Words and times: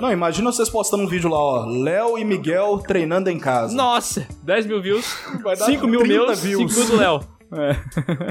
Não, 0.00 0.12
imagina 0.12 0.50
vocês 0.52 0.68
postando 0.68 1.02
um 1.02 1.06
vídeo 1.06 1.28
lá, 1.30 1.38
ó. 1.38 1.66
Léo 1.66 2.18
e 2.18 2.24
Miguel 2.24 2.78
treinando 2.86 3.28
em 3.30 3.38
casa. 3.38 3.74
Nossa, 3.74 4.26
10 4.42 4.66
mil 4.66 4.80
views, 4.80 5.16
Vai 5.42 5.56
dar 5.56 5.66
5 5.66 5.86
mil 5.86 6.00
30 6.00 6.14
meus, 6.14 6.42
views. 6.42 6.74
5 6.74 6.86
mil 6.86 6.90
do 6.90 6.96
Léo. 6.96 7.20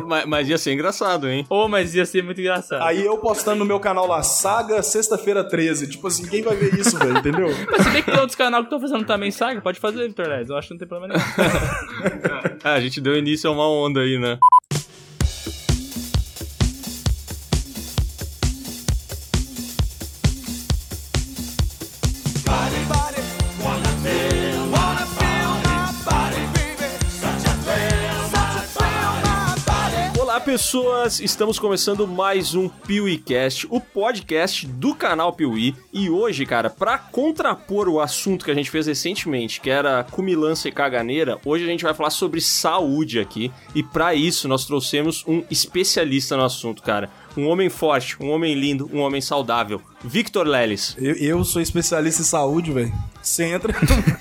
mas, 0.07 0.25
mas 0.25 0.49
ia 0.49 0.57
ser 0.57 0.71
engraçado, 0.73 1.27
hein? 1.27 1.45
Ô, 1.49 1.67
mas 1.67 1.93
ia 1.93 2.05
ser 2.05 2.23
muito 2.23 2.39
engraçado. 2.39 2.81
Aí 2.83 3.05
eu 3.05 3.17
postando 3.17 3.59
no 3.59 3.65
meu 3.65 3.79
canal 3.79 4.07
lá, 4.07 4.23
Saga 4.23 4.81
Sexta-feira 4.81 5.43
13. 5.43 5.89
Tipo 5.89 6.07
assim, 6.07 6.25
quem 6.25 6.41
vai 6.41 6.55
ver 6.55 6.73
isso, 6.73 6.97
velho? 6.97 7.17
Entendeu? 7.17 7.49
Mas 7.69 7.83
se 7.83 7.89
bem 7.89 8.01
que 8.01 8.09
tem 8.11 8.19
outros 8.19 8.35
canais 8.35 8.63
que 8.63 8.73
estão 8.73 8.79
fazendo 8.79 9.05
também 9.05 9.29
saga, 9.29 9.59
pode 9.59 9.79
fazer, 9.79 10.07
Vitor. 10.07 10.25
Eu 10.27 10.57
acho 10.57 10.69
que 10.69 10.73
não 10.73 10.79
tem 10.79 10.87
problema 10.87 11.13
nenhum. 11.13 11.25
Ah, 12.63 12.73
a 12.73 12.79
gente 12.79 13.01
deu 13.01 13.17
início 13.17 13.49
a 13.49 13.53
uma 13.53 13.67
onda 13.67 13.99
aí, 13.99 14.17
né? 14.17 14.39
Pessoas! 30.59 31.21
Estamos 31.21 31.57
começando 31.57 32.05
mais 32.05 32.53
um 32.53 32.67
PeeWeeCast, 32.67 33.65
o 33.69 33.79
podcast 33.79 34.67
do 34.67 34.93
canal 34.93 35.31
Piuí. 35.31 35.73
E 35.93 36.09
hoje, 36.09 36.45
cara, 36.45 36.69
pra 36.69 36.97
contrapor 36.97 37.87
o 37.87 38.01
assunto 38.01 38.43
que 38.43 38.51
a 38.51 38.53
gente 38.53 38.69
fez 38.69 38.85
recentemente, 38.85 39.61
que 39.61 39.69
era 39.69 40.03
cumilança 40.03 40.67
e 40.67 40.71
caganeira, 40.73 41.39
hoje 41.45 41.63
a 41.63 41.67
gente 41.67 41.85
vai 41.85 41.93
falar 41.93 42.09
sobre 42.09 42.41
saúde 42.41 43.21
aqui. 43.21 43.49
E 43.73 43.81
pra 43.81 44.13
isso, 44.13 44.49
nós 44.49 44.65
trouxemos 44.65 45.23
um 45.25 45.41
especialista 45.49 46.35
no 46.35 46.43
assunto, 46.43 46.83
cara. 46.83 47.09
Um 47.37 47.47
homem 47.47 47.69
forte, 47.69 48.21
um 48.21 48.29
homem 48.29 48.53
lindo, 48.53 48.89
um 48.91 48.99
homem 48.99 49.21
saudável. 49.21 49.81
Victor 50.03 50.47
Lelis. 50.47 50.95
Eu, 50.99 51.15
eu 51.15 51.43
sou 51.43 51.61
especialista 51.61 52.21
em 52.21 52.25
saúde, 52.25 52.71
velho. 52.71 52.91
Você 53.21 53.43
entra, 53.43 53.73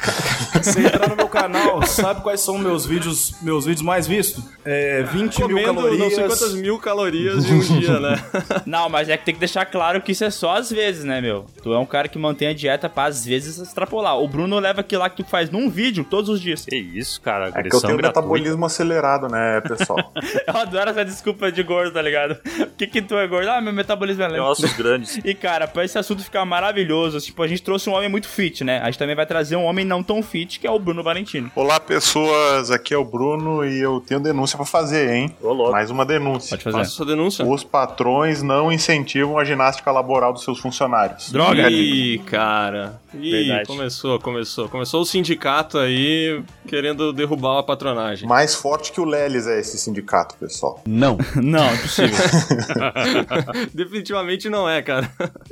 você 0.60 0.80
entra 0.80 1.06
no 1.06 1.14
meu 1.14 1.28
canal, 1.28 1.80
sabe 1.86 2.20
quais 2.20 2.40
são 2.40 2.58
meus 2.58 2.84
vídeos, 2.84 3.36
meus 3.40 3.64
vídeos 3.64 3.82
mais 3.82 4.08
vistos? 4.08 4.42
É 4.64 5.04
20 5.04 5.38
mil 5.38 5.48
Comendo 5.48 5.74
calorias. 5.74 5.98
não 6.00 6.10
sei 6.10 6.26
quantas 6.26 6.54
mil 6.54 6.78
calorias 6.80 7.44
em 7.48 7.54
um 7.54 7.60
dia, 7.78 8.00
né? 8.00 8.16
Não, 8.66 8.88
mas 8.88 9.08
é 9.08 9.16
que 9.16 9.24
tem 9.24 9.34
que 9.34 9.38
deixar 9.40 9.64
claro 9.66 10.02
que 10.02 10.10
isso 10.12 10.24
é 10.24 10.30
só 10.30 10.56
às 10.56 10.68
vezes, 10.70 11.04
né, 11.04 11.20
meu? 11.20 11.46
Tu 11.62 11.72
é 11.72 11.78
um 11.78 11.86
cara 11.86 12.08
que 12.08 12.18
mantém 12.18 12.48
a 12.48 12.52
dieta 12.52 12.88
pra 12.88 13.04
às 13.04 13.24
vezes 13.24 13.58
extrapolar. 13.58 14.18
O 14.18 14.26
Bruno 14.28 14.58
leva 14.58 14.80
aquilo 14.80 15.00
lá 15.02 15.08
que 15.08 15.16
tu 15.22 15.24
faz 15.24 15.48
num 15.48 15.70
vídeo 15.70 16.04
todos 16.04 16.28
os 16.28 16.40
dias. 16.40 16.64
Que 16.68 16.76
isso, 16.76 17.20
cara, 17.20 17.52
É 17.54 17.62
que 17.62 17.68
eu 17.74 17.80
tenho 17.80 17.96
gratuita. 17.96 18.08
metabolismo 18.20 18.66
acelerado, 18.66 19.28
né, 19.28 19.60
pessoal? 19.60 20.12
Eu 20.46 20.56
adoro 20.56 20.90
essa 20.90 21.04
desculpa 21.04 21.52
de 21.52 21.62
gordo, 21.62 21.92
tá 21.92 22.02
ligado? 22.02 22.36
O 22.60 22.66
que 22.76 22.86
que 22.88 23.00
tu 23.00 23.14
é 23.16 23.26
gordo? 23.28 23.48
Ah, 23.48 23.60
meu 23.60 23.72
metabolismo 23.72 24.22
é 24.24 24.28
lento. 24.28 24.42
ossos 24.42 24.72
grandes. 24.72 25.18
E 25.24 25.34
cara, 25.34 25.67
pra 25.72 25.84
esse 25.84 25.98
assunto 25.98 26.22
ficar 26.22 26.44
maravilhoso, 26.44 27.20
tipo, 27.20 27.42
a 27.42 27.46
gente 27.46 27.62
trouxe 27.62 27.88
um 27.88 27.92
homem 27.94 28.08
muito 28.08 28.28
fit, 28.28 28.64
né? 28.64 28.80
A 28.80 28.86
gente 28.86 28.98
também 28.98 29.14
vai 29.14 29.26
trazer 29.26 29.56
um 29.56 29.64
homem 29.64 29.84
não 29.84 30.02
tão 30.02 30.22
fit, 30.22 30.58
que 30.58 30.66
é 30.66 30.70
o 30.70 30.78
Bruno 30.78 31.02
Valentino. 31.02 31.50
Olá, 31.54 31.78
pessoas. 31.78 32.70
Aqui 32.70 32.94
é 32.94 32.96
o 32.96 33.04
Bruno 33.04 33.64
e 33.64 33.78
eu 33.78 34.00
tenho 34.00 34.20
denúncia 34.20 34.56
pra 34.56 34.66
fazer, 34.66 35.10
hein? 35.12 35.34
Ô, 35.40 35.52
louco. 35.52 35.72
Mais 35.72 35.90
uma 35.90 36.04
denúncia. 36.04 36.50
Pode 36.50 36.64
fazer. 36.64 36.78
Faça 36.78 36.90
sua 36.90 37.06
denúncia. 37.06 37.44
Os 37.44 37.64
patrões 37.64 38.42
não 38.42 38.72
incentivam 38.72 39.38
a 39.38 39.44
ginástica 39.44 39.90
laboral 39.90 40.32
dos 40.32 40.44
seus 40.44 40.58
funcionários. 40.58 41.30
Droga! 41.30 41.70
Ih, 41.70 42.18
cara. 42.26 43.00
Ih, 43.14 43.30
Verdade. 43.30 43.66
começou, 43.66 44.18
começou. 44.18 44.68
Começou 44.68 45.00
o 45.00 45.04
sindicato 45.04 45.78
aí 45.78 46.42
querendo 46.66 47.12
derrubar 47.12 47.58
a 47.58 47.62
patronagem. 47.62 48.28
Mais 48.28 48.54
forte 48.54 48.92
que 48.92 49.00
o 49.00 49.04
Lelis 49.04 49.46
é 49.46 49.58
esse 49.58 49.78
sindicato, 49.78 50.34
pessoal. 50.36 50.82
Não, 50.86 51.18
é 51.36 51.74
impossível. 51.74 52.16
Definitivamente 53.72 54.48
não 54.48 54.68
é, 54.68 54.82
cara. 54.82 55.10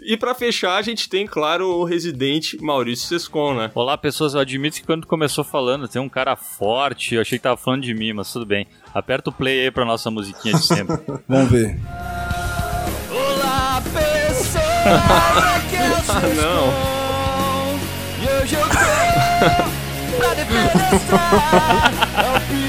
E 0.08 0.16
pra 0.16 0.36
fechar, 0.36 0.76
a 0.76 0.82
gente 0.82 1.08
tem, 1.08 1.26
claro, 1.26 1.68
o 1.68 1.82
residente 1.82 2.56
Maurício 2.62 3.08
Sescon, 3.08 3.54
né? 3.54 3.72
Olá, 3.74 3.98
pessoas. 3.98 4.34
Eu 4.34 4.40
admito 4.40 4.76
que 4.76 4.86
quando 4.86 5.04
começou 5.04 5.42
falando, 5.42 5.88
tem 5.88 6.00
um 6.00 6.08
cara 6.08 6.36
forte. 6.36 7.16
Eu 7.16 7.22
achei 7.22 7.38
que 7.38 7.42
tava 7.42 7.56
falando 7.56 7.82
de 7.82 7.92
mim, 7.92 8.12
mas 8.12 8.32
tudo 8.32 8.46
bem. 8.46 8.68
Aperta 8.94 9.30
o 9.30 9.32
play 9.32 9.62
aí 9.62 9.70
pra 9.72 9.84
nossa 9.84 10.08
musiquinha 10.08 10.54
de 10.54 10.64
sempre. 10.64 10.96
Vamos 11.28 11.50
ver. 11.50 11.76
Olá, 13.10 13.82
pessoa! 13.82 14.62
Ah, 14.86 15.58
não. 16.38 16.70
E 18.22 18.26
hoje 18.42 18.54
eu 18.54 18.60
tô 18.62 18.68
pra 18.68 19.66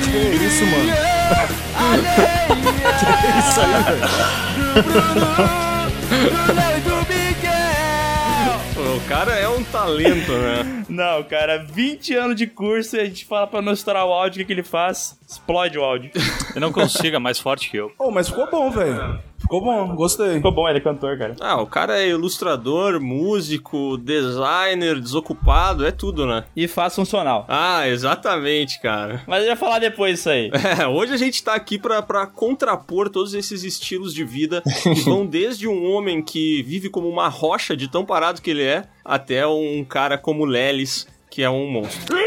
Que 0.01 0.17
isso, 0.43 0.65
mano? 0.65 0.89
que 3.21 3.27
isso 3.37 3.61
aí, 3.61 3.83
velho? 3.83 5.67
do 6.07 6.53
Léo 6.53 6.77
e 6.77 6.81
do 6.81 6.89
Miguel! 6.89 6.89
Pô, 6.89 6.96
o 8.97 9.01
cara 9.07 9.35
é 9.35 9.47
um 9.47 9.63
talento, 9.63 10.31
né? 10.31 10.85
Não, 10.89 11.23
cara, 11.23 11.63
20 11.63 12.15
anos 12.15 12.35
de 12.35 12.47
curso 12.47 12.95
e 12.95 12.99
a 12.99 13.05
gente 13.05 13.25
fala 13.25 13.45
pra 13.45 13.61
não 13.61 13.73
estourar 13.73 14.05
o 14.05 14.11
áudio, 14.11 14.37
o 14.37 14.39
que, 14.39 14.45
que 14.45 14.53
ele 14.53 14.63
faz? 14.63 15.19
Explode 15.27 15.77
o 15.77 15.83
áudio. 15.83 16.09
Eu 16.55 16.61
não 16.61 16.71
consigo, 16.71 17.15
é 17.15 17.19
mais 17.19 17.37
forte 17.37 17.69
que 17.69 17.77
eu. 17.77 17.91
Oh, 17.99 18.09
mas 18.09 18.29
ficou 18.29 18.49
bom, 18.49 18.71
velho. 18.71 19.19
Ficou 19.47 19.61
bom, 19.61 19.95
gostei. 19.95 20.33
Ficou 20.33 20.51
bom, 20.51 20.67
ele 20.67 20.79
é 20.79 20.81
cantor, 20.81 21.17
cara. 21.17 21.35
Ah, 21.39 21.61
o 21.61 21.65
cara 21.65 21.97
é 22.01 22.09
ilustrador, 22.09 22.99
músico, 22.99 23.97
designer, 23.97 24.99
desocupado, 24.99 25.85
é 25.87 25.91
tudo, 25.91 26.25
né? 26.25 26.43
E 26.53 26.67
faz 26.67 26.93
funcional. 26.93 27.45
Ah, 27.47 27.87
exatamente, 27.87 28.81
cara. 28.81 29.23
Mas 29.25 29.43
eu 29.43 29.47
ia 29.47 29.55
falar 29.55 29.79
depois 29.79 30.19
isso 30.19 30.29
aí. 30.29 30.51
É, 30.51 30.85
hoje 30.85 31.13
a 31.13 31.17
gente 31.17 31.41
tá 31.41 31.55
aqui 31.55 31.79
pra, 31.79 32.01
pra 32.01 32.27
contrapor 32.27 33.09
todos 33.09 33.33
esses 33.33 33.63
estilos 33.63 34.13
de 34.13 34.25
vida 34.25 34.61
que 34.83 34.99
vão 35.05 35.23
desde 35.25 35.65
um 35.65 35.93
homem 35.93 36.21
que 36.21 36.61
vive 36.63 36.89
como 36.89 37.07
uma 37.07 37.29
rocha 37.29 37.77
de 37.77 37.87
tão 37.87 38.05
parado 38.05 38.41
que 38.41 38.49
ele 38.49 38.63
é, 38.63 38.83
até 39.05 39.47
um 39.47 39.81
cara 39.85 40.17
como 40.17 40.43
Lelis, 40.43 41.07
que 41.29 41.41
é 41.41 41.49
um 41.49 41.71
monstro. 41.71 42.17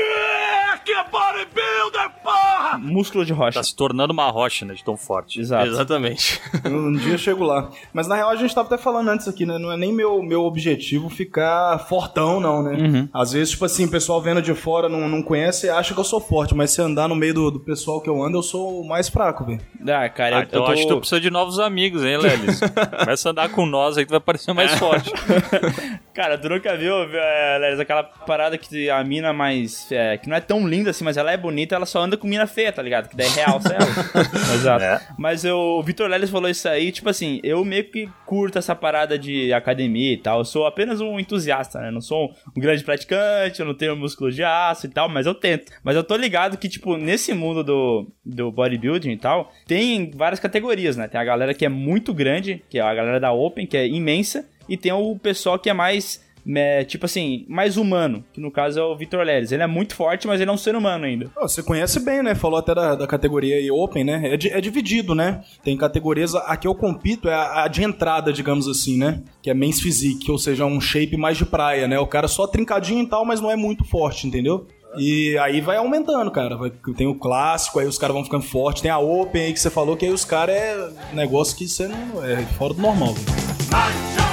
Músculo 2.79 3.25
de 3.25 3.33
rocha. 3.33 3.59
Tá 3.59 3.63
se 3.63 3.75
tornando 3.75 4.13
uma 4.13 4.31
rocha, 4.31 4.65
né? 4.65 4.75
De 4.75 4.85
tão 4.85 4.97
forte. 4.97 5.41
Exato. 5.41 5.67
Exatamente. 5.67 6.41
Um 6.71 6.93
dia 6.93 7.15
eu 7.15 7.19
chego 7.19 7.43
lá. 7.45 7.71
Mas 7.93 8.07
na 8.07 8.15
real 8.17 8.31
a 8.31 8.37
gente 8.37 8.55
tava 8.55 8.67
até 8.73 8.79
falando 8.83 9.09
antes 9.09 9.27
aqui, 9.27 9.45
né? 9.45 9.59
Não 9.59 9.73
é 9.73 9.77
nem 9.77 9.93
meu, 9.93 10.23
meu 10.23 10.43
objetivo 10.45 11.09
ficar 11.09 11.79
fortão, 11.89 12.39
não, 12.41 12.63
né? 12.63 13.09
Às 13.13 13.33
vezes, 13.33 13.51
tipo 13.51 13.65
assim, 13.65 13.87
o 13.87 13.91
pessoal 13.91 14.21
vendo 14.21 14.41
de 14.43 14.55
fora 14.55 14.89
não, 14.89 15.09
não 15.09 15.23
conhece 15.23 15.67
e 15.67 15.71
acha 15.71 15.93
que 15.95 16.01
eu 16.01 16.05
sou 16.05 16.21
forte, 16.21 16.55
mas 16.55 16.71
se 16.71 16.81
andar 16.81 17.09
no 17.09 17.15
meio 17.15 17.35
do, 17.35 17.51
do 17.51 17.61
pessoal 17.61 18.01
que 18.01 18.09
eu 18.09 18.23
ando, 18.23 18.39
eu 18.39 18.43
sou 18.43 18.81
o 18.83 18.87
mais 18.89 19.09
fraco, 19.09 19.45
velho. 19.45 19.61
Ah, 19.89 20.09
cara, 20.09 20.37
Ah, 20.37 20.41
eu, 20.41 20.45
então 20.45 20.61
eu 20.61 20.67
tô... 20.67 20.73
acho 20.73 20.83
que 20.83 20.89
tu 20.89 20.99
precisa 20.99 21.21
de 21.21 21.31
novos 21.31 21.59
amigos, 21.59 22.05
hein, 22.05 22.19
Lelis? 22.19 22.61
Começa 23.01 23.29
a 23.29 23.33
andar 23.33 23.49
com 23.51 23.67
nós 23.67 23.97
aí, 23.99 24.07
tu 24.07 24.11
vai 24.11 24.21
parecer 24.21 24.53
mais 24.53 24.73
forte. 24.79 25.11
Cara, 26.15 26.37
tu 26.37 26.49
nunca 26.49 26.77
viu, 26.77 26.95
é, 26.95 27.59
Leris, 27.61 27.81
aquela 27.81 28.03
parada 28.03 28.59
que 28.59 28.91
a 28.91 29.03
mina 29.03 29.33
mais... 29.33 29.91
é, 29.91 30.19
que 30.19 30.29
não 30.29 30.37
é 30.37 30.41
tão 30.41 30.67
linda 30.67 30.91
assim, 30.91 31.05
mas 31.05 31.17
ela 31.17 31.33
é 31.33 31.37
bonita, 31.37 31.75
ela 31.81 31.87
só 31.87 32.01
anda 32.01 32.17
com 32.17 32.27
mina 32.27 32.47
feia, 32.47 32.73
tá 32.73 32.83
ligado? 32.83 33.09
Que 33.09 33.17
daí 33.17 33.29
realça 33.29 33.73
ela. 33.73 33.87
Exato. 34.55 34.85
É. 34.85 35.01
Mas 35.19 35.45
eu, 35.45 35.57
o 35.57 35.83
Vitor 35.83 36.09
Lelis 36.09 36.31
falou 36.31 36.49
isso 36.49 36.69
aí, 36.69 36.93
tipo 36.93 37.09
assim, 37.09 37.41
eu 37.43 37.65
meio 37.65 37.91
que 37.91 38.09
curto 38.27 38.59
essa 38.59 38.75
parada 38.75 39.19
de 39.19 39.53
academia 39.53 40.13
e 40.13 40.17
tal. 40.17 40.41
Eu 40.41 40.45
sou 40.45 40.67
apenas 40.67 41.01
um 41.01 41.19
entusiasta, 41.19 41.81
né? 41.81 41.91
Não 41.91 42.01
sou 42.01 42.27
um, 42.27 42.35
um 42.57 42.61
grande 42.61 42.85
praticante, 42.85 43.61
eu 43.61 43.67
não 43.67 43.75
tenho 43.75 43.97
músculo 43.97 44.31
de 44.31 44.43
aço 44.43 44.87
e 44.87 44.91
tal, 44.91 45.09
mas 45.09 45.27
eu 45.27 45.35
tento. 45.35 45.73
Mas 45.83 45.97
eu 45.97 46.05
tô 46.05 46.17
ligado 46.17 46.59
que, 46.59 46.69
tipo, 46.69 46.97
nesse 46.97 47.33
mundo 47.33 47.65
do, 47.65 48.07
do 48.25 48.53
bodybuilding 48.53 49.13
e 49.13 49.17
tal, 49.17 49.53
tem 49.67 50.11
várias 50.15 50.41
categorias, 50.41 50.97
né? 50.97 51.09
Tem 51.09 51.21
a 51.21 51.25
galera 51.25 51.55
que 51.55 51.65
é 51.65 51.69
muito 51.69 52.13
grande, 52.13 52.63
que 52.69 52.79
é 52.79 52.83
a 52.83 52.95
galera 52.95 53.19
da 53.19 53.33
Open, 53.33 53.67
que 53.67 53.77
é 53.77 53.87
imensa, 53.87 54.47
e 54.69 54.77
tem 54.77 54.93
o 54.93 55.19
pessoal 55.19 55.59
que 55.59 55.69
é 55.69 55.73
mais. 55.73 56.25
É, 56.57 56.85
tipo 56.85 57.07
assim, 57.07 57.45
mais 57.49 57.77
humano, 57.77 58.25
que 58.33 58.41
no 58.41 58.51
caso 58.51 58.79
é 58.79 58.83
o 58.83 58.97
Vitor 58.97 59.23
Leles. 59.25 59.53
Ele 59.53 59.63
é 59.63 59.67
muito 59.67 59.95
forte, 59.95 60.27
mas 60.27 60.41
ele 60.41 60.51
é 60.51 60.53
um 60.53 60.57
ser 60.57 60.75
humano 60.75 61.05
ainda. 61.05 61.31
Ô, 61.37 61.43
Você 61.49 61.63
conhece 61.63 62.01
bem, 62.01 62.23
né? 62.23 62.35
Falou 62.35 62.59
até 62.59 62.75
da, 62.75 62.95
da 62.95 63.07
categoria 63.07 63.57
aí 63.57 63.71
Open, 63.71 64.05
né? 64.05 64.23
É, 64.25 64.59
é 64.59 64.61
dividido, 64.61 65.15
né? 65.15 65.43
Tem 65.63 65.77
categorias. 65.77 66.35
A 66.35 66.57
que 66.57 66.67
eu 66.67 66.75
compito 66.75 67.29
é 67.29 67.35
a, 67.35 67.65
a 67.65 67.69
de 67.69 67.83
entrada, 67.83 68.33
digamos 68.33 68.67
assim, 68.69 68.97
né? 68.99 69.23
Que 69.43 69.51
é 69.51 69.55
Men's 69.55 69.81
Physique, 69.81 70.31
ou 70.31 70.39
seja, 70.39 70.65
um 70.65 70.81
shape 70.81 71.17
mais 71.17 71.37
de 71.37 71.45
praia, 71.45 71.87
né? 71.89 71.99
O 71.99 72.07
cara 72.07 72.29
só 72.29 72.47
trincadinho 72.47 73.03
e 73.03 73.07
tal, 73.07 73.25
mas 73.25 73.41
não 73.41 73.51
é 73.51 73.57
muito 73.57 73.85
forte, 73.85 74.27
entendeu? 74.27 74.67
E 74.97 75.39
aí 75.39 75.61
vai 75.61 75.77
aumentando, 75.77 76.31
cara. 76.33 76.57
Vai- 76.57 76.73
tem 76.97 77.07
o 77.07 77.15
clássico, 77.15 77.79
aí 77.79 77.87
os 77.87 77.97
caras 77.97 78.15
vão 78.15 78.25
ficando 78.25 78.43
fortes. 78.45 78.83
Tem 78.83 78.91
a 78.91 78.99
Open 78.99 79.43
aí 79.43 79.53
que 79.53 79.61
você 79.61 79.71
falou, 79.71 79.97
que 79.97 80.05
aí 80.05 80.13
os 80.13 80.25
caras 80.25 80.57
é 80.57 80.91
negócio 81.13 81.57
que 81.57 81.69
você 81.69 81.87
não. 81.87 82.25
É 82.25 82.39
fora 82.59 82.75
do 82.75 82.81
normal, 82.83 83.15
velho. 83.15 84.30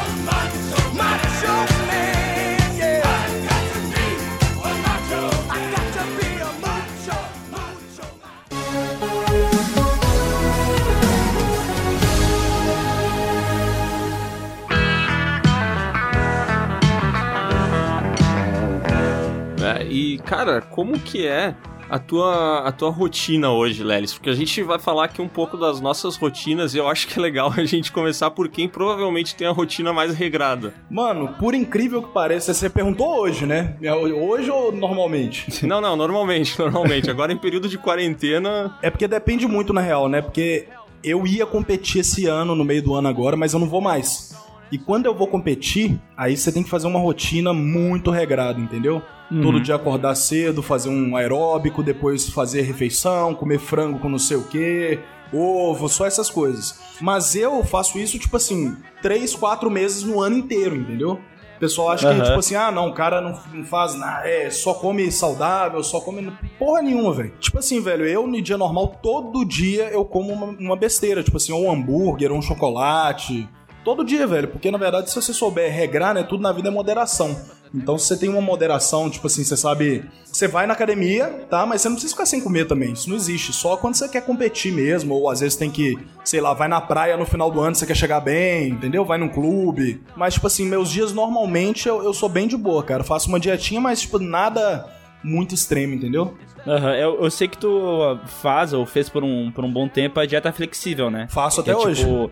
É, 19.67 19.83
e, 19.83 20.17
cara, 20.19 20.61
como 20.61 20.97
que 20.99 21.27
é 21.27 21.53
a 21.89 21.99
tua, 21.99 22.59
a 22.59 22.71
tua 22.71 22.89
rotina 22.89 23.51
hoje, 23.51 23.83
Lelis? 23.83 24.13
Porque 24.13 24.29
a 24.29 24.33
gente 24.33 24.61
vai 24.63 24.79
falar 24.79 25.05
aqui 25.05 25.21
um 25.21 25.27
pouco 25.27 25.57
das 25.57 25.79
nossas 25.79 26.15
rotinas 26.15 26.73
e 26.73 26.77
eu 26.77 26.87
acho 26.87 27.07
que 27.07 27.19
é 27.19 27.21
legal 27.21 27.53
a 27.55 27.65
gente 27.65 27.91
começar 27.91 28.31
por 28.31 28.49
quem 28.49 28.67
provavelmente 28.67 29.35
tem 29.35 29.47
a 29.47 29.51
rotina 29.51 29.93
mais 29.93 30.13
regrada. 30.15 30.73
Mano, 30.89 31.35
por 31.39 31.53
incrível 31.53 32.01
que 32.01 32.13
pareça, 32.13 32.53
você 32.53 32.69
perguntou 32.69 33.19
hoje, 33.19 33.45
né? 33.45 33.75
É 33.81 33.93
Hoje 33.93 34.49
ou 34.49 34.71
normalmente? 34.71 35.47
Não, 35.67 35.81
não, 35.81 35.95
normalmente, 35.95 36.57
normalmente. 36.59 37.09
Agora 37.09 37.33
em 37.33 37.37
período 37.37 37.67
de 37.67 37.77
quarentena. 37.77 38.77
É 38.81 38.89
porque 38.89 39.07
depende 39.07 39.47
muito, 39.47 39.73
na 39.73 39.81
real, 39.81 40.07
né? 40.07 40.21
Porque 40.21 40.67
eu 41.03 41.25
ia 41.25 41.45
competir 41.45 42.01
esse 42.01 42.25
ano, 42.25 42.55
no 42.55 42.63
meio 42.63 42.81
do 42.81 42.93
ano 42.93 43.07
agora, 43.07 43.35
mas 43.35 43.53
eu 43.53 43.59
não 43.59 43.67
vou 43.67 43.81
mais. 43.81 44.26
E 44.71 44.77
quando 44.77 45.05
eu 45.05 45.15
vou 45.15 45.27
competir, 45.27 45.99
aí 46.15 46.35
você 46.35 46.51
tem 46.51 46.63
que 46.63 46.69
fazer 46.69 46.87
uma 46.87 46.99
rotina 46.99 47.53
muito 47.53 48.11
regrada, 48.11 48.59
entendeu? 48.59 49.01
Todo 49.41 49.59
dia 49.59 49.75
acordar 49.75 50.15
cedo, 50.15 50.63
fazer 50.63 50.87
um 50.87 51.15
aeróbico, 51.15 51.83
depois 51.83 52.29
fazer 52.29 52.61
refeição, 52.61 53.35
comer 53.35 53.59
frango 53.59 53.99
com 53.99 54.07
não 54.07 54.17
sei 54.17 54.37
o 54.37 54.43
quê, 54.43 54.99
ovo, 55.33 55.89
só 55.89 56.05
essas 56.05 56.29
coisas. 56.29 56.79
Mas 57.01 57.35
eu 57.35 57.61
faço 57.63 57.99
isso, 57.99 58.17
tipo 58.17 58.37
assim, 58.37 58.77
três, 59.01 59.35
quatro 59.35 59.69
meses 59.69 60.03
no 60.03 60.21
ano 60.21 60.37
inteiro, 60.37 60.75
entendeu? 60.77 61.19
O 61.57 61.59
pessoal 61.59 61.89
acha 61.89 62.07
que, 62.07 62.13
Aham. 62.13 62.23
tipo 62.23 62.39
assim, 62.39 62.55
ah, 62.55 62.71
não, 62.71 62.89
o 62.89 62.93
cara 62.93 63.19
não, 63.19 63.37
não 63.51 63.65
faz 63.65 63.95
nada, 63.95 64.29
é, 64.29 64.49
só 64.49 64.75
come 64.75 65.11
saudável, 65.11 65.83
só 65.83 65.99
come. 65.99 66.31
Porra 66.59 66.83
nenhuma, 66.83 67.11
velho. 67.11 67.33
Tipo 67.39 67.57
assim, 67.57 67.81
velho, 67.81 68.05
eu 68.05 68.27
no 68.27 68.39
dia 68.41 68.57
normal, 68.57 68.99
todo 69.01 69.43
dia 69.43 69.89
eu 69.89 70.05
como 70.05 70.31
uma, 70.31 70.45
uma 70.45 70.75
besteira, 70.75 71.23
tipo 71.23 71.35
assim, 71.35 71.51
ou 71.51 71.65
um 71.65 71.71
hambúrguer, 71.71 72.31
ou 72.31 72.37
um 72.37 72.41
chocolate. 72.43 73.49
Todo 73.87 74.03
dia, 74.03 74.27
velho, 74.27 74.49
porque 74.49 74.69
na 74.69 74.77
verdade, 74.77 75.09
se 75.09 75.15
você 75.15 75.31
souber 75.31 75.71
regrar, 75.71 76.13
né, 76.13 76.21
tudo 76.21 76.43
na 76.43 76.51
vida 76.51 76.67
é 76.67 76.71
moderação. 76.71 77.39
Então, 77.73 77.97
se 77.97 78.05
você 78.05 78.17
tem 78.17 78.27
uma 78.27 78.41
moderação, 78.41 79.09
tipo 79.09 79.27
assim, 79.27 79.45
você 79.45 79.55
sabe. 79.55 80.03
Você 80.25 80.45
vai 80.45 80.67
na 80.67 80.73
academia, 80.73 81.45
tá? 81.49 81.65
Mas 81.65 81.81
você 81.81 81.87
não 81.87 81.95
precisa 81.95 82.13
ficar 82.13 82.25
sem 82.25 82.41
comer 82.41 82.67
também. 82.67 82.91
Isso 82.91 83.09
não 83.09 83.15
existe. 83.15 83.53
Só 83.53 83.77
quando 83.77 83.95
você 83.95 84.09
quer 84.09 84.25
competir 84.25 84.73
mesmo, 84.73 85.13
ou 85.13 85.29
às 85.29 85.39
vezes 85.39 85.55
tem 85.55 85.71
que, 85.71 85.97
sei 86.25 86.41
lá, 86.41 86.53
vai 86.53 86.67
na 86.67 86.81
praia 86.81 87.15
no 87.15 87.25
final 87.25 87.49
do 87.49 87.61
ano, 87.61 87.75
você 87.75 87.85
quer 87.85 87.95
chegar 87.95 88.19
bem, 88.19 88.71
entendeu? 88.71 89.05
Vai 89.05 89.17
num 89.17 89.29
clube. 89.29 90.03
Mas, 90.17 90.33
tipo 90.33 90.47
assim, 90.47 90.65
meus 90.65 90.91
dias 90.91 91.13
normalmente 91.13 91.87
eu, 91.87 92.03
eu 92.03 92.13
sou 92.13 92.27
bem 92.27 92.45
de 92.45 92.57
boa, 92.57 92.83
cara. 92.83 93.05
Faço 93.05 93.29
uma 93.29 93.39
dietinha, 93.39 93.79
mas, 93.79 94.01
tipo, 94.01 94.19
nada 94.19 94.85
muito 95.23 95.55
extremo, 95.55 95.93
entendeu? 95.93 96.35
Aham, 96.67 96.93
eu, 96.93 97.23
eu 97.23 97.31
sei 97.31 97.47
que 97.47 97.57
tu 97.57 98.19
faz 98.41 98.73
ou 98.73 98.85
fez 98.85 99.07
por 99.07 99.23
um, 99.23 99.49
por 99.49 99.63
um 99.63 99.71
bom 99.71 99.87
tempo 99.87 100.19
a 100.19 100.25
dieta 100.25 100.51
flexível, 100.51 101.09
né? 101.09 101.27
Faço 101.29 101.63
Que 101.63 101.71
até 101.71 101.81
é, 101.81 101.81
hoje. 101.81 102.03
Tipo, 102.03 102.29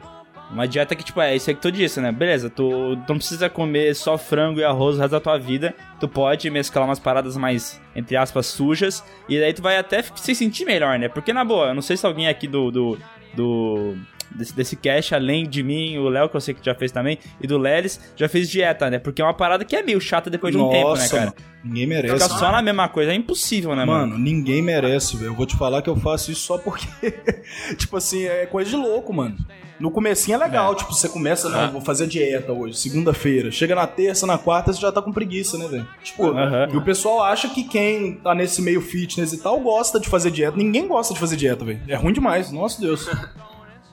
uma 0.51 0.67
dieta 0.67 0.95
que, 0.95 1.03
tipo, 1.03 1.19
é 1.19 1.35
isso 1.35 1.49
aí 1.49 1.55
que 1.55 1.61
tu 1.61 1.71
disse, 1.71 1.99
né? 1.99 2.11
Beleza, 2.11 2.49
tu, 2.49 2.95
tu 3.05 3.09
não 3.09 3.17
precisa 3.17 3.49
comer 3.49 3.95
só 3.95 4.17
frango 4.17 4.59
e 4.59 4.63
arroz 4.63 4.95
o 4.95 4.99
resto 4.99 5.11
da 5.11 5.19
tua 5.19 5.37
vida. 5.37 5.73
Tu 5.99 6.07
pode 6.07 6.49
mesclar 6.49 6.85
umas 6.85 6.99
paradas 6.99 7.35
mais, 7.35 7.81
entre 7.95 8.15
aspas, 8.15 8.45
sujas. 8.45 9.03
E 9.27 9.39
daí 9.39 9.53
tu 9.53 9.61
vai 9.61 9.77
até 9.77 10.01
se 10.01 10.35
sentir 10.35 10.65
melhor, 10.65 10.99
né? 10.99 11.09
Porque, 11.09 11.33
na 11.33 11.43
boa, 11.43 11.67
eu 11.67 11.75
não 11.75 11.81
sei 11.81 11.97
se 11.97 12.05
alguém 12.05 12.27
aqui 12.27 12.47
do. 12.47 12.69
do, 12.71 12.97
do 13.33 13.95
desse, 14.31 14.55
desse 14.55 14.75
cast, 14.75 15.15
além 15.15 15.47
de 15.47 15.63
mim, 15.63 15.97
o 15.97 16.09
Léo, 16.09 16.29
que 16.29 16.35
eu 16.35 16.41
sei 16.41 16.53
que 16.53 16.63
já 16.63 16.75
fez 16.75 16.91
também, 16.91 17.17
e 17.41 17.47
do 17.47 17.57
Lelis, 17.57 17.99
já 18.15 18.27
fez 18.27 18.49
dieta, 18.49 18.89
né? 18.89 18.99
Porque 18.99 19.21
é 19.21 19.25
uma 19.25 19.33
parada 19.33 19.65
que 19.65 19.75
é 19.75 19.81
meio 19.81 19.99
chata 19.99 20.29
depois 20.29 20.53
de 20.53 20.61
um 20.61 20.69
tempo, 20.69 20.95
né, 20.95 21.07
cara? 21.07 21.25
mano, 21.25 21.35
ninguém 21.63 21.87
merece. 21.87 22.13
Ficar 22.13 22.29
só 22.29 22.51
na 22.51 22.61
mesma 22.61 22.87
coisa 22.87 23.11
é 23.11 23.15
impossível, 23.15 23.75
né, 23.75 23.85
mano? 23.85 24.11
Mano, 24.11 24.23
ninguém 24.23 24.61
merece, 24.61 25.17
velho. 25.17 25.31
Eu 25.31 25.35
vou 25.35 25.45
te 25.45 25.55
falar 25.55 25.81
que 25.81 25.89
eu 25.89 25.95
faço 25.95 26.31
isso 26.31 26.41
só 26.41 26.57
porque, 26.57 26.87
tipo 27.77 27.97
assim, 27.97 28.25
é 28.25 28.45
coisa 28.45 28.69
de 28.69 28.75
louco, 28.75 29.13
mano. 29.13 29.35
No 29.79 29.91
comecinho 29.91 30.35
é 30.35 30.37
legal, 30.37 30.73
tipo, 30.75 30.93
você 30.93 31.09
começa, 31.09 31.49
não, 31.49 31.71
vou 31.71 31.81
fazer 31.81 32.07
dieta 32.07 32.53
hoje, 32.53 32.77
segunda-feira. 32.77 33.51
Chega 33.51 33.75
na 33.75 33.85
terça, 33.85 34.25
na 34.25 34.37
quarta, 34.37 34.71
você 34.71 34.79
já 34.79 34.91
tá 34.91 35.01
com 35.01 35.11
preguiça, 35.11 35.57
né, 35.57 35.67
velho? 35.67 35.87
Tipo, 36.03 36.33
e 36.71 36.77
o 36.77 36.81
pessoal 36.81 37.23
acha 37.23 37.49
que 37.49 37.63
quem 37.63 38.15
tá 38.15 38.33
nesse 38.33 38.61
meio 38.61 38.81
fitness 38.81 39.33
e 39.33 39.37
tal 39.37 39.59
gosta 39.59 39.99
de 39.99 40.07
fazer 40.07 40.31
dieta. 40.31 40.55
Ninguém 40.57 40.87
gosta 40.87 41.13
de 41.13 41.19
fazer 41.19 41.35
dieta, 41.35 41.65
velho. 41.65 41.81
É 41.87 41.95
ruim 41.95 42.13
demais, 42.13 42.51
nossa 42.51 42.79
Deus. 42.79 43.09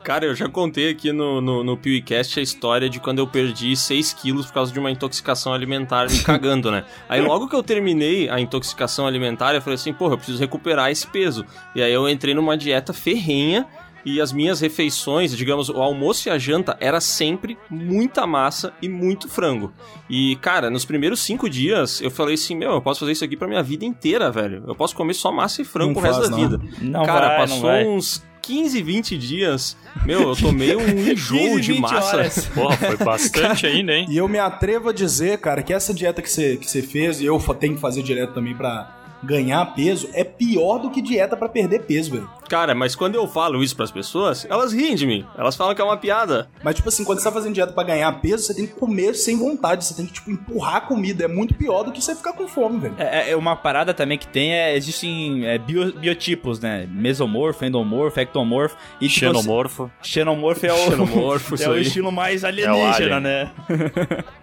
Cara, 0.02 0.24
eu 0.24 0.34
já 0.34 0.48
contei 0.48 0.90
aqui 0.90 1.12
no, 1.12 1.40
no, 1.40 1.62
no 1.62 1.76
PewCast 1.76 2.40
a 2.40 2.42
história 2.42 2.90
de 2.90 2.98
quando 2.98 3.20
eu 3.20 3.26
perdi 3.26 3.76
6 3.76 4.12
quilos 4.14 4.46
por 4.46 4.54
causa 4.54 4.72
de 4.72 4.78
uma 4.80 4.90
intoxicação 4.90 5.54
alimentar 5.54 6.10
me 6.10 6.18
cagando, 6.24 6.72
né? 6.72 6.84
Aí 7.08 7.20
logo 7.20 7.48
que 7.48 7.54
eu 7.54 7.62
terminei 7.62 8.28
a 8.28 8.40
intoxicação 8.40 9.06
alimentar, 9.06 9.54
eu 9.54 9.62
falei 9.62 9.76
assim, 9.76 9.92
porra, 9.92 10.14
eu 10.14 10.16
preciso 10.16 10.40
recuperar 10.40 10.90
esse 10.90 11.06
peso. 11.06 11.46
E 11.72 11.80
aí 11.80 11.92
eu 11.92 12.08
entrei 12.08 12.34
numa 12.34 12.56
dieta 12.56 12.92
ferrenha 12.92 13.64
e 14.04 14.20
as 14.20 14.32
minhas 14.32 14.60
refeições, 14.60 15.36
digamos, 15.36 15.68
o 15.68 15.80
almoço 15.80 16.28
e 16.28 16.30
a 16.30 16.38
janta 16.38 16.76
era 16.80 17.00
sempre 17.00 17.56
muita 17.70 18.26
massa 18.26 18.72
e 18.82 18.88
muito 18.88 19.28
frango. 19.28 19.72
E, 20.08 20.36
cara, 20.36 20.70
nos 20.70 20.84
primeiros 20.84 21.20
cinco 21.20 21.48
dias 21.48 22.00
eu 22.00 22.10
falei 22.10 22.34
assim, 22.34 22.56
meu, 22.56 22.72
eu 22.72 22.82
posso 22.82 23.00
fazer 23.00 23.12
isso 23.12 23.24
aqui 23.24 23.36
pra 23.36 23.48
minha 23.48 23.62
vida 23.62 23.84
inteira, 23.84 24.30
velho. 24.30 24.64
Eu 24.66 24.74
posso 24.74 24.94
comer 24.94 25.14
só 25.14 25.30
massa 25.32 25.62
e 25.62 25.64
frango 25.64 25.94
Não 25.94 26.00
pro 26.00 26.02
resto 26.02 26.20
faz, 26.20 26.30
da 26.30 26.36
não. 26.36 26.48
vida. 26.48 26.60
Não 26.80 27.04
cara, 27.04 27.28
vai, 27.28 27.38
passou 27.38 27.70
uns 27.70 28.22
15, 28.42 28.82
20 28.82 29.18
dias, 29.18 29.76
meu, 30.04 30.22
eu 30.22 30.36
tomei 30.36 30.74
um 30.74 30.98
enjoo 30.98 31.38
15, 31.38 31.60
de 31.60 31.72
20 31.74 31.80
massa. 31.80 32.50
Porra, 32.52 32.76
foi 32.76 32.96
bastante 32.96 33.66
ainda, 33.66 33.92
hein? 33.92 34.06
E 34.08 34.16
eu 34.16 34.26
me 34.28 34.38
atrevo 34.38 34.88
a 34.88 34.92
dizer, 34.92 35.38
cara, 35.38 35.62
que 35.62 35.72
essa 35.72 35.94
dieta 35.94 36.20
que 36.20 36.28
você, 36.28 36.56
que 36.56 36.68
você 36.68 36.82
fez, 36.82 37.20
e 37.20 37.26
eu 37.26 37.38
tenho 37.54 37.76
que 37.76 37.80
fazer 37.80 38.02
direto 38.02 38.34
também 38.34 38.54
pra 38.54 38.98
ganhar 39.22 39.64
peso, 39.74 40.08
é 40.12 40.24
pior 40.24 40.78
do 40.78 40.90
que 40.90 41.00
dieta 41.00 41.36
pra 41.36 41.48
perder 41.48 41.82
peso, 41.82 42.10
velho. 42.10 42.28
Cara, 42.52 42.74
mas 42.74 42.94
quando 42.94 43.14
eu 43.14 43.26
falo 43.26 43.64
isso 43.64 43.74
pras 43.74 43.90
pessoas, 43.90 44.46
elas 44.46 44.74
riem 44.74 44.94
de 44.94 45.06
mim. 45.06 45.24
Elas 45.38 45.56
falam 45.56 45.74
que 45.74 45.80
é 45.80 45.84
uma 45.84 45.96
piada. 45.96 46.50
Mas, 46.62 46.74
tipo 46.74 46.86
assim, 46.90 47.02
quando 47.02 47.18
você 47.18 47.24
tá 47.24 47.32
fazendo 47.32 47.54
dieta 47.54 47.72
pra 47.72 47.82
ganhar 47.82 48.12
peso, 48.20 48.44
você 48.44 48.52
tem 48.54 48.66
que 48.66 48.74
comer 48.74 49.14
sem 49.14 49.38
vontade. 49.38 49.86
Você 49.86 49.94
tem 49.94 50.04
que, 50.04 50.12
tipo, 50.12 50.30
empurrar 50.30 50.76
a 50.76 50.80
comida. 50.82 51.24
É 51.24 51.28
muito 51.28 51.54
pior 51.54 51.82
do 51.82 51.90
que 51.90 52.04
você 52.04 52.14
ficar 52.14 52.34
com 52.34 52.46
fome, 52.46 52.78
velho. 52.78 52.94
É, 52.98 53.30
é 53.30 53.36
uma 53.36 53.56
parada 53.56 53.94
também 53.94 54.18
que 54.18 54.26
tem, 54.26 54.52
é, 54.52 54.76
existem 54.76 55.46
é, 55.46 55.56
bio- 55.56 55.94
biotipos, 55.94 56.60
né? 56.60 56.86
Mesomorfo, 56.92 57.64
endomorfo, 57.64 58.20
ectomorfo 58.20 58.76
e 59.00 59.08
tipo, 59.08 59.20
Xenomorfo. 59.20 59.90
Xenomorfo 60.02 60.66
é 60.66 60.72
o, 60.74 60.90
Xenomorfo, 60.90 61.54
isso 61.56 61.64
é 61.64 61.68
o 61.70 61.78
estilo 61.78 62.12
mais 62.12 62.44
alienígena, 62.44 63.16
alien. 63.16 63.20
né? 63.20 63.50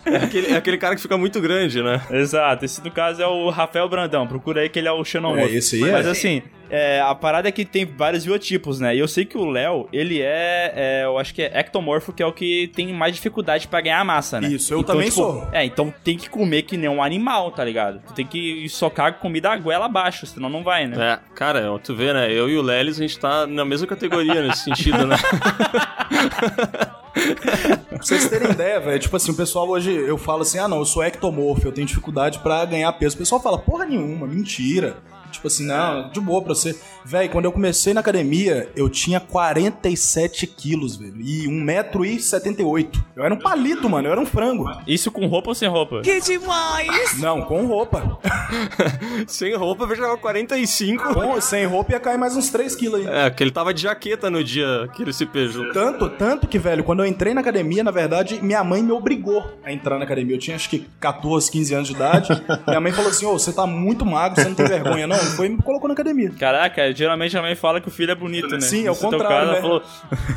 É 0.03 0.15
aquele, 0.15 0.47
é 0.47 0.57
aquele 0.57 0.79
cara 0.79 0.95
que 0.95 1.01
fica 1.03 1.15
muito 1.15 1.39
grande, 1.39 1.83
né? 1.83 2.01
Exato, 2.09 2.65
esse 2.65 2.83
no 2.83 2.89
caso 2.89 3.21
é 3.21 3.27
o 3.27 3.51
Rafael 3.51 3.87
Brandão, 3.87 4.25
procura 4.25 4.61
aí 4.61 4.69
que 4.69 4.79
ele 4.79 4.87
é 4.87 4.91
o 4.91 5.05
Xenomorfo. 5.05 5.53
É, 5.53 5.57
esse 5.57 5.75
aí 5.83 5.91
Mas 5.91 6.07
é. 6.07 6.09
assim, 6.09 6.41
é, 6.69 7.01
a 7.01 7.13
parada 7.15 7.47
é 7.49 7.51
que 7.51 7.65
tem 7.65 7.85
vários 7.85 8.25
biotipos, 8.25 8.79
né? 8.79 8.95
E 8.95 8.99
eu 8.99 9.07
sei 9.07 9.25
que 9.25 9.37
o 9.37 9.45
Léo, 9.45 9.87
ele 9.91 10.21
é, 10.21 10.73
é, 10.75 11.01
eu 11.05 11.17
acho 11.17 11.33
que 11.33 11.41
é 11.41 11.59
ectomorfo, 11.59 12.13
que 12.13 12.21
é 12.21 12.25
o 12.25 12.33
que 12.33 12.71
tem 12.75 12.93
mais 12.93 13.15
dificuldade 13.15 13.67
pra 13.67 13.81
ganhar 13.81 14.03
massa, 14.05 14.39
né? 14.39 14.47
Isso, 14.49 14.73
eu 14.73 14.79
Então, 14.79 14.95
também 14.95 15.09
tipo, 15.09 15.21
sou. 15.21 15.47
É, 15.51 15.65
então 15.65 15.93
tem 16.03 16.17
que 16.17 16.29
comer 16.29 16.63
que 16.63 16.77
nem 16.77 16.89
um 16.89 17.01
animal, 17.03 17.51
tá 17.51 17.63
ligado? 17.63 18.01
Tu 18.07 18.13
tem 18.13 18.25
que 18.25 18.67
socar 18.69 19.15
comida 19.15 19.51
a 19.51 19.57
goela 19.57 19.85
abaixo, 19.85 20.25
senão 20.25 20.49
não 20.49 20.63
vai, 20.63 20.87
né? 20.87 21.13
É, 21.13 21.35
cara, 21.35 21.77
tu 21.83 21.95
vê, 21.95 22.13
né? 22.13 22.31
Eu 22.31 22.49
e 22.49 22.57
o 22.57 22.61
Lelis, 22.61 22.97
a 22.97 23.01
gente 23.01 23.19
tá 23.19 23.45
na 23.47 23.65
mesma 23.65 23.87
categoria 23.87 24.41
nesse 24.41 24.63
sentido, 24.63 25.05
né? 25.07 25.15
Pra 27.89 27.97
vocês 28.01 28.29
terem 28.29 28.51
ideia, 28.51 28.79
velho. 28.79 28.99
Tipo 28.99 29.15
assim, 29.15 29.31
o 29.31 29.35
pessoal 29.35 29.67
hoje, 29.67 29.91
eu 29.91 30.17
falo 30.17 30.43
assim, 30.43 30.57
ah 30.59 30.67
não, 30.67 30.77
eu 30.77 30.85
sou 30.85 31.03
ectomorfo, 31.03 31.67
eu 31.67 31.71
tenho 31.71 31.87
dificuldade 31.87 32.39
pra 32.39 32.63
ganhar 32.65 32.91
peso. 32.93 33.15
O 33.15 33.19
pessoal 33.19 33.41
fala, 33.41 33.57
porra 33.57 33.85
nenhuma, 33.85 34.25
mentira. 34.27 34.97
Tipo 35.39 35.47
assim, 35.47 35.65
não, 35.65 36.09
de 36.09 36.19
boa 36.19 36.41
pra 36.41 36.53
você. 36.53 36.77
Velho, 37.05 37.29
quando 37.29 37.45
eu 37.45 37.51
comecei 37.53 37.93
na 37.93 38.01
academia, 38.01 38.69
eu 38.75 38.89
tinha 38.89 39.21
47 39.21 40.45
quilos, 40.45 40.97
velho. 40.97 41.21
E 41.21 41.47
1,78m. 41.47 43.01
Eu 43.15 43.23
era 43.23 43.33
um 43.33 43.39
palito, 43.39 43.89
mano. 43.89 44.09
Eu 44.09 44.11
era 44.11 44.19
um 44.19 44.25
frango. 44.25 44.69
Isso 44.85 45.09
com 45.09 45.25
roupa 45.27 45.51
ou 45.51 45.55
sem 45.55 45.69
roupa? 45.69 46.01
Não, 47.19 47.41
com 47.43 47.65
roupa. 47.65 48.19
Sem 49.27 49.55
roupa, 49.55 49.85
eu 49.85 49.95
já 49.95 50.17
45. 50.17 51.13
Com, 51.13 51.41
sem 51.41 51.65
roupa 51.65 51.93
ia 51.93 51.99
cair 51.99 52.17
mais 52.17 52.35
uns 52.35 52.49
3 52.49 52.75
quilos 52.75 53.01
aí. 53.01 53.07
É, 53.07 53.29
que 53.29 53.43
ele 53.43 53.51
tava 53.51 53.73
de 53.73 53.83
jaqueta 53.83 54.29
no 54.29 54.43
dia 54.43 54.89
que 54.95 55.01
ele 55.03 55.13
se 55.13 55.25
pejou. 55.25 55.71
Tanto, 55.71 56.09
tanto 56.09 56.47
que, 56.47 56.57
velho, 56.57 56.83
quando 56.83 57.03
eu 57.03 57.05
entrei 57.05 57.33
na 57.33 57.41
academia, 57.41 57.83
na 57.83 57.91
verdade, 57.91 58.39
minha 58.41 58.63
mãe 58.63 58.81
me 58.81 58.91
obrigou 58.91 59.45
a 59.63 59.71
entrar 59.71 59.97
na 59.97 60.05
academia. 60.05 60.35
Eu 60.35 60.39
tinha 60.39 60.55
acho 60.55 60.69
que 60.69 60.87
14, 60.99 61.51
15 61.51 61.73
anos 61.73 61.87
de 61.87 61.93
idade. 61.93 62.29
minha 62.67 62.81
mãe 62.81 62.91
falou 62.91 63.11
assim: 63.11 63.25
Ô, 63.25 63.33
você 63.33 63.53
tá 63.53 63.65
muito 63.67 64.05
magro, 64.05 64.41
você 64.41 64.47
não 64.47 64.55
tem 64.55 64.67
vergonha, 64.67 65.07
não? 65.07 65.17
Foi 65.29 65.47
e 65.47 65.49
me 65.49 65.61
colocou 65.61 65.87
na 65.87 65.93
academia. 65.93 66.31
Caraca, 66.37 66.91
geralmente 66.93 67.37
a 67.37 67.41
mãe 67.41 67.55
fala 67.55 67.79
que 67.81 67.87
o 67.87 67.91
filho 67.91 68.11
é 68.11 68.15
bonito, 68.15 68.47
né? 68.49 68.61
Sim, 68.61 68.87
é 68.87 68.91
o 68.91 68.95
contrário, 68.95 69.27
caso, 69.27 69.41
ela 69.43 69.53
né? 69.53 69.61
falou, 69.61 69.83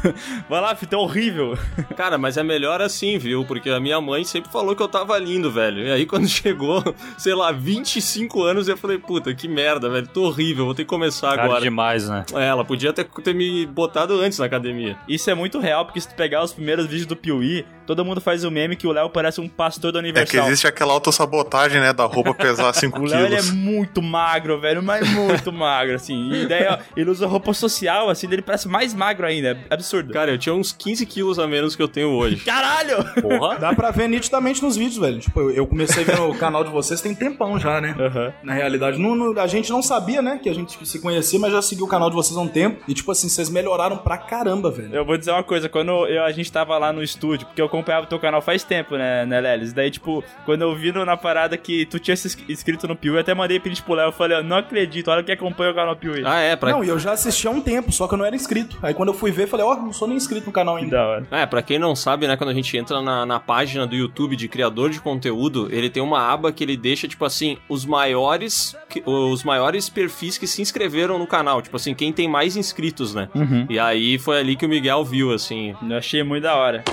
Vai 0.48 0.60
lá, 0.60 0.74
filho, 0.74 0.90
tá 0.90 0.98
horrível. 0.98 1.58
Cara, 1.96 2.18
mas 2.18 2.36
é 2.36 2.42
melhor 2.42 2.80
assim, 2.80 3.18
viu? 3.18 3.44
Porque 3.44 3.70
a 3.70 3.80
minha 3.80 4.00
mãe 4.00 4.24
sempre 4.24 4.50
falou 4.50 4.74
que 4.74 4.82
eu 4.82 4.88
tava 4.88 5.18
lindo, 5.18 5.50
velho. 5.50 5.86
E 5.86 5.90
aí 5.90 6.06
quando 6.06 6.28
chegou, 6.28 6.82
sei 7.18 7.34
lá, 7.34 7.52
25 7.52 8.42
anos, 8.42 8.68
eu 8.68 8.76
falei, 8.76 8.98
puta, 8.98 9.34
que 9.34 9.48
merda, 9.48 9.88
velho. 9.88 10.06
Tô 10.06 10.24
horrível, 10.24 10.64
vou 10.64 10.74
ter 10.74 10.84
que 10.84 10.88
começar 10.88 11.30
Cara 11.30 11.44
agora. 11.44 11.60
demais, 11.60 12.08
né? 12.08 12.24
É, 12.34 12.46
ela 12.46 12.64
podia 12.64 12.92
ter, 12.92 13.04
ter 13.04 13.34
me 13.34 13.66
botado 13.66 14.14
antes 14.20 14.38
na 14.38 14.46
academia. 14.46 14.96
Isso 15.08 15.30
é 15.30 15.34
muito 15.34 15.58
real, 15.58 15.84
porque 15.84 16.00
se 16.00 16.08
tu 16.08 16.14
pegar 16.14 16.42
os 16.42 16.52
primeiros 16.52 16.86
vídeos 16.86 17.06
do 17.06 17.16
Piuí, 17.16 17.64
todo 17.86 18.04
mundo 18.04 18.20
faz 18.20 18.44
o 18.44 18.50
meme 18.50 18.76
que 18.76 18.86
o 18.86 18.92
Léo 18.92 19.08
parece 19.10 19.40
um 19.40 19.48
pastor 19.48 19.92
da 19.92 19.98
É 19.98 20.02
que 20.02 20.08
Universal. 20.08 20.46
existe 20.46 20.66
aquela 20.66 20.92
autossabotagem, 20.92 21.80
né, 21.80 21.92
da 21.92 22.04
roupa 22.04 22.34
pesar 22.34 22.72
5 22.74 22.98
O 23.00 23.04
Léo 23.04 23.26
ele 23.26 23.34
é 23.34 23.38
quilos. 23.38 23.50
muito 23.52 24.02
magro, 24.02 24.60
velho, 24.60 24.82
mas 24.82 25.08
muito 25.12 25.50
magro, 25.52 25.94
assim. 25.94 26.30
E 26.32 26.46
daí 26.46 26.66
ó, 26.68 26.78
ele 26.96 27.10
usa 27.10 27.26
roupa 27.26 27.52
social, 27.52 28.08
assim, 28.08 28.26
ele 28.30 28.42
parece 28.42 28.68
mais 28.68 28.94
magro 28.94 29.26
ainda. 29.26 29.58
É 29.70 29.74
absurdo. 29.74 30.12
Cara, 30.12 30.30
eu 30.30 30.38
tinha 30.38 30.54
uns 30.54 30.72
15 30.72 31.04
quilos 31.06 31.38
a 31.38 31.46
menos 31.46 31.74
que 31.76 31.82
eu 31.82 31.88
tenho 31.88 32.08
hoje. 32.10 32.36
Caralho! 32.44 33.04
Porra. 33.20 33.58
Dá 33.58 33.74
pra 33.74 33.90
ver 33.90 34.08
nitidamente 34.08 34.62
nos 34.62 34.76
vídeos, 34.76 34.98
velho. 34.98 35.18
Tipo, 35.18 35.50
eu- 35.50 35.66
comecei 35.66 36.02
a 36.02 36.06
ver 36.06 36.18
no 36.18 36.34
canal 36.34 36.62
de 36.64 36.70
vocês 36.70 37.00
tem 37.00 37.14
tempão 37.14 37.58
já, 37.58 37.80
né? 37.80 37.94
Aham. 37.98 38.32
Na 38.42 38.52
realidade, 38.54 38.98
não- 38.98 39.14
não- 39.14 39.40
a 39.40 39.46
gente 39.46 39.70
não 39.70 39.82
sabia, 39.82 40.20
né, 40.20 40.38
que 40.42 40.48
a 40.48 40.54
gente 40.54 40.78
se 40.86 40.98
conhecia, 41.00 41.38
mas 41.38 41.52
já 41.52 41.62
seguiu 41.62 41.86
o 41.86 41.88
canal 41.88 42.10
de 42.10 42.16
vocês 42.16 42.36
há 42.36 42.40
um 42.40 42.48
tempo. 42.48 42.82
E, 42.86 42.94
tipo 42.94 43.10
assim, 43.10 43.28
vocês 43.28 43.48
melhoraram 43.48 43.96
pra 43.96 44.18
caramba, 44.18 44.70
velho. 44.70 44.94
Eu 44.94 45.04
vou 45.04 45.16
dizer 45.16 45.30
uma 45.30 45.42
coisa, 45.42 45.68
quando 45.68 45.90
eu- 46.06 46.22
a 46.24 46.30
gente 46.32 46.50
tava 46.52 46.76
lá 46.78 46.92
no 46.92 47.02
estúdio, 47.02 47.46
porque 47.46 47.60
eu 47.62 47.68
acompanhava 47.72 48.04
o 48.06 48.08
teu 48.08 48.18
canal 48.18 48.40
faz 48.42 48.62
tempo, 48.62 48.96
né, 48.96 49.24
né, 49.26 49.40
Lelis? 49.40 49.72
Daí, 49.72 49.90
tipo, 49.90 50.22
quando 50.44 50.62
eu 50.62 50.74
vi 50.76 50.92
na 50.92 51.16
parada 51.16 51.56
que 51.56 51.86
tu 51.86 51.98
tinha 51.98 52.16
se 52.16 52.28
ins- 52.28 52.38
inscrito 52.50 52.86
no 52.86 52.94
Piuí, 52.94 53.14
eu 53.16 53.20
até 53.20 53.34
mandei 53.34 53.58
print 53.58 53.82
pro 53.82 53.94
Léo, 53.94 54.08
eu 54.08 54.12
falei, 54.12 54.36
eu 54.38 54.44
não 54.44 54.58
acredito, 54.58 55.10
olha 55.10 55.22
que 55.22 55.32
acompanha 55.32 55.70
o 55.72 55.74
canal 55.74 55.96
Piuí. 55.96 56.22
Ah, 56.24 56.40
é, 56.40 56.54
pra, 56.54 56.70
Não, 56.72 56.84
e 56.84 56.88
eu 56.88 56.98
já 56.98 57.12
assisti 57.12 57.46
há 57.46 57.50
um 57.50 57.60
tempo, 57.60 57.90
só 57.90 58.06
que 58.06 58.14
eu 58.14 58.18
não 58.18 58.24
era 58.24 58.36
inscrito. 58.36 58.78
Aí 58.82 58.92
quando 58.92 59.08
eu 59.08 59.14
fui 59.14 59.30
ver, 59.30 59.46
falei, 59.48 59.64
ó, 59.64 59.74
não 59.76 59.92
sou 59.92 60.06
nem 60.06 60.16
inscrito 60.16 60.46
no 60.46 60.52
canal 60.52 60.76
Que 60.76 60.84
ainda. 60.84 60.96
da 60.96 61.06
hora. 61.06 61.26
É, 61.30 61.46
pra 61.46 61.62
quem 61.62 61.78
não 61.78 61.96
sabe, 61.96 62.26
né, 62.28 62.36
quando 62.36 62.50
a 62.50 62.54
gente 62.54 62.76
entra 62.76 63.00
na, 63.00 63.24
na 63.24 63.40
página 63.40 63.86
do 63.86 63.94
YouTube 63.96 64.36
de 64.36 64.48
criador 64.48 64.90
de 64.90 65.00
conteúdo, 65.00 65.68
ele 65.72 65.88
tem 65.88 66.02
uma 66.02 66.20
aba 66.30 66.52
que 66.52 66.62
ele 66.62 66.76
deixa, 66.76 67.08
tipo 67.08 67.24
assim, 67.24 67.56
os 67.68 67.84
maiores 67.86 68.76
os 69.06 69.42
maiores 69.42 69.88
perfis 69.88 70.36
que 70.36 70.46
se 70.46 70.60
inscreveram 70.60 71.18
no 71.18 71.26
canal, 71.26 71.62
tipo 71.62 71.76
assim, 71.76 71.94
quem 71.94 72.12
tem 72.12 72.28
mais 72.28 72.56
inscritos, 72.56 73.14
né? 73.14 73.28
Uhum. 73.34 73.66
E 73.70 73.78
aí 73.78 74.18
foi 74.18 74.38
ali 74.38 74.54
que 74.56 74.66
o 74.66 74.68
Miguel 74.68 75.02
viu, 75.04 75.32
assim. 75.32 75.74
Eu 75.88 75.96
achei 75.96 76.22
muito 76.22 76.42
da 76.42 76.54
hora. 76.56 76.84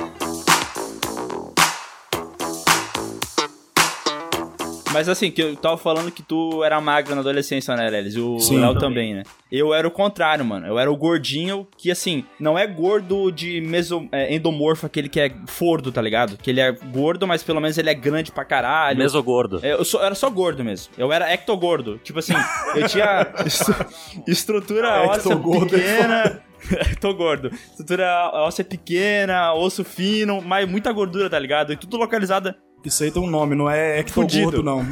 Mas 4.91 5.07
assim, 5.07 5.29
que 5.29 5.41
eu 5.41 5.55
tava 5.55 5.77
falando 5.77 6.11
que 6.11 6.23
tu 6.23 6.63
era 6.63 6.81
magro 6.81 7.13
na 7.13 7.21
adolescência, 7.21 7.75
né, 7.75 7.89
Lelis? 7.89 8.15
O 8.15 8.37
Léo 8.37 8.73
também. 8.73 8.79
também, 8.79 9.13
né? 9.13 9.23
Eu 9.51 9.73
era 9.73 9.87
o 9.87 9.91
contrário, 9.91 10.43
mano. 10.43 10.65
Eu 10.65 10.79
era 10.79 10.91
o 10.91 10.95
gordinho 10.97 11.67
que, 11.77 11.91
assim, 11.91 12.25
não 12.39 12.57
é 12.57 12.65
gordo 12.65 13.31
de 13.31 13.61
meso, 13.61 14.07
é, 14.11 14.33
endomorfo, 14.33 14.85
aquele 14.85 15.07
que 15.07 15.19
é 15.19 15.31
fordo, 15.47 15.91
tá 15.91 16.01
ligado? 16.01 16.37
Que 16.37 16.49
ele 16.49 16.59
é 16.59 16.71
gordo, 16.71 17.27
mas 17.27 17.43
pelo 17.43 17.61
menos 17.61 17.77
ele 17.77 17.89
é 17.89 17.93
grande 17.93 18.31
pra 18.31 18.43
caralho. 18.43 18.97
Mesogordo. 18.97 19.59
É, 19.63 19.73
Eu, 19.73 19.85
só- 19.85 19.99
eu 19.99 20.05
era 20.05 20.15
só 20.15 20.29
gordo 20.29 20.63
mesmo. 20.63 20.91
Eu 20.97 21.11
era 21.13 21.31
ectogordo. 21.31 21.99
Tipo 22.03 22.19
assim, 22.19 22.33
eu 22.75 22.87
tinha 22.87 23.27
estru- 23.45 23.85
estrutura 24.27 25.01
óssea 25.03 25.31
Ectogordo 25.33 25.75
é 25.75 25.79
pequena. 25.79 26.41
Tô 26.99 27.13
gordo. 27.13 27.51
Estrutura 27.53 28.31
óssea 28.33 28.65
pequena, 28.65 29.53
osso 29.53 29.83
fino, 29.83 30.41
mas 30.41 30.67
muita 30.69 30.91
gordura, 30.91 31.29
tá 31.29 31.39
ligado? 31.39 31.71
E 31.73 31.77
tudo 31.77 31.95
localizada. 31.97 32.57
Isso 32.83 33.03
aí 33.03 33.11
tem 33.11 33.21
um 33.21 33.29
nome, 33.29 33.55
não 33.55 33.69
é 33.69 33.99
ectogordo, 33.99 34.63
não. 34.63 34.85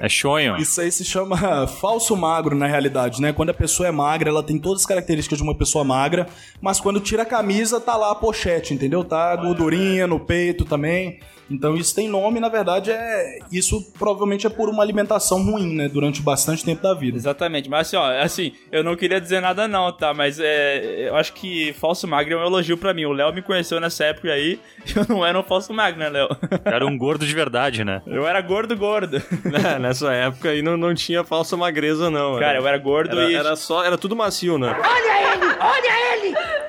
É 0.00 0.08
chonho. 0.08 0.56
Isso 0.56 0.80
aí 0.80 0.90
se 0.90 1.04
chama 1.04 1.66
falso 1.66 2.16
magro, 2.16 2.56
na 2.56 2.66
realidade, 2.66 3.20
né? 3.20 3.32
Quando 3.32 3.50
a 3.50 3.54
pessoa 3.54 3.88
é 3.88 3.92
magra, 3.92 4.30
ela 4.30 4.42
tem 4.42 4.58
todas 4.58 4.80
as 4.80 4.86
características 4.86 5.38
de 5.38 5.44
uma 5.44 5.54
pessoa 5.54 5.84
magra, 5.84 6.26
mas 6.60 6.80
quando 6.80 6.98
tira 6.98 7.22
a 7.22 7.26
camisa, 7.26 7.78
tá 7.80 7.96
lá 7.96 8.10
a 8.10 8.14
pochete, 8.14 8.72
entendeu? 8.72 9.04
Tá 9.04 9.36
gordurinha 9.36 10.06
no 10.06 10.18
peito 10.18 10.64
também. 10.64 11.20
Então 11.50 11.74
isso 11.76 11.94
tem 11.94 12.08
nome, 12.08 12.38
na 12.38 12.48
verdade, 12.48 12.90
é. 12.92 13.38
Isso 13.50 13.92
provavelmente 13.98 14.46
é 14.46 14.50
por 14.50 14.68
uma 14.68 14.82
alimentação 14.82 15.42
ruim, 15.42 15.74
né? 15.74 15.88
Durante 15.88 16.22
bastante 16.22 16.64
tempo 16.64 16.82
da 16.82 16.94
vida. 16.94 17.16
Exatamente. 17.16 17.68
Mas 17.68 17.88
assim, 17.88 17.96
ó, 17.96 18.22
assim, 18.22 18.52
eu 18.70 18.84
não 18.84 18.94
queria 18.94 19.20
dizer 19.20 19.40
nada 19.40 19.66
não, 19.66 19.90
tá? 19.92 20.14
Mas 20.14 20.38
é, 20.38 21.08
eu 21.08 21.16
acho 21.16 21.32
que 21.32 21.72
falso 21.74 22.06
magro 22.06 22.34
é 22.34 22.36
um 22.36 22.46
elogio 22.46 22.76
pra 22.76 22.94
mim. 22.94 23.04
O 23.04 23.12
Léo 23.12 23.34
me 23.34 23.42
conheceu 23.42 23.80
nessa 23.80 24.04
época 24.04 24.32
aí 24.32 24.60
e 24.86 24.92
eu 24.98 25.06
não 25.08 25.26
era 25.26 25.38
um 25.38 25.42
falso 25.42 25.72
magro, 25.72 25.98
né, 25.98 26.08
Léo? 26.08 26.28
Era 26.64 26.86
um 26.86 26.96
gordo 26.96 27.26
de 27.26 27.34
verdade, 27.34 27.84
né? 27.84 28.02
Eu 28.06 28.26
era 28.26 28.40
gordo, 28.40 28.76
gordo. 28.76 29.20
né, 29.44 29.78
nessa 29.80 30.12
época 30.12 30.50
aí 30.50 30.62
não, 30.62 30.76
não 30.76 30.94
tinha 30.94 31.24
falsa 31.24 31.56
magreza, 31.56 32.10
não. 32.10 32.38
Cara, 32.38 32.58
eu 32.58 32.66
era 32.66 32.78
gordo 32.78 33.18
era, 33.18 33.30
e... 33.30 33.34
era 33.34 33.56
só, 33.56 33.84
era 33.84 33.98
tudo 33.98 34.14
macio, 34.14 34.56
né? 34.56 34.76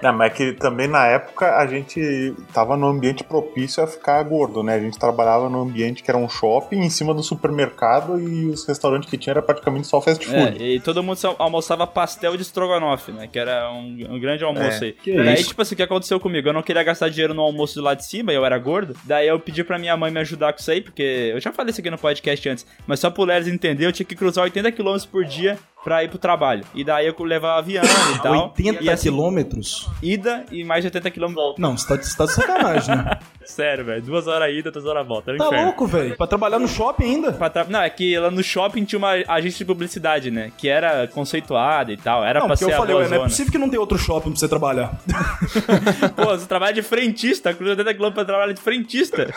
Não, 0.02 0.14
mas 0.14 0.32
é 0.32 0.36
que 0.36 0.54
também 0.54 0.88
na 0.88 1.06
época 1.06 1.58
a 1.58 1.66
gente 1.68 2.34
tava 2.54 2.76
num 2.76 2.88
ambiente 2.88 3.24
propício 3.24 3.84
a 3.84 3.88
ficar 3.88 4.22
gordo, 4.24 4.64
né? 4.64 4.76
A 4.76 4.80
gente 4.80 4.98
trabalhava 4.98 5.50
num 5.50 5.62
ambiente 5.62 6.02
que 6.04 6.10
era 6.10 6.18
um 6.18 6.28
shopping 6.30 6.80
em 6.80 6.90
cima 6.90 7.14
do 7.14 7.22
supermercado 7.24 8.20
e 8.20 8.48
os 8.48 8.66
restaurantes 8.68 9.10
que 9.10 9.18
tinha 9.18 9.34
era 9.34 9.42
praticamente 9.42 9.88
só 9.88 10.02
fast 10.02 10.26
food. 10.26 10.62
É, 10.64 10.68
e 10.76 10.80
todo 10.80 11.04
mundo 11.04 11.20
almoçava 11.38 11.86
pastel 11.86 12.36
de 12.36 12.42
estrogonofe, 12.42 13.12
né? 13.12 13.28
Que 13.28 13.40
era 13.40 13.72
um, 13.72 14.16
um 14.16 14.20
grande 14.20 14.44
almoço 14.44 14.84
É, 14.84 14.88
aí. 14.88 14.94
que 14.94 15.16
Daí, 15.16 15.34
isso. 15.36 15.50
tipo 15.50 15.62
assim, 15.62 15.74
o 15.76 15.78
que 15.78 15.84
aconteceu 15.84 16.20
comigo? 16.20 16.48
Eu 16.50 16.54
não 16.54 16.64
queria 16.64 16.84
gastar 16.84 17.10
dinheiro 17.10 17.34
no 17.34 17.42
almoço 17.42 17.76
do 17.76 17.82
lado 17.84 17.98
de 17.98 18.06
cima, 18.06 18.32
eu 18.34 18.46
era 18.46 18.58
gordo. 18.58 18.96
Daí 19.04 19.28
eu 19.28 19.40
pedi 19.40 19.64
pra 19.64 19.78
minha 19.78 19.96
mãe 19.98 20.12
me 20.12 20.20
ajudar 20.20 20.54
com 20.54 20.60
isso 20.60 20.72
aí, 20.72 20.82
porque 20.82 21.32
eu 21.34 21.40
já 21.40 21.52
falei 21.52 21.72
isso 21.72 21.82
aqui 21.82 21.90
no 21.90 21.98
podcast 21.98 22.50
antes, 22.50 22.66
mas 22.88 23.00
só 23.00 23.10
pro 23.10 23.24
Leris 23.24 23.48
entender, 23.48 23.86
eu 23.86 23.92
tinha 23.92 24.06
que 24.06 24.16
cruzar 24.16 24.44
80 24.46 24.72
km 24.72 24.98
por 25.12 25.24
dia 25.26 25.58
pra 25.84 26.04
ir 26.04 26.10
pro 26.10 26.18
trabalho. 26.20 26.64
E 26.76 26.84
daí 26.84 27.08
eu 27.08 27.16
levava 27.24 27.60
avião 27.60 27.84
e 27.84 28.20
tal. 28.22 28.44
80 28.50 28.84
e 28.84 28.90
assim, 28.90 29.10
quilômetros? 29.10 29.90
ida 30.02 30.46
e 30.52 30.64
mais 30.64 30.84
de 30.84 30.88
80 30.88 31.12
km 31.12 31.34
volta. 31.34 31.62
Não, 31.62 31.78
você 31.78 31.88
tá, 31.88 32.02
você 32.04 32.16
tá 32.18 32.26
de 32.26 32.32
sacanagem, 32.34 32.96
né? 32.96 33.20
Sério, 33.44 33.84
velho. 33.84 34.02
Duas 34.04 34.28
horas 34.28 34.54
ida, 34.54 34.72
duas 34.72 34.86
horas 34.86 35.06
volta. 35.06 35.32
Era 35.32 35.36
um 35.36 35.40
Tá 35.40 35.46
inferno. 35.48 35.66
louco, 35.66 35.88
velho? 35.88 36.16
Pra 36.16 36.28
trabalhar 36.28 36.60
no 36.60 36.68
shopping 36.68 37.04
ainda? 37.04 37.32
Pra 37.34 37.50
tra- 37.50 37.66
Não, 37.68 37.82
é 37.82 37.90
que 37.90 38.18
lá 38.18 38.30
no 38.32 38.44
shopping 38.44 38.86
tinha 38.86 39.00
uma 39.00 39.12
agência 39.28 39.58
de 39.60 39.66
publicidade, 39.66 40.30
né? 40.30 40.52
Que 40.58 40.70
era 40.70 41.08
conceituada 41.08 41.92
e 41.92 41.98
tal. 41.98 42.24
Era 42.24 42.40
Não, 42.40 42.48
pra 42.48 42.56
porque 42.56 42.66
ser 42.66 42.74
eu 42.74 42.78
falei, 42.78 42.96
não 42.96 43.16
é 43.16 43.20
possível 43.24 43.52
que 43.52 43.58
não 43.58 43.68
tenha 43.70 43.80
outro 43.82 43.98
shopping 43.98 44.30
pra 44.32 44.40
você 44.40 44.48
trabalhar. 44.48 44.94
Pô, 46.16 46.26
você 46.28 46.46
trabalha 46.46 46.74
de 46.74 46.82
frentista, 46.84 47.54
cruza 47.54 47.72
80 47.72 47.94
km 47.96 48.12
pra 48.12 48.24
trabalhar 48.26 48.54
de 48.54 48.62
frentista. 48.62 49.28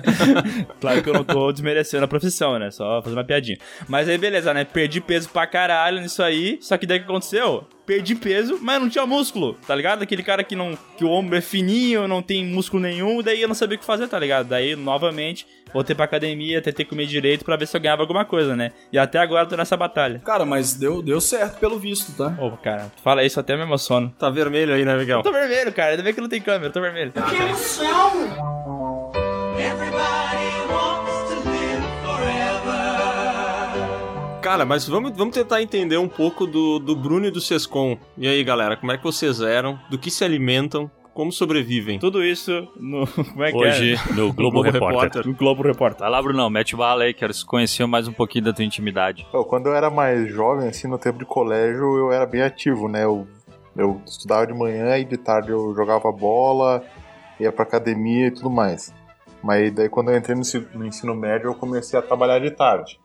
claro 0.80 1.02
que 1.02 1.08
eu 1.08 1.14
não 1.14 1.24
tô 1.24 1.50
desmerecendo 1.52 2.04
a 2.04 2.08
profissão, 2.08 2.58
né? 2.58 2.70
Só 2.70 3.02
fazer 3.02 3.16
uma 3.16 3.24
piadinha. 3.24 3.58
Mas 3.88 4.08
aí, 4.08 4.16
beleza, 4.16 4.54
né? 4.54 4.64
Perdi 4.64 5.00
peso 5.00 5.28
pra 5.28 5.46
caralho 5.46 5.79
nisso 5.88 6.22
aí. 6.22 6.58
Só 6.60 6.76
que 6.76 6.86
daí 6.86 6.98
o 6.98 7.00
que 7.02 7.08
aconteceu? 7.08 7.64
Perdi 7.86 8.14
peso, 8.14 8.58
mas 8.62 8.80
não 8.80 8.88
tinha 8.88 9.04
músculo, 9.06 9.54
tá 9.66 9.74
ligado? 9.74 10.02
Aquele 10.02 10.22
cara 10.22 10.44
que 10.44 10.54
não. 10.54 10.78
que 10.96 11.04
o 11.04 11.10
ombro 11.10 11.36
é 11.36 11.40
fininho, 11.40 12.06
não 12.06 12.22
tem 12.22 12.44
músculo 12.44 12.82
nenhum, 12.82 13.20
daí 13.20 13.42
eu 13.42 13.48
não 13.48 13.54
sabia 13.54 13.76
o 13.76 13.80
que 13.80 13.84
fazer, 13.84 14.06
tá 14.06 14.16
ligado? 14.16 14.46
Daí, 14.46 14.76
novamente, 14.76 15.44
voltei 15.72 15.96
pra 15.96 16.04
academia, 16.04 16.62
tentei 16.62 16.84
comer 16.84 17.06
direito 17.06 17.44
pra 17.44 17.56
ver 17.56 17.66
se 17.66 17.76
eu 17.76 17.80
ganhava 17.80 18.02
alguma 18.02 18.24
coisa, 18.24 18.54
né? 18.54 18.70
E 18.92 18.98
até 18.98 19.18
agora 19.18 19.44
eu 19.44 19.48
tô 19.48 19.56
nessa 19.56 19.76
batalha. 19.76 20.20
Cara, 20.20 20.44
mas 20.44 20.74
deu, 20.74 21.02
deu 21.02 21.20
certo 21.20 21.58
pelo 21.58 21.80
visto, 21.80 22.12
tá? 22.16 22.32
Ô, 22.40 22.52
cara, 22.56 22.92
tu 22.94 23.02
fala 23.02 23.24
isso 23.24 23.40
até 23.40 23.56
me 23.56 23.62
emociono. 23.62 24.14
Tá 24.16 24.30
vermelho 24.30 24.72
aí, 24.72 24.84
né, 24.84 24.96
Miguel? 24.96 25.18
Eu 25.18 25.24
tô 25.24 25.32
vermelho, 25.32 25.72
cara. 25.72 25.90
Ainda 25.92 26.02
bem 26.04 26.14
que 26.14 26.20
não 26.20 26.28
tem 26.28 26.40
câmera, 26.40 26.66
eu 26.66 26.72
tô 26.72 26.80
vermelho. 26.80 27.12
Cara, 34.50 34.66
mas 34.66 34.84
vamos, 34.88 35.16
vamos 35.16 35.32
tentar 35.32 35.62
entender 35.62 35.96
um 35.96 36.08
pouco 36.08 36.44
do, 36.44 36.80
do 36.80 36.96
Bruno 36.96 37.24
e 37.24 37.30
do 37.30 37.40
Sescon. 37.40 37.96
E 38.18 38.26
aí, 38.26 38.42
galera, 38.42 38.76
como 38.76 38.90
é 38.90 38.98
que 38.98 39.04
vocês 39.04 39.40
eram? 39.40 39.78
Do 39.88 39.96
que 39.96 40.10
se 40.10 40.24
alimentam? 40.24 40.90
Como 41.14 41.30
sobrevivem? 41.30 42.00
Tudo 42.00 42.20
isso 42.24 42.66
no. 42.76 43.06
Como 43.30 43.44
é 43.44 43.52
que 43.52 43.56
Hoje, 43.56 43.94
é? 43.94 44.12
no 44.12 44.32
Globo 44.32 44.60
Repórter. 44.60 45.24
No 45.24 45.34
Globo 45.34 45.62
Repórter. 45.62 46.00
Vai 46.00 46.10
lá, 46.10 46.20
Brunão, 46.20 46.50
mete 46.50 46.74
bala 46.74 47.04
aí, 47.04 47.14
quero 47.14 47.32
se 47.32 47.46
conhecer 47.46 47.86
mais 47.86 48.08
um 48.08 48.12
pouquinho 48.12 48.46
da 48.46 48.52
tua 48.52 48.64
intimidade. 48.64 49.24
Pô, 49.30 49.44
Quando 49.44 49.66
eu 49.66 49.72
era 49.72 49.88
mais 49.88 50.28
jovem, 50.28 50.68
assim, 50.68 50.88
no 50.88 50.98
tempo 50.98 51.20
de 51.20 51.24
colégio, 51.24 51.96
eu 51.96 52.10
era 52.10 52.26
bem 52.26 52.42
ativo, 52.42 52.88
né? 52.88 53.04
Eu, 53.04 53.28
eu 53.76 54.02
estudava 54.04 54.48
de 54.48 54.52
manhã 54.52 54.98
e 54.98 55.04
de 55.04 55.16
tarde 55.16 55.50
eu 55.50 55.72
jogava 55.76 56.10
bola, 56.10 56.82
ia 57.38 57.52
pra 57.52 57.62
academia 57.62 58.26
e 58.26 58.30
tudo 58.32 58.50
mais. 58.50 58.92
Mas 59.44 59.72
daí 59.72 59.88
quando 59.88 60.10
eu 60.10 60.18
entrei 60.18 60.36
no 60.74 60.84
ensino 60.84 61.14
médio, 61.14 61.50
eu 61.50 61.54
comecei 61.54 61.96
a 61.96 62.02
trabalhar 62.02 62.40
de 62.40 62.50
tarde. 62.50 62.98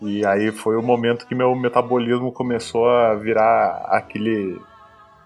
E 0.00 0.24
aí 0.24 0.52
foi 0.52 0.76
o 0.76 0.82
momento 0.82 1.26
que 1.26 1.34
meu 1.34 1.54
metabolismo 1.56 2.32
começou 2.32 2.88
a 2.88 3.14
virar 3.14 3.86
aquele 3.90 4.60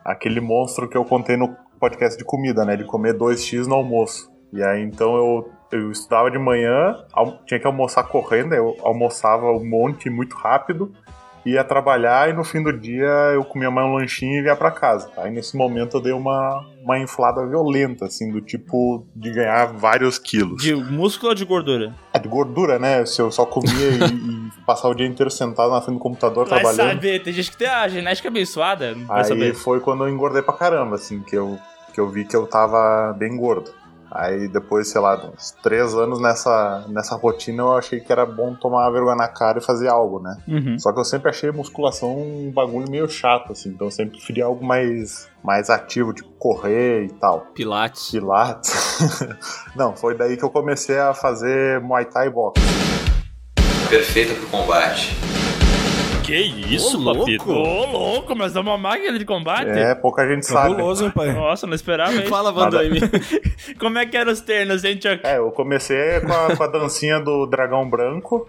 aquele 0.05 0.41
monstro 0.41 0.88
que 0.88 0.97
eu 0.97 1.05
contei 1.05 1.37
no 1.37 1.55
podcast 1.79 2.19
de 2.19 2.25
comida, 2.25 2.64
né? 2.64 2.76
De 2.76 2.85
comer 2.85 3.14
2x 3.14 3.67
no 3.67 3.75
almoço. 3.75 4.31
E 4.52 4.62
aí 4.62 4.83
então 4.83 5.17
eu, 5.17 5.50
eu 5.71 5.91
estudava 5.91 6.31
de 6.31 6.38
manhã, 6.38 6.97
tinha 7.47 7.61
que 7.61 7.67
almoçar 7.67 8.05
correndo, 8.05 8.55
eu 8.55 8.76
almoçava 8.83 9.47
um 9.52 9.64
monte 9.64 10.11
muito 10.11 10.37
rápido, 10.37 10.93
ia 11.45 11.65
trabalhar 11.65 12.31
e 12.31 12.33
no 12.33 12.45
fim 12.45 12.63
do 12.63 12.73
dia 12.73 13.09
eu 13.35 13.45
comia 13.45 13.71
mais 13.71 13.87
um 13.87 13.95
lanchinho 13.95 14.43
e 14.43 14.47
ia 14.47 14.57
pra 14.57 14.71
casa. 14.71 15.11
Aí 15.17 15.31
nesse 15.31 15.57
momento 15.57 15.97
eu 15.97 16.01
dei 16.01 16.13
uma, 16.13 16.65
uma 16.83 16.99
inflada 16.99 17.45
violenta, 17.47 18.07
assim, 18.07 18.31
do 18.31 18.41
tipo 18.41 19.07
de 19.15 19.31
ganhar 19.33 19.67
vários 19.67 20.19
quilos. 20.19 20.63
De 20.63 20.75
músculo 20.75 21.31
ou 21.31 21.35
de 21.35 21.45
gordura? 21.45 21.95
É 22.13 22.19
de 22.19 22.29
gordura, 22.29 22.79
né? 22.79 23.05
Se 23.05 23.21
eu 23.21 23.31
só 23.31 23.45
comia 23.45 23.73
e, 23.73 24.49
e 24.59 24.65
passava 24.65 24.95
o 24.95 24.97
dia 24.97 25.07
inteiro 25.07 25.31
sentado 25.31 25.71
na 25.71 25.81
frente 25.81 25.97
do 25.97 26.01
computador 26.03 26.47
Vai 26.49 26.61
trabalhando. 26.61 26.95
saber, 26.95 27.23
tem 27.23 27.33
gente 27.33 27.51
que 27.51 27.57
tem 27.57 27.69
a 27.69 27.89
genética 27.89 28.29
abençoada. 28.29 28.97
Aí 29.09 29.25
saber. 29.25 29.55
foi 29.55 29.81
quando 29.81 30.05
eu 30.05 30.09
engordei 30.09 30.43
pra 30.43 30.55
caramba, 30.55 30.97
assim, 30.97 31.21
que 31.21 31.37
eu, 31.37 31.59
que 31.93 32.01
eu 32.01 32.09
vi 32.09 32.25
que 32.25 32.37
eu 32.37 32.47
tava 32.47 33.15
bem 33.19 33.37
gordo. 33.37 33.71
Aí 34.14 34.47
depois, 34.47 34.88
sei 34.88 35.00
lá, 35.00 35.16
uns 35.25 35.52
três 35.62 35.95
anos 35.95 36.21
nessa, 36.21 36.85
nessa 36.88 37.16
rotina, 37.16 37.62
eu 37.62 37.76
achei 37.76 37.99
que 37.99 38.12
era 38.12 38.26
bom 38.26 38.54
tomar 38.54 38.90
vergonha 38.90 39.16
na 39.16 39.28
cara 39.28 39.59
e 39.59 39.62
fazer 39.62 39.88
algo, 39.88 40.21
né? 40.21 40.37
Uhum. 40.47 40.78
Só 40.78 40.92
que 40.92 41.00
eu 41.00 41.04
sempre 41.04 41.31
achei 41.31 41.50
musculação 41.50 42.14
um 42.19 42.50
bagulho 42.50 42.90
meio 42.90 43.09
chato, 43.09 43.52
assim. 43.52 43.71
Então 43.71 43.87
eu 43.87 43.90
sempre 43.90 44.19
preferi 44.19 44.42
algo 44.42 44.64
mais, 44.64 45.31
mais 45.42 45.71
ativo, 45.71 46.12
tipo 46.12 46.28
correr 46.38 47.04
e 47.04 47.09
tal. 47.09 47.47
Pilates. 47.54 48.11
Pilates. 48.11 48.99
Não, 49.75 49.97
foi 49.97 50.14
daí 50.14 50.37
que 50.37 50.45
eu 50.45 50.50
comecei 50.50 50.99
a 50.99 51.14
fazer 51.14 51.81
Muay 51.81 52.04
Thai 52.04 52.26
e 52.26 52.31
boxe. 52.31 52.61
Perfeita 53.88 54.35
pro 54.35 54.47
combate. 54.49 55.16
Que 56.23 56.37
isso, 56.37 57.00
Ô, 57.00 57.14
papito? 57.14 57.50
louco. 57.50 57.69
Ô, 57.69 57.87
louco, 58.12 58.37
mas 58.37 58.55
é 58.55 58.61
uma 58.61 58.79
máquina 58.79 59.19
de 59.19 59.25
combate? 59.25 59.71
É, 59.71 59.95
pouca 59.95 60.26
gente 60.26 60.47
sabe. 60.47 60.71
Cabuloso, 60.76 61.05
hein, 61.05 61.11
pai? 61.11 61.33
Nossa, 61.33 61.67
não 61.67 61.75
esperava 61.75 62.12
isso. 62.14 62.29
Fala, 62.29 62.52
Van. 62.52 62.71
Damme. 62.71 63.00
Como 63.79 63.99
é 63.99 64.07
que 64.07 64.17
eram 64.17 64.33
os 64.33 64.41
ternos, 64.41 64.85
hein, 64.85 64.95
Chuck? 64.95 65.21
É, 65.25 65.38
eu 65.38 65.50
comecei 65.50 66.21
com 66.21 66.33
a, 66.33 66.57
com 66.57 66.62
a 66.62 66.67
dancinha 66.69 67.19
do 67.19 67.47
dragão 67.47 67.88
branco, 67.88 68.49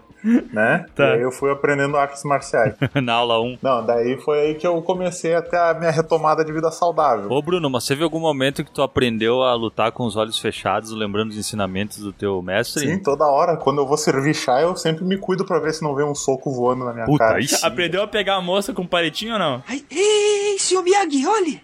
né? 0.52 0.86
Tá. 0.94 1.08
E 1.08 1.12
aí 1.14 1.20
eu 1.22 1.32
fui 1.32 1.50
aprendendo 1.50 1.96
artes 1.96 2.22
marciais. 2.24 2.74
Na 3.02 3.14
aula 3.14 3.40
1. 3.40 3.58
Não, 3.60 3.84
daí 3.84 4.16
foi 4.20 4.40
aí 4.40 4.54
que 4.54 4.66
eu 4.66 4.80
comecei 4.82 5.34
até 5.34 5.58
a 5.58 5.74
minha 5.74 5.90
retomada 5.90 6.44
de 6.44 6.52
vida 6.52 6.70
saudável. 6.70 7.30
Ô, 7.30 7.42
Bruno, 7.42 7.68
mas 7.68 7.88
viu 7.88 8.04
algum 8.04 8.20
momento 8.20 8.64
que 8.64 8.70
tu 8.70 8.82
aprendeu 8.82 9.42
a 9.42 9.54
lutar 9.54 9.90
com 9.92 10.04
os 10.06 10.16
olhos 10.16 10.38
fechados, 10.38 10.92
lembrando 10.92 11.30
os 11.30 11.36
ensinamentos 11.36 11.98
do 11.98 12.12
teu 12.12 12.40
mestre? 12.40 12.86
Sim, 12.86 13.02
toda 13.02 13.26
hora. 13.26 13.56
Quando 13.56 13.80
eu 13.80 13.86
vou 13.86 13.96
servir 13.96 14.34
chá, 14.34 14.60
eu 14.60 14.76
sempre 14.76 15.04
me 15.04 15.18
cuido 15.18 15.44
pra 15.44 15.58
ver 15.58 15.74
se 15.74 15.82
não 15.82 15.94
vem 15.94 16.06
um 16.06 16.14
soco 16.14 16.50
voando 16.52 16.84
na 16.84 16.92
minha 16.92 17.06
Puta, 17.06 17.24
cara. 17.24 17.42
sim. 17.42 17.64
Aprendeu 17.74 18.04
a 18.04 18.06
pegar 18.06 18.36
a 18.36 18.40
moça 18.40 18.72
com 18.72 18.86
palitinho 18.86 19.32
ou 19.32 19.38
não? 19.40 19.60
Ai, 19.66 19.84
ei, 19.90 20.56
seu 20.60 20.80
Miyagi, 20.80 21.26
olhe! 21.26 21.60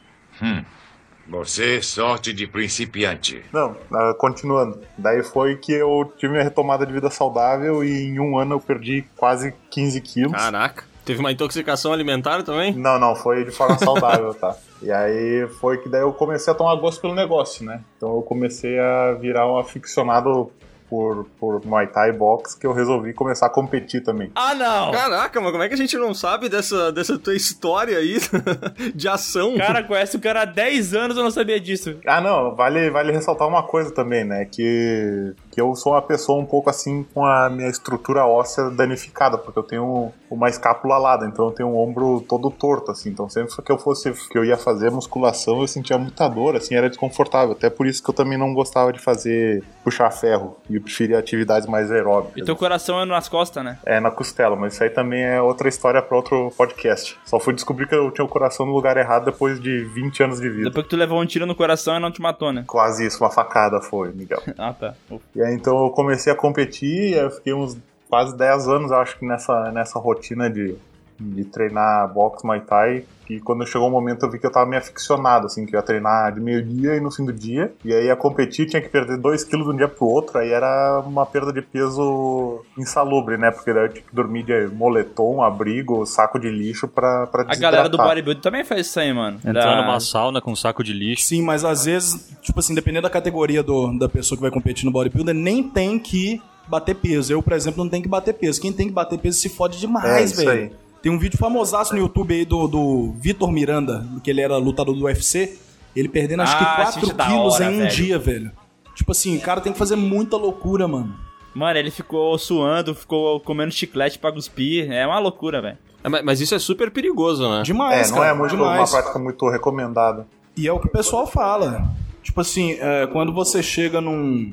Você, 1.29 1.81
sorte 1.81 2.33
de 2.33 2.49
principiante. 2.49 3.45
Não, 3.53 3.77
ah, 3.95 4.13
continuando. 4.19 4.81
Daí 4.99 5.23
foi 5.23 5.55
que 5.55 5.71
eu 5.71 6.13
tive 6.19 6.33
minha 6.33 6.43
retomada 6.43 6.85
de 6.85 6.93
vida 6.93 7.09
saudável 7.09 7.85
e 7.85 8.07
em 8.07 8.19
um 8.19 8.37
ano 8.37 8.57
eu 8.57 8.61
perdi 8.61 9.05
quase 9.17 9.55
15 9.71 10.01
quilos. 10.01 10.33
Caraca. 10.33 10.83
Teve 11.05 11.21
uma 11.21 11.31
intoxicação 11.31 11.93
alimentar 11.93 12.43
também? 12.43 12.75
Não, 12.75 12.99
não, 12.99 13.15
foi 13.15 13.45
de 13.45 13.53
forma 13.53 13.79
saudável, 13.79 14.35
tá? 14.35 14.57
E 14.83 14.91
aí 14.91 15.47
foi 15.61 15.79
que 15.79 15.89
daí 15.89 16.01
eu 16.01 16.13
comecei 16.13 16.53
a 16.53 16.57
tomar 16.57 16.75
gosto 16.75 17.01
pelo 17.01 17.15
negócio, 17.15 17.65
né? 17.65 17.83
Então 17.97 18.17
eu 18.17 18.23
comecei 18.23 18.81
a 18.81 19.13
virar 19.13 19.47
um 19.47 19.59
aficionado 19.59 20.51
por, 20.91 21.25
por 21.39 21.65
Muay 21.65 21.87
Thai 21.87 22.13
boxe 22.13 22.59
que 22.59 22.67
eu 22.67 22.73
resolvi 22.73 23.13
começar 23.13 23.47
a 23.47 23.49
competir 23.49 24.03
também. 24.03 24.33
Ah, 24.35 24.55
não! 24.55 24.91
Caraca, 24.91 25.41
mas 25.41 25.53
como 25.53 25.63
é 25.63 25.69
que 25.69 25.75
a 25.75 25.77
gente 25.77 25.97
não 25.97 26.13
sabe 26.13 26.49
dessa, 26.49 26.91
dessa 26.91 27.17
tua 27.17 27.35
história 27.35 27.97
aí 27.97 28.19
de 28.93 29.09
ação? 29.09 29.57
Cara 29.57 29.85
conhece 29.85 30.17
o 30.17 30.21
cara 30.21 30.43
há 30.43 30.45
10 30.45 30.95
anos, 30.95 31.17
eu 31.17 31.23
não 31.23 31.31
sabia 31.31 31.61
disso. 31.61 31.97
Ah, 32.05 32.21
não, 32.21 32.57
vale, 32.57 32.91
vale 32.91 33.13
ressaltar 33.13 33.47
uma 33.47 33.63
coisa 33.63 33.93
também, 33.93 34.25
né? 34.25 34.45
Que, 34.45 35.33
que 35.51 35.61
eu 35.61 35.75
sou 35.75 35.93
uma 35.93 36.03
pessoa 36.03 36.41
um 36.41 36.47
pouco 36.47 36.71
assim 36.71 37.05
com 37.13 37.25
a 37.25 37.51
minha 37.51 37.69
estrutura 37.69 38.25
óssea 38.25 38.71
danificada, 38.71 39.37
porque 39.37 39.59
eu 39.59 39.63
tenho 39.63 40.13
uma 40.31 40.49
escápula 40.49 40.95
alada, 40.95 41.27
então 41.27 41.47
eu 41.47 41.51
tenho 41.51 41.69
um 41.71 41.77
ombro 41.77 42.25
todo 42.29 42.51
torto, 42.51 42.91
assim. 42.91 43.11
Então 43.11 43.29
sempre 43.29 43.51
que 43.63 43.73
eu 43.73 43.79
fosse, 43.79 44.13
que 44.29 44.39
eu 44.39 44.45
ia 44.45 44.57
fazer 44.57 44.91
musculação, 44.91 45.61
eu 45.61 45.67
sentia 45.67 45.99
muita 45.99 46.29
dor, 46.29 46.57
assim, 46.57 46.75
era 46.75 46.89
desconfortável. 46.89 47.53
Até 47.53 47.69
por 47.69 47.87
isso 47.87 48.03
que 48.03 48.11
eu 48.11 48.15
também 48.15 48.39
não 48.39 48.55
gostava 48.55 48.93
de 48.93 49.01
fazer 49.01 49.63
puxar 49.83 50.11
ferro 50.11 50.57
e 50.69 50.77
eu 50.77 50.83
preferia 50.83 51.19
atividades 51.19 51.69
mais 51.69 51.91
aeróbicas. 51.91 52.37
E 52.37 52.45
teu 52.45 52.55
coração 52.55 53.01
é 53.01 53.05
nas 53.05 53.29
costas, 53.29 53.65
né? 53.65 53.79
É, 53.85 53.99
na 53.99 54.11
costela, 54.11 54.55
mas 54.55 54.75
isso 54.75 54.85
aí 54.85 54.91
também 54.91 55.23
é 55.23 55.43
outra 55.43 55.69
história 55.69 56.01
para 56.01 56.17
outro 56.17 56.53
podcast. 56.57 57.19
Só 57.25 57.41
fui 57.41 57.55
descobrir 57.55 57.89
que 57.89 57.95
eu 57.95 58.11
tinha 58.11 58.25
o 58.25 58.29
coração 58.29 58.67
no 58.67 58.73
lugar 58.73 58.97
errado 58.97 59.25
depois 59.25 59.61
de 59.61 59.85
20 59.85 60.23
anos 60.23 60.41
de 60.41 60.49
vida. 60.49 60.65
Depois 60.65 60.85
que 60.85 60.91
tu 60.91 60.97
levou 60.97 61.21
um 61.21 61.27
tiro 61.27 61.45
no 61.47 61.55
coração 61.55 61.97
e 61.97 61.99
não 61.99 62.11
te 62.11 62.21
matou, 62.21 62.53
né? 62.53 62.65
Quase 62.67 63.07
isso, 63.07 63.23
uma 63.23 63.31
facada 63.31 63.81
foi, 63.81 64.13
Miguel. 64.13 64.41
Ah, 64.59 64.75
tá. 64.75 64.95
Ufa. 65.11 65.25
E 65.41 65.43
aí 65.43 65.55
então 65.55 65.85
eu 65.85 65.91
comecei 65.91 66.31
a 66.31 66.37
competir, 66.37 67.13
e 67.13 67.15
eu 67.15 67.31
fiquei 67.31 67.55
uns 67.55 67.75
quase 68.11 68.37
10 68.37 68.69
anos, 68.69 68.93
acho 68.93 69.19
que 69.19 69.25
nessa, 69.25 69.73
nessa 69.73 69.99
rotina 69.99 70.51
de, 70.51 70.77
de 71.21 71.45
treinar 71.45 72.13
boxe 72.13 72.45
Muay 72.47 72.61
Thai. 72.61 73.05
E 73.29 73.39
quando 73.39 73.65
chegou 73.65 73.87
o 73.87 73.91
momento 73.93 74.27
eu 74.27 74.31
vi 74.31 74.41
que 74.41 74.47
eu 74.47 74.51
tava 74.51 74.67
meio 74.69 74.83
aficionado, 74.83 75.47
assim, 75.47 75.65
que 75.65 75.77
eu 75.77 75.79
ia 75.79 75.85
treinar 75.85 76.33
de 76.35 76.41
meio-dia 76.41 76.97
e 76.97 77.01
no 77.01 77.13
fim 77.13 77.25
do 77.25 77.33
dia. 77.33 77.73
E 77.85 77.95
aí 77.95 78.07
ia 78.07 78.17
competir, 78.17 78.67
tinha 78.67 78.83
que 78.83 78.89
perder 78.89 79.19
2 79.19 79.45
quilos 79.45 79.67
de 79.69 79.73
um 79.73 79.77
dia 79.77 79.87
pro 79.87 80.05
outro, 80.07 80.39
aí 80.39 80.51
era 80.51 81.01
uma 81.07 81.25
perda 81.25 81.53
de 81.53 81.63
peso 81.63 82.65
insalubre, 82.77 83.37
né? 83.37 83.53
Porque 83.53 83.73
daí 83.73 83.85
eu 83.85 83.89
tinha 83.89 84.03
que 84.03 84.13
dormir 84.15 84.43
de 84.43 84.67
moletom, 84.75 85.43
abrigo, 85.45 86.05
saco 86.07 86.41
de 86.41 86.51
lixo 86.51 86.89
pra, 86.89 87.27
pra 87.29 87.43
A 87.47 87.55
galera 87.55 87.89
do 87.89 87.97
bodybuilding 87.97 88.41
também 88.41 88.65
faz 88.65 88.87
isso 88.89 88.99
aí, 88.99 89.13
mano. 89.13 89.37
Entrar 89.45 89.77
Da- 89.77 89.83
numa 89.83 90.01
sauna 90.01 90.41
com 90.41 90.51
um 90.51 90.57
saco 90.57 90.83
de 90.83 90.93
lixo. 90.93 91.27
Sim, 91.27 91.43
mas 91.43 91.65
às 91.65 91.85
vezes, 91.85 92.35
tipo 92.43 92.59
assim, 92.59 92.75
dependendo 92.75 93.03
da 93.03 93.11
categoria 93.11 93.63
do, 93.63 93.97
da 93.97 94.09
pessoa 94.09 94.37
que 94.37 94.43
vai 94.43 94.51
competir 94.51 94.85
no 94.85 94.91
bodybuilder, 94.91 95.35
nem 95.37 95.63
tem 95.63 96.01
que 96.01 96.43
bater 96.67 96.95
peso. 96.97 97.33
Eu, 97.33 97.43
por 97.43 97.53
exemplo, 97.53 97.83
não 97.85 97.91
tenho 97.91 98.03
que 98.03 98.09
bater 98.09 98.35
peso. 98.35 98.61
Quem 98.61 98.73
tem 98.73 98.89
que 98.89 98.93
bater 98.93 99.19
peso 99.19 99.39
se 99.39 99.49
fode 99.49 99.77
É, 99.77 99.81
demais, 99.81 100.33
isso 100.33 100.45
velho. 100.45 100.73
Tem 101.03 101.11
um 101.11 101.19
vídeo 101.19 101.39
famosaço 101.39 101.95
no 101.95 101.99
YouTube 102.01 102.35
aí 102.35 102.45
do, 102.45 102.67
do 102.69 103.13
Vitor 103.19 103.51
Miranda, 103.51 104.07
que 104.23 104.31
ele 104.31 104.41
era 104.41 104.57
lutador 104.59 104.95
do 104.95 105.05
UFC. 105.05 105.59
Ele 105.97 106.09
perdendo 106.09 106.43
acho 106.43 106.55
Ah, 106.55 106.59
que 106.59 106.65
esse 106.65 106.75
4 106.77 107.01
vídeo 107.01 107.13
é 107.13 107.15
da 107.17 107.27
quilos 107.27 107.55
hora, 107.55 107.65
em 107.65 107.69
um 107.75 107.79
velho. 107.79 107.91
dia, 107.91 108.19
velho. 108.19 108.53
Tipo 108.95 109.13
assim, 109.13 109.37
o 109.37 109.41
cara 109.41 109.61
tem 109.61 109.73
que 109.73 109.79
fazer 109.79 109.97
muita 109.97 110.37
loucura, 110.37 110.87
mano. 110.87 111.15
Mano, 111.55 111.79
ele 111.79 111.91
ficou 111.91 112.37
suando, 112.39 112.95
ficou 112.95 113.41
comendo 113.41 113.73
chiclete 113.73 114.19
pra 114.19 114.31
cuspir. 114.31 114.91
É 114.93 115.07
uma 115.07 115.19
loucura, 115.19 115.61
velho. 115.63 115.79
É, 116.05 116.09
mas- 116.09 116.23
Mas 116.25 116.41
isso 116.41 116.55
é 116.55 116.59
super 116.59 116.91
perigoso, 116.91 117.49
né? 117.51 117.63
Demais, 117.63 118.09
É, 118.09 118.11
não 118.13 118.19
cara. 118.19 118.31
é 118.31 118.35
muito, 118.35 118.51
demais. 118.57 118.79
uma 118.93 119.01
prática 119.01 119.19
muito 119.19 119.49
recomendada. 119.49 120.27
E 120.57 120.69
é 120.69 120.73
o 120.73 120.79
que 120.79 120.87
o 120.87 120.91
pessoal 120.93 121.27
fala. 121.27 121.91
Tipo 122.23 122.41
assim, 122.43 122.77
é, 122.79 123.07
quando 123.07 123.33
você 123.33 123.63
chega 123.63 124.01
num, 124.01 124.53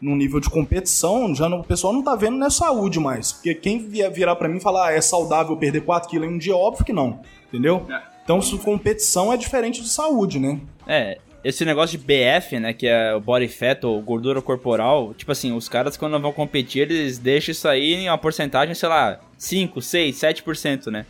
num 0.00 0.14
nível 0.16 0.40
de 0.40 0.50
competição, 0.50 1.34
já 1.34 1.48
não- 1.48 1.60
o 1.60 1.64
pessoal 1.64 1.92
não 1.92 2.02
tá 2.02 2.14
vendo 2.14 2.36
não 2.36 2.46
é 2.46 2.50
saúde 2.50 3.00
mais. 3.00 3.32
Porque 3.32 3.54
quem 3.54 3.78
vier 3.78 4.10
virar 4.12 4.36
pra 4.36 4.48
mim 4.48 4.58
e 4.58 4.60
falar, 4.60 4.88
ah, 4.88 4.92
é 4.92 5.00
saudável 5.00 5.56
perder 5.56 5.82
4 5.82 6.08
quilos 6.08 6.28
em 6.28 6.32
um 6.34 6.38
dia, 6.38 6.54
óbvio 6.56 6.84
que 6.84 6.92
não. 6.92 7.20
Entendeu? 7.48 7.86
Então, 8.24 8.42
se 8.42 8.56
competição 8.58 9.32
é 9.32 9.36
diferente 9.36 9.80
de 9.80 9.88
saúde, 9.88 10.38
né? 10.38 10.58
É, 10.86 11.18
esse 11.44 11.64
negócio 11.64 11.96
de 11.96 12.04
BF, 12.04 12.58
né, 12.58 12.72
que 12.72 12.88
é 12.88 13.14
o 13.14 13.20
body 13.20 13.46
fat 13.46 13.84
ou 13.84 14.02
gordura 14.02 14.42
corporal, 14.42 15.14
tipo 15.14 15.30
assim, 15.30 15.52
os 15.52 15.68
caras 15.68 15.96
quando 15.96 16.18
vão 16.20 16.32
competir, 16.32 16.82
eles 16.82 17.18
deixam 17.18 17.52
isso 17.52 17.68
aí 17.68 17.94
em 17.94 18.08
uma 18.08 18.18
porcentagem, 18.18 18.74
sei 18.74 18.88
lá, 18.88 19.20
5, 19.38 19.80
6, 19.80 20.16
7%, 20.16 20.90
né? 20.90 21.06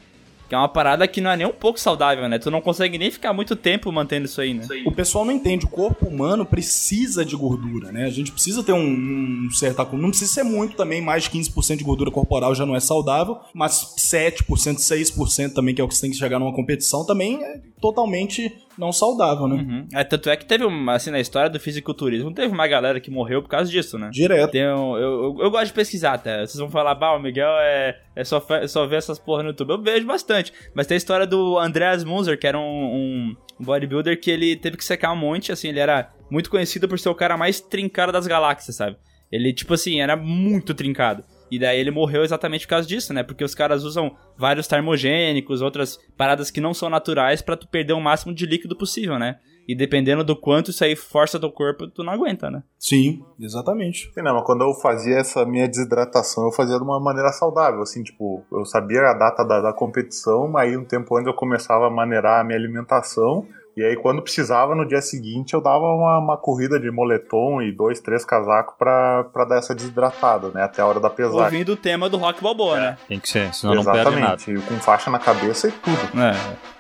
Que 0.49 0.55
é 0.55 0.59
uma 0.59 0.69
parada 0.69 1.07
que 1.09 1.21
não 1.21 1.31
é 1.31 1.37
nem 1.37 1.47
um 1.47 1.53
pouco 1.53 1.81
saudável, 1.81 2.29
né? 2.29 2.39
Tu 2.39 2.51
não 2.51 2.61
consegue 2.61 2.99
nem 2.99 3.11
ficar 3.11 3.33
muito 3.33 3.57
tempo 3.57 3.91
mantendo 3.91 4.27
isso 4.27 4.41
aí, 4.41 4.55
né? 4.55 4.65
O 4.85 4.93
pessoal 4.93 5.25
não 5.25 5.33
entende, 5.33 5.65
o 5.65 5.69
corpo 5.69 6.07
humano 6.07 6.47
precisa 6.47 7.25
de 7.25 7.35
gordura, 7.37 7.91
né? 7.91 8.05
A 8.05 8.11
gente 8.11 8.31
precisa 8.31 8.63
ter 8.63 8.73
um, 8.73 9.47
um 9.47 9.51
certo 9.51 9.81
acúmulo. 9.81 10.03
Não 10.03 10.11
precisa 10.11 10.33
ser 10.33 10.43
muito 10.45 10.77
também, 10.77 11.01
mais 11.01 11.25
de 11.25 11.31
15% 11.31 11.77
de 11.77 11.85
gordura 11.85 12.11
corporal 12.11 12.55
já 12.55 12.65
não 12.65 12.77
é 12.77 12.81
saudável, 12.81 13.39
mas 13.53 13.95
7%, 13.99 14.45
6% 14.47 15.53
também, 15.53 15.75
que 15.75 15.81
é 15.81 15.85
o 15.85 15.89
que 15.89 15.95
você 15.95 16.03
tem 16.03 16.11
que 16.11 16.17
chegar 16.17 16.39
numa 16.39 16.53
competição, 16.53 17.05
também 17.05 17.43
é 17.43 17.61
totalmente 17.81 18.53
não 18.79 18.93
saudável, 18.93 19.47
né? 19.49 19.57
Uhum. 19.57 19.89
É, 19.95 20.05
tanto 20.05 20.29
é 20.31 20.37
que 20.37 20.45
teve, 20.45 20.65
uma, 20.65 20.95
assim, 20.95 21.11
na 21.11 21.21
história 21.21 21.49
do 21.51 21.59
fisiculturismo, 21.61 22.33
teve 22.33 22.53
uma 22.53 22.67
galera 22.67 23.01
que 23.01 23.11
morreu 23.11 23.43
por 23.43 23.49
causa 23.49 23.71
disso, 23.71 23.99
né? 23.99 24.11
Direto. 24.13 24.51
Tem 24.51 24.67
um- 24.69 24.97
eu, 24.97 25.25
eu, 25.25 25.37
eu 25.41 25.51
gosto 25.51 25.67
de 25.67 25.73
pesquisar 25.73 26.15
até. 26.15 26.39
Vocês 26.47 26.59
vão 26.59 26.69
falar, 26.71 26.95
bah, 26.95 27.15
o 27.15 27.19
Miguel 27.21 27.49
é, 27.61 27.99
é 28.15 28.25
só, 28.25 28.43
só 28.69 28.87
ver 28.87 28.97
essas 28.97 29.19
porra 29.19 29.43
no 29.43 29.51
YouTube. 29.51 29.71
Eu 29.71 29.83
vejo 29.83 30.07
bastante. 30.07 30.53
Mas 30.75 30.87
tem 30.87 30.95
a 30.95 30.99
história 30.99 31.27
do 31.27 31.59
Andreas 31.59 32.05
Munzer, 32.05 32.39
que 32.39 32.47
era 32.47 32.59
um, 32.59 32.63
um- 32.63 33.37
um 33.61 33.65
bodybuilder 33.65 34.21
que 34.21 34.31
ele 34.31 34.55
teve 34.57 34.77
que 34.77 34.85
secar 34.85 35.13
um 35.13 35.17
monte, 35.17 35.51
assim, 35.53 35.69
ele 35.69 35.81
era 35.81 36.11
muito 36.31 36.51
conhecido 36.51 36.87
por 36.89 36.99
ser 36.99 37.09
o 37.09 37.15
cara 37.15 37.37
mais 37.37 37.61
trincado 37.61 38.13
das 38.13 38.27
galáxias, 38.27 38.77
sabe? 38.77 38.97
Ele, 39.33 39.53
tipo 39.53 39.75
assim, 39.75 40.01
era 40.01 40.15
muito 40.17 40.73
trincado. 40.75 41.25
E 41.51 41.59
daí 41.59 41.79
ele 41.79 41.91
morreu 41.91 42.25
exatamente 42.25 42.67
por 42.67 42.71
causa 42.71 42.89
disso, 42.89 43.13
né? 43.13 43.23
Porque 43.23 43.45
os 43.45 43.55
caras 43.55 43.85
usam 43.85 44.17
vários 44.37 44.67
termogênicos, 44.67 45.63
outras 45.63 45.99
paradas 46.17 46.51
que 46.51 46.61
não 46.61 46.75
são 46.75 46.91
naturais 46.91 47.43
pra 47.43 47.57
tu 47.57 47.69
perder 47.69 47.93
o 47.93 48.01
máximo 48.01 48.35
de 48.35 48.47
líquido 48.47 48.77
possível, 48.77 49.19
né? 49.19 49.39
E 49.69 49.75
dependendo 49.75 50.23
do 50.23 50.37
quanto 50.37 50.71
isso 50.71 50.85
aí 50.85 50.95
força 50.95 51.41
teu 51.41 51.51
corpo, 51.51 51.89
tu 51.89 52.05
não 52.05 52.13
aguenta, 52.13 52.49
né? 52.49 52.63
Sim, 52.79 53.21
exatamente. 53.41 54.13
Sim, 54.15 54.23
não, 54.23 54.35
mas 54.35 54.45
quando 54.45 54.63
eu 54.63 54.73
fazia 54.75 55.17
essa 55.17 55.45
minha 55.45 55.67
desidratação, 55.67 56.45
eu 56.45 56.53
fazia 56.53 56.77
de 56.77 56.85
uma 56.85 57.01
maneira 57.01 57.33
saudável, 57.33 57.83
assim, 57.83 58.03
tipo, 58.03 58.45
eu 58.53 58.65
sabia 58.65 59.01
a 59.01 59.15
data 59.15 59.45
da, 59.45 59.61
da 59.61 59.73
competição, 59.73 60.57
aí 60.57 60.77
um 60.77 60.85
tempo 60.85 61.17
antes 61.17 61.27
eu 61.27 61.35
começava 61.35 61.89
a 61.89 61.91
maneirar 61.91 62.41
a 62.41 62.45
minha 62.45 62.57
alimentação, 62.57 63.45
e 63.77 63.85
aí 63.85 63.95
quando 63.95 64.23
precisava, 64.23 64.75
no 64.75 64.89
dia 64.89 65.03
seguinte, 65.03 65.53
eu 65.53 65.61
dava 65.61 65.85
uma, 65.85 66.19
uma 66.19 66.37
corrida 66.39 66.81
de 66.81 66.91
moletom 66.91 67.61
e 67.61 67.71
dois, 67.71 68.01
três 68.01 68.25
casacos 68.25 68.75
pra, 68.79 69.25
pra 69.25 69.45
dar 69.45 69.59
essa 69.59 69.75
desidratada, 69.75 70.49
né, 70.49 70.63
até 70.63 70.81
a 70.81 70.87
hora 70.87 70.99
da 70.99 71.11
pesagem. 71.11 71.43
Ouvindo 71.43 71.73
o 71.73 71.77
tema 71.77 72.09
do 72.09 72.17
Rock 72.17 72.43
Balboa, 72.43 72.81
né? 72.81 72.99
Tem 73.07 73.21
que 73.21 73.29
ser, 73.29 73.53
senão 73.53 73.75
não 73.75 73.85
perde 73.85 74.19
nada. 74.19 74.35
Exatamente, 74.37 74.51
e 74.51 74.63
com 74.63 74.81
faixa 74.81 75.11
na 75.11 75.19
cabeça 75.19 75.69
e 75.69 75.73
tudo. 75.73 75.99
É. 76.19 76.77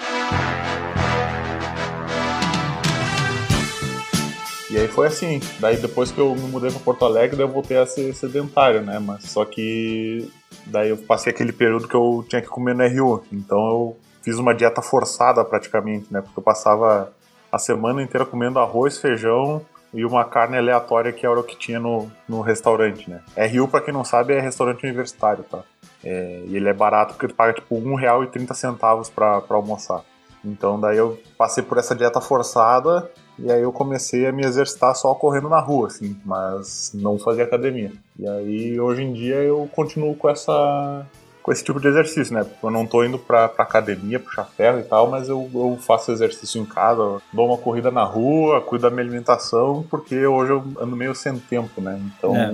E 4.70 4.78
aí 4.78 4.88
foi 4.88 5.06
assim. 5.06 5.40
Daí 5.60 5.76
depois 5.76 6.10
que 6.10 6.18
eu 6.18 6.34
me 6.34 6.48
mudei 6.48 6.70
pra 6.70 6.80
Porto 6.80 7.04
Alegre, 7.04 7.40
eu 7.42 7.48
voltei 7.48 7.76
a 7.76 7.86
ser 7.86 8.14
sedentário, 8.14 8.80
né? 8.80 8.98
Mas 8.98 9.24
só 9.24 9.44
que 9.44 10.30
daí 10.66 10.90
eu 10.90 10.96
passei 10.96 11.30
aquele 11.30 11.52
período 11.52 11.86
que 11.86 11.94
eu 11.94 12.24
tinha 12.28 12.42
que 12.42 12.48
comer 12.48 12.74
no 12.74 12.86
RU. 12.86 13.24
Então 13.32 13.58
eu 13.58 13.96
fiz 14.26 14.40
uma 14.40 14.52
dieta 14.52 14.82
forçada 14.82 15.44
praticamente, 15.44 16.12
né? 16.12 16.20
Porque 16.20 16.40
eu 16.40 16.42
passava 16.42 17.12
a 17.50 17.58
semana 17.60 18.02
inteira 18.02 18.26
comendo 18.26 18.58
arroz, 18.58 18.98
feijão 18.98 19.62
e 19.94 20.04
uma 20.04 20.24
carne 20.24 20.58
aleatória 20.58 21.12
que 21.12 21.24
era 21.24 21.38
o 21.38 21.44
que 21.44 21.56
tinha 21.56 21.78
no, 21.78 22.10
no 22.28 22.40
restaurante, 22.40 23.08
né? 23.08 23.20
RU, 23.36 23.68
pra 23.68 23.80
quem 23.80 23.94
não 23.94 24.04
sabe, 24.04 24.34
é 24.34 24.40
restaurante 24.40 24.82
universitário, 24.82 25.44
tá? 25.44 25.62
É, 26.04 26.42
e 26.44 26.56
ele 26.56 26.68
é 26.68 26.72
barato 26.72 27.14
porque 27.14 27.28
tu 27.28 27.36
paga 27.36 27.52
tipo 27.52 27.76
R$1,30 27.76 29.12
pra, 29.14 29.40
pra 29.40 29.56
almoçar. 29.56 30.02
Então 30.44 30.80
daí 30.80 30.96
eu 30.96 31.16
passei 31.38 31.62
por 31.62 31.78
essa 31.78 31.94
dieta 31.94 32.20
forçada 32.20 33.08
e 33.38 33.50
aí 33.52 33.62
eu 33.62 33.70
comecei 33.72 34.26
a 34.26 34.32
me 34.32 34.44
exercitar 34.44 34.96
só 34.96 35.14
correndo 35.14 35.48
na 35.48 35.60
rua, 35.60 35.86
assim, 35.86 36.16
mas 36.24 36.90
não 36.92 37.16
fazia 37.16 37.44
academia. 37.44 37.92
E 38.18 38.28
aí 38.28 38.80
hoje 38.80 39.04
em 39.04 39.12
dia 39.12 39.36
eu 39.36 39.70
continuo 39.72 40.16
com 40.16 40.28
essa 40.28 41.06
com 41.46 41.52
esse 41.52 41.62
tipo 41.62 41.78
de 41.80 41.86
exercício, 41.86 42.34
né? 42.34 42.44
Eu 42.60 42.70
não 42.72 42.84
tô 42.84 43.04
indo 43.04 43.20
pra, 43.20 43.48
pra 43.48 43.62
academia, 43.62 44.18
puxar 44.18 44.42
ferro 44.46 44.80
e 44.80 44.82
tal, 44.82 45.08
mas 45.08 45.28
eu, 45.28 45.48
eu 45.54 45.78
faço 45.80 46.10
exercício 46.10 46.60
em 46.60 46.64
casa, 46.66 47.22
dou 47.32 47.46
uma 47.46 47.56
corrida 47.56 47.88
na 47.88 48.02
rua, 48.02 48.60
cuido 48.60 48.82
da 48.82 48.90
minha 48.90 49.04
alimentação, 49.04 49.86
porque 49.88 50.26
hoje 50.26 50.50
eu 50.50 50.64
ando 50.80 50.96
meio 50.96 51.14
sem 51.14 51.38
tempo, 51.38 51.80
né? 51.80 52.00
Então, 52.18 52.34
É. 52.34 52.52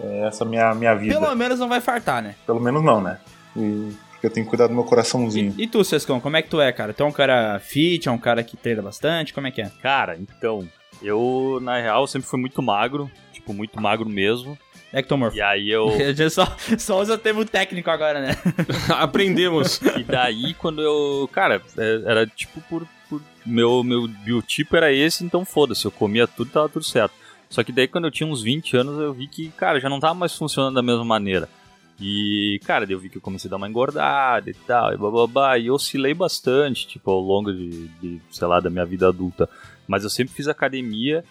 é 0.00 0.26
essa 0.28 0.44
minha, 0.44 0.74
minha 0.74 0.94
vida. 0.94 1.18
Pelo 1.18 1.34
menos 1.34 1.58
não 1.58 1.70
vai 1.70 1.80
fartar, 1.80 2.22
né? 2.22 2.34
Pelo 2.44 2.60
menos 2.60 2.84
não, 2.84 3.00
né? 3.00 3.16
E 3.56 3.96
porque 4.10 4.26
eu 4.26 4.30
tenho 4.30 4.44
que 4.44 4.50
cuidar 4.50 4.66
do 4.66 4.74
meu 4.74 4.84
coraçãozinho. 4.84 5.54
E 5.56 5.66
tu, 5.66 5.82
Sescon, 5.82 6.20
como 6.20 6.36
é 6.36 6.42
que 6.42 6.50
tu 6.50 6.60
é, 6.60 6.70
cara? 6.70 6.92
Tu 6.92 7.02
é 7.02 7.06
um 7.06 7.12
cara 7.12 7.58
fit, 7.60 8.08
é 8.10 8.12
um 8.12 8.18
cara 8.18 8.42
que 8.44 8.58
treina 8.58 8.82
bastante, 8.82 9.32
como 9.32 9.46
é 9.46 9.50
que 9.50 9.62
é? 9.62 9.70
Cara, 9.80 10.18
então, 10.20 10.68
eu, 11.00 11.60
na 11.62 11.78
real, 11.78 12.06
sempre 12.06 12.28
fui 12.28 12.38
muito 12.38 12.60
magro, 12.60 13.10
tipo, 13.32 13.54
muito 13.54 13.80
magro 13.80 14.06
mesmo. 14.06 14.58
Ectomorfo. 14.92 15.36
E 15.36 15.42
aí 15.42 15.70
eu. 15.70 15.88
A 16.00 16.12
gente 16.12 16.30
só, 16.30 16.46
só 16.78 17.00
usa 17.00 17.14
o 17.14 17.18
termo 17.18 17.44
técnico 17.44 17.90
agora, 17.90 18.20
né? 18.20 18.36
Aprendemos. 18.90 19.80
E 19.98 20.02
daí, 20.02 20.54
quando 20.54 20.80
eu. 20.82 21.28
Cara, 21.32 21.60
é- 21.76 22.02
era 22.06 22.26
tipo 22.26 22.60
por. 22.62 22.86
por- 23.08 23.20
meu, 23.44 23.82
meu 23.82 24.06
biotipo 24.08 24.76
era 24.76 24.92
esse, 24.92 25.24
então 25.24 25.44
foda-se, 25.44 25.84
eu 25.84 25.90
comia 25.90 26.26
tudo 26.26 26.50
tava 26.50 26.68
tudo 26.68 26.84
certo. 26.84 27.14
Só 27.48 27.62
que 27.64 27.72
daí, 27.72 27.88
quando 27.88 28.04
eu 28.06 28.10
tinha 28.10 28.26
uns 28.28 28.42
20 28.42 28.76
anos, 28.76 29.00
eu 29.00 29.12
vi 29.14 29.26
que, 29.26 29.48
cara, 29.50 29.80
já 29.80 29.88
não 29.88 29.98
tava 29.98 30.12
mais 30.14 30.34
funcionando 30.36 30.74
da 30.74 30.82
mesma 30.82 31.04
maneira. 31.04 31.48
E, 32.00 32.60
cara, 32.64 32.84
daí 32.86 32.94
eu 32.94 32.98
vi 33.00 33.08
que 33.08 33.16
eu 33.16 33.22
comecei 33.22 33.48
a 33.48 33.50
dar 33.50 33.56
uma 33.56 33.68
engordada 33.68 34.48
e 34.50 34.54
tal, 34.54 34.92
e 34.92 34.96
bababá, 34.98 35.58
e 35.58 35.66
eu 35.68 35.74
oscilei 35.74 36.12
bastante, 36.14 36.86
tipo, 36.86 37.10
ao 37.10 37.20
longo 37.20 37.52
de, 37.52 37.88
de, 38.00 38.20
sei 38.30 38.46
lá, 38.46 38.60
da 38.60 38.68
minha 38.70 38.84
vida 38.84 39.08
adulta. 39.08 39.48
Mas 39.86 40.04
eu 40.04 40.10
sempre 40.10 40.34
fiz 40.34 40.46
academia, 40.46 41.24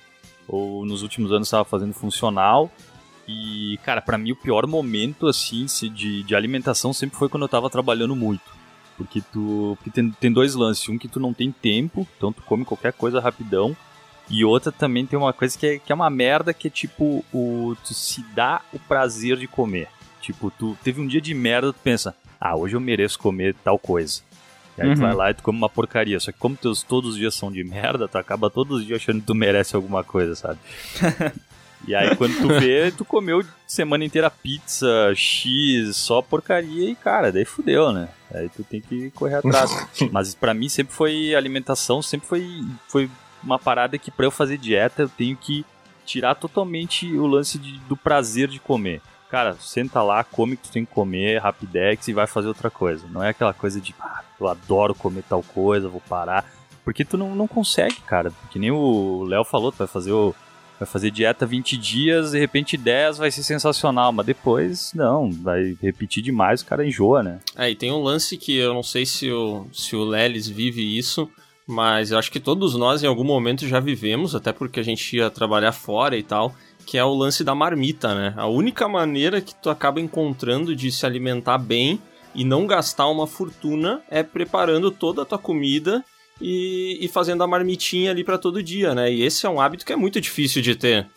ou 0.48 0.84
nos 0.86 1.04
últimos 1.04 1.32
anos 1.32 1.48
estava 1.48 1.64
fazendo 1.64 1.94
funcional, 1.94 2.72
e, 3.28 3.78
cara, 3.84 4.02
pra 4.02 4.18
mim 4.18 4.32
o 4.32 4.36
pior 4.36 4.66
momento, 4.68 5.28
assim, 5.28 5.66
de, 5.94 6.24
de 6.24 6.36
alimentação 6.36 6.94
sempre 6.94 7.18
foi 7.18 7.28
quando 7.30 7.44
eu 7.44 7.50
tava 7.50 7.70
trabalhando 7.70 8.16
muito. 8.16 8.56
Porque 8.98 9.22
tu. 9.22 9.76
Porque 9.78 9.92
tem, 9.92 10.10
tem 10.12 10.32
dois 10.32 10.56
lances. 10.56 10.88
Um 10.90 10.98
que 10.98 11.08
tu 11.08 11.20
não 11.20 11.34
tem 11.34 11.52
tempo, 11.52 12.08
então 12.18 12.32
tu 12.34 12.42
come 12.44 12.66
qualquer 12.66 12.94
coisa 12.94 13.20
rapidão. 13.20 13.76
E 14.30 14.44
outra 14.44 14.72
também 14.72 15.06
tem 15.06 15.18
uma 15.18 15.32
coisa 15.32 15.58
que 15.58 15.66
é, 15.66 15.80
que 15.80 15.92
é 15.92 15.96
uma 15.96 16.10
merda, 16.10 16.54
que 16.54 16.68
é 16.68 16.72
tipo, 16.72 17.24
o, 17.34 17.76
tu 17.86 17.94
se 17.94 18.22
dá 18.34 18.62
o 18.74 18.80
prazer 18.80 19.38
de 19.38 19.48
comer. 19.48 19.88
Tipo, 20.22 20.52
tu 20.52 20.76
teve 20.84 21.00
um 21.00 21.08
dia 21.08 21.22
de 21.22 21.34
merda, 21.34 21.72
tu 21.72 21.80
pensa, 21.82 22.14
ah, 22.42 22.56
hoje 22.58 22.76
eu 22.76 22.80
mereço 22.82 23.18
comer 23.20 23.56
tal 23.64 23.78
coisa. 23.80 24.22
E 24.78 24.82
aí 24.82 24.90
tu 24.94 25.00
Uhum. 25.00 25.06
vai 25.08 25.16
lá 25.16 25.32
e 25.32 25.34
tu 25.34 25.44
come 25.44 25.58
uma 25.58 25.70
porcaria. 25.70 26.20
Só 26.20 26.32
que 26.32 26.38
como 26.40 26.58
teus 26.58 26.84
todos 26.84 27.12
os 27.12 27.18
dias 27.18 27.36
são 27.36 27.52
de 27.52 27.64
merda, 27.64 28.08
tu 28.08 28.18
acaba 28.18 28.50
todos 28.50 28.80
os 28.82 28.86
dias 28.86 29.02
achando 29.02 29.22
que 29.22 29.28
tu 29.28 29.34
merece 29.36 29.76
alguma 29.76 30.04
coisa, 30.04 30.36
sabe? 30.36 30.60
E 31.86 31.94
aí 31.94 32.16
quando 32.16 32.36
tu 32.40 32.48
vê, 32.60 32.92
tu 32.96 33.04
comeu 33.06 33.44
semana 33.66 34.06
inteira 34.06 34.30
pizza, 34.30 34.88
X, 35.16 35.96
só 35.96 36.22
porcaria 36.22 36.90
e, 36.90 36.96
cara, 36.96 37.32
daí 37.32 37.46
fudeu, 37.46 37.92
né? 37.92 38.08
Aí 38.34 38.50
tu 38.50 38.64
tem 38.64 38.82
que 38.82 39.12
correr 39.12 39.36
atrás. 39.36 39.72
Mas 40.12 40.34
pra 40.34 40.54
mim 40.54 40.70
sempre 40.70 40.94
foi 40.94 41.36
alimentação, 41.36 42.02
sempre 42.02 42.28
foi, 42.28 42.64
foi 42.88 43.10
uma 43.44 43.60
parada 43.60 43.98
que 43.98 44.10
pra 44.12 44.26
eu 44.26 44.32
fazer 44.32 44.58
dieta 44.58 45.04
eu 45.04 45.10
tenho 45.10 45.36
que 45.38 45.66
tirar 46.06 46.36
totalmente 46.36 47.06
o 47.18 47.28
lance 47.28 47.58
de- 47.60 47.80
do 47.82 47.96
prazer 47.98 48.48
de 48.48 48.60
comer. 48.60 49.02
Cara, 49.30 49.56
senta 49.60 50.02
lá, 50.02 50.24
come 50.24 50.54
o 50.54 50.58
que 50.58 50.64
tu 50.70 50.72
tem 50.72 50.86
que 50.86 50.94
comer, 50.94 51.40
rapidex 51.42 52.08
e 52.08 52.14
vai 52.14 52.26
fazer 52.26 52.48
outra 52.48 52.70
coisa. 52.72 53.06
Não 53.12 53.22
é 53.22 53.30
aquela 53.30 53.54
coisa 53.54 53.80
de, 53.82 53.94
ah, 54.00 54.22
eu 54.40 54.48
adoro 54.48 54.96
comer 54.96 55.24
tal 55.28 55.44
coisa, 55.44 55.90
vou 55.90 56.02
parar. 56.08 56.46
Porque 56.86 57.04
tu 57.04 57.18
não, 57.18 57.36
não 57.36 57.46
consegue, 57.46 57.96
cara. 58.08 58.32
Que 58.50 58.58
nem 58.58 58.72
o 58.72 59.26
Léo 59.28 59.44
falou, 59.44 59.70
tu 59.74 59.80
vai 59.80 59.88
fazer 59.88 60.14
o, 60.14 60.34
vai 60.80 60.88
fazer 60.88 61.12
dieta 61.12 61.46
20 61.46 61.78
dias, 61.78 62.32
de 62.32 62.40
repente 62.40 62.78
10 62.78 63.18
vai 63.18 63.32
ser 63.32 63.44
sensacional, 63.44 64.12
mas 64.12 64.26
depois 64.26 64.92
não, 64.94 65.32
vai 65.32 65.78
repetir 65.82 66.24
demais, 66.24 66.62
o 66.62 66.66
cara 66.66 66.86
enjoa, 66.86 67.24
né? 67.24 67.40
É, 67.56 67.70
e 67.70 67.76
tem 67.76 67.92
um 67.92 68.02
lance 68.02 68.38
que 68.38 68.56
eu 68.56 68.74
não 68.74 68.84
sei 68.84 69.06
se 69.06 69.32
o, 69.32 69.66
se 69.74 69.96
o 69.96 70.04
Lelis 70.04 70.48
vive 70.48 70.98
isso, 70.98 71.30
mas 71.66 72.12
eu 72.12 72.18
acho 72.18 72.32
que 72.32 72.40
todos 72.40 72.76
nós 72.76 73.04
em 73.04 73.08
algum 73.08 73.24
momento 73.24 73.68
já 73.68 73.80
vivemos, 73.80 74.36
até 74.36 74.54
porque 74.54 74.80
a 74.80 74.84
gente 74.84 75.18
ia 75.18 75.30
trabalhar 75.30 75.72
fora 75.72 76.18
e 76.18 76.24
tal, 76.24 76.56
que 76.86 76.98
é 76.98 77.04
o 77.04 77.14
lance 77.14 77.44
da 77.44 77.54
marmita, 77.54 78.16
né? 78.16 78.34
A 78.38 78.48
única 78.48 78.88
maneira 78.88 79.42
que 79.42 79.54
tu 79.54 79.70
acaba 79.70 80.00
encontrando 80.00 80.74
de 80.76 80.90
se 80.90 81.06
alimentar 81.06 81.58
bem 81.58 82.00
e 82.34 82.46
não 82.46 82.66
gastar 82.66 83.08
uma 83.08 83.28
fortuna 83.28 84.02
é 84.10 84.24
preparando 84.24 84.92
toda 84.92 85.24
a 85.24 85.26
tua 85.26 85.38
comida 85.38 86.06
e, 86.42 86.98
e 87.02 87.08
fazendo 87.08 87.44
a 87.44 87.48
marmitinha 87.48 88.12
ali 88.12 88.24
pra 88.24 88.38
todo 88.38 88.62
dia, 88.64 88.94
né? 88.94 89.12
E 89.12 89.24
esse 89.24 89.46
é 89.46 89.50
um 89.50 89.60
hábito 89.60 89.86
que 89.86 89.94
é 89.94 89.96
muito 89.96 90.20
difícil 90.22 90.62
de 90.62 90.76
ter. 90.76 91.08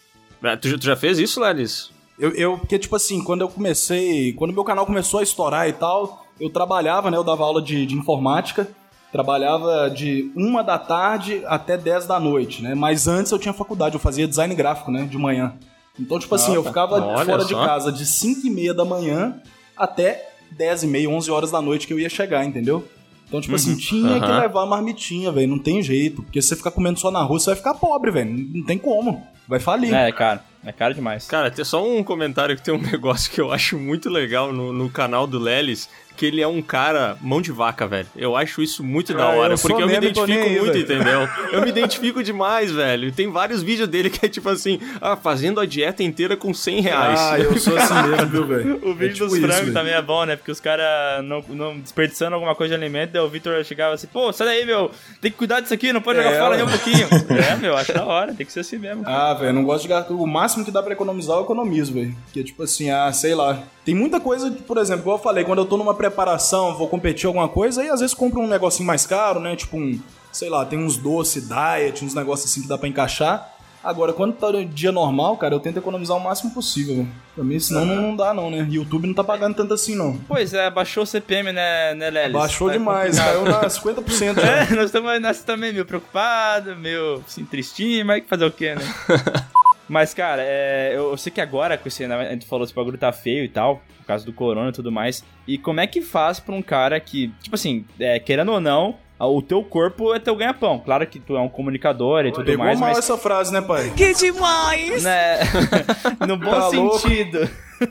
É, 0.43 0.57
Tu, 0.57 0.69
já- 0.71 0.79
tu 0.79 0.85
já 0.85 0.97
fez 0.97 1.19
isso, 1.19 1.41
Lelis? 1.41 1.91
Eu, 2.19 2.31
eu, 2.33 2.59
porque, 2.59 2.79
tipo 2.79 2.95
assim, 2.97 3.23
quando 3.23 3.41
eu 3.43 3.49
comecei. 3.49 4.33
Quando 4.35 4.53
meu 4.53 4.65
canal 4.65 4.85
começou 4.87 5.21
a 5.21 5.23
estourar 5.23 5.69
e 5.69 5.73
tal, 5.73 6.27
eu 6.39 6.51
trabalhava, 6.51 7.11
né? 7.11 7.17
Eu 7.17 7.25
dava 7.25 7.45
aula 7.45 7.63
de, 7.63 7.87
de 7.87 7.95
informática. 7.95 8.69
Trabalhava 9.13 9.91
de 9.91 10.31
uma 10.37 10.63
da 10.63 10.79
tarde 10.79 11.43
até 11.47 11.77
10 11.77 12.07
da 12.07 12.21
noite, 12.21 12.63
né? 12.63 12.75
Mas 12.77 13.09
antes 13.09 13.33
eu 13.33 13.39
tinha 13.39 13.53
faculdade, 13.53 13.95
eu 13.97 14.01
fazia 14.01 14.27
design 14.29 14.55
gráfico, 14.55 14.91
né? 14.91 15.05
De 15.05 15.19
manhã. 15.19 15.55
Então, 15.99 16.19
tipo 16.19 16.33
assim, 16.35 16.55
eu 16.55 16.63
ficava 16.63 16.95
Olha 17.05 17.25
fora 17.25 17.45
de 17.45 17.51
só. 17.51 17.65
casa 17.67 17.91
de 17.91 18.07
5 18.07 18.47
e 18.47 18.51
meia 18.51 18.73
da 18.73 18.85
manhã 18.85 19.43
até 19.77 20.29
10 20.53 20.85
e 20.85 20.87
meia, 20.87 21.11
11 21.11 21.29
horas 21.31 21.51
da 21.51 21.61
noite 21.61 21.87
que 21.89 21.93
eu 21.93 21.99
ia 21.99 22.09
chegar, 22.09 22.45
entendeu? 22.45 22.87
Então, 23.31 23.41
tipo 23.41 23.55
assim, 23.55 23.77
tinha 23.77 24.19
que 24.19 24.25
Aham. 24.27 24.41
levar 24.41 24.63
a 24.65 24.67
marmitinha, 24.67 25.31
velho. 25.31 25.47
Não 25.47 25.59
tem 25.61 25.81
jeito. 25.81 26.21
Porque 26.21 26.43
se 26.43 26.49
você 26.49 26.57
ficar 26.57 26.73
comendo 26.73 26.99
só 26.99 27.13
na 27.13 27.23
rua, 27.23 27.39
você 27.39 27.47
vai 27.51 27.57
ficar 27.57 27.75
pobre, 27.75 28.11
velho. 28.11 28.29
Não 28.53 28.65
tem 28.65 28.77
como. 28.77 29.23
Vai 29.51 29.61
falir. 29.61 29.93
É, 29.93 30.11
cara. 30.13 30.43
É 30.65 30.73
caro 30.73 30.93
demais. 30.93 31.27
Cara, 31.27 31.51
tem 31.51 31.65
só 31.65 31.83
um 31.83 32.05
comentário 32.05 32.55
que 32.55 32.63
tem 32.63 32.73
um 32.75 32.79
negócio 32.93 33.31
que 33.33 33.41
eu 33.41 33.51
acho 33.51 33.79
muito 33.79 34.11
legal 34.11 34.53
no, 34.53 34.73
no 34.75 34.91
canal 34.91 35.27
do 35.27 35.39
Lelis, 35.39 35.89
que 36.19 36.27
ele 36.27 36.43
é 36.43 36.47
um 36.47 36.61
cara 36.61 37.17
mão 37.23 37.41
de 37.41 37.51
vaca, 37.51 37.87
velho. 37.87 38.07
Eu 38.15 38.37
acho 38.37 38.61
isso 38.63 38.85
muito 38.85 39.15
da 39.15 39.25
Ah, 39.25 39.31
hora, 39.31 39.55
eu 39.55 39.59
porque 39.59 39.83
eu 39.83 39.87
me 39.87 39.97
identifico 39.97 40.31
aí, 40.39 40.59
muito, 40.61 40.73
velho. 40.75 40.83
entendeu? 40.85 41.29
Eu 41.51 41.63
me 41.63 41.71
identifico 41.71 42.23
demais, 42.23 42.71
velho. 42.71 43.11
Tem 43.11 43.31
vários 43.33 43.63
vídeos 43.63 43.89
dele 43.89 44.11
que 44.11 44.27
é 44.27 44.29
tipo 44.29 44.51
assim, 44.51 44.79
ah, 45.01 45.17
fazendo 45.17 45.61
a 45.61 45.65
dieta 45.67 46.03
inteira 46.03 46.37
com 46.37 46.53
100 46.53 46.81
reais. 46.83 47.19
Ah, 47.21 47.39
eu 47.41 47.57
sou 47.59 47.77
assim 47.77 47.95
mesmo, 48.09 48.27
viu, 48.27 48.47
velho? 48.47 48.81
O 48.85 48.93
vídeo 48.95 49.07
É 49.09 49.13
tipo 49.15 49.25
dos 49.29 49.33
isso, 49.39 49.47
frangos 49.47 49.61
velho. 49.63 49.73
também 49.73 49.95
é 49.95 50.03
bom, 50.03 50.25
né? 50.27 50.37
Porque 50.37 50.51
os 50.53 50.61
caras 50.61 51.25
não, 51.25 51.43
não 51.49 51.81
desperdiçando 51.81 52.35
alguma 52.35 52.55
coisa 52.55 52.77
de 52.77 52.83
alimento, 52.85 53.13
daí 53.13 53.23
o 53.23 53.29
Victor 53.31 53.65
chegava 53.65 53.95
assim, 53.95 54.07
pô, 54.09 54.31
sai 54.31 54.47
daí, 54.49 54.67
meu, 54.67 54.91
tem 55.23 55.31
que 55.31 55.39
cuidar 55.39 55.61
disso 55.61 55.73
aqui, 55.73 55.91
não 55.91 56.03
pode 56.03 56.19
jogar 56.23 56.35
É, 56.35 56.39
fora 56.39 56.57
nem 56.57 56.67
um 56.67 56.69
pouquinho. 56.69 57.09
é, 57.51 57.57
meu, 57.57 57.75
acho 57.79 57.95
da 57.95 58.05
hora, 58.05 58.35
tem 58.35 58.45
que 58.45 58.53
ser 58.53 58.61
assim 58.61 58.77
mesmo. 58.79 59.05
Ah, 59.07 59.35
velho, 59.41 59.53
não 59.55 59.65
gosto 59.65 59.83
de 59.83 59.89
gastar. 59.89 60.13
O 60.13 60.27
máximo 60.27 60.65
que 60.65 60.71
dá 60.71 60.83
pra 60.83 60.93
economizar, 60.93 61.37
eu 61.37 61.43
economizo, 61.43 61.93
velho. 61.93 62.15
Porque, 62.25 62.45
tipo 62.45 62.63
assim, 62.63 62.91
ah, 62.91 63.13
sei 63.13 63.35
lá. 63.35 63.63
Tem 63.85 63.95
muita 63.95 64.21
coisa, 64.21 64.51
por 64.67 64.79
exemplo, 64.79 65.03
igual 65.03 65.17
eu 65.17 65.23
falei, 65.23 65.45
quando 65.45 65.61
eu 65.61 65.67
tô 65.67 65.77
numa 65.77 65.95
preparação, 65.95 66.77
vou 66.77 66.89
competir 66.89 67.27
alguma 67.27 67.49
coisa, 67.49 67.83
aí 67.83 67.89
às 67.89 68.01
vezes 68.01 68.15
compro 68.15 68.41
um 68.41 68.47
negocinho 68.47 68.87
mais 68.87 69.07
caro, 69.07 69.41
né? 69.41 69.57
Tipo 69.57 69.79
um, 69.79 69.99
sei 70.31 70.49
lá, 70.49 70.65
tem 70.65 70.79
uns 70.79 70.97
doce, 70.97 71.41
diet, 71.41 72.05
uns 72.05 72.15
negócios 72.15 72.51
assim 72.51 72.63
que 72.63 72.69
dá 72.69 72.79
pra 72.79 72.89
encaixar. 72.89 73.57
Agora, 73.83 74.13
quando 74.13 74.35
tá 74.35 74.53
no 74.53 74.63
dia 74.63 74.93
normal, 74.93 75.39
cara, 75.39 75.55
eu 75.55 75.61
tento 75.61 75.79
economizar 75.79 76.15
o 76.15 76.21
máximo 76.21 76.53
possível, 76.53 76.97
velho. 76.97 77.09
Pra 77.35 77.43
mim, 77.43 77.59
senão 77.59 77.87
não, 77.87 77.97
não 77.97 78.17
dá, 78.17 78.35
não, 78.35 78.51
né? 78.51 78.67
YouTube 78.71 79.07
não 79.07 79.15
tá 79.15 79.25
pagando 79.25 79.55
tanto 79.55 79.73
assim, 79.73 79.95
não. 79.95 80.19
Pois 80.29 80.53
é, 80.53 80.71
baixou 80.71 81.05
o 81.05 81.07
CPM, 81.07 81.51
né, 81.51 81.95
né 81.95 82.11
Lelis? 82.11 82.33
Baixou 82.33 82.69
Tá 82.69 82.75
demais, 82.75 83.19
complicado. 83.19 83.45
caiu 83.45 83.63
na 83.63 83.69
50% 83.69 84.41
já. 84.41 84.51
É, 84.61 84.75
nós 84.75 84.87
estamos 84.87 85.21
nós 85.21 85.43
também 85.43 85.73
meio 85.73 85.87
preocupados, 85.87 86.77
meio 86.77 87.23
assim, 87.27 87.45
tristinho, 87.45 88.05
mas 88.05 88.23
fazer 88.27 88.45
o 88.45 88.51
quê, 88.51 88.75
né? 88.75 88.83
mas, 89.89 90.13
cara, 90.13 90.43
é, 90.45 90.93
eu, 90.95 91.13
eu 91.13 91.17
sei 91.17 91.33
que 91.33 91.41
agora, 91.41 91.79
com 91.79 91.89
esse, 91.89 92.07
né, 92.07 92.15
a 92.15 92.33
gente 92.33 92.47
falou 92.47 92.67
que 92.67 92.71
esse 92.71 92.77
bagulho 92.77 92.99
tá 92.99 93.11
feio 93.13 93.45
e 93.45 93.49
tal, 93.49 93.81
por 93.99 94.05
causa 94.07 94.27
do 94.27 94.33
corona 94.33 94.69
e 94.69 94.73
tudo 94.73 94.93
mais. 94.93 95.25
E 95.47 95.57
como 95.57 95.81
é 95.81 95.87
que 95.87 96.03
faz 96.03 96.39
pra 96.39 96.55
um 96.55 96.61
cara 96.61 97.01
que, 97.01 97.33
tipo 97.41 97.55
assim, 97.55 97.87
é, 97.99 98.19
querendo 98.19 98.53
ou 98.53 98.61
não, 98.61 98.97
o 99.27 99.43
teu 99.43 99.63
corpo 99.63 100.15
é 100.15 100.19
teu 100.19 100.35
ganha-pão. 100.37 100.79
Claro 100.79 101.07
que 101.07 101.19
tu 101.21 101.37
é 101.37 101.41
um 101.41 101.49
comunicador 101.49 102.25
e 102.27 102.33
tudo 102.33 102.45
Pegou 102.45 102.65
mais, 102.65 102.79
mal 102.81 102.89
mas. 102.91 102.99
essa 102.99 103.17
frase, 103.19 103.53
né, 103.53 103.61
pai? 103.61 103.93
Que 103.97 104.15
demais! 104.15 105.03
Né, 105.03 105.39
no 106.27 106.37
bom 106.37 106.51
Tá 106.51 106.69
louco? 106.69 106.99
sentido. 107.01 107.49
Que 107.79 107.87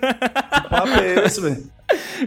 papo 0.70 0.88
é 1.00 1.26
esse, 1.26 1.42
velho? 1.42 1.64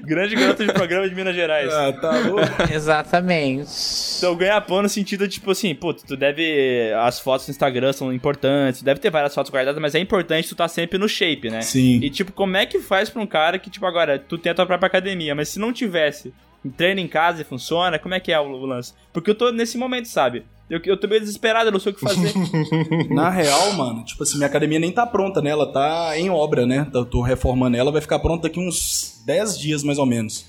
Grande 0.03 0.35
garoto 0.35 0.67
de 0.67 0.73
programa 0.73 1.09
de 1.09 1.15
Minas 1.15 1.37
Gerais. 1.37 1.73
Ah, 1.73 1.93
tá 1.93 2.11
louco. 2.19 2.43
Exatamente. 2.73 3.71
Então 4.19 4.35
ganhar 4.35 4.61
pão 4.62 4.83
no 4.83 4.88
sentido, 4.88 5.29
tipo 5.29 5.51
assim, 5.53 5.73
pô, 5.75 5.95
tu 5.95 6.17
deve. 6.17 6.93
As 6.99 7.21
fotos 7.21 7.47
no 7.47 7.53
Instagram 7.53 7.93
são 7.93 8.12
importantes, 8.12 8.83
deve 8.83 8.99
ter 9.01 9.11
várias 9.11 9.33
fotos 9.35 9.53
guardadas, 9.53 9.81
mas 9.81 9.95
é 9.95 10.01
importante 10.01 10.49
tu 10.49 10.57
tá 10.57 10.67
sempre 10.67 10.99
no 10.99 11.09
shape, 11.09 11.49
né? 11.51 11.61
Sim. 11.62 12.01
E 12.03 12.11
tipo, 12.11 12.33
como 12.33 12.57
é 12.57 12.67
que 12.67 12.81
faz 12.81 13.09
pra 13.09 13.23
um 13.23 13.27
cara 13.27 13.59
que, 13.59 13.71
tipo, 13.71 13.87
agora, 13.87 14.19
tu 14.19 14.37
tem 14.37 14.51
a 14.51 14.55
tua 14.55 14.67
própria 14.67 14.87
academia, 14.88 15.35
mas 15.35 15.49
se 15.51 15.59
não 15.61 15.73
tivesse 15.73 16.33
treino 16.70 17.01
em 17.01 17.09
casa 17.09 17.42
e 17.42 17.44
funciona, 17.44 17.98
como 17.98 18.14
é 18.14 18.20
que 18.20 18.33
é 18.33 18.38
o, 18.38 18.64
lance? 18.64 18.94
Porque 19.12 19.31
eu 19.31 19.35
tô 19.35 19.51
nesse 19.51 19.77
momento, 19.77 20.07
sabe? 20.07 20.44
Eu, 20.70 20.81
eu 20.85 20.96
tô 20.98 21.09
meio 21.09 21.20
desesperado, 21.20 21.68
eu 21.68 21.72
não 21.72 21.81
sei 21.81 21.92
o 21.92 21.94
que 21.94 22.01
fazer. 22.01 22.33
Na 23.11 23.29
real, 23.29 23.72
mano, 23.72 24.05
tipo 24.05 24.22
assim, 24.22 24.37
minha 24.37 24.46
academia 24.46 24.79
nem 24.79 24.92
tá 24.92 25.07
pronta, 25.07 25.42
né? 25.42 25.51
Ela 25.51 25.70
tá 25.70 26.18
em 26.18 26.31
obra, 26.31 26.66
né? 26.66 26.88
Eu 26.94 27.05
tô 27.05 27.20
reformando 27.20 27.77
ela, 27.77 27.92
vai 27.92 28.01
ficar 28.01 28.18
pronta 28.20 28.44
daqui 28.44 28.61
uns 28.61 29.22
10 29.27 29.59
dias 29.59 29.83
mais 29.83 29.98
ou 29.98 30.07
menos. 30.07 30.46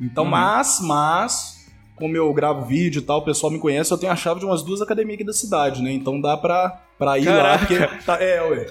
Então, 0.00 0.24
mas, 0.24 0.80
mas, 0.82 1.66
como 1.94 2.16
eu 2.16 2.32
gravo 2.32 2.64
vídeo 2.64 3.00
e 3.00 3.02
tal, 3.02 3.18
o 3.18 3.24
pessoal 3.24 3.52
me 3.52 3.58
conhece, 3.58 3.92
eu 3.92 3.98
tenho 3.98 4.12
a 4.12 4.16
chave 4.16 4.40
de 4.40 4.46
umas 4.46 4.62
duas 4.62 4.80
academias 4.80 5.16
aqui 5.16 5.24
da 5.24 5.32
cidade, 5.32 5.82
né? 5.82 5.92
Então 5.92 6.20
dá 6.20 6.36
pra, 6.36 6.82
pra 7.00 7.18
ir 7.18 7.24
lá, 7.24 7.56
Caraca. 7.58 7.66
porque. 7.66 8.04
Tá, 8.04 8.22
é, 8.22 8.42
ué. 8.42 8.66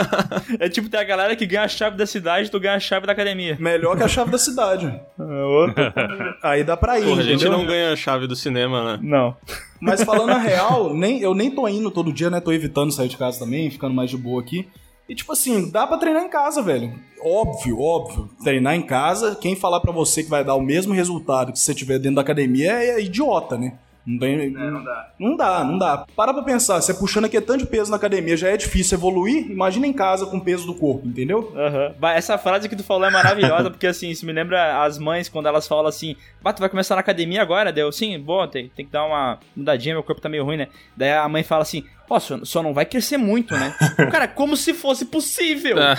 é 0.58 0.68
tipo, 0.70 0.88
tem 0.88 0.98
a 0.98 1.04
galera 1.04 1.36
que 1.36 1.44
ganha 1.44 1.64
a 1.64 1.68
chave 1.68 1.94
da 1.96 2.06
cidade, 2.06 2.50
tu 2.50 2.58
ganha 2.58 2.74
a 2.76 2.80
chave 2.80 3.06
da 3.06 3.12
academia. 3.12 3.56
Melhor 3.60 3.96
que 3.98 4.02
a 4.02 4.08
chave 4.08 4.30
da 4.30 4.38
cidade. 4.38 4.98
Aí 6.42 6.64
dá 6.64 6.76
pra 6.76 6.98
ir, 6.98 7.04
Porra, 7.04 7.20
a 7.20 7.24
gente 7.24 7.34
entendeu? 7.42 7.58
não 7.58 7.66
ganha 7.66 7.92
a 7.92 7.96
chave 7.96 8.26
do 8.26 8.34
cinema, 8.34 8.96
né? 8.96 8.98
Não. 9.02 9.36
Mas 9.78 10.02
falando 10.02 10.30
a 10.30 10.38
real, 10.40 10.94
nem, 10.94 11.20
eu 11.20 11.34
nem 11.34 11.50
tô 11.50 11.68
indo 11.68 11.90
todo 11.90 12.12
dia, 12.12 12.30
né? 12.30 12.40
Tô 12.40 12.50
evitando 12.50 12.90
sair 12.90 13.08
de 13.08 13.18
casa 13.18 13.38
também, 13.38 13.70
ficando 13.70 13.94
mais 13.94 14.08
de 14.08 14.16
boa 14.16 14.40
aqui. 14.40 14.66
E 15.08 15.14
tipo 15.14 15.32
assim, 15.32 15.70
dá 15.70 15.86
pra 15.86 15.98
treinar 15.98 16.24
em 16.24 16.30
casa, 16.30 16.62
velho. 16.62 16.92
Óbvio, 17.22 17.78
óbvio. 17.78 18.28
Treinar 18.42 18.74
em 18.74 18.82
casa, 18.82 19.36
quem 19.40 19.54
falar 19.54 19.80
pra 19.80 19.92
você 19.92 20.22
que 20.24 20.30
vai 20.30 20.42
dar 20.42 20.54
o 20.56 20.62
mesmo 20.62 20.92
resultado 20.94 21.52
que 21.52 21.58
se 21.58 21.64
você 21.66 21.74
tiver 21.74 21.98
dentro 21.98 22.16
da 22.16 22.22
academia 22.22 22.72
é, 22.72 22.90
é 22.92 23.00
idiota, 23.00 23.56
né? 23.56 23.74
Não, 24.06 24.18
tem, 24.18 24.50
não, 24.50 24.84
dá. 24.84 25.10
não 25.18 25.36
dá, 25.36 25.64
não 25.64 25.78
dá. 25.78 26.06
Para 26.14 26.32
pra 26.32 26.42
pensar, 26.42 26.80
você 26.80 26.94
puxando 26.94 27.24
aqui 27.24 27.40
tanto 27.40 27.60
de 27.60 27.66
peso 27.66 27.90
na 27.90 27.96
academia 27.96 28.36
já 28.36 28.48
é 28.48 28.56
difícil 28.56 28.96
evoluir, 28.96 29.50
imagina 29.50 29.84
em 29.86 29.92
casa 29.92 30.26
com 30.26 30.36
o 30.36 30.40
peso 30.40 30.64
do 30.64 30.74
corpo, 30.74 31.08
entendeu? 31.08 31.52
Aham. 31.56 31.94
Bah, 31.98 32.12
Essa 32.14 32.38
frase 32.38 32.68
que 32.68 32.76
tu 32.76 32.84
falou 32.84 33.06
é 33.06 33.10
maravilhosa, 33.10 33.68
porque 33.70 33.86
assim, 33.88 34.08
isso 34.10 34.24
me 34.24 34.32
lembra 34.32 34.84
as 34.84 34.96
mães 34.96 35.28
quando 35.28 35.46
elas 35.46 35.66
falam 35.66 35.86
assim: 35.86 36.14
Bah, 36.40 36.52
tu 36.52 36.60
vai 36.60 36.68
começar 36.68 36.94
na 36.94 37.00
academia 37.00 37.42
agora? 37.42 37.72
Deu, 37.72 37.90
sim, 37.90 38.16
bom, 38.20 38.46
tem, 38.46 38.68
tem 38.68 38.86
que 38.86 38.92
dar 38.92 39.04
uma 39.04 39.40
mudadinha, 39.56 39.94
meu 39.96 40.04
corpo 40.04 40.20
tá 40.20 40.28
meio 40.28 40.44
ruim, 40.44 40.58
né? 40.58 40.68
Daí 40.96 41.12
a 41.12 41.28
mãe 41.28 41.42
fala 41.42 41.62
assim: 41.62 41.82
Ó, 42.08 42.20
só, 42.20 42.38
só 42.44 42.62
não 42.62 42.72
vai 42.72 42.84
crescer 42.86 43.16
muito, 43.16 43.54
né? 43.54 43.74
Cara, 44.12 44.28
como 44.28 44.56
se 44.56 44.72
fosse 44.72 45.06
possível. 45.06 45.76
É. 45.80 45.96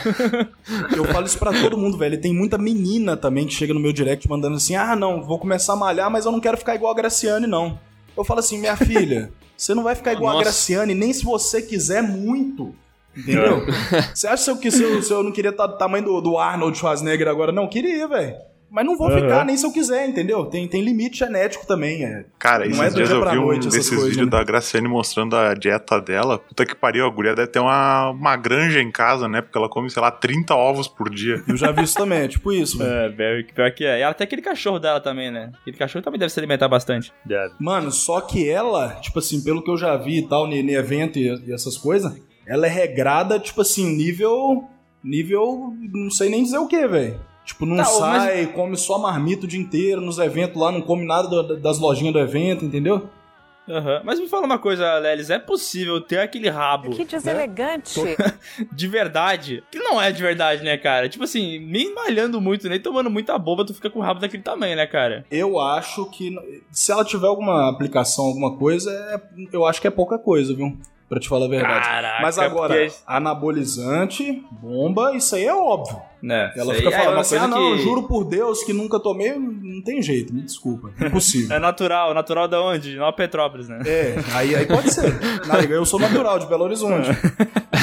Eu 0.96 1.04
falo 1.06 1.26
isso 1.26 1.38
pra 1.38 1.52
todo 1.52 1.78
mundo, 1.78 1.98
velho. 1.98 2.20
Tem 2.22 2.34
muita 2.34 2.58
menina 2.58 3.18
também 3.18 3.46
que 3.46 3.54
chega 3.54 3.74
no 3.74 3.80
meu 3.82 3.92
direct 3.92 4.30
mandando 4.30 4.56
assim: 4.56 4.76
ah, 4.78 4.96
não, 4.96 5.22
vou 5.22 5.38
começar 5.38 5.74
a 5.74 5.76
malhar, 5.76 6.10
mas 6.10 6.26
eu 6.26 6.32
não 6.32 6.40
quero 6.40 6.58
ficar 6.58 6.76
igual 6.76 6.94
a 6.94 6.96
Graciane, 6.96 7.46
não. 7.46 7.78
Eu 8.18 8.24
falo 8.24 8.40
assim, 8.40 8.58
minha 8.58 8.76
filha, 8.76 9.32
você 9.56 9.74
não 9.74 9.84
vai 9.84 9.96
ficar 9.96 10.14
igual 10.14 10.32
a 10.32 10.34
Nossa. 10.34 10.46
Graciane, 10.46 10.96
nem 10.96 11.14
se 11.14 11.24
você 11.24 11.62
quiser 11.62 12.02
muito. 12.02 12.74
Entendeu? 13.16 13.66
Você 14.14 14.28
acha 14.28 14.56
que 14.58 14.70
se 14.70 14.84
eu, 14.84 15.02
se 15.02 15.12
eu 15.12 15.24
não 15.24 15.32
queria 15.32 15.50
estar 15.50 15.66
do 15.68 15.78
tamanho 15.78 16.06
do, 16.06 16.22
do 16.22 16.38
Arnold 16.38 16.78
Schwarzenegger 16.78 17.28
agora? 17.28 17.52
Não, 17.52 17.68
queria, 17.68 18.08
velho. 18.08 18.36
Mas 18.78 18.86
não 18.86 18.96
vou 18.96 19.10
ficar 19.10 19.44
nem 19.44 19.58
se 19.58 19.66
eu 19.66 19.72
quiser, 19.72 20.08
entendeu? 20.08 20.46
Tem, 20.46 20.68
tem 20.68 20.84
limite 20.84 21.18
genético 21.18 21.66
também. 21.66 22.06
É. 22.06 22.26
Cara, 22.38 22.64
Não 22.64 22.74
esses 22.74 22.80
é 22.80 22.90
dias 22.92 23.10
dia 23.10 23.18
eu 23.18 23.22
pra 23.22 23.32
vi 23.32 23.40
um 23.40 23.58
desses 23.58 23.90
vídeos 23.90 24.18
né? 24.18 24.26
da 24.28 24.44
Graciane 24.44 24.88
mostrando 24.88 25.36
a 25.36 25.56
dieta 25.56 26.00
dela. 26.00 26.38
Puta 26.38 26.64
que 26.64 26.76
pariu, 26.76 27.08
a 27.08 27.10
guria 27.10 27.34
deve 27.34 27.48
ter 27.48 27.58
uma, 27.58 28.12
uma 28.12 28.36
granja 28.36 28.80
em 28.80 28.92
casa, 28.92 29.28
né? 29.28 29.42
Porque 29.42 29.58
ela 29.58 29.68
come, 29.68 29.90
sei 29.90 30.00
lá, 30.00 30.12
30 30.12 30.54
ovos 30.54 30.88
por 30.88 31.10
dia. 31.10 31.44
Eu 31.48 31.58
já 31.58 31.72
vi 31.72 31.82
isso 31.82 31.96
também, 31.96 32.20
é 32.20 32.28
tipo 32.28 32.52
isso, 32.52 32.78
velho. 32.78 32.92
É, 32.92 33.10
velho, 33.10 33.48
que 33.48 33.54
pior 33.56 33.72
que 33.72 33.84
é. 33.84 33.98
E 33.98 34.02
ela 34.04 34.14
tem 34.14 34.26
aquele 34.26 34.44
cachorro 34.44 34.78
dela 34.78 35.02
também, 35.02 35.32
né? 35.32 35.52
Aquele 35.60 35.78
cachorro 35.78 36.04
também 36.04 36.20
deve 36.20 36.32
se 36.32 36.40
alimentar 36.40 36.68
bastante. 36.68 37.12
Deve. 37.26 37.56
Mano, 37.60 37.92
só 37.92 38.22
que 38.22 38.48
ela, 38.48 38.90
tipo 39.02 39.18
assim, 39.18 39.44
pelo 39.44 39.64
que 39.64 39.72
eu 39.72 39.78
já 39.78 39.98
vi 39.98 40.20
e 40.20 40.28
tal, 40.28 40.48
em 40.48 40.60
em 40.60 40.76
evento 40.76 41.18
e, 41.18 41.34
e 41.48 41.52
essas 41.52 41.78
coisas, 41.78 42.16
ela 42.46 42.68
é 42.68 42.70
regrada, 42.70 43.40
tipo 43.40 43.60
assim, 43.62 43.88
nível. 43.96 44.66
Nível. 45.04 45.74
Não 45.92 46.12
sei 46.12 46.30
nem 46.30 46.44
dizer 46.44 46.60
o 46.60 46.68
que, 46.68 46.88
velho. 46.88 47.20
Tipo, 47.48 47.66
não 47.66 47.78
Tá, 47.78 47.86
sai, 47.86 48.46
come 48.48 48.76
só 48.76 48.98
marmita 49.00 49.46
o 49.46 49.48
dia 49.48 49.60
inteiro 49.60 50.02
nos 50.02 50.20
eventos 50.20 50.62
lá, 50.62 50.70
não 50.70 50.82
come 50.82 51.06
nada 51.06 51.30
do- 51.30 51.58
das 51.58 51.80
lojinhas 51.80 52.12
do 52.14 52.20
evento, 52.20 52.66
entendeu? 52.66 53.10
Aham. 53.70 54.02
Mas 54.04 54.20
me 54.20 54.28
fala 54.28 54.46
uma 54.46 54.60
coisa, 54.60 54.98
Lelis, 55.00 55.30
é 55.30 55.40
possível 55.40 56.00
ter 56.02 56.20
aquele 56.20 56.50
rabo 56.50 56.90
Que 56.92 57.04
deselegante. 57.06 58.00
de 58.72 58.88
verdade? 58.88 59.64
Que 59.72 59.80
não 59.80 60.02
é 60.02 60.12
de 60.12 60.22
verdade, 60.22 60.62
né, 60.64 60.78
cara? 60.78 61.08
Tipo 61.10 61.24
assim, 61.24 61.60
nem 61.60 61.94
malhando 61.96 62.40
muito, 62.42 62.68
nem 62.70 62.80
tomando 62.82 63.10
muita 63.10 63.38
boba, 63.38 63.66
tu 63.66 63.74
fica 63.74 63.90
com 63.90 64.00
o 64.00 64.02
rabo 64.02 64.20
daquele 64.20 64.44
tamanho, 64.44 64.76
né, 64.76 64.86
cara? 64.86 65.26
Eu 65.32 65.58
acho 65.60 66.06
que. 66.12 66.34
Se 66.72 66.92
ela 66.92 67.04
tiver 67.06 67.28
alguma 67.28 67.70
aplicação, 67.70 68.26
alguma 68.26 68.56
coisa, 68.58 68.92
é- 68.92 69.22
eu 69.54 69.66
acho 69.66 69.80
que 69.82 69.88
é 69.88 69.92
pouca 69.92 70.18
coisa, 70.20 70.54
viu? 70.54 70.78
Pra 71.10 71.20
te 71.22 71.30
falar 71.30 71.46
a 71.46 71.50
verdade. 71.50 71.86
Caraca, 71.88 72.22
Mas 72.22 72.38
agora, 72.38 72.74
porque- 72.76 72.94
anabolizante, 73.08 74.44
bomba, 74.52 75.16
isso 75.16 75.36
aí 75.36 75.46
é 75.46 75.54
óbvio. 75.56 76.02
Né? 76.22 76.52
Ela 76.58 76.74
fica 76.74 76.90
aí 76.90 76.94
é 76.94 76.98
falando 76.98 77.14
uma 77.14 77.22
assim, 77.22 77.38
coisa 77.38 77.46
ah 77.46 77.48
não, 77.48 77.76
que- 77.78 77.84
juro 77.84 78.04
por 78.08 78.24
Deus 78.26 78.64
que 78.64 78.74
nunca 78.74 79.00
tomei, 79.00 79.34
não 79.38 79.82
tem 79.84 80.02
jeito, 80.02 80.34
me 80.34 80.42
desculpa, 80.42 80.90
impossível. 81.00 81.48
É 81.56 81.60
natural, 81.60 82.14
natural 82.14 82.48
da 82.48 82.62
onde? 82.62 82.92
De 82.92 82.98
Nova 82.98 83.14
Petrópolis, 83.14 83.70
né? 83.70 83.80
É, 83.86 84.16
aí, 84.34 84.54
aí 84.56 84.66
pode 84.66 84.92
ser. 84.92 85.14
Não, 85.48 85.60
eu 85.62 85.86
sou 85.86 86.00
natural, 86.00 86.40
de 86.40 86.48
Belo 86.48 86.64
Horizonte. 86.66 87.10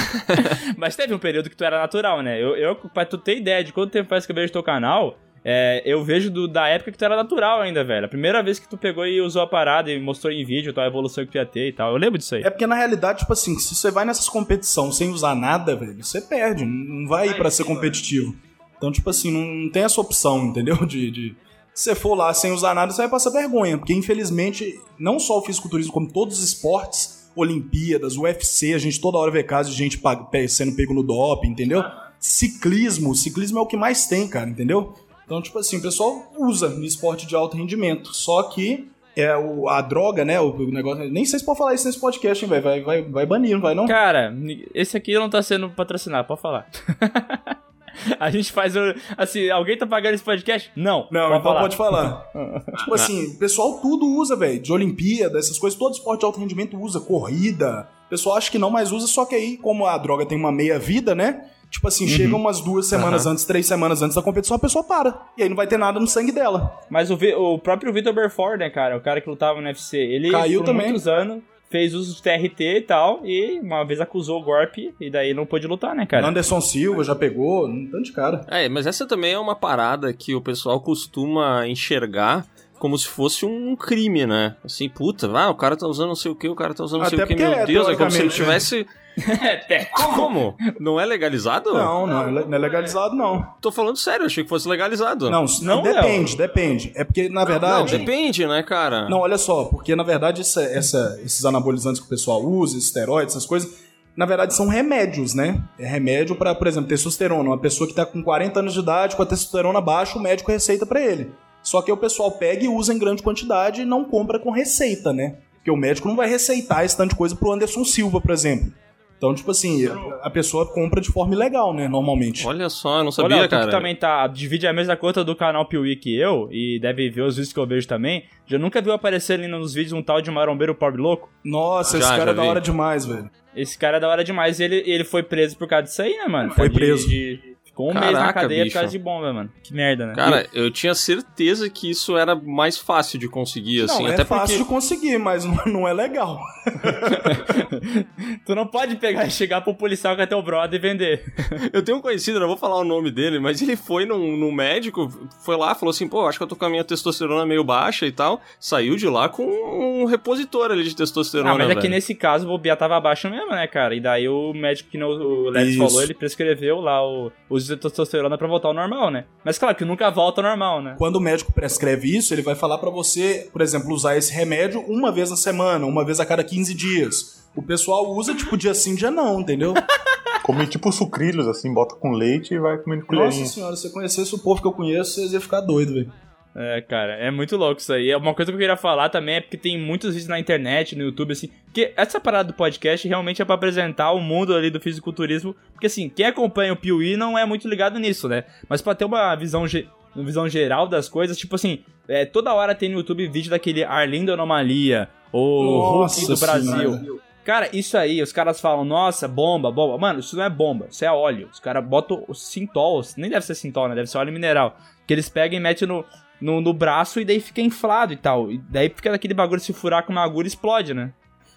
Mas 0.77 0.97
teve 0.97 1.15
um 1.15 1.19
período 1.19 1.49
que 1.49 1.57
tu 1.57 1.65
era 1.65 1.79
natural, 1.81 2.23
né? 2.23 2.41
Eu, 2.43 2.57
eu 2.57 2.75
pra 2.77 3.05
tu 3.07 3.17
ter 3.19 3.37
ideia 3.39 3.63
de 3.65 3.73
quanto 3.73 3.91
tempo 3.93 4.09
faz 4.09 4.27
que 4.27 4.33
eu 4.33 4.37
vejo 4.37 4.53
teu 4.53 4.63
canal, 4.63 5.17
é, 5.45 5.83
eu 5.85 6.03
vejo 6.03 6.31
do- 6.31 6.49
da 6.49 6.67
época 6.69 6.91
que 6.91 6.97
tu 6.99 7.05
era 7.05 7.15
natural 7.17 7.61
ainda, 7.61 7.85
velho. 7.85 8.07
A 8.07 8.09
primeira 8.09 8.43
vez 8.43 8.59
que 8.59 8.67
tu 8.69 8.79
pegou 8.79 9.07
e 9.07 9.21
usou 9.21 9.43
a 9.43 9.47
parada 9.47 9.91
e 9.93 10.01
mostrou 10.01 10.33
em 10.33 10.45
vídeo 10.45 10.73
tal, 10.73 10.85
a 10.85 10.87
evolução 10.87 11.25
que 11.27 11.33
tu 11.33 11.37
ia 11.37 11.45
ter 11.45 11.69
e 11.69 11.73
tal. 11.73 11.93
Eu 11.93 11.99
lembro 11.99 12.19
disso 12.19 12.35
aí. 12.35 12.43
É 12.43 12.49
porque 12.51 12.67
na 12.67 12.75
realidade, 12.75 13.19
tipo 13.21 13.33
assim, 13.33 13.59
se 13.59 13.75
você 13.75 13.91
vai 13.91 14.05
nessas 14.05 14.29
competições 14.29 14.97
sem 14.97 15.11
usar 15.11 15.35
nada, 15.35 15.77
velho, 15.77 16.03
você 16.03 16.21
perde, 16.21 16.65
não 16.65 17.07
vai 17.07 17.29
ir 17.29 17.37
pra 17.37 17.51
ser 17.51 17.65
competitivo. 17.65 18.35
Então, 18.77 18.91
tipo 18.91 19.09
assim, 19.11 19.31
não 19.31 19.71
tem 19.71 19.83
essa 19.85 20.01
opção, 20.01 20.47
entendeu? 20.47 20.77
De, 20.87 21.11
de... 21.11 21.37
Se 21.75 21.85
você 21.91 21.95
for 21.95 22.15
lá 22.15 22.33
sem 22.33 22.53
usar 22.53 22.75
nada, 22.75 22.93
você 22.93 23.03
vai 23.03 23.11
passar 23.11 23.31
vergonha, 23.31 23.77
porque 23.77 23.93
infelizmente, 23.93 24.79
não 24.99 25.19
só 25.19 25.39
o 25.39 25.43
fisiculturismo, 25.43 25.93
como 25.93 26.11
todos 26.13 26.39
os 26.39 26.45
esportes, 26.45 27.31
Olimpíadas, 27.37 28.17
UFC, 28.17 28.75
a 28.75 28.79
gente 28.79 29.01
toda 29.01 29.19
hora 29.19 29.31
vê 29.31 29.43
casos 29.43 29.73
de 29.75 29.79
gente 29.79 30.01
sendo 30.49 30.77
pego 30.77 30.95
no 30.95 31.03
doping, 31.03 31.49
entendeu? 31.49 31.83
Ciclismo, 32.21 33.15
ciclismo 33.15 33.59
é 33.59 33.63
o 33.63 33.67
que 33.67 33.77
mais 33.77 34.07
tem, 34.07 34.27
cara, 34.29 34.49
entendeu? 34.49 34.95
Então, 35.25 35.41
tipo 35.41 35.59
assim, 35.59 35.79
o 35.79 35.83
pessoal 35.83 36.33
usa 36.39 36.69
no 36.69 36.85
esporte 36.85 37.27
de 37.27 37.35
alto 37.35 37.57
rendimento, 37.57 38.15
só 38.15 38.43
que 38.45 38.89
é 39.17 39.37
o, 39.37 39.69
a 39.69 39.81
droga, 39.81 40.25
né, 40.25 40.41
o, 40.41 40.51
o 40.51 40.71
negócio, 40.71 41.09
nem 41.11 41.25
sei 41.25 41.39
se 41.39 41.45
pode 41.45 41.59
falar 41.59 41.75
isso 41.75 41.87
nesse 41.87 42.01
podcast, 42.01 42.45
hein, 42.45 42.51
velho, 42.51 42.63
vai, 42.63 42.81
vai, 42.83 43.03
vai 43.03 43.27
banir, 43.27 43.55
não 43.55 43.61
vai 43.61 43.75
não? 43.75 43.87
Cara, 43.87 44.35
esse 44.75 44.97
aqui 44.97 45.15
não 45.15 45.31
tá 45.31 45.43
sendo 45.43 45.71
patrocinado, 45.71 46.27
pode 46.27 46.41
falar. 46.41 46.69
a 48.19 48.31
gente 48.31 48.53
faz. 48.53 48.75
Assim, 49.17 49.51
alguém 49.51 49.77
tá 49.77 49.87
pagando 49.87 50.15
esse 50.15 50.25
podcast? 50.25 50.71
Não. 50.75 51.07
Não, 51.11 51.29
pode 51.29 51.41
então 51.41 51.43
falar. 51.43 51.61
pode 51.61 51.77
falar. 51.77 52.31
tipo 52.79 52.95
assim, 52.95 53.27
o 53.27 53.39
pessoal 53.39 53.79
tudo 53.81 54.07
usa, 54.07 54.37
velho. 54.37 54.61
De 54.61 54.73
Olimpíada, 54.73 55.39
essas 55.39 55.59
coisas, 55.59 55.79
todo 55.79 55.95
esporte 55.95 56.21
de 56.21 56.27
alto 56.27 56.41
rendimento 56.41 56.79
usa. 56.79 57.01
Corrida. 57.01 57.89
O 58.07 58.09
pessoal 58.11 58.37
acha 58.37 58.51
que 58.51 58.59
não, 58.59 58.71
mas 58.71 58.93
usa, 58.93 59.07
só 59.07 59.25
que 59.25 59.35
aí, 59.35 59.57
como 59.57 59.87
a 59.87 59.97
droga 59.99 60.27
tem 60.27 60.39
uma 60.39 60.53
meia 60.53 60.79
vida, 60.79 61.15
né? 61.15 61.47
Tipo 61.71 61.89
assim, 61.89 62.07
chega 62.07 62.37
umas 62.37 62.61
duas 62.61 62.87
semanas 62.87 63.27
antes, 63.27 63.45
três 63.45 63.67
semanas 63.67 64.01
antes 64.01 64.15
da 64.15 64.23
competição, 64.23 64.57
a 64.57 64.61
pessoa 64.61 64.85
para. 64.85 65.23
E 65.37 65.43
aí 65.43 65.49
não 65.49 65.57
vai 65.57 65.67
ter 65.67 65.77
nada 65.77 65.99
no 65.99 66.07
sangue 66.07 66.31
dela. 66.31 66.79
Mas 66.89 67.11
o, 67.11 67.15
o 67.15 67.59
próprio 67.59 67.93
Vitor 67.93 68.13
Belfort, 68.13 68.61
né, 68.61 68.71
cara? 68.71 68.97
O 68.97 69.01
cara 69.01 69.21
que 69.21 69.29
lutava 69.29 69.61
no 69.61 69.67
UFC, 69.67 69.97
ele 69.97 70.31
Caiu 70.31 70.61
por 70.61 70.67
também. 70.67 70.87
muitos 70.87 71.09
anos 71.09 71.43
fez 71.69 71.93
uso 71.93 72.15
de 72.15 72.23
TRT 72.23 72.61
e 72.61 72.81
tal, 72.83 73.27
e 73.27 73.59
uma 73.59 73.83
vez 73.83 74.01
acusou 74.01 74.41
o 74.41 74.45
golpe, 74.45 74.95
e 75.01 75.11
daí 75.11 75.35
não 75.35 75.45
pôde 75.45 75.67
lutar, 75.67 75.93
né, 75.97 76.07
cara? 76.07 76.25
Anderson 76.25 76.61
Silva 76.61 77.03
já 77.03 77.17
pegou, 77.17 77.67
um 77.67 77.89
tanto 77.91 78.05
de 78.05 78.13
cara. 78.13 78.43
É, 78.49 78.69
mas 78.69 78.87
essa 78.87 79.05
também 79.09 79.33
é 79.33 79.39
uma 79.41 79.57
parada 79.57 80.13
que 80.13 80.37
o 80.37 80.41
pessoal 80.41 80.81
costuma 80.81 81.67
enxergar 81.67 82.47
como 82.85 82.99
se 82.99 83.09
fosse 83.09 83.47
um 83.47 83.75
crime, 83.75 84.27
né? 84.27 84.57
Assim, 84.63 84.91
puta, 84.91 85.27
ah, 85.35 85.49
o 85.49 85.55
cara 85.55 85.75
tá 85.75 85.87
usando 85.87 86.09
não 86.09 86.15
sei 86.15 86.31
o 86.31 86.35
que, 86.35 86.47
o 86.47 86.55
cara 86.55 86.75
tá 86.75 86.85
usando 86.85 87.01
não 87.01 87.09
sei 87.09 87.19
o 87.19 87.27
que, 87.27 87.35
meu 87.35 87.51
é, 87.51 87.65
Deus, 87.65 87.89
é 87.89 87.97
como 87.97 88.11
se 88.11 88.19
ele 88.19 88.29
teoricamente, 88.29 88.35
tivesse. 88.37 88.87
É, 89.71 89.87
Como? 89.87 90.55
Não 90.79 91.01
é 91.01 91.07
legalizado? 91.07 91.73
Não, 91.73 92.07
não, 92.07 92.29
é 92.41 92.45
não 92.45 92.55
é 92.55 92.59
legalizado, 92.59 93.17
não. 93.17 93.43
Tô 93.59 93.73
falando 93.73 93.97
sério, 93.97 94.27
achei 94.27 94.43
que 94.45 94.51
fosse 94.51 94.69
legalizado. 94.69 95.31
Não, 95.31 95.47
Não, 95.63 95.81
depende, 95.83 96.37
depende. 96.37 96.93
É 96.95 97.05
porque, 97.05 97.31
na 97.31 97.41
Não, 97.41 97.47
verdade. 97.47 97.97
depende, 97.97 98.47
né, 98.47 98.63
cara? 98.63 99.09
Não, 99.09 99.21
olha 99.21 99.39
só, 99.39 99.65
porque 99.65 99.97
na 99.97 100.03
verdade 100.03 100.43
essa- 100.43 100.63
essa- 100.65 101.19
esses 101.25 101.43
anabolizantes 101.47 102.01
que 102.03 102.07
o 102.07 102.11
pessoal 102.11 102.43
usa, 102.45 102.77
esteroides, 102.77 103.35
essas 103.35 103.47
coisas, 103.47 103.73
na 104.15 104.27
verdade 104.27 104.53
são 104.55 104.69
remédios, 104.69 105.33
né? 105.33 105.63
É 105.79 105.87
remédio 105.87 106.37
pra, 106.37 106.55
por 106.55 106.67
exemplo, 106.67 106.89
testosterona. 106.91 107.49
Uma 107.49 107.59
pessoa 107.59 107.89
que 107.89 107.95
tá 107.95 108.05
com 108.05 108.23
40 108.23 108.61
anos 108.61 108.75
de 108.75 108.81
idade, 108.81 109.17
com 109.17 109.23
a 109.23 109.27
testosterona 109.27 109.81
baixa, 109.81 110.19
o 110.19 110.23
médico 110.23 110.51
receita 110.53 110.85
pra 110.85 111.01
ele. 111.01 111.33
Só 111.65 111.83
que 111.83 111.91
o 111.91 111.97
pessoal 111.97 112.31
pega 112.31 112.63
e 112.65 112.69
usa 112.69 112.95
em 112.95 112.99
grande 112.99 113.23
quantidade 113.25 113.83
e 113.83 113.85
não 113.85 114.05
compra 114.05 114.39
com 114.39 114.51
receita, 114.53 115.13
né? 115.13 115.39
Porque 115.57 115.71
o 115.71 115.77
médico 115.77 116.07
não 116.07 116.15
vai 116.15 116.29
receitar 116.29 116.85
esse 116.85 116.97
tanto 116.97 117.11
de 117.11 117.17
coisa 117.17 117.35
pro 117.35 117.51
Anderson 117.51 117.85
Silva, 117.85 118.21
por 118.21 118.31
exemplo. 118.31 118.71
Então, 119.17 119.35
tipo 119.35 119.51
assim, 119.53 119.87
a 120.23 120.29
pessoa 120.29 120.67
compra 120.71 121.01
de 121.01 121.09
forma 121.11 121.33
ilegal, 121.35 121.73
né? 121.73 121.89
Normalmente. 121.89 122.47
Olha 122.47 122.69
só, 122.69 122.99
eu 122.99 123.05
não 123.05 123.05
Olha, 123.05 123.13
sabia, 123.13 123.49
tu 123.49 123.51
cara. 123.51 123.65
que 123.65 123.71
também 123.71 123.97
tá, 123.97 124.27
divide 124.27 124.67
a 124.67 124.73
mesma 124.73 124.95
conta 124.97 125.25
do 125.25 125.35
canal 125.35 125.65
Piuí 125.67 125.97
que 125.97 126.15
eu, 126.15 126.49
e 126.53 126.79
deve 126.79 127.09
ver 127.09 127.23
os 127.23 127.37
vídeos 127.37 127.51
que 127.55 127.59
eu 127.59 127.67
vejo 127.67 127.89
também, 127.89 128.25
já 128.47 128.59
nunca 128.59 128.83
viu 128.83 128.93
aparecer 128.93 129.35
ali 129.35 129.47
nos 129.49 129.73
vídeos 129.73 129.95
um 129.95 130.03
tal 130.03 130.21
de 130.21 130.31
marombeiro 130.31 130.75
pobre 130.75 131.01
louco? 131.01 131.31
Nossa, 131.43 131.99
Já, 131.99 132.05
esse 132.09 132.17
cara 132.19 132.33
é 132.33 132.35
da 132.35 132.43
vi. 132.43 132.49
hora 132.49 132.61
demais, 132.61 133.07
velho. 133.07 133.31
Esse 133.57 133.79
cara 133.79 133.97
é 133.97 134.01
da 134.01 134.09
hora 134.09 134.23
demais, 134.25 134.61
e 134.61 134.65
ele, 134.65 134.83
ele 134.85 135.05
foi 135.05 135.23
preso 135.23 135.57
por 135.57 135.69
causa 135.69 135.85
disso 135.85 136.03
aí, 136.03 136.19
né, 136.19 136.27
mano? 136.27 136.51
Foi 136.53 136.69
De- 136.69 136.75
preso. 136.75 137.09
De, 137.09 137.54
Ficou 137.75 137.91
um 137.91 137.93
mês 137.95 138.13
na 138.13 138.19
Caraca, 138.21 138.41
cadeia 138.43 138.63
bicho. 138.63 138.73
por 138.73 138.81
causa 138.83 138.93
de 138.97 138.99
bomba, 139.03 139.33
mano. 139.33 139.51
Que 139.61 139.75
merda, 139.75 140.07
né? 140.07 140.15
Cara, 140.15 140.47
eu 140.53 140.71
tinha 140.71 140.95
certeza 140.95 141.69
que 141.69 141.91
isso 141.91 142.17
era 142.17 142.37
mais 142.37 142.79
fácil 142.79 143.19
de 143.19 143.29
conseguir, 143.29 143.81
assim. 143.83 144.05
não, 144.05 144.11
é 144.11 144.15
até 144.15 144.25
fácil 144.25 144.59
porque. 144.59 144.63
de 144.63 144.69
conseguir, 144.69 145.19
mas 145.19 145.45
não, 145.45 145.57
não 145.67 145.89
é 145.89 145.93
legal. 145.93 146.39
tu 148.47 148.55
não 148.55 148.65
pode 148.65 148.95
pegar 148.95 149.27
e 149.27 149.31
chegar 149.31 149.61
pro 149.61 149.75
policial 149.75 150.15
que 150.15 150.23
é 150.23 150.27
teu 150.27 150.41
brother 150.41 150.79
e 150.79 150.81
vender. 150.81 151.25
Eu 151.73 151.83
tenho 151.83 151.99
um 151.99 152.01
conhecido, 152.01 152.39
não 152.39 152.47
vou 152.47 152.57
falar 152.57 152.77
o 152.77 152.85
nome 152.85 153.11
dele, 153.11 153.41
mas 153.41 153.61
ele 153.61 153.75
foi 153.75 154.07
num, 154.07 154.37
num 154.37 154.53
médico, 154.53 155.09
foi 155.45 155.57
lá, 155.57 155.75
falou 155.75 155.91
assim, 155.91 156.07
pô, 156.09 156.29
acho 156.29 156.39
que 156.39 156.45
eu 156.45 156.49
tô 156.49 156.55
com 156.55 156.65
a 156.67 156.71
minha 156.71 156.85
testosterona 156.85 157.45
meio 157.45 157.65
baixa 157.65 158.07
e 158.07 158.13
tal. 158.13 158.41
Saiu 158.61 158.95
de 158.97 159.09
lá 159.09 159.29
com 159.29 159.43
um 159.45 160.05
repositor 160.05 160.71
ali 160.71 160.85
de 160.85 160.95
testosterona. 160.95 161.51
Ah, 161.51 161.55
mas 161.55 161.65
é 161.65 161.69
velho. 161.71 161.81
que 161.81 161.89
nesse 161.89 162.15
caso 162.15 162.45
o 162.45 162.49
bobear 162.51 162.77
tava 162.77 163.01
baixo 163.01 163.29
mesmo, 163.29 163.51
né, 163.51 163.67
cara? 163.67 163.95
E 163.97 164.01
daí 164.01 164.29
o 164.29 164.53
médico 164.53 164.91
que 164.91 164.99
não- 164.99 165.09
o 165.11 165.59
Isso. 165.59 165.79
falou, 165.79 166.03
ele 166.03 166.15
prescreveu 166.15 166.81
lá 166.81 167.05
o 167.05 167.33
uso 167.65 167.75
de 167.75 167.83
testosterona 167.83 168.39
pra 168.39 168.47
voltar 168.47 168.69
ao 168.69 168.75
normal, 168.75 169.11
né? 169.11 169.25
Mas 169.45 169.59
claro 169.59 169.75
que 169.77 169.85
nunca 169.85 170.11
volta 170.11 170.41
ao 170.41 170.49
normal, 170.49 170.83
né? 170.83 170.95
Quando 170.99 171.17
o 171.17 171.21
médico 171.21 171.53
prescreve 171.53 172.17
isso, 172.17 172.33
ele 172.33 172.43
vai 172.43 172.55
falar 172.55 172.79
pra 172.79 172.91
você, 172.91 173.49
por 173.53 173.61
exemplo, 173.61 173.93
usar 173.93 174.17
esse 174.17 174.33
remédio 174.33 174.81
uma 174.83 175.11
vez 175.11 175.31
na 175.31 175.37
semana, 175.37 175.87
uma 175.87 176.05
vez 176.05 176.21
a 176.21 176.27
cada 176.27 176.45
15 176.45 176.75
dias. 176.75 177.45
O 177.57 177.63
pessoal 177.63 178.11
usa, 178.13 178.35
tipo, 178.35 178.57
dia 178.57 178.75
sim, 178.75 178.95
dia 178.95 179.11
não, 179.11 179.41
entendeu? 179.41 179.75
Come 180.43 180.67
tipo 180.67 180.93
sucrilhos, 180.93 181.49
assim, 181.49 181.73
bota 181.73 181.95
com 181.95 182.11
leite 182.11 182.53
e 182.53 182.59
vai 182.59 182.77
comendo 182.77 183.07
colherinha. 183.07 183.41
Nossa 183.41 183.55
senhora, 183.55 183.77
se 183.77 183.83
você 183.83 183.91
conhecesse 183.91 184.35
o 184.35 184.39
povo 184.39 184.61
que 184.61 184.67
eu 184.67 184.73
conheço, 184.73 185.13
vocês 185.13 185.33
iam 185.33 185.41
ficar 185.41 185.63
doido, 185.63 185.95
velho. 185.95 186.13
É, 186.57 186.81
cara, 186.83 187.15
é 187.15 187.31
muito 187.33 187.57
louco 187.57 187.81
isso 187.81 187.93
aí. 187.93 188.11
É 188.11 188.17
Uma 188.17 188.33
coisa 188.33 188.53
que 188.53 188.55
eu 188.55 188.61
queria 188.61 188.77
falar 188.77 189.09
também 189.09 189.37
é 189.37 189.41
porque 189.41 189.57
tem 189.57 189.77
muitos 189.77 190.11
vídeos 190.11 190.29
na 190.29 190.39
internet, 190.39 190.95
no 190.95 191.03
YouTube, 191.03 191.33
assim. 191.33 191.49
Porque 191.65 191.93
essa 191.97 192.21
parada 192.21 192.53
do 192.53 192.55
podcast 192.55 193.09
realmente 193.09 193.43
é 193.43 193.45
pra 193.45 193.57
apresentar 193.57 194.13
o 194.13 194.21
mundo 194.21 194.55
ali 194.55 194.71
do 194.71 194.81
fisiculturismo. 194.81 195.57
Porque, 195.73 195.87
assim, 195.89 196.09
quem 196.09 196.27
acompanha 196.27 196.73
o 196.73 196.77
Piuí 196.77 197.17
não 197.17 197.37
é 197.37 197.45
muito 197.45 197.69
ligado 197.69 197.99
nisso, 197.99 198.29
né? 198.29 198.45
Mas 198.69 198.81
pra 198.81 198.95
ter 198.95 199.05
uma 199.05 199.35
visão, 199.35 199.67
ge- 199.67 199.89
uma 200.15 200.25
visão 200.25 200.49
geral 200.49 200.87
das 200.87 201.09
coisas, 201.09 201.37
tipo 201.37 201.57
assim, 201.57 201.81
é, 202.07 202.25
toda 202.25 202.55
hora 202.55 202.73
tem 202.73 202.89
no 202.89 202.99
YouTube 202.99 203.27
vídeo 203.27 203.51
daquele 203.51 203.83
Arlindo 203.83 204.33
Anomalia, 204.33 205.09
ou 205.33 205.81
Hulk 206.03 206.27
do 206.29 206.37
Brasil. 206.37 206.93
Senhora. 206.93 207.25
Cara, 207.45 207.69
isso 207.75 207.99
aí, 207.99 208.23
os 208.23 208.33
caras 208.33 208.61
falam, 208.61 208.85
nossa, 208.85 209.27
bomba, 209.29 209.71
bomba. 209.73 209.99
Mano, 209.99 210.21
isso 210.21 210.35
não 210.37 210.45
é 210.45 210.49
bomba, 210.49 210.87
isso 210.89 211.05
é 211.05 211.11
óleo. 211.11 211.49
Os 211.53 211.59
caras 211.61 211.85
botam 211.85 212.25
o 212.29 212.33
sintol, 212.33 213.03
nem 213.19 213.29
deve 213.29 213.45
ser 213.45 213.55
sintol, 213.57 213.89
né? 213.89 213.95
Deve 213.97 214.07
ser 214.07 214.19
óleo 214.19 214.33
mineral. 214.33 214.79
Que 215.07 215.13
eles 215.13 215.29
pegam 215.29 215.59
e 215.59 215.61
metem 215.61 215.87
no, 215.87 216.03
no, 216.45 216.61
no 216.61 216.75
braço 216.75 217.19
e 217.19 217.25
daí 217.25 217.41
fica 217.41 217.63
inflado 217.63 218.13
e 218.13 218.17
tal. 218.17 218.53
E 218.53 218.59
daí 218.69 218.91
fica 218.91 219.15
aquele 219.15 219.33
bagulho 219.33 219.61
se 219.61 219.73
furar 219.73 220.05
com 220.05 220.13
uma 220.13 220.23
agulha 220.23 220.47
e 220.47 220.49
explode, 220.49 220.93
né? 220.93 221.11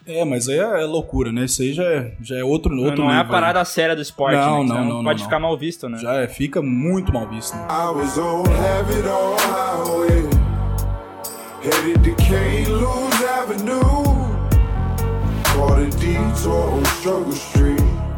É, 0.06 0.24
mas 0.24 0.48
aí 0.48 0.58
é 0.58 0.86
loucura, 0.86 1.34
né? 1.34 1.44
Isso 1.44 1.62
aí 1.62 1.74
já 1.74 1.84
é, 1.84 2.14
já 2.22 2.38
é 2.38 2.44
outro, 2.44 2.74
outro 2.78 3.04
não 3.04 3.12
é 3.12 3.16
a 3.16 3.18
nível, 3.18 3.32
parada 3.32 3.60
né? 3.60 3.66
séria 3.66 3.94
do 3.94 4.02
esporte, 4.02 4.38
Não, 4.38 4.64
né? 4.64 4.70
Não, 4.70 4.76
senão 4.78 4.86
não, 4.86 5.04
pode 5.04 5.20
não, 5.20 5.26
ficar 5.26 5.40
não. 5.40 5.50
mal 5.50 5.58
visto, 5.58 5.90
né? 5.90 5.98
Já 5.98 6.14
é, 6.22 6.28
fica 6.30 6.62
muito 6.62 7.12
mal 7.12 7.28
visto, 7.28 7.54
né? 7.54 7.68
I 7.70 7.92
was 7.94 8.18
on 8.18 8.44
have 8.44 8.96
it 8.96 9.06
all 9.10 9.36
highway, 9.38 10.24
headed 11.62 12.02
to 12.06 12.72
Lou's 12.72 13.22
Avenue. 13.24 14.08
Caught 15.54 15.82
a 15.82 15.90
detour 16.00 16.72
on 16.72 16.86
Struggle 16.86 17.34
Street. 17.34 17.77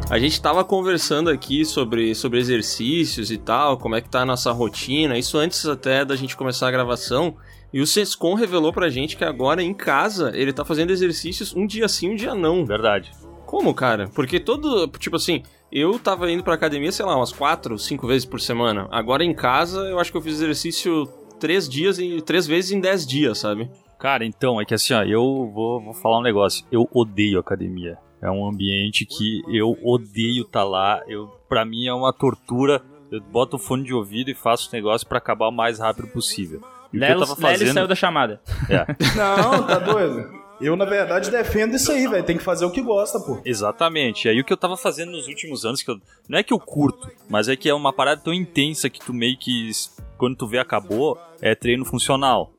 A 0.09 0.17
gente 0.17 0.41
tava 0.41 0.63
conversando 0.63 1.29
aqui 1.29 1.63
sobre, 1.63 2.15
sobre 2.15 2.39
exercícios 2.39 3.29
e 3.29 3.37
tal, 3.37 3.77
como 3.77 3.93
é 3.93 4.01
que 4.01 4.09
tá 4.09 4.21
a 4.21 4.25
nossa 4.25 4.51
rotina, 4.51 5.15
isso 5.19 5.37
antes 5.37 5.63
até 5.67 6.03
da 6.03 6.15
gente 6.15 6.35
começar 6.35 6.67
a 6.67 6.71
gravação. 6.71 7.35
E 7.71 7.79
o 7.79 7.85
Sescon 7.85 8.33
revelou 8.33 8.73
pra 8.73 8.89
gente 8.89 9.15
que 9.15 9.23
agora 9.23 9.61
em 9.61 9.71
casa 9.71 10.31
ele 10.33 10.51
tá 10.51 10.65
fazendo 10.65 10.89
exercícios 10.89 11.55
um 11.55 11.67
dia 11.67 11.87
sim, 11.87 12.09
um 12.09 12.15
dia 12.15 12.33
não. 12.33 12.65
Verdade. 12.65 13.11
Como, 13.45 13.71
cara? 13.71 14.09
Porque 14.15 14.39
todo. 14.39 14.87
Tipo 14.97 15.17
assim, 15.17 15.43
eu 15.71 15.99
tava 15.99 16.31
indo 16.31 16.43
pra 16.43 16.55
academia, 16.55 16.91
sei 16.91 17.05
lá, 17.05 17.15
umas 17.15 17.31
quatro, 17.31 17.77
cinco 17.77 18.07
vezes 18.07 18.25
por 18.25 18.41
semana. 18.41 18.87
Agora 18.89 19.23
em 19.23 19.33
casa 19.35 19.81
eu 19.81 19.99
acho 19.99 20.11
que 20.11 20.17
eu 20.17 20.21
fiz 20.23 20.33
exercício 20.33 21.07
três 21.39 21.69
dias 21.69 21.99
e 21.99 22.19
três 22.19 22.47
vezes 22.47 22.71
em 22.71 22.79
dez 22.79 23.05
dias, 23.05 23.37
sabe? 23.37 23.69
Cara, 23.99 24.25
então, 24.25 24.61
é 24.61 24.65
que 24.65 24.73
assim, 24.73 24.93
ó, 24.93 25.03
eu 25.03 25.51
vou, 25.53 25.81
vou 25.81 25.93
falar 25.93 26.19
um 26.19 26.23
negócio. 26.23 26.65
Eu 26.71 26.87
odeio 26.93 27.37
academia. 27.37 27.97
É 28.21 28.31
um 28.31 28.47
ambiente 28.47 29.05
que 29.05 29.41
eu 29.47 29.77
odeio 29.83 30.43
estar 30.43 30.63
lá. 30.63 31.01
Eu, 31.07 31.27
pra 31.49 31.65
mim 31.65 31.85
é 31.85 31.93
uma 31.93 32.13
tortura. 32.13 32.81
Eu 33.11 33.21
boto 33.21 33.57
o 33.57 33.59
fone 33.59 33.83
de 33.83 33.93
ouvido 33.93 34.29
e 34.29 34.33
faço 34.33 34.69
o 34.69 34.73
negócio 34.73 35.05
pra 35.05 35.17
acabar 35.17 35.49
o 35.49 35.51
mais 35.51 35.79
rápido 35.79 36.07
possível. 36.07 36.61
E 36.93 36.97
o 36.97 36.99
que 36.99 37.05
eu 37.05 37.19
Lelo, 37.19 37.35
fazendo... 37.35 37.73
saiu 37.73 37.87
da 37.87 37.95
chamada. 37.95 38.41
É, 38.69 38.85
Não, 39.15 39.67
tá 39.67 39.79
doido. 39.79 40.39
Eu, 40.61 40.75
na 40.75 40.85
verdade, 40.85 41.29
defendo 41.29 41.75
isso 41.75 41.91
aí, 41.91 42.07
velho. 42.07 42.23
Tem 42.23 42.37
que 42.37 42.43
fazer 42.43 42.65
o 42.65 42.71
que 42.71 42.81
gosta, 42.81 43.19
pô. 43.19 43.39
exatamente. 43.45 44.25
E 44.25 44.31
aí 44.31 44.39
o 44.39 44.43
que 44.43 44.51
eu 44.51 44.57
tava 44.57 44.75
fazendo 44.75 45.11
nos 45.11 45.27
últimos 45.27 45.65
anos, 45.65 45.81
que 45.81 45.91
eu, 45.91 45.99
não 46.27 46.37
é 46.37 46.43
que 46.43 46.53
eu 46.53 46.59
curto, 46.59 47.09
mas 47.29 47.47
é 47.47 47.55
que 47.55 47.69
é 47.69 47.73
uma 47.73 47.93
parada 47.93 48.21
tão 48.21 48.33
intensa 48.33 48.89
que 48.89 48.99
tu 48.99 49.13
meio 49.13 49.37
que, 49.37 49.71
quando 50.17 50.35
tu 50.35 50.47
vê 50.47 50.57
acabou, 50.57 51.17
é 51.41 51.55
treino 51.55 51.85
funcional. 51.85 52.51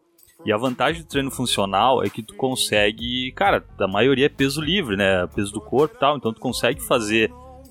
E 0.45 0.53
a 0.53 0.57
vantagem 0.57 1.03
do 1.03 1.09
treino 1.09 1.31
funcional 1.31 2.03
é 2.03 2.09
que 2.09 2.23
tu 2.23 2.35
consegue, 2.35 3.31
cara, 3.33 3.65
da 3.77 3.87
maioria 3.87 4.27
é 4.27 4.29
peso 4.29 4.61
livre, 4.61 4.97
né? 4.97 5.27
Peso 5.35 5.53
do 5.53 5.61
corpo 5.61 5.95
e 5.97 5.99
tal, 5.99 6.17
então 6.17 6.33
tu 6.33 6.41
consegue 6.41 6.81
fazer 6.81 7.31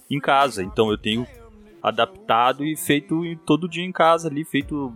em 0.09 0.19
casa. 0.19 0.63
Então 0.63 0.91
eu 0.91 0.97
tenho 0.97 1.25
adaptado 1.81 2.63
e 2.63 2.75
feito 2.75 3.21
todo 3.45 3.67
dia 3.67 3.83
em 3.83 3.91
casa 3.91 4.27
ali, 4.27 4.43
feito 4.43 4.93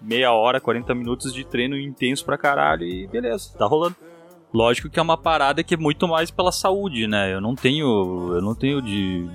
meia 0.00 0.32
hora, 0.32 0.60
40 0.60 0.94
minutos 0.94 1.32
de 1.32 1.44
treino 1.44 1.76
intenso 1.78 2.24
pra 2.24 2.38
caralho 2.38 2.84
e 2.84 3.06
beleza, 3.08 3.56
tá 3.58 3.66
rolando. 3.66 3.96
Lógico 4.54 4.88
que 4.88 4.98
é 4.98 5.02
uma 5.02 5.16
parada 5.18 5.64
que 5.64 5.74
é 5.74 5.76
muito 5.76 6.06
mais 6.06 6.30
pela 6.30 6.52
saúde, 6.52 7.06
né? 7.06 7.34
Eu 7.34 7.40
não 7.40 7.54
tenho, 7.54 8.32
eu 8.34 8.40
não 8.40 8.54
tenho 8.54 8.80
de 8.80 9.28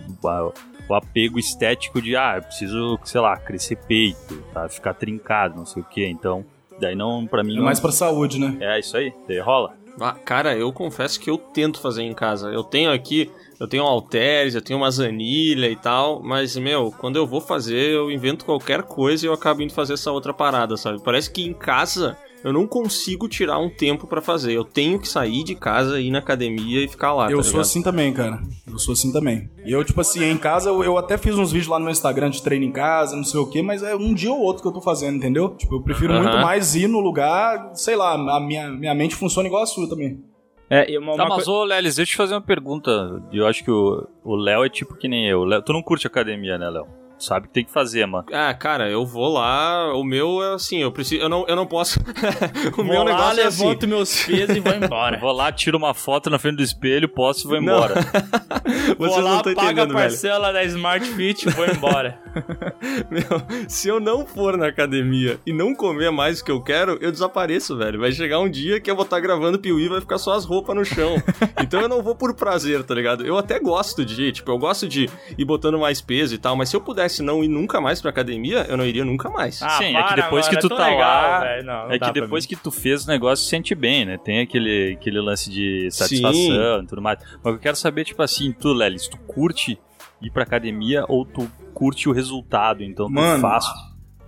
o 0.89 0.95
apego 0.95 1.37
estético 1.37 2.01
de 2.01 2.15
ah, 2.15 2.37
eu 2.37 2.43
preciso, 2.43 2.99
sei 3.03 3.21
lá, 3.21 3.37
crescer 3.37 3.75
peito, 3.75 4.41
tá? 4.53 4.67
Ficar 4.67 4.93
trincado, 4.93 5.57
não 5.57 5.65
sei 5.65 5.81
o 5.81 5.85
que. 5.85 6.05
Então, 6.05 6.45
daí 6.81 6.95
não 6.95 7.25
pra 7.25 7.43
mim 7.43 7.53
É 7.53 7.57
não- 7.57 7.63
mais 7.65 7.79
pra 7.79 7.91
saúde, 7.91 8.39
né? 8.39 8.57
é 8.59 8.79
isso 8.79 8.97
aí, 8.97 9.13
daí 9.27 9.39
rola. 9.39 9.73
Ah, 9.99 10.13
cara, 10.13 10.55
eu 10.55 10.71
confesso 10.73 11.19
que 11.19 11.29
eu 11.29 11.37
tento 11.37 11.79
fazer 11.81 12.03
em 12.03 12.13
casa. 12.13 12.49
Eu 12.49 12.63
tenho 12.63 12.91
aqui, 12.91 13.29
eu 13.59 13.67
tenho 13.67 13.83
halteres, 13.83 14.55
eu 14.55 14.61
tenho 14.61 14.79
uma 14.79 14.89
zanilha 14.89 15.69
e 15.69 15.75
tal, 15.75 16.21
mas, 16.23 16.55
meu, 16.55 16.93
quando 16.97 17.17
eu 17.17 17.27
vou 17.27 17.41
fazer, 17.41 17.91
eu 17.91 18.09
invento 18.09 18.45
qualquer 18.45 18.83
coisa 18.83 19.25
e 19.25 19.27
eu 19.29 19.33
acabo 19.33 19.61
indo 19.61 19.73
fazer 19.73 19.93
essa 19.93 20.09
outra 20.11 20.33
parada, 20.33 20.77
sabe? 20.77 21.01
Parece 21.03 21.29
que 21.29 21.43
em 21.43 21.53
casa 21.53 22.17
eu 22.43 22.51
não 22.51 22.65
consigo 22.67 23.27
tirar 23.27 23.57
um 23.59 23.69
tempo 23.69 24.07
pra 24.07 24.21
fazer. 24.21 24.53
Eu 24.53 24.63
tenho 24.63 24.99
que 24.99 25.07
sair 25.07 25.43
de 25.43 25.53
casa, 25.55 25.99
ir 26.01 26.09
na 26.11 26.19
academia 26.19 26.83
e 26.83 26.87
ficar 26.87 27.13
lá, 27.13 27.29
eu 27.31 27.37
tá 27.37 27.43
sou 27.43 27.51
ligado? 27.53 27.61
assim 27.61 27.81
também, 27.83 28.11
cara. 28.13 28.41
Eu 28.67 28.79
sou 28.79 28.93
assim 28.93 29.11
também. 29.11 29.49
E 29.65 29.71
eu, 29.71 29.83
tipo 29.83 30.01
assim, 30.01 30.23
em 30.23 30.37
casa, 30.37 30.69
eu, 30.69 30.83
eu 30.83 30.97
até 30.97 31.17
fiz 31.17 31.35
uns 31.37 31.51
vídeos 31.51 31.67
lá 31.69 31.77
no 31.77 31.85
meu 31.85 31.91
Instagram 31.91 32.29
de 32.29 32.41
treino 32.41 32.65
em 32.65 32.71
casa, 32.71 33.15
não 33.15 33.23
sei 33.23 33.39
o 33.39 33.45
quê, 33.47 33.61
mas 33.61 33.83
é 33.83 33.95
um 33.95 34.13
dia 34.13 34.31
ou 34.31 34.39
outro 34.41 34.61
que 34.63 34.67
eu 34.67 34.73
tô 34.73 34.81
fazendo, 34.81 35.17
entendeu? 35.17 35.49
Tipo, 35.55 35.75
eu 35.75 35.81
prefiro 35.81 36.13
Aham. 36.13 36.23
muito 36.23 36.37
mais 36.37 36.75
ir 36.75 36.87
no 36.87 36.99
lugar, 36.99 37.71
sei 37.75 37.95
lá, 37.95 38.13
a 38.13 38.39
minha, 38.39 38.69
minha 38.69 38.95
mente 38.95 39.15
funciona 39.15 39.47
igual 39.47 39.63
a 39.63 39.65
sua 39.67 39.87
também. 39.87 40.19
É, 40.69 40.89
e 40.89 40.97
uma, 40.97 41.15
Tá, 41.17 41.25
uma 41.25 41.35
mas 41.35 41.43
coi- 41.45 41.53
ô 41.53 41.63
Lelis, 41.65 41.95
deixa 41.97 42.11
eu 42.11 42.13
te 42.13 42.17
fazer 42.17 42.33
uma 42.33 42.41
pergunta. 42.41 43.21
Eu 43.33 43.45
acho 43.45 43.61
que 43.63 43.69
o 43.69 44.07
o 44.23 44.35
Léo 44.35 44.63
é 44.63 44.69
tipo 44.69 44.95
que 44.95 45.07
nem 45.07 45.27
eu. 45.27 45.43
Léo- 45.43 45.61
tu 45.61 45.73
não 45.73 45.81
curte 45.83 46.07
academia, 46.07 46.57
né, 46.57 46.69
Léo? 46.69 46.87
Sabe 47.21 47.47
que 47.47 47.53
tem 47.53 47.63
que 47.65 47.71
fazer, 47.71 48.05
mano. 48.05 48.25
Ah, 48.33 48.53
cara, 48.53 48.89
eu 48.89 49.05
vou 49.05 49.31
lá, 49.33 49.93
o 49.95 50.03
meu 50.03 50.41
é 50.43 50.55
assim, 50.55 50.79
eu 50.81 50.91
preciso, 50.91 51.21
eu 51.21 51.29
não, 51.29 51.45
eu 51.47 51.55
não 51.55 51.65
posso, 51.67 51.99
o 52.73 52.75
Vou 52.77 52.85
meu 52.85 53.03
lá, 53.03 53.05
negócio 53.11 53.41
é 53.41 53.45
assim. 53.45 53.63
levanto 53.65 53.87
meus 53.87 54.23
pesos 54.25 54.55
e 54.55 54.59
vou 54.59 54.73
Eu 54.73 54.83
embora. 54.83 55.17
vou 55.19 55.31
lá, 55.31 55.51
tiro 55.51 55.77
uma 55.77 55.93
foto 55.93 56.29
na 56.29 56.39
frente 56.39 56.57
do 56.57 56.63
espelho, 56.63 57.07
posto 57.07 57.45
e 57.45 57.47
vou 57.49 57.61
Não. 57.61 57.75
embora. 57.77 57.93
vou 58.97 59.19
lá, 59.19 59.35
não 59.35 59.41
pago 59.43 59.49
a 59.49 59.51
entendendo, 59.51 59.87
velho. 59.93 59.99
parcela 60.09 60.51
da 60.51 60.63
Smart 60.63 61.05
Fit 61.09 61.47
e 61.47 61.51
vou 61.51 61.65
embora. 61.67 62.19
Meu, 63.09 63.67
se 63.67 63.87
eu 63.87 63.99
não 63.99 64.25
for 64.25 64.57
na 64.57 64.67
academia 64.67 65.39
e 65.45 65.53
não 65.53 65.75
comer 65.75 66.11
mais 66.11 66.39
o 66.39 66.45
que 66.45 66.51
eu 66.51 66.61
quero, 66.61 66.97
eu 67.01 67.11
desapareço, 67.11 67.77
velho. 67.77 67.99
Vai 67.99 68.11
chegar 68.11 68.39
um 68.39 68.49
dia 68.49 68.79
que 68.79 68.89
eu 68.89 68.95
vou 68.95 69.05
estar 69.05 69.19
gravando 69.19 69.59
Piuí 69.59 69.85
e 69.85 69.89
vai 69.89 70.01
ficar 70.01 70.17
só 70.17 70.33
as 70.33 70.45
roupas 70.45 70.75
no 70.75 70.85
chão. 70.85 71.15
então 71.61 71.81
eu 71.81 71.89
não 71.89 72.01
vou 72.01 72.15
por 72.15 72.33
prazer, 72.33 72.83
tá 72.83 72.93
ligado? 72.93 73.25
Eu 73.25 73.37
até 73.37 73.59
gosto 73.59 74.05
de 74.05 74.23
ir, 74.23 74.31
tipo, 74.31 74.51
eu 74.51 74.57
gosto 74.57 74.87
de 74.87 75.09
ir 75.37 75.45
botando 75.45 75.79
mais 75.79 76.01
peso 76.01 76.35
e 76.35 76.37
tal, 76.37 76.55
mas 76.55 76.69
se 76.69 76.75
eu 76.75 76.81
pudesse 76.81 77.21
não 77.21 77.43
ir 77.43 77.47
nunca 77.47 77.79
mais 77.81 78.01
pra 78.01 78.09
academia, 78.09 78.65
eu 78.69 78.77
não 78.77 78.85
iria 78.85 79.05
nunca 79.05 79.29
mais. 79.29 79.61
Ah, 79.61 79.69
Sim, 79.77 79.95
é 79.95 80.03
que 80.03 80.15
depois 80.15 80.45
mano, 80.45 80.57
que 80.57 80.67
tu 80.67 80.73
é 80.73 80.77
tá 80.77 80.87
legal, 80.87 80.99
lá, 80.99 81.39
velho. 81.39 81.65
Não, 81.65 81.83
não 81.87 81.91
é 81.91 81.99
que 81.99 82.11
depois 82.11 82.45
que 82.45 82.55
tu 82.55 82.71
fez 82.71 83.05
o 83.05 83.07
negócio, 83.07 83.45
sente 83.45 83.75
bem, 83.75 84.05
né? 84.05 84.17
Tem 84.17 84.41
aquele, 84.41 84.97
aquele 84.99 85.19
lance 85.19 85.49
de 85.49 85.89
satisfação 85.91 86.83
e 86.83 86.87
tudo 86.87 87.01
mais. 87.01 87.19
Mas 87.43 87.53
eu 87.53 87.59
quero 87.59 87.75
saber, 87.75 88.03
tipo 88.03 88.21
assim, 88.21 88.51
tu, 88.51 88.73
Lelis, 88.73 89.07
tu 89.07 89.17
curte 89.17 89.79
ir 90.21 90.31
pra 90.31 90.43
academia 90.43 91.05
ou 91.07 91.25
tu 91.25 91.49
curte 91.73 92.07
o 92.07 92.11
resultado? 92.11 92.83
Então 92.83 93.07
tu 93.07 93.13
Mano. 93.13 93.41
faz 93.41 93.65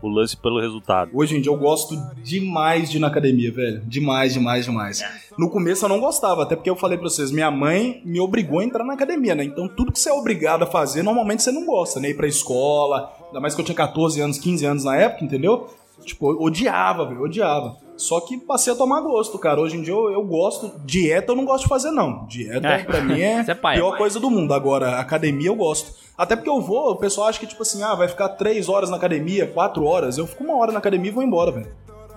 o 0.01 0.10
lance 0.10 0.36
pelo 0.36 0.60
resultado. 0.60 1.12
Hoje 1.13 1.38
em 1.38 1.41
dia 1.41 1.49
eu 1.51 1.58
gosto 1.58 1.95
demais 2.21 2.91
de 2.91 2.97
ir 2.97 2.99
na 2.99 3.08
academia, 3.08 3.51
velho. 3.51 3.82
Demais, 3.86 4.34
demais, 4.34 4.65
demais. 4.65 5.01
No 5.38 5.49
começo 5.49 5.86
eu 5.86 5.89
não 5.89 5.99
gostava, 5.99 6.43
até 6.43 6.56
porque 6.58 6.69
eu 6.69 6.75
falei 6.75 6.97
pra 6.97 7.10
vocês, 7.10 7.32
minha 7.32 7.49
mãe 7.49 8.01
me 8.03 8.19
obrigou 8.19 8.60
a 8.60 8.65
entrar 8.65 8.84
na 8.84 8.93
academia, 8.93 9.34
né? 9.34 9.45
Então 9.45 9.67
tudo 9.67 9.93
que 9.93 9.99
você 9.99 10.10
é 10.10 10.13
obrigado 10.13 10.63
a 10.63 10.67
fazer, 10.67 11.03
normalmente 11.03 11.41
você 11.41 11.51
não 11.51 11.65
gosta, 11.65 12.01
né? 12.01 12.10
Ir 12.10 12.17
pra 12.17 12.27
escola, 12.27 13.13
ainda 13.27 13.39
mais 13.39 13.56
que 13.56 13.62
eu 13.62 13.65
tinha 13.65 13.75
14 13.75 14.19
anos, 14.19 14.38
15 14.38 14.65
anos 14.65 14.84
na 14.84 14.97
época, 14.97 15.23
entendeu? 15.23 15.69
Tipo, 16.03 16.32
odiava, 16.43 17.06
velho, 17.06 17.21
odiava. 17.21 17.77
Só 17.95 18.19
que 18.21 18.38
passei 18.38 18.73
a 18.73 18.75
tomar 18.75 19.01
gosto, 19.01 19.38
cara. 19.38 19.62
Hoje 19.62 19.77
em 19.77 19.82
dia 19.82 19.93
eu, 19.93 20.12
eu 20.12 20.23
gosto. 20.23 20.71
Dieta 20.86 21.32
eu 21.32 21.36
não 21.36 21.45
gosto 21.45 21.63
de 21.63 21.69
fazer, 21.69 21.91
não. 21.91 22.25
Dieta, 22.27 22.67
É. 22.67 22.84
pra 22.84 23.01
mim, 23.01 23.21
é 23.21 23.43
é 23.47 23.53
pior 23.53 23.97
coisa 23.97 24.19
do 24.19 24.29
mundo. 24.29 24.53
Agora, 24.53 24.99
academia 24.99 25.47
eu 25.47 25.56
gosto. 25.56 25.93
Até 26.17 26.36
porque 26.36 26.49
eu 26.49 26.62
vou, 26.62 26.91
o 26.91 26.95
pessoal 26.95 27.27
acha 27.27 27.39
que, 27.39 27.47
tipo 27.47 27.62
assim, 27.63 27.82
ah, 27.84 27.95
vai 27.95 28.08
ficar 28.08 28.29
três 28.29 28.69
horas 28.69 28.89
na 28.89 28.97
academia, 28.97 29.47
quatro 29.47 29.84
horas. 29.86 30.17
Eu 30.17 30.27
fico 30.27 30.43
uma 30.43 30.58
hora 30.58 30.71
na 30.71 30.79
academia 30.79 31.10
e 31.10 31.13
vou 31.13 31.23
embora, 31.23 31.51
velho. 31.51 31.67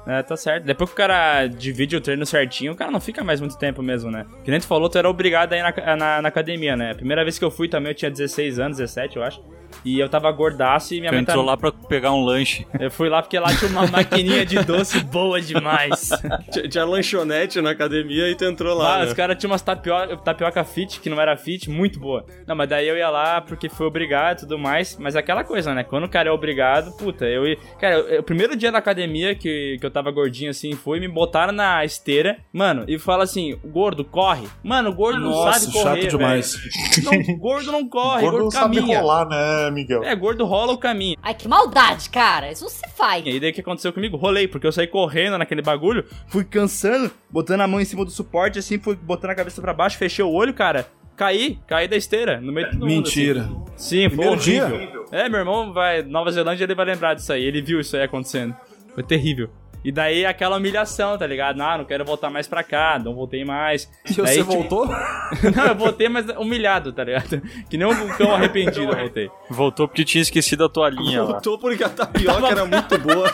É, 0.07 0.23
tá 0.23 0.37
certo. 0.37 0.65
Depois 0.65 0.89
que 0.91 0.95
o 0.95 0.97
cara 0.97 1.49
divide 1.49 1.97
o 1.97 2.01
treino 2.01 2.25
certinho, 2.25 2.73
o 2.73 2.77
cara 2.77 2.91
não 2.93 3.01
fica 3.01 3.25
mais 3.25 3.41
muito 3.41 3.59
tempo 3.59 3.83
mesmo, 3.83 4.09
né? 4.11 4.25
Que 4.45 4.51
nem 4.53 4.61
tu 4.61 4.67
falou, 4.67 4.89
tu 4.89 4.97
era 4.97 5.11
obrigado 5.11 5.53
a 5.53 5.57
ir 5.57 5.63
na, 5.63 5.97
na, 5.97 6.23
na 6.23 6.29
academia, 6.29 6.77
né? 6.77 6.93
A 6.93 6.95
primeira 6.95 7.25
vez 7.25 7.39
que 7.41 7.45
eu 7.45 7.51
fui 7.51 7.69
também 7.69 7.91
eu 7.91 7.95
tinha 7.95 8.11
16 8.11 8.59
anos, 8.61 8.77
17, 8.79 9.17
eu 9.17 9.25
acho. 9.25 9.43
E 9.85 9.99
eu 9.99 10.09
tava 10.09 10.31
gordaço 10.33 10.95
e 10.95 11.01
minha 11.01 11.11
Tu 11.11 11.15
mãe 11.15 11.23
entrou 11.23 11.45
tá... 11.45 11.51
lá 11.51 11.57
pra 11.57 11.71
pegar 11.73 12.13
um 12.13 12.25
lanche. 12.25 12.67
Eu 12.79 12.91
fui 12.91 13.09
lá 13.09 13.23
porque 13.23 13.39
lá 13.39 13.55
tinha 13.55 13.71
uma 13.71 13.87
maquininha 13.87 14.45
de 14.45 14.59
doce 14.65 15.01
boa 15.05 15.41
demais. 15.41 16.11
Tinha, 16.53 16.69
tinha 16.69 16.85
lanchonete 16.85 17.61
na 17.61 17.71
academia 17.71 18.29
e 18.31 18.35
tu 18.35 18.45
entrou 18.45 18.73
Ah, 18.81 18.85
lá. 18.85 18.99
né? 18.99 19.05
os 19.07 19.13
caras 19.13 19.37
tinham 19.39 19.51
umas 19.53 19.63
tapioca, 19.63 20.17
tapioca 20.19 20.65
fit, 20.65 21.01
que 21.01 21.09
não 21.11 21.21
era 21.21 21.37
fit, 21.37 21.71
muito 21.71 21.99
boa. 22.01 22.25
Não, 22.47 22.55
mas 22.57 22.69
daí 22.69 22.87
eu 22.89 22.97
ia 22.97 23.09
lá 23.11 23.41
porque 23.41 23.69
fui 23.69 23.87
obrigado 23.87 24.39
e 24.39 24.41
tudo 24.41 24.59
mais. 24.59 24.97
Mas 24.99 25.15
aquela 25.17 25.45
coisa, 25.45 25.75
né? 25.75 25.85
Quando 25.85 26.05
o 26.05 26.09
cara 26.09 26.29
é 26.29 26.33
obrigado, 26.33 26.93
puta, 26.97 27.25
eu 27.27 27.47
ia. 27.47 27.57
Cara, 27.79 28.21
o 28.21 28.23
primeiro 28.23 28.57
dia 28.57 28.73
da 28.73 28.79
academia 28.79 29.35
que, 29.35 29.77
que 29.79 29.87
eu 29.87 29.91
tava 29.91 30.11
gordinho 30.11 30.51
assim, 30.51 30.73
foi, 30.73 30.99
me 31.01 31.09
botaram 31.09 31.53
na 31.53 31.85
esteira, 31.85 32.39
mano, 32.53 32.85
e 32.89 32.99
fala 32.99 33.25
assim: 33.25 33.57
gordo, 33.65 34.05
corre. 34.05 34.47
Mano, 34.63 34.91
o 34.91 34.95
gordo 34.95 35.21
não 35.21 35.31
Nossa, 35.31 35.61
sabe 35.61 35.73
correr. 35.73 36.01
chato 36.03 36.11
demais. 36.11 36.57
Não, 37.05 37.37
gordo 37.39 37.73
não 37.73 37.89
corre, 37.89 38.23
Gordo 38.27 38.39
gordo, 38.39 38.45
não 38.45 38.51
sabe 38.51 38.77
caminha. 38.77 39.01
rolar, 39.01 39.29
né, 39.29 39.37
Miguel? 39.71 40.03
É, 40.05 40.15
gordo 40.15 40.45
rola 40.45 40.73
o 40.73 40.79
caminho. 40.79 41.17
Ai, 41.23 41.35
que 41.35 41.49
maldade, 41.49 42.09
cara. 42.11 42.51
Isso 42.51 42.65
não 42.65 42.71
se 42.71 42.89
faz. 42.97 43.25
E 43.25 43.31
aí 43.31 43.41
daí 43.41 43.51
o 43.51 43.53
que 43.55 43.61
aconteceu 43.61 43.93
comigo? 43.93 44.17
Rolei, 44.17 44.47
porque 44.49 44.67
eu 44.67 44.73
saí 44.73 44.87
correndo 44.87 45.39
naquele 45.39 45.63
bagulho, 45.63 46.05
fui 46.29 46.45
cansando, 46.45 47.11
botando 47.31 47.61
a 47.63 47.67
mão 47.67 47.81
em 47.81 47.85
cima 47.85 48.05
do 48.05 48.11
suporte, 48.11 48.59
assim, 48.59 48.79
fui 48.79 48.95
botando 48.97 49.31
a 49.31 49.35
cabeça 49.35 49.61
pra 49.61 49.73
baixo, 49.73 49.99
fechei 49.99 50.25
o 50.25 50.31
olho, 50.33 50.55
cara. 50.55 50.87
Caí, 51.17 51.59
caí 51.67 51.89
da 51.89 51.97
esteira, 51.97 52.41
no 52.41 52.53
meio 52.53 52.67
de 52.67 52.73
todo 52.73 52.81
mundo, 52.87 52.95
Mentira. 52.95 53.41
assim. 53.43 53.65
Sim, 53.77 54.09
foi 54.11 54.19
Primeiro 54.19 54.37
dia? 54.37 54.65
horrível. 54.67 55.05
É, 55.11 55.29
meu 55.31 55.39
irmão 55.39 55.73
vai. 55.73 56.03
Nova 56.03 56.31
Zelândia, 56.31 56.65
ele 56.65 56.75
vai 56.75 56.85
lembrar 56.85 57.15
disso 57.15 57.33
aí. 57.33 57.43
Ele 57.43 57.63
viu 57.63 57.81
isso 57.81 57.97
aí 57.97 58.03
acontecendo. 58.03 58.55
Foi 58.95 59.03
terrível. 59.03 59.49
E 59.87 59.93
daí 59.93 60.27
aquela 60.27 60.57
humilhação, 60.57 61.17
tá 61.17 61.25
ligado? 61.29 61.63
Ah, 61.63 61.79
não 61.79 61.85
quero 61.85 62.05
voltar 62.05 62.29
mais 62.29 62.49
pra 62.49 62.65
cá, 62.65 62.99
não 62.99 63.15
voltei 63.15 63.45
mais. 63.45 63.89
E 64.05 64.15
Daí, 64.15 64.17
você 64.17 64.39
tipo, 64.39 64.51
voltou? 64.51 64.89
não, 65.55 65.65
eu 65.65 65.77
voltei, 65.77 66.09
mas 66.09 66.27
humilhado, 66.31 66.93
tá 66.93 67.05
ligado? 67.05 67.41
Que 67.71 67.79
nem 67.79 67.87
um 67.87 68.09
cão 68.17 68.35
arrependido 68.35 68.91
eu 68.91 68.97
voltei. 68.97 69.31
Voltou 69.49 69.87
porque 69.87 70.05
tinha 70.05 70.23
esquecido 70.23 70.65
a 70.65 70.69
toalhinha 70.69 71.23
lá. 71.23 71.33
Voltou 71.35 71.57
porque 71.57 71.85
a 71.85 71.89
tapioca 71.89 72.49
era 72.49 72.65
muito 72.67 72.99
boa. 72.99 73.33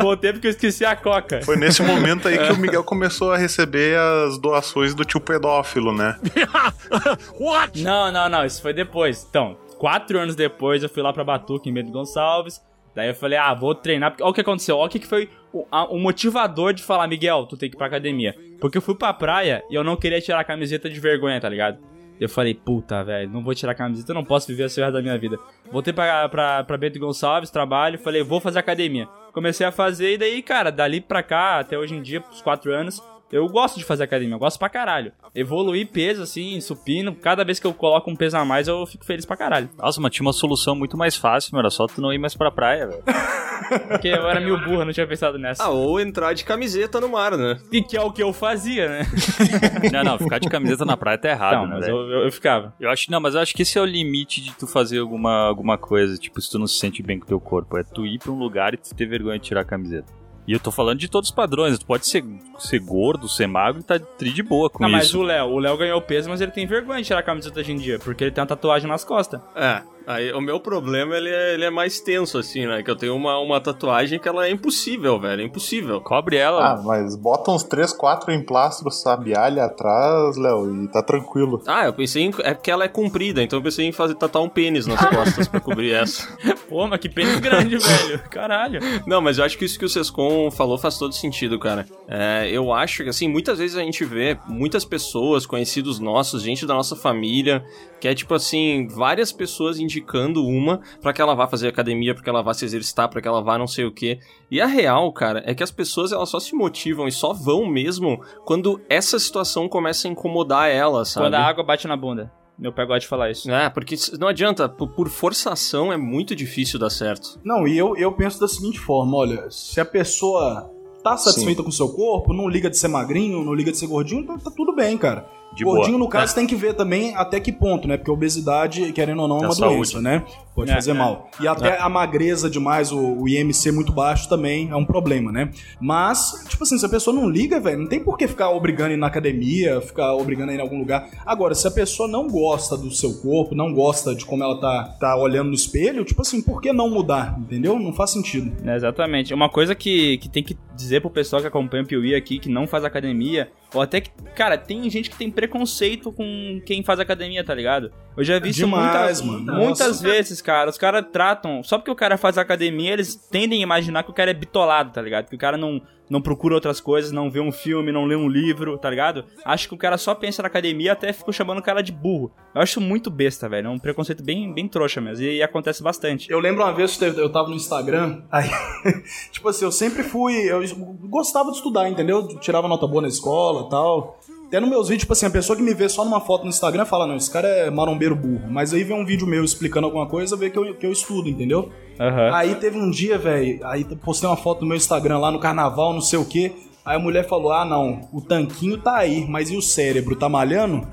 Voltei 0.00 0.32
porque 0.32 0.46
eu 0.46 0.52
esqueci 0.52 0.84
a 0.84 0.94
coca. 0.94 1.42
Foi 1.42 1.56
nesse 1.56 1.82
momento 1.82 2.28
aí 2.28 2.38
que 2.38 2.52
o 2.52 2.56
Miguel 2.56 2.84
começou 2.84 3.32
a 3.32 3.36
receber 3.36 3.98
as 3.98 4.38
doações 4.38 4.94
do 4.94 5.04
tio 5.04 5.20
pedófilo, 5.20 5.92
né? 5.92 6.20
Não, 7.82 8.12
não, 8.12 8.28
não, 8.28 8.44
isso 8.44 8.62
foi 8.62 8.72
depois. 8.72 9.26
Então, 9.28 9.56
quatro 9.76 10.20
anos 10.20 10.36
depois 10.36 10.84
eu 10.84 10.88
fui 10.88 11.02
lá 11.02 11.12
pra 11.12 11.24
Batuque, 11.24 11.68
em 11.68 11.72
Bento 11.72 11.90
Gonçalves. 11.90 12.60
Daí 12.94 13.08
eu 13.08 13.14
falei, 13.14 13.38
ah, 13.38 13.54
vou 13.54 13.74
treinar. 13.74 14.10
Porque, 14.10 14.22
olha 14.22 14.30
o 14.30 14.34
que 14.34 14.40
aconteceu, 14.40 14.76
olha 14.76 14.86
o 14.88 14.90
que 14.90 15.06
foi 15.06 15.28
o, 15.52 15.66
a- 15.70 15.84
o 15.86 15.98
motivador 15.98 16.72
de 16.72 16.82
falar, 16.82 17.06
Miguel, 17.06 17.46
tu 17.46 17.56
tem 17.56 17.68
que 17.70 17.76
ir 17.76 17.78
pra 17.78 17.86
academia. 17.86 18.34
Porque 18.60 18.78
eu 18.78 18.82
fui 18.82 18.94
pra 18.94 19.12
praia 19.12 19.62
e 19.70 19.74
eu 19.74 19.84
não 19.84 19.96
queria 19.96 20.20
tirar 20.20 20.40
a 20.40 20.44
camiseta 20.44 20.88
de 20.90 20.98
vergonha, 21.00 21.40
tá 21.40 21.48
ligado? 21.48 21.78
Eu 22.20 22.28
falei, 22.28 22.52
puta, 22.54 23.02
velho, 23.02 23.30
não 23.30 23.42
vou 23.42 23.54
tirar 23.54 23.72
a 23.72 23.74
camiseta, 23.74 24.12
não 24.12 24.22
posso 24.24 24.46
viver 24.48 24.64
esse 24.64 24.78
resto 24.78 24.92
da 24.92 25.00
minha 25.00 25.16
vida. 25.16 25.38
Voltei 25.72 25.90
pra, 25.92 26.28
pra, 26.28 26.62
pra 26.64 26.76
Bento 26.76 26.98
Gonçalves, 26.98 27.48
trabalho, 27.50 27.98
falei, 27.98 28.22
vou 28.22 28.40
fazer 28.40 28.58
academia. 28.58 29.08
Comecei 29.32 29.66
a 29.66 29.72
fazer 29.72 30.12
e 30.14 30.18
daí, 30.18 30.42
cara, 30.42 30.70
dali 30.70 31.00
pra 31.00 31.22
cá, 31.22 31.60
até 31.60 31.78
hoje 31.78 31.94
em 31.94 32.02
dia, 32.02 32.20
pros 32.20 32.42
quatro 32.42 32.74
anos, 32.74 33.00
eu 33.32 33.46
gosto 33.48 33.78
de 33.78 33.84
fazer 33.84 34.04
academia, 34.04 34.34
eu 34.34 34.38
gosto 34.38 34.58
pra 34.58 34.68
caralho. 34.68 35.12
Evoluir 35.34 35.86
peso, 35.88 36.22
assim, 36.22 36.60
supino, 36.60 37.14
cada 37.14 37.44
vez 37.44 37.58
que 37.58 37.66
eu 37.66 37.72
coloco 37.72 38.10
um 38.10 38.16
peso 38.16 38.36
a 38.36 38.44
mais, 38.44 38.68
eu 38.68 38.84
fico 38.86 39.04
feliz 39.04 39.24
pra 39.24 39.36
caralho. 39.36 39.68
Nossa, 39.78 40.00
mas 40.00 40.12
tinha 40.12 40.26
uma 40.26 40.32
solução 40.32 40.74
muito 40.74 40.96
mais 40.96 41.16
fácil, 41.16 41.50
meu. 41.52 41.60
Era 41.60 41.70
só 41.70 41.86
tu 41.86 42.00
não 42.00 42.12
ir 42.12 42.18
mais 42.18 42.34
pra 42.34 42.50
praia, 42.50 42.86
velho. 42.88 43.02
Porque 43.88 44.08
eu 44.08 44.28
era 44.28 44.40
meio 44.40 44.58
burro, 44.64 44.84
não 44.84 44.92
tinha 44.92 45.06
pensado 45.06 45.38
nessa. 45.38 45.62
Ah, 45.62 45.68
ou 45.68 46.00
entrar 46.00 46.32
de 46.32 46.44
camiseta 46.44 47.00
no 47.00 47.08
mar, 47.08 47.36
né? 47.36 47.58
E 47.70 47.80
que 47.82 47.96
é 47.96 48.00
o 48.00 48.10
que 48.10 48.22
eu 48.22 48.32
fazia, 48.32 48.88
né? 48.88 49.02
Não, 49.92 50.02
não, 50.04 50.18
ficar 50.18 50.38
de 50.38 50.48
camiseta 50.48 50.84
na 50.84 50.96
praia 50.96 51.18
tá 51.18 51.28
errado, 51.28 51.54
Não, 51.56 51.66
né? 51.66 51.74
mas 51.76 51.88
eu, 51.88 51.96
eu, 51.96 52.24
eu 52.24 52.32
ficava. 52.32 52.74
Eu 52.80 52.90
acho, 52.90 53.10
não, 53.10 53.20
mas 53.20 53.34
eu 53.34 53.40
acho 53.40 53.54
que 53.54 53.62
esse 53.62 53.78
é 53.78 53.80
o 53.80 53.84
limite 53.84 54.40
de 54.40 54.52
tu 54.54 54.66
fazer 54.66 54.98
alguma, 54.98 55.46
alguma 55.46 55.76
coisa, 55.78 56.16
tipo, 56.16 56.40
se 56.40 56.50
tu 56.50 56.58
não 56.58 56.66
se 56.66 56.78
sente 56.78 57.02
bem 57.02 57.18
com 57.18 57.24
o 57.24 57.28
teu 57.28 57.40
corpo. 57.40 57.76
É 57.78 57.82
tu 57.84 58.06
ir 58.06 58.18
pra 58.18 58.32
um 58.32 58.38
lugar 58.38 58.74
e 58.74 58.76
tu 58.76 58.94
ter 58.94 59.06
vergonha 59.06 59.38
de 59.38 59.44
tirar 59.44 59.60
a 59.60 59.64
camiseta. 59.64 60.12
E 60.46 60.52
eu 60.52 60.60
tô 60.60 60.70
falando 60.70 60.98
de 60.98 61.08
todos 61.08 61.30
os 61.30 61.34
padrões. 61.34 61.78
Tu 61.78 61.86
pode 61.86 62.06
ser, 62.06 62.24
ser 62.58 62.78
gordo, 62.80 63.28
ser 63.28 63.46
magro 63.46 63.80
e 63.80 63.84
tá 63.84 63.98
tri 63.98 64.32
de 64.32 64.42
boa 64.42 64.68
com 64.68 64.82
Não, 64.82 64.90
mas 64.90 65.06
isso. 65.06 65.20
o 65.20 65.22
Léo, 65.22 65.46
o 65.48 65.58
Léo 65.58 65.76
ganhou 65.76 66.00
peso, 66.00 66.28
mas 66.28 66.40
ele 66.40 66.50
tem 66.50 66.66
vergonha 66.66 67.00
de 67.00 67.06
tirar 67.06 67.20
a 67.20 67.22
camiseta 67.22 67.60
hoje 67.60 67.72
em 67.72 67.76
dia, 67.76 67.98
porque 67.98 68.24
ele 68.24 68.30
tem 68.30 68.40
uma 68.42 68.48
tatuagem 68.48 68.88
nas 68.88 69.04
costas. 69.04 69.40
É, 69.54 69.82
aí 70.06 70.32
o 70.32 70.40
meu 70.40 70.60
problema 70.60 71.16
ele 71.16 71.28
é, 71.28 71.54
ele 71.54 71.64
é 71.64 71.70
mais 71.70 72.00
tenso, 72.00 72.38
assim, 72.38 72.66
né? 72.66 72.82
Que 72.82 72.90
eu 72.90 72.96
tenho 72.96 73.14
uma, 73.14 73.38
uma 73.38 73.60
tatuagem 73.60 74.18
que 74.18 74.28
ela 74.28 74.46
é 74.46 74.50
impossível, 74.50 75.18
velho. 75.18 75.42
É 75.42 75.44
impossível. 75.44 76.00
Cobre 76.00 76.36
ela. 76.36 76.72
Ah, 76.72 76.82
mas 76.82 77.16
bota 77.16 77.50
uns 77.50 77.62
3, 77.64 77.92
4 77.92 78.32
emplastros 78.32 79.00
sabialha 79.00 79.64
atrás, 79.64 80.36
Léo, 80.36 80.84
e 80.84 80.88
tá 80.88 81.02
tranquilo. 81.02 81.62
Ah, 81.66 81.86
eu 81.86 81.92
pensei 81.92 82.24
em. 82.24 82.32
É 82.40 82.54
porque 82.54 82.70
ela 82.70 82.84
é 82.84 82.88
comprida, 82.88 83.42
então 83.42 83.58
eu 83.58 83.62
pensei 83.62 83.86
em 83.86 83.92
fazer 83.92 84.14
tatuar 84.14 84.44
um 84.44 84.48
pênis 84.48 84.86
nas 84.86 85.00
costas 85.08 85.48
pra 85.48 85.60
cobrir 85.60 85.92
essa. 85.92 86.28
Pô, 86.68 86.86
mas 86.86 87.00
que 87.00 87.08
pênis 87.08 87.38
grande, 87.40 87.76
velho. 87.78 88.22
Caralho. 88.30 88.80
Não, 89.06 89.20
mas 89.20 89.38
eu 89.38 89.44
acho 89.44 89.56
que 89.58 89.64
isso 89.64 89.78
que 89.78 89.84
o 89.84 89.88
Sescon 89.88 90.50
falou 90.50 90.78
faz 90.78 90.98
todo 90.98 91.14
sentido, 91.14 91.58
cara. 91.58 91.86
É, 92.08 92.48
eu 92.50 92.72
acho 92.72 93.02
que, 93.02 93.08
assim, 93.08 93.28
muitas 93.28 93.58
vezes 93.58 93.76
a 93.76 93.82
gente 93.82 94.04
vê 94.04 94.38
muitas 94.46 94.84
pessoas, 94.84 95.46
conhecidos 95.46 95.98
nossos, 95.98 96.42
gente 96.42 96.66
da 96.66 96.74
nossa 96.74 96.96
família, 96.96 97.64
que 98.00 98.08
é 98.08 98.14
tipo 98.14 98.34
assim, 98.34 98.88
várias 98.88 99.30
pessoas 99.30 99.78
indicando 99.78 99.99
uma 100.46 100.80
pra 101.00 101.12
que 101.12 101.20
ela 101.20 101.34
vá 101.34 101.46
fazer 101.46 101.68
academia, 101.68 102.14
pra 102.14 102.22
que 102.22 102.28
ela 102.28 102.42
vá 102.42 102.54
se 102.54 102.64
exercitar, 102.64 103.08
pra 103.08 103.20
que 103.20 103.28
ela 103.28 103.42
vá 103.42 103.58
não 103.58 103.66
sei 103.66 103.84
o 103.84 103.92
quê. 103.92 104.18
E 104.50 104.60
a 104.60 104.66
real, 104.66 105.12
cara, 105.12 105.42
é 105.46 105.54
que 105.54 105.62
as 105.62 105.70
pessoas 105.70 106.12
elas 106.12 106.28
só 106.28 106.40
se 106.40 106.54
motivam 106.54 107.06
e 107.06 107.12
só 107.12 107.32
vão 107.32 107.66
mesmo 107.66 108.20
quando 108.44 108.80
essa 108.88 109.18
situação 109.18 109.68
começa 109.68 110.08
a 110.08 110.10
incomodar 110.10 110.68
elas, 110.68 111.10
sabe? 111.10 111.26
Quando 111.26 111.34
a 111.34 111.44
água 111.44 111.64
bate 111.64 111.86
na 111.86 111.96
bunda. 111.96 112.32
Meu 112.60 112.72
pai 112.72 112.84
gosta 112.84 113.00
de 113.00 113.06
falar 113.06 113.30
isso. 113.30 113.50
É, 113.50 113.70
porque 113.70 113.96
não 114.18 114.28
adianta, 114.28 114.68
por, 114.68 115.08
forçação 115.08 115.90
é 115.90 115.96
muito 115.96 116.36
difícil 116.36 116.78
dar 116.78 116.90
certo. 116.90 117.40
Não, 117.42 117.66
e 117.66 117.76
eu, 117.76 117.96
eu 117.96 118.12
penso 118.12 118.38
da 118.38 118.46
seguinte 118.46 118.78
forma: 118.78 119.16
olha, 119.16 119.50
se 119.50 119.80
a 119.80 119.84
pessoa 119.84 120.70
tá 121.02 121.16
satisfeita 121.16 121.62
com 121.62 121.70
o 121.70 121.72
seu 121.72 121.88
corpo, 121.88 122.34
não 122.34 122.46
liga 122.46 122.68
de 122.68 122.76
ser 122.76 122.88
magrinho, 122.88 123.42
não 123.42 123.54
liga 123.54 123.72
de 123.72 123.78
ser 123.78 123.86
gordinho, 123.86 124.26
tá, 124.26 124.36
tá 124.36 124.50
tudo 124.54 124.74
bem, 124.74 124.98
cara. 124.98 125.26
De 125.54 125.64
gordinho, 125.64 125.98
boa. 125.98 126.04
no 126.06 126.08
caso, 126.08 126.34
tem 126.34 126.46
que 126.46 126.54
ver 126.54 126.74
também 126.74 127.14
até 127.16 127.40
que 127.40 127.50
ponto, 127.50 127.88
né? 127.88 127.96
Porque 127.96 128.10
a 128.10 128.14
obesidade, 128.14 128.92
querendo 128.92 129.22
ou 129.22 129.28
não, 129.28 129.38
é 129.38 129.42
É 129.42 129.46
uma 129.46 129.54
saúde. 129.54 129.74
doença, 129.76 130.00
né? 130.00 130.22
Pode 130.54 130.70
É, 130.70 130.74
fazer 130.74 130.90
é. 130.92 130.94
mal. 130.94 131.28
E 131.40 131.48
até 131.48 131.78
a 131.80 131.88
magreza 131.88 132.48
demais, 132.48 132.92
o, 132.92 132.98
o 132.98 133.28
IMC 133.28 133.72
muito 133.72 133.92
baixo 133.92 134.28
também 134.28 134.68
é 134.70 134.76
um 134.76 134.84
problema, 134.84 135.32
né? 135.32 135.50
Mas, 135.80 136.44
tipo 136.48 136.62
assim, 136.62 136.78
se 136.78 136.84
a 136.86 136.88
pessoa 136.88 137.14
não 137.14 137.28
liga, 137.28 137.58
velho, 137.58 137.78
não 137.80 137.86
tem 137.88 137.98
por 138.02 138.16
que 138.16 138.28
ficar 138.28 138.50
obrigando 138.50 138.90
a 138.90 138.94
ir 138.94 138.96
na 138.96 139.06
academia, 139.06 139.80
ficar 139.80 140.14
obrigando 140.14 140.50
a 140.50 140.54
ir 140.54 140.58
em 140.58 140.60
algum 140.60 140.78
lugar. 140.78 141.08
Agora, 141.26 141.54
se 141.54 141.66
a 141.66 141.70
pessoa 141.70 142.08
não 142.08 142.28
gosta 142.28 142.76
do 142.76 142.90
seu 142.90 143.14
corpo, 143.20 143.54
não 143.54 143.72
gosta 143.72 144.14
de 144.14 144.24
como 144.24 144.42
ela 144.44 144.60
tá, 144.60 144.96
tá 145.00 145.16
olhando 145.16 145.48
no 145.48 145.54
espelho, 145.54 146.04
tipo 146.04 146.22
assim, 146.22 146.40
por 146.42 146.60
que 146.60 146.72
não 146.72 146.88
mudar? 146.90 147.36
Entendeu? 147.38 147.78
Não 147.78 147.92
faz 147.92 148.10
sentido. 148.10 148.52
É, 148.68 148.76
exatamente. 148.76 149.32
Uma 149.34 149.48
coisa 149.48 149.74
que, 149.74 150.18
que 150.18 150.28
tem 150.28 150.42
que 150.42 150.56
dizer 150.76 151.00
pro 151.00 151.10
pessoal 151.10 151.40
que 151.42 151.48
acompanha 151.48 151.82
o 151.82 151.86
Piuí 151.86 152.14
aqui, 152.14 152.38
que 152.38 152.48
não 152.48 152.66
faz 152.66 152.84
academia, 152.84 153.50
ou 153.74 153.80
até 153.82 154.00
que, 154.00 154.10
cara, 154.34 154.56
tem 154.58 154.88
gente 154.90 155.08
que 155.10 155.16
tem 155.16 155.30
preconceito 155.40 156.12
com 156.12 156.60
quem 156.66 156.82
faz 156.82 157.00
academia, 157.00 157.42
tá 157.42 157.54
ligado? 157.54 157.90
Eu 158.16 158.22
já 158.22 158.38
vi 158.38 158.50
isso 158.50 158.60
Demais, 158.60 159.22
muitas, 159.22 159.46
mano. 159.46 159.58
muitas 159.64 159.86
Nossa. 159.88 160.02
vezes, 160.02 160.42
cara. 160.42 160.68
Os 160.68 160.76
caras 160.76 161.06
tratam. 161.10 161.62
Só 161.62 161.78
porque 161.78 161.90
o 161.90 161.94
cara 161.96 162.18
faz 162.18 162.36
academia, 162.36 162.92
eles 162.92 163.16
tendem 163.16 163.60
a 163.60 163.62
imaginar 163.62 164.02
que 164.02 164.10
o 164.10 164.14
cara 164.14 164.30
é 164.30 164.34
bitolado, 164.34 164.92
tá 164.92 165.00
ligado? 165.00 165.28
Que 165.28 165.34
o 165.34 165.38
cara 165.38 165.56
não, 165.56 165.80
não 166.10 166.20
procura 166.20 166.54
outras 166.54 166.80
coisas, 166.80 167.10
não 167.10 167.30
vê 167.30 167.40
um 167.40 167.50
filme, 167.50 167.90
não 167.90 168.04
lê 168.04 168.14
um 168.14 168.28
livro, 168.28 168.76
tá 168.76 168.90
ligado? 168.90 169.24
Acho 169.44 169.68
que 169.68 169.74
o 169.74 169.78
cara 169.78 169.96
só 169.96 170.14
pensa 170.14 170.42
na 170.42 170.48
academia 170.48 170.92
até 170.92 171.12
ficou 171.12 171.32
chamando 171.32 171.58
o 171.58 171.62
cara 171.62 171.82
de 171.82 171.92
burro. 171.92 172.30
Eu 172.54 172.60
acho 172.60 172.80
muito 172.80 173.10
besta, 173.10 173.48
velho. 173.48 173.68
É 173.68 173.70
um 173.70 173.78
preconceito 173.78 174.22
bem, 174.22 174.52
bem 174.52 174.68
trouxa 174.68 175.00
mesmo. 175.00 175.24
E, 175.24 175.36
e 175.36 175.42
acontece 175.42 175.82
bastante. 175.82 176.30
Eu 176.30 176.40
lembro 176.40 176.62
uma 176.62 176.72
vez 176.72 176.96
que 176.98 177.04
eu 177.04 177.30
tava 177.32 177.48
no 177.48 177.54
Instagram, 177.54 178.22
aí, 178.30 178.50
tipo 179.32 179.48
assim, 179.48 179.64
eu 179.64 179.72
sempre 179.72 180.02
fui. 180.02 180.34
Eu 180.50 180.60
gostava 181.08 181.50
de 181.50 181.56
estudar, 181.56 181.88
entendeu? 181.88 182.28
Tirava 182.38 182.68
nota 182.68 182.86
boa 182.86 183.00
na 183.00 183.08
escola 183.08 183.66
e 183.66 183.70
tal. 183.70 184.19
Até 184.50 184.58
nos 184.58 184.68
meus 184.68 184.88
vídeos, 184.88 185.02
tipo 185.02 185.12
assim, 185.12 185.26
a 185.26 185.30
pessoa 185.30 185.56
que 185.56 185.62
me 185.62 185.72
vê 185.72 185.88
só 185.88 186.04
numa 186.04 186.20
foto 186.20 186.42
no 186.42 186.48
Instagram 186.48 186.84
fala, 186.84 187.06
não, 187.06 187.14
esse 187.14 187.30
cara 187.30 187.46
é 187.46 187.70
marombeiro 187.70 188.16
burro. 188.16 188.50
Mas 188.50 188.74
aí 188.74 188.82
vem 188.82 189.00
um 189.00 189.06
vídeo 189.06 189.24
meu 189.24 189.44
explicando 189.44 189.86
alguma 189.86 190.08
coisa, 190.08 190.36
vê 190.36 190.50
que 190.50 190.58
eu, 190.58 190.74
que 190.74 190.84
eu 190.84 190.90
estudo, 190.90 191.28
entendeu? 191.28 191.70
Aham. 192.00 192.34
Aí 192.34 192.56
teve 192.56 192.76
um 192.76 192.90
dia, 192.90 193.16
velho, 193.16 193.64
aí 193.64 193.84
postei 193.84 194.28
uma 194.28 194.36
foto 194.36 194.62
no 194.62 194.66
meu 194.66 194.76
Instagram 194.76 195.18
lá 195.18 195.30
no 195.30 195.38
carnaval, 195.38 195.92
não 195.92 196.00
sei 196.00 196.18
o 196.18 196.24
quê. 196.24 196.52
Aí 196.84 196.96
a 196.96 196.98
mulher 196.98 197.28
falou: 197.28 197.52
Ah, 197.52 197.64
não, 197.64 198.08
o 198.12 198.20
tanquinho 198.20 198.76
tá 198.76 198.96
aí, 198.96 199.24
mas 199.28 199.50
e 199.50 199.56
o 199.56 199.62
cérebro, 199.62 200.16
tá 200.16 200.28
malhando? 200.28 200.84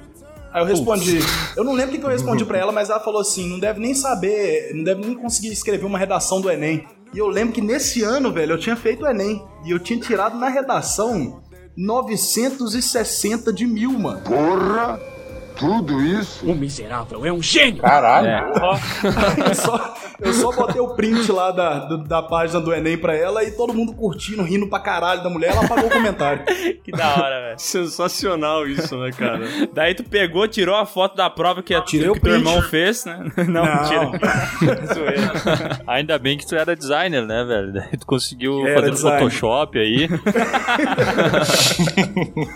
Aí 0.53 0.62
eu 0.62 0.66
respondi, 0.66 1.18
eu 1.55 1.64
não 1.64 1.74
lembro 1.74 1.89
o 1.89 1.93
que 1.95 1.99
que 1.99 2.05
eu 2.05 2.12
respondi 2.12 2.45
pra 2.45 2.60
ela, 2.60 2.72
mas 2.72 2.91
ela 2.91 2.99
falou 2.99 3.22
assim: 3.22 3.49
não 3.49 3.58
deve 3.58 3.80
nem 3.80 3.95
saber, 3.95 4.72
não 4.76 4.84
deve 4.84 5.01
nem 5.01 5.16
conseguir 5.16 5.47
escrever 5.47 5.86
uma 5.88 5.97
redação 5.97 6.39
do 6.39 6.51
Enem. 6.51 6.86
E 7.12 7.18
eu 7.18 7.28
lembro 7.28 7.55
que 7.55 7.62
nesse 7.62 8.03
ano, 8.03 8.32
velho, 8.32 8.51
eu 8.51 8.60
tinha 8.60 8.76
feito 8.76 9.03
o 9.03 9.08
Enem. 9.08 9.43
E 9.66 9.72
eu 9.72 9.80
tinha 9.80 9.99
tirado 9.99 10.38
na 10.38 10.47
redação 10.49 11.41
960 11.78 13.53
de 13.53 13.67
mil, 13.67 13.99
mano. 13.99 14.21
Porra! 14.21 14.99
Tudo 15.58 16.01
isso? 16.01 16.45
O 16.49 16.55
miserável 16.55 17.26
é 17.26 17.32
um 17.32 17.41
gênio! 17.41 17.82
Caralho. 17.82 18.28
É. 18.28 19.49
Eu 19.49 19.55
só, 19.55 19.95
eu 20.20 20.34
só 20.34 20.51
botei 20.51 20.80
o 20.82 20.89
print 20.89 21.32
lá 21.32 21.51
da, 21.51 21.80
do- 21.80 21.97
da 22.03 22.22
página 22.22 22.60
do 22.60 22.74
Enem 22.74 22.97
pra 22.97 23.16
ela 23.16 23.43
e 23.43 23.51
todo 23.51 23.74
mundo 23.74 23.93
curtindo, 23.93 24.43
rindo 24.43 24.68
pra 24.68 24.80
caralho 24.80 25.24
da 25.24 25.30
mulher. 25.30 25.51
Ela 25.51 25.66
apagou 25.66 25.88
o 25.88 25.91
comentário. 25.91 26.43
Que 26.88 26.91
da 26.91 27.05
hora, 27.16 27.41
velho. 27.41 27.60
Sensacional 27.60 28.66
isso, 28.66 28.97
né, 28.97 29.12
cara? 29.12 29.41
Daí 29.74 29.93
tu 29.93 30.03
pegou, 30.05 30.47
tirou 30.47 30.74
a 30.76 30.86
foto 30.86 31.18
da 31.18 31.30
prova 31.30 31.62
que, 31.62 31.74
a, 31.74 31.82
Tirei 31.82 32.05
que 32.05 32.12
o 32.12 32.14
teu 32.14 32.22
print. 32.22 32.38
irmão 32.47 32.62
fez, 32.62 33.03
né? 33.03 33.26
Não, 33.47 33.66
Não. 33.66 34.12
mentira. 34.12 34.88
Zoeira. 34.93 35.82
Ainda 35.86 36.18
bem 36.18 36.38
que 36.38 36.47
tu 36.47 36.55
era 36.55 36.76
designer, 36.78 37.26
né, 37.26 37.43
velho? 37.43 37.74
Daí 37.74 37.97
tu 37.97 38.05
conseguiu 38.05 38.66
Era 38.66 38.76
fazer 38.80 38.91
designer. 38.91 39.20
Photoshop 39.20 39.78
aí. 39.80 40.08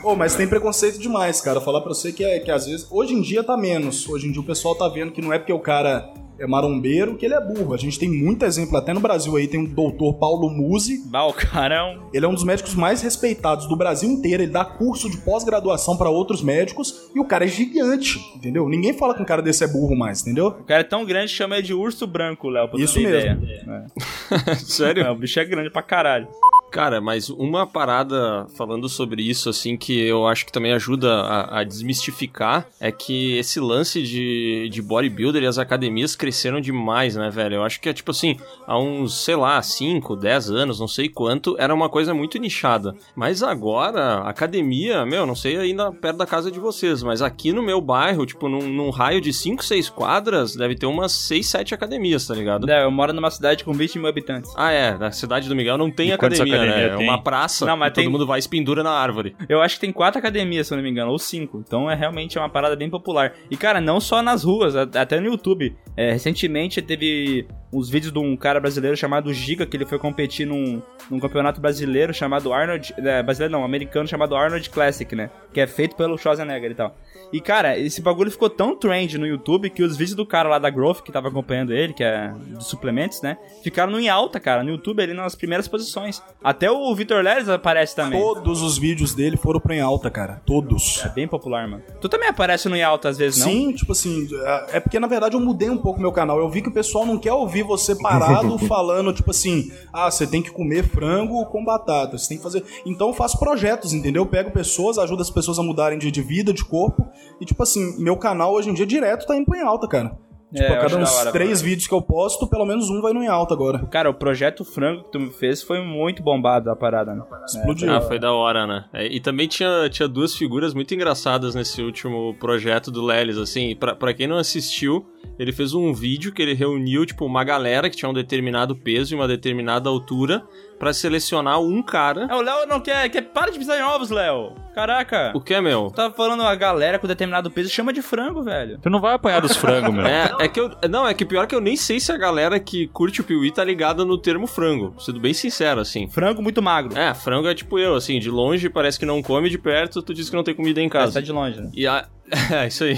Ô, 0.04 0.16
mas 0.16 0.36
tem 0.36 0.47
preconceito 0.47 0.99
demais, 0.99 1.41
cara. 1.41 1.60
Falar 1.62 1.82
pra 1.82 1.89
você 1.89 2.12
que, 2.12 2.24
é, 2.24 2.39
que 2.39 2.52
às 2.52 2.66
vezes. 2.66 2.88
Hoje 2.91 3.13
em 3.13 3.21
dia 3.21 3.41
tá 3.41 3.55
menos. 3.55 4.07
Hoje 4.09 4.27
em 4.27 4.31
dia 4.31 4.41
o 4.41 4.45
pessoal 4.45 4.75
tá 4.75 4.87
vendo 4.89 5.13
que 5.13 5.21
não 5.21 5.31
é 5.31 5.39
porque 5.39 5.53
o 5.53 5.59
cara 5.59 6.13
é 6.37 6.45
marombeiro 6.45 7.15
que 7.15 7.25
ele 7.25 7.33
é 7.33 7.39
burro. 7.39 7.73
A 7.73 7.77
gente 7.77 7.97
tem 7.97 8.09
muito 8.09 8.43
exemplo. 8.43 8.75
Até 8.75 8.93
no 8.93 8.99
Brasil 8.99 9.35
aí 9.37 9.47
tem 9.47 9.63
o 9.63 9.67
doutor 9.67 10.15
Paulo 10.15 10.49
Musi. 10.49 11.01
Bah, 11.05 11.25
o 11.25 11.33
cara 11.33 11.75
é 11.75 11.83
um. 11.83 12.09
Ele 12.13 12.25
é 12.25 12.27
um 12.27 12.33
dos 12.33 12.43
médicos 12.43 12.75
mais 12.75 13.01
respeitados 13.01 13.65
do 13.65 13.77
Brasil 13.77 14.09
inteiro. 14.09 14.43
Ele 14.43 14.51
dá 14.51 14.65
curso 14.65 15.09
de 15.09 15.17
pós-graduação 15.17 15.95
pra 15.95 16.09
outros 16.09 16.41
médicos. 16.41 17.09
E 17.15 17.19
o 17.19 17.25
cara 17.25 17.45
é 17.45 17.47
gigante, 17.47 18.19
entendeu? 18.35 18.67
Ninguém 18.67 18.91
fala 18.91 19.15
que 19.15 19.21
um 19.21 19.25
cara 19.25 19.41
desse 19.41 19.63
é 19.63 19.67
burro 19.67 19.95
mais, 19.95 20.21
entendeu? 20.21 20.47
O 20.47 20.63
cara 20.65 20.81
é 20.81 20.83
tão 20.83 21.05
grande 21.05 21.31
que 21.31 21.37
chama 21.37 21.55
ele 21.55 21.67
de 21.67 21.73
urso 21.73 22.05
branco, 22.05 22.49
Léo, 22.49 22.67
pra 22.67 22.79
Isso 22.79 22.95
ter 22.95 23.07
mesmo. 23.07 23.43
ideia. 23.43 23.87
Sério? 24.59 25.03
É, 25.03 25.11
o 25.11 25.15
bicho 25.15 25.39
é 25.39 25.45
grande 25.45 25.69
pra 25.69 25.81
caralho. 25.81 26.27
Cara, 26.72 27.01
mas 27.01 27.30
uma 27.30 27.67
parada 27.67 28.47
falando 28.55 28.88
sobre 28.88 29.22
isso, 29.22 29.49
assim, 29.49 29.76
que 29.76 29.99
eu 29.99 30.26
acho 30.26 30.45
que 30.45 30.51
também 30.53 30.72
ajuda 30.72 31.11
a, 31.13 31.59
a 31.59 31.63
desmistificar 31.65 32.65
é 32.80 32.91
que 32.91 33.38
esse 33.38 33.59
lance 33.59 34.01
de, 34.01 34.69
de 34.69 34.82
bodybuilder 34.82 35.43
e 35.43 35.47
as 35.47 35.57
academias 35.57 36.15
cresceram 36.15 36.61
demais, 36.61 37.15
né, 37.15 37.30
velho? 37.30 37.55
Eu 37.55 37.63
acho 37.63 37.82
que 37.82 37.89
é 37.89 37.93
tipo 37.93 38.11
assim, 38.11 38.38
há 38.65 38.80
uns, 38.80 39.15
sei 39.15 39.36
lá, 39.36 39.61
5, 39.61 40.15
10 40.15 40.49
anos, 40.51 40.80
não 40.80 40.88
sei 40.88 41.09
quanto, 41.09 41.57
era 41.59 41.76
uma 41.76 41.89
coisa 41.89 42.13
muito 42.13 42.38
nichada. 42.38 42.95
Mas 43.15 43.43
agora, 43.43 44.19
academia, 44.19 45.05
meu, 45.05 45.26
não 45.26 45.36
sei 45.36 45.57
ainda 45.57 45.91
perto 45.91 46.17
da 46.17 46.26
casa 46.26 46.49
de 46.49 46.59
vocês, 46.59 47.03
mas 47.03 47.22
aqui 47.22 47.51
no 47.51 47.61
meu 47.61 47.82
bairro, 47.82 48.26
tipo, 48.26 48.47
num, 48.47 48.67
num 48.69 48.89
raio 48.89 49.19
de 49.19 49.34
5, 49.34 49.63
6 49.65 49.89
quadras, 49.89 50.55
deve 50.55 50.76
ter 50.76 50.86
umas 50.86 51.11
6, 51.11 51.45
7 51.47 51.74
academias, 51.74 52.26
tá 52.26 52.34
ligado? 52.34 52.69
É, 52.69 52.86
eu 52.86 52.91
moro 52.91 53.11
numa 53.11 53.30
cidade 53.30 53.65
com 53.65 53.74
20 53.74 53.99
mil 53.99 54.07
habitantes. 54.07 54.53
Ah, 54.55 54.72
é, 54.72 54.97
na 54.97 55.11
cidade 55.11 55.49
do 55.49 55.55
Miguel 55.55 55.78
não 55.78 55.91
tem 55.91 56.09
E 56.09 56.13
academia, 56.13 56.61
né? 56.66 56.86
É 56.86 56.97
tem? 56.97 57.07
uma 57.07 57.22
praça 57.22 57.66
Não, 57.66 57.78
mas 57.78 57.89
e 57.89 57.93
todo 57.93 58.03
tem- 58.03 58.12
mundo 58.12 58.26
vai 58.28 58.39
e 58.39 58.41
se 58.41 58.49
pendura 58.49 58.84
na 58.84 58.91
árvore. 58.91 59.36
Eu 59.49 59.62
acho 59.62 59.76
que 59.76 59.82
tem 59.82 59.91
quatro 59.91 60.20
academias, 60.20 60.68
se 60.68 60.74
eu 60.74 60.78
não 60.78 60.84
me 60.84 60.89
engano, 60.89 61.12
ou 61.12 61.20
cinco. 61.20 61.64
Então 61.66 61.89
é 61.89 61.95
realmente 61.95 62.38
uma 62.38 62.49
parada 62.49 62.76
bem 62.76 62.89
popular. 62.89 63.34
E, 63.49 63.57
cara, 63.57 63.80
não 63.82 63.99
só 63.99 64.22
nas 64.22 64.43
ruas, 64.43 64.76
a- 64.76 64.88
até 64.95 65.20
no 65.20 65.28
YouTube. 65.28 65.76
É, 65.97 66.12
recentemente 66.14 66.82
teve 66.82 67.45
uns 67.74 67.89
vídeos 67.89 68.12
de 68.14 68.20
um 68.20 68.36
cara 68.36 68.59
brasileiro 68.59 68.95
chamado 68.97 69.34
Giga, 69.34 69.66
que 69.66 69.76
ele 69.78 69.86
foi 69.86 69.97
competir 69.97 70.45
num, 70.45 70.82
num 71.09 71.20
campeonato 71.20 71.59
brasileiro 71.62 72.14
chamado 72.14 72.51
Arnold. 72.53 72.93
É, 72.97 73.22
brasileiro 73.24 73.51
não, 73.53 73.64
americano 73.64 74.07
chamado 74.07 74.36
Arnold 74.36 74.70
Classic, 74.70 75.14
né? 75.16 75.30
Que 75.53 75.62
é 75.62 75.68
feito 75.68 75.95
pelo 75.95 76.18
Schwarzenegger 76.18 76.72
e 76.72 76.76
tal. 76.76 76.95
E, 77.32 77.39
cara, 77.39 77.78
esse 77.78 78.01
bagulho 78.01 78.30
ficou 78.30 78.49
tão 78.49 78.76
trend 78.76 79.18
no 79.18 79.26
YouTube 79.26 79.70
que 79.70 79.84
os 79.84 79.95
vídeos 79.95 80.16
do 80.16 80.26
cara 80.26 80.49
lá 80.49 80.59
da 80.59 80.70
Growth, 80.70 81.01
que 81.01 81.12
tava 81.14 81.30
acompanhando 81.30 81.72
ele, 81.74 81.93
que 81.93 82.03
é 82.03 82.34
dos 82.47 82.68
suplementos, 82.68 83.22
né? 83.22 83.38
Ficaram 83.64 83.97
em 83.99 84.09
alta, 84.09 84.38
cara, 84.39 84.64
no 84.64 84.72
YouTube, 84.72 85.01
ali 85.01 85.14
nas 85.14 85.34
primeiras 85.36 85.66
posições. 85.68 86.22
Até 86.52 86.70
o 86.70 86.93
Vitor 86.93 87.24
Leres 87.24 87.47
aparece 87.47 87.95
também. 87.95 88.20
Todos 88.20 88.62
os 88.62 88.78
vídeos 88.78 89.16
dele 89.16 89.38
foram 89.38 89.58
pro 89.58 89.74
em 89.74 89.80
alta, 89.80 90.12
cara. 90.12 90.41
Todos. 90.45 91.02
É 91.06 91.08
bem 91.08 91.26
popular, 91.26 91.66
mano. 91.66 91.82
Tu 92.02 92.10
também 92.10 92.28
aparece 92.28 92.68
no 92.68 92.76
em 92.76 92.84
alta 92.84 93.08
às 93.08 93.18
vezes, 93.18 93.39
não? 93.39 93.47
Sim, 93.47 93.72
tipo 93.72 93.93
assim, 93.93 94.28
é 94.74 94.82
porque 94.82 94.99
na 94.99 95.08
verdade 95.08 95.34
eu 95.34 95.39
mudei 95.39 95.70
um 95.70 95.78
pouco 95.78 96.02
meu 96.02 96.12
canal. 96.12 96.38
Eu 96.39 96.49
vi 96.49 96.62
que 96.62 96.68
o 96.68 96.74
pessoal 96.74 97.06
não 97.06 97.18
quer 97.18 97.32
ouvir 97.32 97.64
você 97.64 97.95
parado 97.95 98.58
falando, 98.68 99.14
tipo 99.14 99.32
assim, 99.32 99.72
ah, 99.93 100.12
você 100.12 100.28
tem 100.28 100.41
que 100.41 100.52
comer 100.52 100.84
frango 100.84 101.45
com 101.45 101.64
batata, 101.64 102.18
você 102.18 102.28
tem 102.28 102.38
que 102.38 102.43
fazer. 102.43 102.66
Então 102.86 103.08
eu 103.08 103.14
faço 103.14 103.39
projetos, 103.39 103.93
entendeu? 103.93 104.24
Eu 104.24 104.28
pego 104.28 104.52
pessoas, 104.52 104.97
ajudo 104.97 105.22
as 105.22 105.30
pessoas 105.30 105.58
a 105.58 105.64
mudarem 105.64 105.97
de, 105.97 106.12
de 106.12 106.22
vida, 106.22 106.52
de 106.52 106.66
corpo. 106.66 107.08
E, 107.39 107.45
tipo 107.45 107.64
assim, 107.64 107.97
meu 107.97 108.18
canal 108.18 108.52
hoje 108.52 108.70
em 108.70 108.74
dia 108.74 108.86
direto 108.86 109.26
tá 109.26 109.38
indo 109.38 109.45
pro 109.45 109.56
em 109.56 109.62
alta, 109.62 109.88
cara. 109.88 110.18
Tipo, 110.54 110.64
É, 110.64 110.78
a 110.78 110.82
cada 110.82 110.97
uns 110.97 111.18
hora, 111.18 111.32
três 111.32 111.62
vídeos 111.62 111.88
que 111.88 111.93
eu 111.93 112.02
posto, 112.02 112.45
pelo 112.45 112.66
menos 112.66 112.89
um 112.89 113.02
vai 113.02 113.14
no 113.14 113.24
em 113.24 113.28
alta 113.28 113.54
agora. 113.54 113.86
Cara, 113.88 114.10
o 114.10 114.14
projeto 114.14 114.66
frango 114.66 115.04
que 115.04 115.12
tu 115.12 115.20
me 115.20 115.32
fez 115.32 115.64
foi 115.64 115.82
muito 115.84 116.22
bombado 116.22 116.70
a 116.70 116.76
parada, 116.76 117.16
né? 117.16 117.24
Explodiu. 117.45 117.91
Ah, 117.93 118.02
foi 118.02 118.20
da 118.20 118.34
hora, 118.34 118.68
né? 118.68 118.86
É, 118.93 119.08
e 119.08 119.20
também 119.20 119.47
tinha, 119.47 119.89
tinha 119.89 120.08
duas 120.08 120.36
figuras 120.36 120.74
muito 120.74 120.93
engraçadas 120.93 121.56
nesse 121.56 121.82
último 121.82 122.36
projeto 122.39 122.91
do 122.91 123.02
Lelis, 123.02 123.38
assim. 123.38 123.76
Pra, 123.76 123.95
pra 123.95 124.14
quem 124.14 124.28
não 124.28 124.38
assistiu, 124.38 125.06
ele 125.39 125.54
fez 125.54 125.74
um 125.74 125.93
vídeo 125.93 126.34
que 126.34 126.41
ele 126.41 126.54
reuniu, 126.54 127.06
tipo, 127.06 127.26
uma 127.26 127.43
galera 127.43 127.89
que 127.89 127.95
tinha 127.95 128.10
um 128.10 128.14
determinado 128.14 128.76
peso 128.76 129.14
e 129.14 129.16
uma 129.16 129.28
determinada 129.28 129.89
altura 129.89 130.43
pra 130.82 130.93
selecionar 130.93 131.61
um 131.61 131.84
cara. 131.84 132.27
É, 132.27 132.34
o 132.34 132.41
Léo 132.41 132.65
não 132.67 132.79
quer, 132.79 133.07
quer. 133.07 133.21
Para 133.21 133.51
de 133.51 133.59
pisar 133.59 133.77
em 133.77 133.84
ovos, 133.84 134.09
Léo. 134.09 134.55
Caraca. 134.73 135.32
O 135.36 135.39
que 135.39 135.53
é, 135.53 135.61
meu? 135.61 135.89
Tu 135.89 135.93
tava 135.93 136.11
falando 136.11 136.41
a 136.41 136.55
galera 136.55 136.97
com 136.97 137.05
determinado 137.05 137.51
peso 137.51 137.69
chama 137.69 137.93
de 137.93 138.01
frango, 138.01 138.41
velho. 138.41 138.79
Tu 138.82 138.89
não 138.89 138.99
vai 138.99 139.13
apanhar 139.13 139.41
dos 139.41 139.55
frangos, 139.55 139.93
meu. 139.93 140.03
É, 140.03 140.36
é 140.39 140.47
que 140.47 140.59
eu. 140.59 140.71
Não, 140.89 141.07
é 141.07 141.13
que 141.13 141.23
pior 141.23 141.45
que 141.45 141.53
eu 141.53 141.61
nem 141.61 141.75
sei 141.75 141.99
se 141.99 142.11
a 142.11 142.17
galera 142.17 142.59
que 142.59 142.88
curte 142.88 143.21
o 143.21 143.23
Piuí 143.23 143.51
tá 143.51 143.63
ligada 143.63 144.03
no 144.03 144.17
termo 144.17 144.47
frango. 144.47 144.95
Sendo 144.97 145.19
bem 145.19 145.36
sincero, 145.36 145.79
assim. 145.79 146.09
Frango 146.09 146.41
muito 146.41 146.63
magro. 146.63 146.97
É, 146.97 147.13
frango 147.13 147.47
é 147.47 147.53
tipo 147.53 147.77
eu, 147.77 147.93
assim, 147.93 148.19
de 148.19 148.32
longe 148.32 148.67
parece 148.67 148.97
que 148.97 149.05
não 149.05 149.21
come, 149.21 149.51
de 149.51 149.59
perto 149.59 150.01
tu 150.01 150.15
diz 150.15 150.32
que 150.32 150.36
não 150.36 150.43
tem 150.43 150.55
comida 150.55 150.82
em 150.82 150.89
casa. 150.89 151.13
tá 151.13 151.21
de 151.21 151.32
longe, 151.32 151.61
né? 151.61 151.69
E 151.75 151.86
a... 151.86 152.07
É, 152.51 152.67
isso 152.67 152.84
aí. 152.84 152.97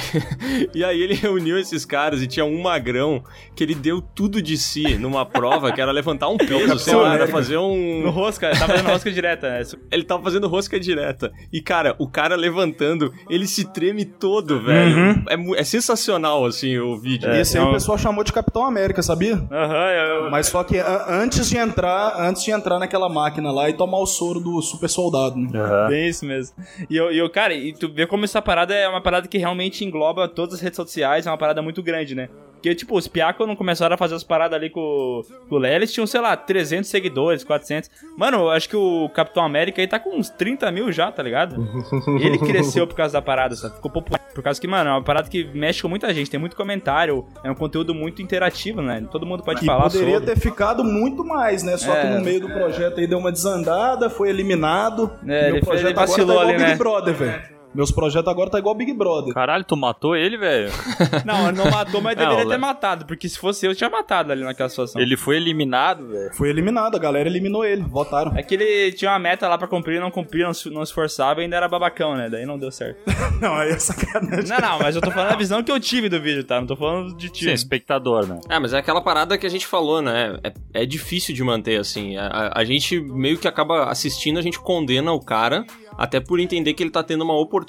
E 0.73 0.83
aí 0.83 1.01
ele 1.01 1.13
reuniu 1.13 1.57
esses 1.59 1.85
caras 1.85 2.21
e 2.21 2.27
tinha 2.27 2.45
um 2.45 2.61
magrão 2.61 3.23
que 3.55 3.63
ele 3.63 3.75
deu 3.75 4.01
tudo 4.01 4.41
de 4.41 4.57
si 4.57 4.95
numa 4.97 5.25
prova 5.25 5.71
que 5.71 5.81
era 5.81 5.91
levantar 5.91 6.27
um 6.29 6.37
peso, 6.37 6.77
sei 6.79 6.95
lá, 6.95 7.13
era 7.15 7.27
fazer 7.27 7.55
No 7.55 7.63
um... 8.07 8.09
rosca, 8.09 8.49
tá 8.51 8.67
fazendo 8.67 8.87
rosca 8.89 9.11
direta, 9.11 9.49
né? 9.49 9.63
Ele 9.91 10.03
tava 10.03 10.23
fazendo 10.23 10.47
rosca 10.47 10.79
direta. 10.79 11.31
E, 11.51 11.61
cara, 11.61 11.95
o 11.99 12.07
cara 12.07 12.35
levantando, 12.35 13.13
ele 13.29 13.47
se 13.47 13.71
treme 13.71 14.05
todo, 14.05 14.61
velho. 14.61 14.95
Uhum. 14.97 15.25
É, 15.55 15.61
é 15.61 15.63
sensacional, 15.63 16.45
assim, 16.45 16.77
o 16.79 16.97
vídeo. 16.97 17.29
É, 17.29 17.41
Esse 17.41 17.57
aí 17.57 17.61
então- 17.63 17.71
o 17.71 17.75
pessoal 17.75 17.97
chamou 17.97 18.23
de 18.23 18.31
Capitão 18.33 18.65
América, 18.65 19.01
sabia? 19.01 19.35
Aham, 19.51 19.89
eu... 20.25 20.31
Mas 20.31 20.47
só 20.47 20.63
que 20.63 20.77
antes 21.07 21.49
de 21.49 21.57
entrar, 21.57 22.15
antes 22.19 22.43
de 22.43 22.51
entrar 22.51 22.79
naquela 22.79 23.09
máquina 23.09 23.51
lá 23.51 23.69
e 23.69 23.73
tomar 23.73 23.99
o 23.99 24.05
soro 24.05 24.39
do 24.39 24.61
super 24.61 24.89
soldado, 24.89 25.37
né? 25.37 25.49
Bem 25.89 26.07
isso 26.07 26.25
mesmo. 26.25 26.55
E 26.89 26.95
eu, 26.95 27.11
e 27.11 27.17
eu, 27.17 27.29
cara, 27.29 27.53
e 27.53 27.73
tu 27.73 27.91
vê 27.91 28.05
como 28.07 28.25
essa 28.25 28.41
parada 28.41 28.73
é 28.73 28.87
uma 28.87 29.01
parada 29.01 29.22
que 29.27 29.37
realmente 29.37 29.83
engloba 29.85 30.27
todas 30.27 30.55
as 30.55 30.61
redes 30.61 30.77
sociais, 30.77 31.25
é 31.27 31.29
uma 31.29 31.37
parada 31.37 31.61
muito 31.61 31.81
grande, 31.83 32.15
né? 32.15 32.29
Porque, 32.53 32.73
tipo, 32.75 32.97
os 32.97 33.09
Piá, 33.09 33.33
quando 33.33 33.53
começaram 33.57 33.93
a 33.93 33.97
fazer 33.97 34.15
as 34.15 34.23
paradas 34.23 34.55
ali 34.57 34.69
com, 34.69 35.21
com 35.49 35.55
o 35.55 35.59
Léo, 35.59 35.75
eles 35.75 35.91
tinham, 35.91 36.07
sei 36.07 36.21
lá, 36.21 36.33
300 36.37 36.89
seguidores, 36.89 37.43
400. 37.43 37.91
Mano, 38.17 38.37
eu 38.37 38.49
acho 38.51 38.69
que 38.69 38.75
o 38.77 39.09
Capitão 39.09 39.43
América 39.43 39.81
aí 39.81 39.87
tá 39.87 39.99
com 39.99 40.15
uns 40.17 40.29
30 40.29 40.71
mil 40.71 40.89
já, 40.89 41.11
tá 41.11 41.21
ligado? 41.21 41.57
Ele 42.23 42.37
cresceu 42.37 42.87
por 42.87 42.95
causa 42.95 43.11
da 43.11 43.21
parada, 43.21 43.53
sabe? 43.53 43.75
Ficou 43.75 43.91
popular. 43.91 44.17
Por 44.33 44.41
causa 44.41 44.61
que, 44.61 44.65
mano, 44.67 44.89
é 44.91 44.93
uma 44.93 45.03
parada 45.03 45.27
que 45.29 45.43
mexe 45.53 45.81
com 45.81 45.89
muita 45.89 46.13
gente, 46.13 46.31
tem 46.31 46.39
muito 46.39 46.55
comentário, 46.55 47.25
é 47.43 47.51
um 47.51 47.55
conteúdo 47.55 47.93
muito 47.93 48.21
interativo, 48.21 48.81
né? 48.81 49.05
Todo 49.11 49.25
mundo 49.25 49.43
pode 49.43 49.59
Que 49.59 49.65
falar 49.65 49.83
poderia 49.89 50.19
sobre. 50.19 50.33
ter 50.33 50.39
ficado 50.39 50.85
muito 50.85 51.25
mais, 51.25 51.63
né? 51.63 51.75
Só 51.75 51.91
que 51.91 52.07
É. 52.07 52.17
no 52.17 52.23
meio 52.23 52.39
do 52.39 52.47
projeto 52.47 52.97
aí 52.97 53.05
deu 53.05 53.17
uma 53.19 53.31
desandada, 53.33 54.09
foi 54.09 54.29
eliminado. 54.29 55.11
É, 55.27 55.47
Meu 55.47 55.55
ele 55.57 55.65
projeto 55.65 55.81
ele 55.87 55.89
agora 55.89 56.05
tá 56.07 56.11
vacilou 56.13 56.35
igual 56.37 56.47
ali, 56.47 56.57
Big 56.57 56.69
né? 56.69 56.75
Brother, 56.77 57.13
velho. 57.13 57.52
Meus 57.73 57.91
projetos 57.91 58.27
agora 58.31 58.49
tá 58.49 58.59
igual 58.59 58.75
Big 58.75 58.93
Brother. 58.93 59.33
Caralho, 59.33 59.63
tu 59.63 59.75
matou 59.75 60.15
ele, 60.15 60.37
velho? 60.37 60.71
Não, 61.25 61.47
ele 61.49 61.57
não 61.57 61.69
matou, 61.69 62.01
mas 62.01 62.15
Não, 62.15 62.23
deveria 62.23 62.43
Léo. 62.43 62.49
ter 62.49 62.57
matado, 62.57 63.05
porque 63.05 63.27
se 63.29 63.37
fosse 63.39 63.65
eu, 63.65 63.71
eu 63.71 63.75
tinha 63.75 63.89
matado 63.89 64.31
ali 64.31 64.43
naquela 64.43 64.69
situação. 64.69 65.01
Ele 65.01 65.15
foi 65.17 65.37
eliminado, 65.37 66.07
velho. 66.07 66.33
Foi 66.35 66.49
eliminado, 66.49 66.95
a 66.95 66.99
galera 66.99 67.27
eliminou 67.27 67.63
ele, 67.65 67.81
votaram. 67.81 68.35
É 68.37 68.43
que 68.43 68.53
ele 68.55 68.91
tinha 68.91 69.11
uma 69.11 69.19
meta 69.19 69.47
lá 69.47 69.57
pra 69.57 69.67
cumprir, 69.67 69.99
não 69.99 70.11
cumpria, 70.11 70.45
não 70.45 70.53
se, 70.53 70.69
não 70.69 70.83
esforçava 70.83 71.39
e 71.41 71.43
ainda 71.43 71.55
era 71.57 71.67
babacão, 71.67 72.15
né? 72.15 72.29
Daí 72.29 72.45
não 72.45 72.57
deu 72.59 72.71
certo. 72.71 72.99
Não, 73.41 73.55
aí 73.55 73.71
é 73.71 73.79
sacanagem. 73.79 74.47
não, 74.47 74.57
não, 74.59 74.79
mas 74.79 74.95
eu 74.95 75.01
tô 75.01 75.11
falando 75.11 75.31
a 75.33 75.35
visão 75.35 75.61
que 75.63 75.71
eu 75.71 75.79
tive 75.79 76.07
do 76.07 76.21
vídeo, 76.21 76.43
tá? 76.45 76.59
Não 76.61 76.67
tô 76.67 76.75
falando 76.77 77.15
de 77.17 77.29
ti. 77.29 77.45
Sim, 77.45 77.51
espectador, 77.51 78.25
né? 78.27 78.39
É, 78.47 78.57
mas 78.59 78.71
é 78.73 78.77
aquela 78.77 79.01
parada 79.01 79.37
que 79.37 79.45
a 79.45 79.49
gente 79.49 79.65
falou, 79.67 80.01
né? 80.01 80.37
É, 80.43 80.81
é 80.83 80.85
difícil 80.85 81.33
de 81.35 81.43
manter, 81.43 81.77
assim. 81.79 82.15
A, 82.15 82.27
a- 82.27 82.59
a 82.61 82.63
gente 82.63 82.99
meio 83.01 83.37
que 83.37 83.47
acaba 83.47 83.85
assistindo, 83.89 84.37
a 84.39 84.41
gente 84.41 84.59
condena 84.59 85.11
o 85.11 85.19
cara, 85.19 85.65
até 85.97 86.19
por 86.21 86.39
entender 86.39 86.73
que 86.73 86.83
ele 86.83 86.89
tá 86.91 87.03
tendo 87.03 87.23
uma 87.23 87.33
oportunidade 87.37 87.62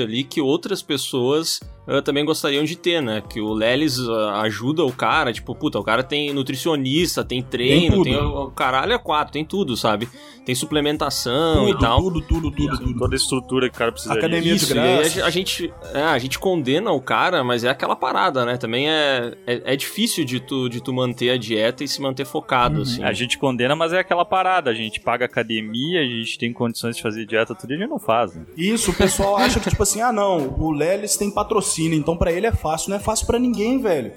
ali 0.00 0.24
que 0.24 0.40
outras 0.40 0.82
pessoas 0.82 1.60
uh, 1.88 2.02
também 2.02 2.24
gostariam 2.24 2.64
de 2.64 2.76
ter, 2.76 3.00
né? 3.00 3.22
Que 3.28 3.40
o 3.40 3.52
Lelis 3.52 3.98
uh, 3.98 4.12
ajuda 4.42 4.84
o 4.84 4.92
cara, 4.92 5.32
tipo, 5.32 5.54
puta, 5.54 5.78
o 5.78 5.84
cara 5.84 6.02
tem 6.02 6.32
nutricionista, 6.32 7.24
tem 7.24 7.42
treino, 7.42 7.96
tudo. 7.96 8.04
tem, 8.04 8.16
o, 8.16 8.44
o 8.44 8.50
caralho 8.50 8.92
é 8.92 8.98
quatro, 8.98 9.32
tem 9.32 9.44
tudo, 9.44 9.76
sabe? 9.76 10.08
Tem 10.44 10.54
suplementação 10.54 11.68
e 11.68 11.72
Tudo, 11.72 11.80
tal. 11.80 11.98
tudo, 12.00 12.20
tudo, 12.20 12.50
tudo, 12.52 12.78
tudo. 12.78 12.98
Toda 12.98 13.14
a 13.14 13.18
estrutura 13.18 13.68
que 13.68 13.74
o 13.74 13.78
cara 13.78 13.90
precisa 13.90 14.14
Academia 14.14 14.54
de 14.54 14.62
Isso, 14.62 14.76
e 14.76 14.78
aí 14.78 14.98
graça. 14.98 15.24
a, 15.24 15.26
a 15.26 15.30
gente, 15.30 15.74
é, 15.92 16.02
a 16.02 16.18
gente 16.20 16.38
condena 16.38 16.92
o 16.92 17.00
cara, 17.00 17.42
mas 17.42 17.64
é 17.64 17.68
aquela 17.68 17.96
parada, 17.96 18.44
né? 18.44 18.56
Também 18.56 18.88
é, 18.88 19.36
é, 19.44 19.72
é 19.72 19.76
difícil 19.76 20.24
de 20.24 20.38
tu, 20.38 20.68
de 20.68 20.80
tu 20.80 20.92
manter 20.92 21.30
a 21.30 21.36
dieta 21.36 21.82
e 21.82 21.88
se 21.88 22.00
manter 22.00 22.24
focado, 22.24 22.82
assim. 22.82 23.02
A 23.02 23.12
gente 23.12 23.36
condena, 23.38 23.74
mas 23.74 23.92
é 23.92 23.98
aquela 23.98 24.24
parada. 24.24 24.70
A 24.70 24.74
gente 24.74 25.00
paga 25.00 25.24
academia, 25.24 26.00
a 26.00 26.04
gente 26.04 26.38
tem 26.38 26.52
condições 26.52 26.94
de 26.94 27.02
fazer 27.02 27.26
dieta, 27.26 27.52
tudo 27.52 27.72
e 27.72 27.74
a 27.74 27.78
gente 27.78 27.90
não 27.90 27.98
faz. 27.98 28.36
Né? 28.36 28.44
Isso, 28.56 28.92
o 28.92 28.94
pessoal 28.94 29.36
acha 29.36 29.58
que, 29.58 29.68
tipo 29.68 29.82
assim, 29.82 30.00
ah 30.00 30.12
não, 30.12 30.54
o 30.60 30.70
Lelis 30.70 31.16
tem 31.16 31.28
patrocínio, 31.28 31.75
então 31.84 32.16
pra 32.16 32.32
ele 32.32 32.46
é 32.46 32.52
fácil. 32.52 32.90
Não 32.90 32.96
é 32.96 33.00
fácil 33.00 33.26
pra 33.26 33.38
ninguém, 33.38 33.78
velho. 33.80 34.12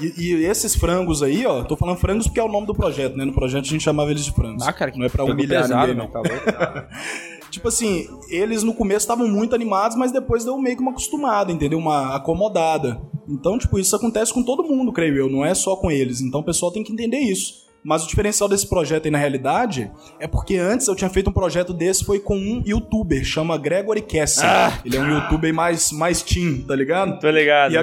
E, 0.00 0.22
e 0.22 0.44
esses 0.44 0.76
frangos 0.76 1.22
aí, 1.22 1.44
ó, 1.44 1.64
tô 1.64 1.76
falando 1.76 1.96
frangos 1.96 2.26
porque 2.26 2.38
é 2.38 2.44
o 2.44 2.48
nome 2.48 2.66
do 2.66 2.74
projeto, 2.74 3.16
né? 3.16 3.24
No 3.24 3.32
projeto 3.32 3.64
a 3.64 3.68
gente 3.68 3.82
chamava 3.82 4.10
eles 4.10 4.24
de 4.24 4.32
frangos. 4.32 4.66
Ah, 4.66 4.72
cara, 4.72 4.90
que 4.90 4.98
não 4.98 5.06
é 5.06 5.08
pra 5.08 5.24
humilhar 5.24 5.62
pesado, 5.62 5.92
ninguém, 5.92 5.96
não. 5.96 6.10
Tá? 6.10 6.88
Tipo 7.50 7.68
assim, 7.68 8.06
eles 8.28 8.62
no 8.62 8.74
começo 8.74 9.00
estavam 9.00 9.26
muito 9.26 9.54
animados, 9.54 9.96
mas 9.96 10.12
depois 10.12 10.44
deu 10.44 10.58
meio 10.58 10.76
que 10.76 10.82
uma 10.82 10.90
acostumada, 10.90 11.50
entendeu? 11.50 11.78
Uma 11.78 12.14
acomodada. 12.14 13.00
Então, 13.26 13.58
tipo, 13.58 13.78
isso 13.78 13.96
acontece 13.96 14.32
com 14.32 14.42
todo 14.42 14.62
mundo, 14.62 14.92
creio 14.92 15.16
eu, 15.16 15.30
não 15.30 15.44
é 15.44 15.54
só 15.54 15.74
com 15.74 15.90
eles. 15.90 16.20
Então 16.20 16.40
o 16.40 16.44
pessoal 16.44 16.70
tem 16.70 16.84
que 16.84 16.92
entender 16.92 17.18
isso. 17.18 17.67
Mas 17.88 18.04
o 18.04 18.06
diferencial 18.06 18.50
desse 18.50 18.66
projeto 18.66 19.06
aí, 19.06 19.10
na 19.10 19.16
realidade, 19.16 19.90
é 20.20 20.26
porque 20.26 20.58
antes 20.58 20.86
eu 20.86 20.94
tinha 20.94 21.08
feito 21.08 21.30
um 21.30 21.32
projeto 21.32 21.72
desse, 21.72 22.04
foi 22.04 22.20
com 22.20 22.36
um 22.36 22.62
youtuber, 22.66 23.24
chama 23.24 23.56
Gregory 23.56 24.02
Cassie. 24.02 24.44
Ele 24.84 24.98
é 24.98 25.00
um 25.00 25.08
youtuber 25.08 25.54
mais, 25.54 25.90
mais 25.90 26.20
teen, 26.20 26.60
tá 26.68 26.76
ligado? 26.76 27.18
Tô 27.18 27.30
ligado. 27.30 27.72
E, 27.72 27.78
a 27.78 27.82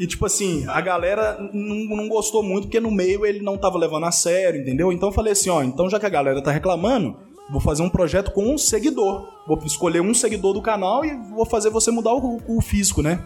e, 0.00 0.04
tipo 0.04 0.26
assim, 0.26 0.64
a 0.66 0.80
galera 0.80 1.38
não, 1.52 1.96
não 1.96 2.08
gostou 2.08 2.42
muito 2.42 2.64
porque 2.64 2.80
no 2.80 2.90
meio 2.90 3.24
ele 3.24 3.40
não 3.40 3.56
tava 3.56 3.78
levando 3.78 4.06
a 4.06 4.10
sério, 4.10 4.60
entendeu? 4.60 4.92
Então 4.92 5.10
eu 5.10 5.12
falei 5.12 5.32
assim, 5.32 5.48
ó, 5.48 5.62
então 5.62 5.88
já 5.88 6.00
que 6.00 6.06
a 6.06 6.10
galera 6.10 6.42
tá 6.42 6.50
reclamando, 6.50 7.16
vou 7.52 7.60
fazer 7.60 7.84
um 7.84 7.88
projeto 7.88 8.32
com 8.32 8.52
um 8.52 8.58
seguidor. 8.58 9.28
Vou 9.46 9.60
escolher 9.64 10.00
um 10.00 10.12
seguidor 10.12 10.54
do 10.54 10.60
canal 10.60 11.04
e 11.04 11.14
vou 11.30 11.46
fazer 11.46 11.70
você 11.70 11.92
mudar 11.92 12.14
o, 12.14 12.40
o 12.48 12.60
físico, 12.60 13.00
né? 13.00 13.24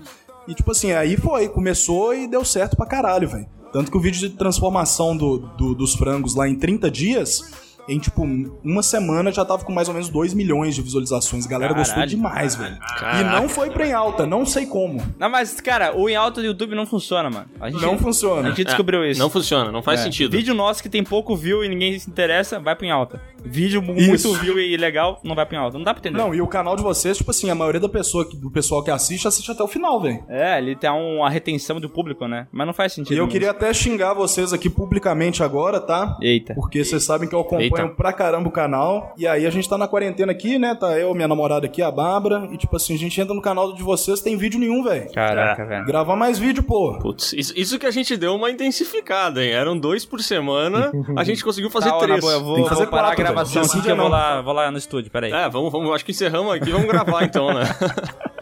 E 0.49 0.55
tipo 0.55 0.71
assim, 0.71 0.93
aí 0.93 1.17
foi, 1.17 1.49
começou 1.49 2.15
e 2.15 2.27
deu 2.27 2.45
certo 2.45 2.77
pra 2.77 2.87
caralho, 2.87 3.29
velho. 3.29 3.47
Tanto 3.73 3.91
que 3.91 3.97
o 3.97 4.01
vídeo 4.01 4.21
de 4.21 4.31
transformação 4.31 5.17
do, 5.17 5.39
do- 5.39 5.75
dos 5.75 5.95
frangos 5.95 6.35
lá 6.35 6.49
em 6.49 6.55
30 6.55 6.91
dias, 6.91 7.43
em 7.89 7.99
tipo 7.99 8.23
uma 8.65 8.83
semana 8.83 9.31
já 9.31 9.45
tava 9.45 9.65
com 9.65 9.73
mais 9.73 9.87
ou 9.89 9.95
menos 9.95 10.09
2 10.09 10.35
milhões 10.35 10.75
de 10.75 10.83
visualizações. 10.83 11.47
A 11.47 11.49
galera 11.49 11.75
gostou 11.75 11.95
Caralho. 11.95 12.11
demais, 12.11 12.55
velho. 12.57 12.79
E 13.21 13.25
não 13.25 13.49
foi 13.49 13.71
pra 13.71 13.87
em 13.87 13.93
alta, 13.93 14.25
não 14.27 14.47
sei 14.47 14.67
como. 14.67 15.03
Não, 15.19 15.29
mas, 15.29 15.61
cara, 15.61 15.97
o 15.97 16.09
em 16.09 16.17
alta 16.17 16.41
do 16.41 16.47
YouTube 16.47 16.75
não 16.75 16.87
funciona, 16.87 17.29
mano. 17.29 17.47
A 17.61 17.69
gente, 17.71 17.83
Não 17.83 17.99
funciona. 17.99 18.49
A 18.49 18.51
gente 18.51 18.65
descobriu 18.65 19.05
isso. 19.05 19.21
Não 19.21 19.29
funciona, 19.31 19.71
não 19.71 19.83
faz 19.83 20.01
É. 20.01 20.05
sentido. 20.05 20.33
Vídeo 20.33 20.55
nosso 20.55 20.83
que 20.83 20.89
tem 20.89 21.05
pouco 21.05 21.37
view 21.37 21.63
e 21.65 21.69
ninguém 21.69 21.99
se 21.99 22.09
interessa, 22.09 22.59
vai 22.59 22.75
pro 22.75 22.87
em 22.87 22.91
alta. 22.91 23.21
Vídeo 23.47 23.83
Isso. 23.97 24.29
muito 24.29 24.41
view 24.41 24.59
e 24.59 24.77
legal, 24.77 25.21
não 25.25 25.35
vai 25.35 25.47
pro 25.47 25.57
em 25.57 25.59
alta. 25.59 25.77
Não 25.79 25.85
dá 25.85 25.95
pra 25.95 26.01
entender. 26.01 26.19
Não, 26.19 26.35
e 26.35 26.41
o 26.41 26.47
canal 26.47 26.77
de 26.77 26.83
vocês, 26.83 27.17
tipo 27.17 27.31
assim, 27.31 27.51
a 27.51 27.55
maioria 27.55 27.81
da 27.81 27.89
pessoa, 27.89 28.25
do 28.25 28.51
pessoal 28.51 28.83
que 28.83 28.91
assiste, 28.91 29.27
assiste 29.29 29.51
até 29.51 29.63
o 29.63 29.69
final, 29.69 30.01
velho. 30.01 30.23
É, 30.29 30.59
ele 30.59 30.75
tem 30.77 30.91
uma 30.91 31.29
retenção 31.31 31.81
do 31.81 31.89
público, 31.89 32.27
né? 32.27 32.47
Mas 32.53 32.67
não 32.67 32.75
faz 32.75 32.93
sentido. 32.93 33.13
E 33.13 33.17
eu 33.19 33.25
mesmo. 33.25 33.33
queria 33.33 33.51
até 33.51 33.73
xingar 33.73 34.15
vocês 34.15 34.53
aqui 34.53 34.69
publicamente 34.69 35.43
agora, 35.43 35.81
tá? 35.81 36.17
Eita. 36.21 36.55
Porque 36.55 36.85
vocês 36.85 37.03
sabem 37.05 37.29
que 37.29 37.35
eu 37.35 37.41
acompanho 37.41 37.87
Eita. 37.87 37.89
pra 37.89 38.13
caramba 38.13 38.49
o 38.49 38.53
canal. 38.53 39.15
E 39.17 39.27
aí 39.27 39.47
a 39.47 39.51
gente 39.51 39.69
tá 39.69 39.79
na 39.79 39.89
quarentena 39.89 40.33
aqui, 40.33 40.59
né? 40.59 40.75
Tá 40.75 40.99
eu, 40.99 41.15
minha 41.15 41.29
namorada 41.29 41.67
aqui, 41.67 41.83
a 41.83 41.91
Bárbara. 41.91 42.49
E 42.53 42.57
tipo 42.57 42.77
assim, 42.77 42.95
a 42.95 42.99
gente 42.99 43.21
entra 43.21 43.35
no 43.35 43.43
canal 43.43 43.73
de 43.73 43.83
vocês, 43.83 44.21
tem 44.21 44.37
vídeo 44.37 44.59
nenhum, 44.59 44.83
velho. 44.83 45.11
Caraca, 45.13 45.65
velho. 45.65 45.85
Gravar 45.87 46.17
mais 46.17 46.39
vídeo, 46.39 46.63
pô. 46.63 46.99
Putz, 46.99 47.33
isso, 47.33 47.53
isso 47.57 47.79
que 47.79 47.87
a 47.87 47.91
gente 47.91 48.17
deu 48.17 48.35
uma 48.35 48.51
intensificada, 48.51 49.45
hein? 49.45 49.53
Eram 49.53 49.79
dois 49.79 50.05
por 50.05 50.21
semana, 50.21 50.91
a 51.17 51.25
gente 51.25 51.43
conseguiu 51.45 51.71
fazer 51.71 51.87
Tá, 51.91 51.97
ó, 51.97 52.01
três. 52.01 52.21
boa, 52.21 52.33
eu 52.33 52.43
vou, 52.43 52.55
Tem 52.57 52.65
que 52.65 52.69
fazer 52.69 52.83
vou 52.83 52.91
parar 52.91 53.09
quatro, 53.09 53.23
gravação 53.45 53.83
que 53.83 53.91
eu 53.91 53.97
vou 53.97 54.09
lá, 54.09 54.41
vou 54.41 54.53
lá 54.53 54.71
no 54.71 54.79
estúdio, 54.79 55.11
peraí. 55.11 55.33
É, 55.33 55.49
vamos, 55.49 55.71
vamos, 55.73 55.93
acho 55.95 56.05
que 56.05 56.13
encerramos 56.13 56.53
aqui, 56.55 56.71
vamos 56.71 56.87
gravar 56.87 57.25
então, 57.25 57.53
né? 57.53 57.65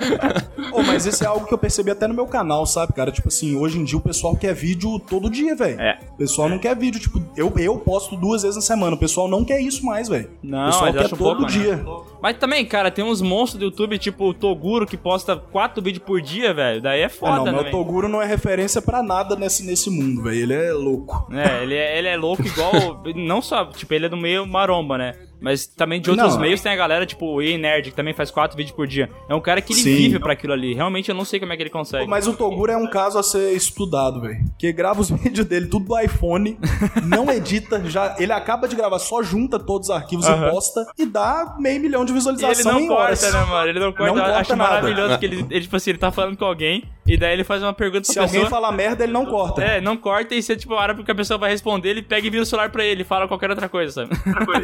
Ô, 0.72 0.82
mas 0.82 1.07
esse 1.07 1.24
é 1.24 1.26
algo 1.26 1.46
que 1.46 1.55
eu 1.55 1.59
percebi 1.59 1.90
até 1.90 2.07
no 2.07 2.14
meu 2.14 2.26
canal, 2.26 2.66
sabe, 2.66 2.92
cara? 2.92 3.11
Tipo 3.12 3.28
assim, 3.28 3.57
hoje 3.57 3.78
em 3.78 3.84
dia 3.84 3.96
o 3.98 4.00
pessoal 4.00 4.36
quer 4.36 4.55
vídeo 4.55 4.98
todo 4.98 5.30
dia, 5.30 5.55
velho. 5.55 5.80
É. 5.80 5.98
O 6.12 6.16
pessoal 6.16 6.48
não 6.48 6.59
quer 6.59 6.76
vídeo, 6.76 7.00
tipo, 7.00 7.22
eu, 7.36 7.52
eu 7.57 7.78
posto 7.78 8.16
duas 8.16 8.42
vezes 8.42 8.57
na 8.57 8.62
semana. 8.62 8.96
O 8.96 8.98
pessoal 8.98 9.28
não 9.28 9.44
quer 9.44 9.61
isso 9.61 9.84
mais, 9.84 10.09
velho. 10.09 10.30
Não, 10.42 10.64
o 10.64 10.66
pessoal 10.72 10.92
quer 10.92 11.09
todo 11.09 11.18
pouco, 11.18 11.42
né? 11.42 11.48
dia. 11.48 11.84
Mas 12.22 12.36
também, 12.38 12.64
cara, 12.64 12.90
tem 12.90 13.05
uns 13.05 13.20
monstros 13.22 13.59
do 13.59 13.64
YouTube, 13.66 13.98
tipo 13.98 14.28
o 14.30 14.34
Toguro, 14.34 14.86
que 14.86 14.96
posta 14.96 15.36
quatro 15.36 15.82
vídeos 15.82 16.05
por 16.05 16.20
dia, 16.20 16.52
velho. 16.55 16.80
Daí 16.80 17.00
é 17.00 17.05
É, 17.05 17.09
foda, 17.09 17.36
não, 17.36 17.44
né? 17.44 17.52
meu 17.52 17.61
velho? 17.62 17.70
Toguro 17.72 18.09
não 18.09 18.20
é 18.22 18.26
referência 18.26 18.80
pra 18.82 19.02
nada 19.02 19.36
nesse, 19.36 19.64
nesse 19.64 19.90
mundo, 19.90 20.22
velho. 20.22 20.34
Ele 20.42 20.55
é 20.55 20.72
louco. 20.72 21.28
É, 21.32 21.62
ele 21.62 21.74
é, 21.74 21.98
ele 21.98 22.09
é 22.09 22.16
louco 22.16 22.42
igual. 22.46 22.72
não 23.14 23.40
só, 23.42 23.64
tipo, 23.66 23.92
ele 23.94 24.07
é 24.07 24.09
do 24.09 24.16
meio 24.16 24.46
maromba, 24.46 24.96
né? 24.98 25.14
Mas 25.45 25.66
também 25.66 26.01
de 26.01 26.09
outros 26.11 26.32
Não. 26.34 26.40
meios 26.40 26.62
tem 26.62 26.72
a 26.72 26.76
galera, 26.76 27.05
tipo 27.05 27.26
o 27.26 27.42
E 27.42 27.59
Nerd, 27.59 27.90
que 27.90 27.97
também 27.97 28.14
faz 28.14 28.30
quatro 28.30 28.57
vídeos 28.57 28.74
por 28.74 28.86
dia. 28.86 29.11
É 29.28 29.34
um 29.34 29.40
cara 29.42 29.61
que 29.61 29.74
ele 29.74 29.80
Sim. 29.82 29.95
vive 29.95 30.18
pra 30.18 30.32
aquilo 30.32 30.55
ali. 30.55 30.72
Realmente 30.72 31.11
eu 31.11 31.14
não 31.14 31.24
sei 31.24 31.38
como 31.38 31.53
é 31.53 31.57
que 31.57 31.62
ele 31.62 31.68
consegue. 31.70 32.07
Mas 32.09 32.26
o 32.26 32.32
Toguro 32.32 32.72
é 32.72 32.76
um 32.78 32.86
caso 32.88 33.18
a 33.18 33.22
ser 33.22 33.53
estudado, 33.55 34.22
velho. 34.22 34.38
Que 34.59 34.72
grava 34.72 35.03
os 35.03 35.11
vídeos 35.12 35.47
dele 35.47 35.66
tudo 35.66 35.84
do 35.84 36.01
iPhone, 36.01 36.59
não 37.07 37.30
edita, 37.30 37.82
já 37.90 38.16
ele 38.18 38.32
acaba 38.32 38.66
de 38.66 38.74
gravar, 38.74 38.99
só 38.99 39.22
junta 39.22 39.59
todos 39.59 39.90
os 39.90 39.95
arquivos 39.95 40.26
Aham. 40.26 40.49
e 40.49 40.51
posta 40.51 40.86
e 40.99 41.05
dá 41.05 41.57
meio 41.59 41.78
milhão 41.78 42.07
de 42.07 42.14
E 42.14 42.16
ele 42.16 42.62
não 42.64 42.86
corta, 42.86 43.03
horas. 43.03 43.32
né, 43.34 43.45
mano? 43.45 43.68
Ele 43.68 43.80
não 43.80 43.92
corta. 43.92 44.07
Não 44.14 44.22
corta 44.22 44.38
acho 44.38 44.57
nada. 44.57 44.70
maravilhoso 44.70 45.18
que 45.18 45.26
ele, 45.26 45.47
ele, 45.51 45.61
tipo 45.61 45.76
assim, 45.76 45.90
ele 45.90 45.99
tá 45.99 46.11
falando 46.11 46.38
com 46.38 46.45
alguém 46.47 46.84
e 47.07 47.18
daí 47.18 47.34
ele 47.34 47.45
faz 47.45 47.62
uma 47.62 47.74
pergunta 47.74 48.05
Se 48.07 48.14
pra 48.14 48.22
alguém 48.22 48.40
pessoa. 48.40 48.51
falar 48.51 48.72
merda, 48.72 49.05
ele 49.05 49.12
não 49.12 49.26
corta. 49.26 49.62
É, 49.62 49.78
não 49.80 49.95
corta 49.97 50.34
e 50.34 50.42
você, 50.42 50.57
tipo, 50.57 50.72
a 50.72 50.80
hora 50.80 50.95
que 50.95 51.11
a 51.11 51.14
pessoa 51.14 51.36
vai 51.36 51.51
responder, 51.51 51.90
ele 51.90 52.01
pega 52.03 52.26
e 52.26 52.30
vira 52.30 52.42
o 52.42 52.47
celular 52.47 52.70
pra 52.70 52.82
ele 52.82 53.05
fala 53.05 53.28
qualquer 53.28 53.51
outra 53.51 53.68
coisa, 53.68 53.92
sabe? 53.92 54.11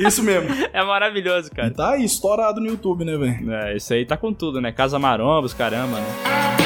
Isso 0.07 0.22
mesmo. 0.22 0.49
é 0.75 0.85
maravilhoso, 0.85 1.51
cara. 1.51 1.71
tá 1.71 1.93
aí, 1.93 2.05
estourado 2.05 2.61
no 2.61 2.66
YouTube, 2.66 3.05
né, 3.05 3.16
velho? 3.16 3.53
É, 3.53 3.77
isso 3.77 3.93
aí 3.93 4.05
tá 4.05 4.16
com 4.16 4.33
tudo, 4.33 4.61
né? 4.61 4.73
Casa 4.73 4.99
Marombas, 4.99 5.55
caramba, 5.55 5.99
né? 5.99 6.59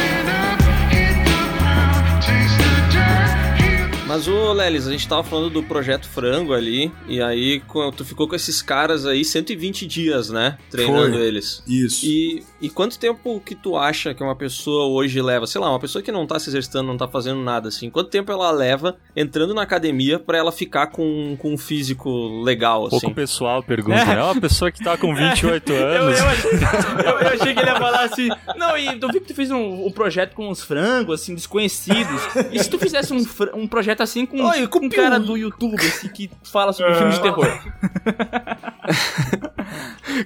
Mas, 4.06 4.28
ô 4.28 4.52
Lelis, 4.52 4.86
a 4.86 4.90
gente 4.92 5.08
tava 5.08 5.24
falando 5.24 5.48
do 5.48 5.62
Projeto 5.62 6.06
Frango 6.06 6.52
ali, 6.52 6.92
e 7.08 7.22
aí 7.22 7.62
tu 7.96 8.04
ficou 8.04 8.28
com 8.28 8.36
esses 8.36 8.60
caras 8.60 9.06
aí 9.06 9.24
120 9.24 9.86
dias, 9.86 10.28
né? 10.28 10.58
Treinando 10.70 11.14
Foi. 11.16 11.26
eles. 11.26 11.62
Isso. 11.66 12.04
E, 12.04 12.42
e 12.60 12.68
quanto 12.68 12.98
tempo 12.98 13.40
que 13.44 13.54
tu 13.54 13.76
acha 13.78 14.12
que 14.12 14.22
uma 14.22 14.36
pessoa 14.36 14.86
hoje 14.86 15.22
leva? 15.22 15.46
Sei 15.46 15.58
lá, 15.58 15.70
uma 15.70 15.80
pessoa 15.80 16.02
que 16.02 16.12
não 16.12 16.26
tá 16.26 16.38
se 16.38 16.50
exercitando, 16.50 16.86
não 16.86 16.98
tá 16.98 17.08
fazendo 17.08 17.40
nada 17.40 17.68
assim. 17.68 17.88
Quanto 17.88 18.10
tempo 18.10 18.30
ela 18.30 18.50
leva 18.50 18.96
entrando 19.16 19.54
na 19.54 19.62
academia 19.62 20.18
pra 20.18 20.36
ela 20.36 20.52
ficar 20.52 20.88
com, 20.88 21.34
com 21.38 21.54
um 21.54 21.58
físico 21.58 22.42
legal, 22.42 22.86
assim? 22.86 23.00
Pouco 23.00 23.14
pessoal 23.16 23.62
pergunta, 23.62 24.04
né? 24.04 24.18
É 24.18 24.22
uma 24.22 24.38
pessoa 24.38 24.70
que 24.70 24.84
tá 24.84 24.98
com 24.98 25.14
28 25.14 25.72
Eu, 25.72 25.86
anos. 25.86 26.18
eu, 26.20 26.26
achei, 26.26 26.50
eu- 26.50 27.18
eu 27.20 27.28
achei 27.28 27.54
que 27.54 27.60
ele 27.60 27.70
ia 27.70 27.76
falar 27.76 28.04
assim. 28.04 28.28
Não, 28.58 28.76
e 28.76 28.86
eu 29.00 29.08
vi 29.08 29.20
que 29.20 29.28
tu 29.28 29.34
fez 29.34 29.50
um, 29.50 29.86
um 29.86 29.90
projeto 29.90 30.34
com 30.34 30.50
uns 30.50 30.62
frangos, 30.62 31.22
assim, 31.22 31.34
desconhecidos. 31.34 32.20
E 32.52 32.58
se 32.62 32.68
tu 32.68 32.78
fizesse 32.78 33.12
um, 33.14 33.24
um 33.54 33.66
projeto 33.66 33.93
assim 34.02 34.26
com, 34.26 34.42
Oi, 34.42 34.66
com 34.66 34.84
um 34.84 34.88
cara 34.88 35.18
do 35.18 35.36
YouTube, 35.36 35.76
assim, 35.76 36.08
que 36.08 36.30
fala 36.42 36.72
sobre 36.72 36.94
filmes 36.94 37.16
de 37.16 37.22
terror? 37.22 37.46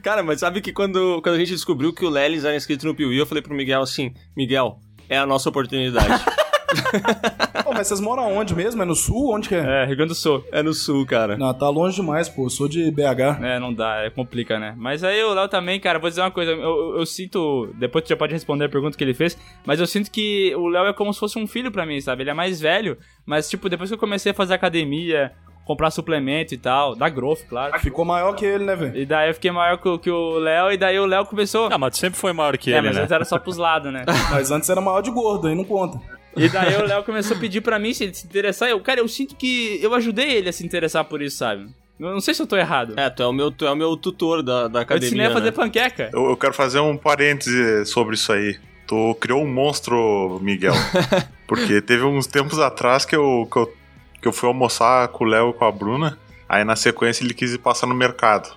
Cara, 0.03 0.23
mas 0.23 0.41
sabe 0.41 0.61
que 0.61 0.73
quando, 0.73 1.21
quando 1.23 1.37
a 1.37 1.39
gente 1.39 1.53
descobriu 1.53 1.93
que 1.93 2.05
o 2.05 2.11
Lelis 2.11 2.45
era 2.45 2.57
inscrito 2.57 2.87
no 2.87 2.95
Piuí, 2.95 3.17
eu 3.17 3.27
falei 3.27 3.43
pro 3.43 3.55
Miguel 3.55 3.83
assim, 3.83 4.13
Miguel, 4.37 4.81
é 5.09 5.19
a 5.19 5.27
nossa 5.27 5.49
oportunidade. 5.49 6.09
Pô, 7.65 7.73
mas 7.73 7.87
vocês 7.87 8.01
moram 8.01 8.33
onde 8.37 8.55
mesmo? 8.55 8.83
É 8.83 8.85
no 8.85 8.95
sul? 8.95 9.35
Onde 9.35 9.49
que 9.49 9.55
é? 9.55 9.83
É, 9.83 9.87
Rio 9.87 9.97
Grande 9.97 10.11
do 10.11 10.15
Sul. 10.15 10.45
é 10.53 10.63
no 10.63 10.73
sul, 10.73 11.05
cara. 11.07 11.37
Não, 11.37 11.53
tá 11.55 11.69
longe 11.69 11.97
demais, 11.97 12.29
pô. 12.29 12.47
Eu 12.47 12.51
sou 12.51 12.69
de 12.69 12.91
BH. 12.91 13.43
É, 13.43 13.59
não 13.59 13.73
dá, 13.73 14.05
é 14.05 14.11
complica, 14.11 14.59
né? 14.59 14.75
Mas 14.77 15.03
aí 15.05 15.23
o 15.23 15.35
Léo 15.35 15.49
também, 15.49 15.79
cara, 15.81 15.99
vou 15.99 16.09
dizer 16.09 16.21
uma 16.23 16.31
coisa, 16.31 16.53
eu, 16.53 16.61
eu- 16.61 16.97
eu 16.99 17.07
sinto, 17.07 17.69
depois 17.79 18.05
tu 18.05 18.09
já 18.09 18.17
pode 18.17 18.33
responder 18.33 18.65
a 18.65 18.69
pergunta 18.69 18.97
que 18.97 19.05
ele 19.05 19.15
fez, 19.15 19.37
mas 19.67 19.81
eu 19.81 19.87
sinto 19.87 20.11
que 20.11 20.55
o 20.57 20.69
Léo 20.69 20.87
é 20.87 20.93
como 20.93 21.13
se 21.13 21.21
fosse 21.21 21.39
um 21.39 21.47
filho 21.47 21.71
pra 21.71 21.85
mim, 21.87 22.01
sabe? 22.01 22.23
Ele 22.23 22.31
é 22.31 22.35
mais 22.35 22.61
velho, 22.61 22.97
mas 23.27 23.49
tipo, 23.49 23.69
depois 23.69 23.91
que 23.91 23.95
eu 23.95 23.99
comecei 23.99 24.33
a 24.33 24.35
fazer 24.35 24.55
academia, 24.55 25.33
comprar 25.65 25.91
suplemento 25.91 26.55
e 26.55 26.59
tal, 26.59 26.95
da 26.97 27.09
Growth, 27.11 27.41
claro. 27.49 27.79
Ficou 27.81 28.05
maior 28.05 28.35
que 28.35 28.45
ele, 28.47 28.65
né, 28.65 28.75
velho? 28.75 28.97
E 28.97 29.05
daí 29.05 29.29
eu 29.29 29.35
fiquei 29.35 29.51
maior 29.51 29.77
que, 29.79 29.89
o- 29.89 29.99
que 29.99 30.11
o 30.11 30.39
Léo, 30.39 30.73
e 30.73 30.77
daí 30.79 30.99
o 30.99 31.05
Léo 31.07 31.27
começou... 31.27 31.69
Ah, 31.71 31.77
mas 31.79 31.93
tu 31.93 31.99
sempre 31.99 32.19
foi 32.19 32.33
maior 32.33 32.57
que 32.57 32.73
é, 32.73 32.79
ele, 32.79 32.87
mas 32.87 32.97
né? 32.97 33.03
antes 33.03 33.13
era 33.13 33.25
só 33.25 33.39
pros 33.39 33.57
lados, 33.59 33.93
né? 33.93 34.05
Mas 34.31 34.51
antes 34.51 34.69
era 34.71 34.81
maior 34.81 35.01
de 35.03 35.11
gordo, 35.11 35.47
aí 35.49 35.55
não 35.55 35.65
conta. 35.65 35.99
E 36.37 36.49
daí 36.49 36.77
o 36.77 36.87
Léo 36.87 37.03
começou 37.03 37.37
a 37.37 37.41
pedir 37.41 37.61
pra 37.61 37.79
mim 37.79 37.93
se 37.93 38.05
ele 38.05 38.15
se 38.15 38.27
interessar. 38.27 38.69
Eu, 38.69 38.81
cara, 38.81 39.01
eu 39.01 39.09
sinto 39.09 39.35
que 39.35 39.79
eu 39.83 39.95
ajudei 39.95 40.33
ele 40.33 40.49
a 40.49 40.53
se 40.53 40.65
interessar 40.65 41.05
por 41.05 41.21
isso, 41.23 41.39
sabe? 41.39 41.69
Eu 41.99 42.13
não 42.13 42.21
sei 42.21 42.33
se 42.33 42.41
eu 42.41 42.47
tô 42.47 42.57
errado. 42.57 42.95
É, 42.97 43.11
tu 43.11 43.23
é 43.23 43.27
o 43.27 43.33
meu, 43.33 43.51
tu 43.51 43.67
é 43.67 43.73
o 43.73 43.77
meu 43.77 43.97
tutor 43.97 44.43
da, 44.43 44.69
da 44.69 44.79
eu 44.79 44.83
academia, 44.83 45.01
te 45.01 45.15
ensinei 45.15 45.27
a 45.27 45.33
fazer 45.33 45.47
né? 45.47 45.53
panqueca. 45.53 46.11
Eu, 46.13 46.31
eu 46.31 46.37
quero 46.37 46.55
fazer 46.55 46.79
um 46.79 46.97
parêntese 46.97 47.85
sobre 47.87 48.15
isso 48.15 48.33
aí. 48.33 48.57
Tu 48.87 49.17
criou 49.21 49.43
um 49.43 49.53
monstro, 49.53 50.39
Miguel. 50.41 50.75
Porque 51.47 51.83
teve 51.83 52.05
uns 52.05 52.27
tempos 52.27 52.61
atrás 52.61 53.05
que 53.05 53.17
eu, 53.17 53.49
que 53.51 53.59
eu, 53.59 53.75
que 54.23 54.29
eu 54.29 54.33
fui 54.33 54.49
almoçar 54.49 55.09
com 55.09 55.25
o 55.25 55.27
Léo 55.27 55.51
e 55.51 55.53
com 55.55 55.65
a 55.65 55.73
Bruna. 55.73 56.19
Aí 56.49 56.65
na 56.65 56.77
sequência 56.77 57.25
ele 57.25 57.35
quis 57.35 57.53
ir 57.53 57.59
passar 57.59 57.87
no 57.87 57.95
mercado. 57.95 58.49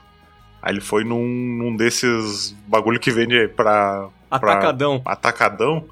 Aí 0.61 0.73
ele 0.73 0.81
foi 0.81 1.03
num, 1.03 1.25
num 1.25 1.75
desses 1.75 2.55
bagulho 2.67 2.99
que 2.99 3.09
vende 3.09 3.47
pra, 3.49 4.07
pra 4.29 4.53
Atacadão. 5.05 5.85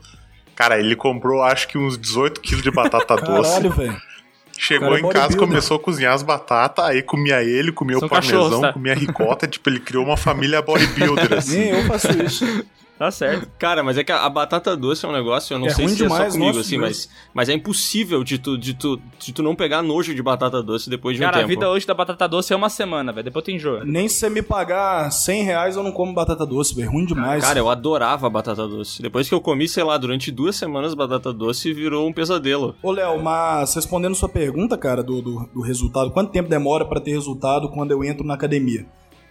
Cara, 0.60 0.78
ele 0.78 0.94
comprou 0.94 1.42
acho 1.42 1.70
que 1.70 1.78
uns 1.78 1.98
18 1.98 2.42
quilos 2.42 2.62
de 2.62 2.70
batata 2.70 3.16
doce. 3.24 3.50
Caralho, 3.50 3.72
velho. 3.72 4.02
Chegou 4.58 4.90
Cara, 4.90 5.00
é 5.00 5.06
em 5.06 5.10
casa, 5.10 5.38
começou 5.38 5.78
a 5.78 5.80
cozinhar 5.80 6.14
as 6.14 6.22
batatas, 6.22 6.84
aí 6.84 7.02
comia 7.02 7.42
ele, 7.42 7.72
comia 7.72 7.98
São 7.98 8.08
o 8.08 8.10
parmesão, 8.10 8.44
cachorros, 8.44 8.62
tá? 8.62 8.74
comia 8.74 8.92
a 8.92 8.96
ricota, 8.96 9.48
tipo, 9.48 9.70
ele 9.70 9.80
criou 9.80 10.04
uma 10.04 10.18
família 10.18 10.62
bodybuilder, 10.62 11.32
assim. 11.40 11.60
Nem 11.60 11.70
eu 11.70 11.86
faço 11.86 12.12
isso. 12.22 12.66
Tá 13.00 13.10
certo. 13.12 13.50
Cara, 13.58 13.82
mas 13.82 13.98
é 13.98 14.04
que 14.04 14.12
a, 14.12 14.26
a 14.26 14.30
batata 14.30 14.76
doce 14.76 15.06
é 15.06 15.08
um 15.08 15.14
negócio, 15.14 15.54
eu 15.54 15.60
não 15.60 15.68
É 15.68 15.70
sei 15.70 15.86
ruim 15.86 15.96
se 15.96 16.04
é 16.04 16.06
demais, 16.06 16.34
só 16.34 16.38
comigo, 16.40 16.60
assim, 16.60 16.78
Deus. 16.78 16.82
mas, 16.82 17.10
mas 17.34 17.48
é 17.48 17.54
impossível 17.54 18.26
de 18.26 18.38
tu, 18.38 18.58
de, 18.58 18.74
tu, 18.74 19.02
de 19.18 19.32
tu 19.32 19.42
não 19.42 19.56
pegar 19.56 19.82
nojo 19.82 20.14
de 20.14 20.22
batata 20.22 20.62
doce 20.62 20.90
depois 20.90 21.16
de 21.16 21.24
um 21.24 21.26
Cara, 21.26 21.38
a 21.38 21.40
tempo. 21.40 21.48
vida 21.48 21.70
hoje 21.70 21.88
da 21.88 21.94
batata 21.94 22.28
doce 22.28 22.52
é 22.52 22.56
uma 22.58 22.70
semana, 22.70 23.14
velho. 23.14 23.24
Depois 23.24 23.46
tu 23.46 23.52
enjoa. 23.52 23.86
Nem 23.86 24.10
se 24.10 24.16
você 24.20 24.30
me 24.30 24.42
pagar 24.42 25.10
100 25.12 25.44
reais, 25.44 25.76
eu 25.78 25.84
não 25.84 25.94
como 25.94 26.14
batata 26.14 26.46
doce, 26.46 26.76
velho. 26.76 26.92
Ruim 26.92 27.06
demais. 27.06 27.42
Cara, 27.42 27.58
eu 27.58 27.70
adorava 27.70 28.30
batata 28.30 28.68
doce. 28.68 29.02
Depois 29.02 29.30
que 29.30 29.34
eu 29.34 29.40
comi, 29.40 29.66
sei 29.70 29.86
lá, 29.86 29.98
durante 29.98 30.30
duas 30.30 30.58
semanas 30.58 30.94
batata 30.94 31.32
doce 31.32 31.72
virou 31.72 32.06
um 32.06 32.12
pesadelo. 32.12 32.76
Ô, 32.84 32.92
Léo, 32.92 33.24
mas 33.24 33.74
respondendo 33.76 34.14
sua 34.14 34.28
pergunta, 34.28 34.78
cara, 34.78 35.02
do, 35.02 35.22
do, 35.22 35.50
do 35.54 35.62
resultado, 35.62 36.12
quanto 36.12 36.34
tempo 36.34 36.50
demora 36.50 36.84
pra 36.84 37.00
ter 37.00 37.12
resultado 37.12 37.70
quando 37.70 37.92
eu 37.92 38.04
entro 38.04 38.26
na 38.26 38.34
academia? 38.34 38.86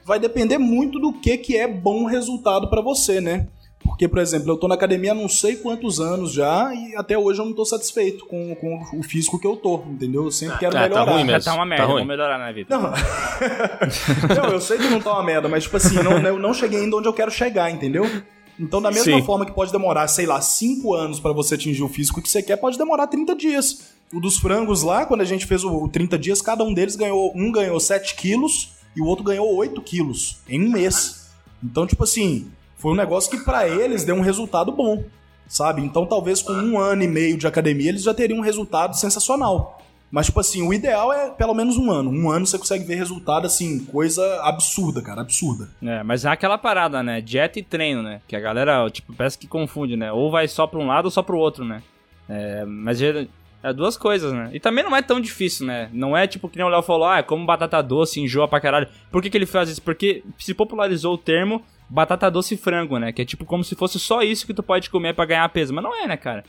Vai 0.07 0.19
depender 0.19 0.57
muito 0.57 0.99
do 0.99 1.13
que, 1.13 1.37
que 1.37 1.55
é 1.55 1.69
bom 1.69 2.07
resultado 2.07 2.71
pra 2.71 2.81
você, 2.81 3.21
né? 3.21 3.47
Porque, 3.89 4.07
por 4.07 4.19
exemplo, 4.19 4.51
eu 4.53 4.57
tô 4.57 4.69
na 4.69 4.75
academia 4.75 5.13
há 5.13 5.15
não 5.15 5.29
sei 5.29 5.57
quantos 5.57 5.99
anos 6.01 6.33
já 6.33 6.73
e 6.75 6.95
até 6.97 7.19
hoje 7.19 7.41
eu 7.41 7.45
não 7.47 7.53
tô 7.53 7.65
satisfeito 7.65 8.25
com, 8.27 8.55
com 8.55 8.81
o 8.99 9.03
físico 9.03 9.39
que 9.39 9.47
eu 9.47 9.57
tô, 9.57 9.83
entendeu? 9.89 10.25
Eu 10.25 10.31
sempre 10.31 10.59
quero 10.59 10.77
Ah, 10.77 10.81
tá 10.83 10.89
melhorar. 10.89 11.13
ruim 11.13 11.25
mesmo. 11.25 11.41
Já 11.43 11.51
tá 11.51 11.55
uma 11.57 11.67
merda, 11.67 11.83
Tá 11.85 11.87
ruim. 11.87 11.95
vamos 12.03 12.09
melhorar 12.09 12.39
na 12.39 12.53
vida. 12.53 12.77
Não. 12.79 12.93
não, 14.43 14.51
eu 14.53 14.61
sei 14.61 14.79
que 14.79 14.89
não 14.89 15.01
tá 15.01 15.13
uma 15.13 15.23
merda, 15.25 15.49
mas 15.49 15.65
tipo 15.65 15.77
assim, 15.77 15.97
não, 16.03 16.13
eu 16.19 16.39
não 16.39 16.55
cheguei 16.55 16.81
ainda 16.81 16.97
onde 16.97 17.09
eu 17.09 17.13
quero 17.13 17.31
chegar, 17.31 17.71
entendeu? 17.71 18.05
Então, 18.59 18.83
da 18.83 18.91
mesma 18.91 19.05
Sim. 19.19 19.23
forma 19.23 19.47
que 19.47 19.53
pode 19.53 19.71
demorar, 19.71 20.09
sei 20.09 20.27
lá, 20.27 20.41
5 20.41 20.93
anos 20.95 21.21
pra 21.21 21.33
você 21.33 21.55
atingir 21.55 21.83
o 21.83 21.89
físico 21.89 22.21
que 22.21 22.29
você 22.29 22.43
quer, 22.43 22.57
pode 22.57 22.77
demorar 22.77 23.07
30 23.07 23.37
dias. 23.37 23.93
O 24.13 24.21
dos 24.21 24.39
frangos 24.39 24.83
lá, 24.83 25.07
quando 25.07 25.21
a 25.21 25.25
gente 25.25 25.47
fez 25.47 25.63
o, 25.63 25.85
o 25.85 25.89
30 25.89 26.19
dias, 26.19 26.43
cada 26.43 26.65
um 26.65 26.75
deles 26.75 26.97
ganhou. 26.97 27.33
Um 27.37 27.53
ganhou 27.53 27.79
7 27.79 28.17
quilos 28.17 28.71
e 28.97 29.01
o 29.01 29.05
outro 29.05 29.25
ganhou 29.25 29.55
8 29.55 29.81
quilos 29.83 30.39
em 30.49 30.65
um 30.67 30.71
mês. 30.73 31.29
Então, 31.63 31.87
tipo 31.87 32.03
assim, 32.03 32.47
foi 32.79 32.93
um 32.93 32.97
negócio 32.97 33.31
que 33.31 33.45
pra 33.45 33.69
eles 33.69 34.05
deu 34.05 34.15
um 34.15 34.23
resultado 34.23 34.73
bom. 34.73 35.05
Sabe? 35.47 35.83
Então, 35.83 36.07
talvez 36.07 36.43
com 36.43 36.53
um 36.53 36.79
ano 36.79 37.03
e 37.03 37.09
meio 37.09 37.39
de 37.39 37.47
academia, 37.47 37.89
eles 37.89 38.03
já 38.03 38.13
teriam 38.13 38.39
um 38.39 38.43
resultado 38.43 38.95
sensacional. 38.95 39.83
Mas, 40.11 40.27
tipo 40.27 40.41
assim, 40.41 40.67
o 40.67 40.73
ideal 40.73 41.13
é 41.13 41.31
pelo 41.31 41.55
menos 41.55 41.77
um 41.77 41.91
ano. 41.91 42.11
Um 42.11 42.31
ano 42.31 42.47
você 42.47 42.59
consegue 42.59 42.85
ver 42.85 42.95
resultado, 42.97 43.47
assim, 43.47 43.79
coisa 43.81 44.43
absurda, 44.43 45.03
cara, 45.03 45.21
absurda. 45.21 45.69
É, 45.83 46.03
mas 46.03 46.25
é 46.25 46.29
aquela 46.29 46.57
parada, 46.57 47.03
né? 47.03 47.21
Dieta 47.21 47.59
e 47.59 47.63
treino, 47.63 48.03
né? 48.03 48.21
Que 48.27 48.37
a 48.37 48.41
galera, 48.41 48.89
tipo, 48.91 49.13
parece 49.13 49.39
que 49.39 49.47
confunde, 49.47 49.97
né? 49.97 50.13
Ou 50.13 50.31
vai 50.31 50.49
só 50.49 50.67
pra 50.67 50.79
um 50.79 50.87
lado 50.87 51.07
ou 51.07 51.11
só 51.11 51.23
pro 51.23 51.39
outro, 51.39 51.65
né? 51.65 51.83
É, 52.29 52.65
mas 52.65 53.01
é, 53.03 53.27
duas 53.75 53.97
coisas, 53.97 54.33
né? 54.33 54.51
E 54.53 54.61
também 54.61 54.85
não 54.85 54.97
é 54.97 55.03
tão 55.03 55.21
difícil, 55.21 55.67
né? 55.67 55.91
Não 55.93 56.17
é 56.17 56.27
tipo 56.27 56.49
que 56.49 56.57
nem 56.57 56.67
o 56.67 56.71
Léo 56.71 56.83
falou, 56.83 57.07
ah, 57.07 57.23
como 57.23 57.45
batata 57.45 57.83
doce, 57.83 58.21
enjoa 58.21 58.49
pra 58.49 58.61
caralho. 58.61 58.89
Por 59.11 59.23
que, 59.23 59.31
que 59.31 59.37
ele 59.37 59.47
faz 59.47 59.69
isso? 59.69 59.83
Porque 59.83 60.23
se 60.39 60.55
popularizou 60.55 61.15
o 61.15 61.19
termo 61.19 61.63
batata 61.89 62.31
doce 62.31 62.55
e 62.55 62.59
frango, 62.59 62.99
né? 62.99 63.13
Que 63.13 63.23
é 63.23 63.25
tipo 63.25 63.45
como 63.45 63.65
se 63.65 63.75
fosse 63.75 63.99
só 63.99 64.23
isso 64.23 64.47
que 64.47 64.55
tu 64.55 64.63
pode 64.63 64.91
comer 64.91 65.15
pra 65.15 65.25
ganhar 65.25 65.49
peso. 65.49 65.73
Mas 65.73 65.85
não 65.85 65.95
é, 65.95 66.07
né, 66.07 66.17
cara? 66.17 66.45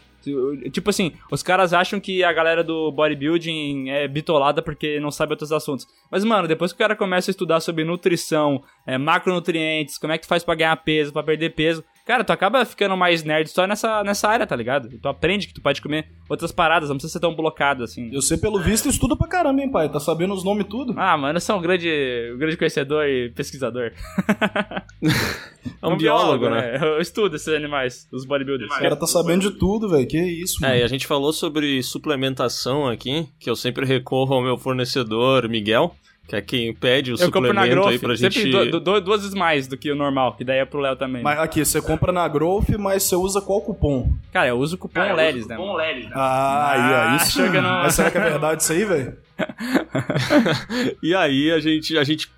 Tipo 0.72 0.90
assim, 0.90 1.14
os 1.32 1.42
caras 1.42 1.74
acham 1.74 2.00
que 2.00 2.24
a 2.24 2.34
galera 2.34 2.64
do 2.64 2.92
bodybuilding 2.92 3.90
é 3.90 4.08
bitolada 4.08 4.62
porque 4.62 5.00
não 5.00 5.12
sabe 5.12 5.34
outros 5.34 5.52
assuntos. 5.52 5.88
Mas, 6.12 6.26
mano, 6.26 6.48
depois 6.48 6.72
que 6.72 6.76
o 6.76 6.80
cara 6.80 6.96
começa 6.96 7.30
a 7.30 7.34
estudar 7.34 7.62
sobre 7.62 7.84
nutrição, 7.86 8.62
é, 8.86 8.98
macronutrientes, 8.98 9.98
como 9.98 10.12
é 10.12 10.18
que 10.18 10.26
tu 10.26 10.28
faz 10.28 10.44
pra 10.44 10.56
ganhar 10.56 10.76
peso, 10.78 11.14
pra 11.14 11.24
perder 11.24 11.52
peso, 11.56 11.84
cara, 12.10 12.24
tu 12.24 12.34
acaba 12.34 12.66
ficando 12.66 12.98
mais 12.98 13.24
nerd 13.24 13.48
só 13.52 13.68
nessa, 13.68 14.04
nessa 14.04 14.28
área, 14.28 14.48
tá 14.48 14.56
ligado? 14.56 14.90
Tu 14.90 15.08
aprende 15.08 15.48
que 15.48 15.54
tu 15.54 15.62
pode 15.62 15.80
comer 15.80 16.08
outras 16.28 16.52
paradas, 16.52 16.90
não 16.90 16.96
precisa 16.96 17.14
ser 17.14 17.20
tão 17.20 17.36
blocado 17.36 17.84
assim. 17.84 18.10
Eu 18.12 18.20
sei, 18.20 18.36
pelo 18.36 18.60
visto, 18.60 18.90
estuda 18.90 19.16
pra 19.16 19.28
caramba, 19.28 19.62
hein, 19.62 19.70
pai? 19.70 19.88
Tá 19.90 20.00
sabendo 20.00 20.34
os 20.34 20.44
nomes 20.44 20.66
tudo? 20.68 20.96
Ah, 20.98 21.16
mano, 21.16 21.38
eu 21.38 21.42
sou 21.42 21.58
um 21.58 21.62
grande, 21.62 21.88
um 22.34 22.40
grande 22.40 22.58
conhecedor 22.58 23.06
e 23.06 23.30
pesquisador. 23.30 23.92
É 25.82 25.88
um 25.88 25.98
biólogo, 25.98 26.50
né? 26.50 26.78
Eu 26.82 27.00
estudo 27.00 27.36
esses 27.36 27.54
animais, 27.54 28.08
os 28.12 28.26
bodybuilders. 28.26 28.72
O 28.72 28.80
cara 28.80 28.96
tá 28.96 29.06
sabendo 29.06 29.52
de 29.52 29.58
tudo, 29.58 29.90
velho. 29.90 30.08
Que 30.08 30.18
isso, 30.18 30.62
mano. 30.62 30.74
É, 30.74 30.80
e 30.80 30.84
a 30.84 30.88
gente 30.88 31.06
falou 31.06 31.32
sobre 31.32 31.82
suplementação 31.84 32.88
aqui, 32.88 33.28
que 33.40 33.50
eu 33.50 33.56
sempre 33.56 33.86
recorro 33.86 34.34
ao 34.34 34.42
meu 34.42 34.58
fornecedor 34.58 35.48
Miguel, 35.48 35.96
que 36.30 36.36
é 36.36 36.42
quem 36.42 36.74
pede 36.74 37.12
o 37.12 37.14
Eu 37.14 37.18
suplemento 37.18 37.70
Growth, 37.70 37.88
aí 37.90 37.98
pra 38.00 38.16
sempre 38.16 38.42
gente. 38.42 38.72
du- 38.72 38.80
du- 38.80 39.02
duas 39.02 39.22
vezes 39.22 39.34
mais 39.36 39.68
do 39.68 39.76
que 39.76 39.92
o 39.92 39.96
normal, 39.96 40.34
que 40.36 40.44
daí 40.44 40.60
é 40.60 40.66
pro 40.66 40.80
Léo 40.80 40.96
também. 40.96 41.24
Mas 41.24 41.40
aqui, 41.40 41.66
você 41.66 41.82
compra 41.82 42.12
na 42.12 42.28
Growth, 42.28 42.70
mas 42.78 43.04
você 43.04 43.16
usa 43.16 43.42
qual 43.42 43.62
cupom? 43.62 44.14
Cara, 44.32 44.48
eu 44.50 44.58
uso 44.60 44.76
o 44.76 44.78
cupom 44.80 45.02
LEDs, 45.16 45.48
né? 45.48 45.58
mano? 45.58 45.76
Ah, 46.14 46.72
aí, 46.72 46.80
aí 47.10 47.16
Ah, 47.16 47.20
sim. 47.20 47.32
chega 47.42 47.62
no- 47.62 47.68
Mas 47.68 47.96
será 47.96 48.12
que 48.12 48.18
é 48.18 48.22
verdade 48.22 48.62
isso 48.62 48.72
aí, 48.72 48.86
velho? 48.86 49.18
E 51.02 51.16
aí 51.16 51.52
a 51.52 51.60
gente, 51.60 51.98
a 51.98 52.04
gente, 52.04 52.30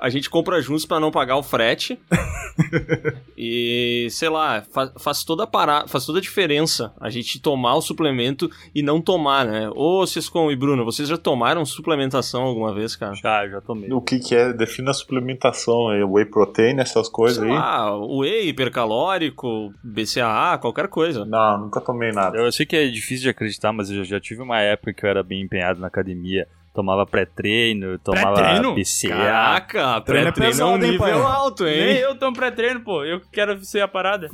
a 0.00 0.08
gente 0.08 0.28
compra 0.30 0.60
juntos 0.60 0.84
pra 0.86 1.00
não 1.00 1.10
pagar 1.10 1.36
o 1.36 1.42
frete. 1.42 1.98
e, 3.36 4.08
sei 4.10 4.28
lá, 4.28 4.62
fa- 4.72 4.92
faz 4.98 5.24
toda 5.24 5.44
a 5.44 5.46
para... 5.46 5.86
faz 5.88 6.04
toda 6.06 6.18
a 6.18 6.22
diferença 6.22 6.92
a 7.00 7.10
gente 7.10 7.40
tomar 7.40 7.74
o 7.76 7.80
suplemento 7.82 8.50
e 8.74 8.82
não 8.82 9.00
tomar, 9.00 9.46
né? 9.46 9.70
Ô, 9.74 10.06
Sescon 10.06 10.50
e 10.50 10.56
Bruno, 10.56 10.84
vocês 10.84 11.08
já 11.08 11.16
tomaram 11.16 11.64
suplementação 11.64 12.42
alguma 12.42 12.74
vez, 12.74 12.96
cara? 12.96 13.14
Já, 13.14 13.48
já 13.48 13.60
tomei. 13.60 13.92
O 13.92 14.00
que 14.00 14.18
que 14.18 14.34
é? 14.34 14.52
Defina 14.52 14.90
a 14.90 14.94
suplementação 14.94 15.88
aí, 15.88 16.02
whey 16.02 16.24
protein, 16.24 16.78
essas 16.80 17.08
coisas 17.08 17.38
Sei 17.38 17.48
aí. 17.50 17.54
lá, 17.56 17.96
whey, 18.06 18.48
hipercalórico, 18.48 19.72
BCAA, 19.82 20.58
qualquer 20.58 20.88
coisa. 20.88 21.24
Não, 21.24 21.58
nunca 21.58 21.80
tomei 21.80 22.12
nada. 22.12 22.36
Eu 22.38 22.50
sei 22.52 22.66
que 22.66 22.76
é 22.76 22.86
difícil 22.88 23.24
de 23.24 23.28
acreditar, 23.30 23.72
mas 23.72 23.90
eu 23.90 23.98
já, 23.98 24.04
já 24.04 24.20
tive 24.20 24.42
uma 24.42 24.60
época 24.60 24.92
que 24.92 25.04
eu 25.04 25.10
era 25.10 25.22
bem 25.22 25.42
empenhado 25.42 25.80
na 25.80 25.86
academia. 25.86 26.46
Tomava 26.78 27.04
pré-treino, 27.04 27.98
tomava 27.98 28.34
Pré-treino? 28.34 28.72
BCA. 28.72 29.08
Caraca, 29.08 29.96
é 29.96 30.00
pré-treino 30.00 30.60
é 30.60 30.64
um 30.64 30.74
hein, 30.76 30.78
nível 30.78 30.98
pai? 30.98 31.10
alto, 31.12 31.64
Nem 31.64 31.74
hein? 31.74 31.96
eu 31.96 32.14
tomo 32.14 32.36
pré-treino, 32.36 32.82
pô. 32.82 33.04
Eu 33.04 33.20
quero 33.32 33.64
ser 33.64 33.80
a 33.80 33.88
parada. 33.88 34.28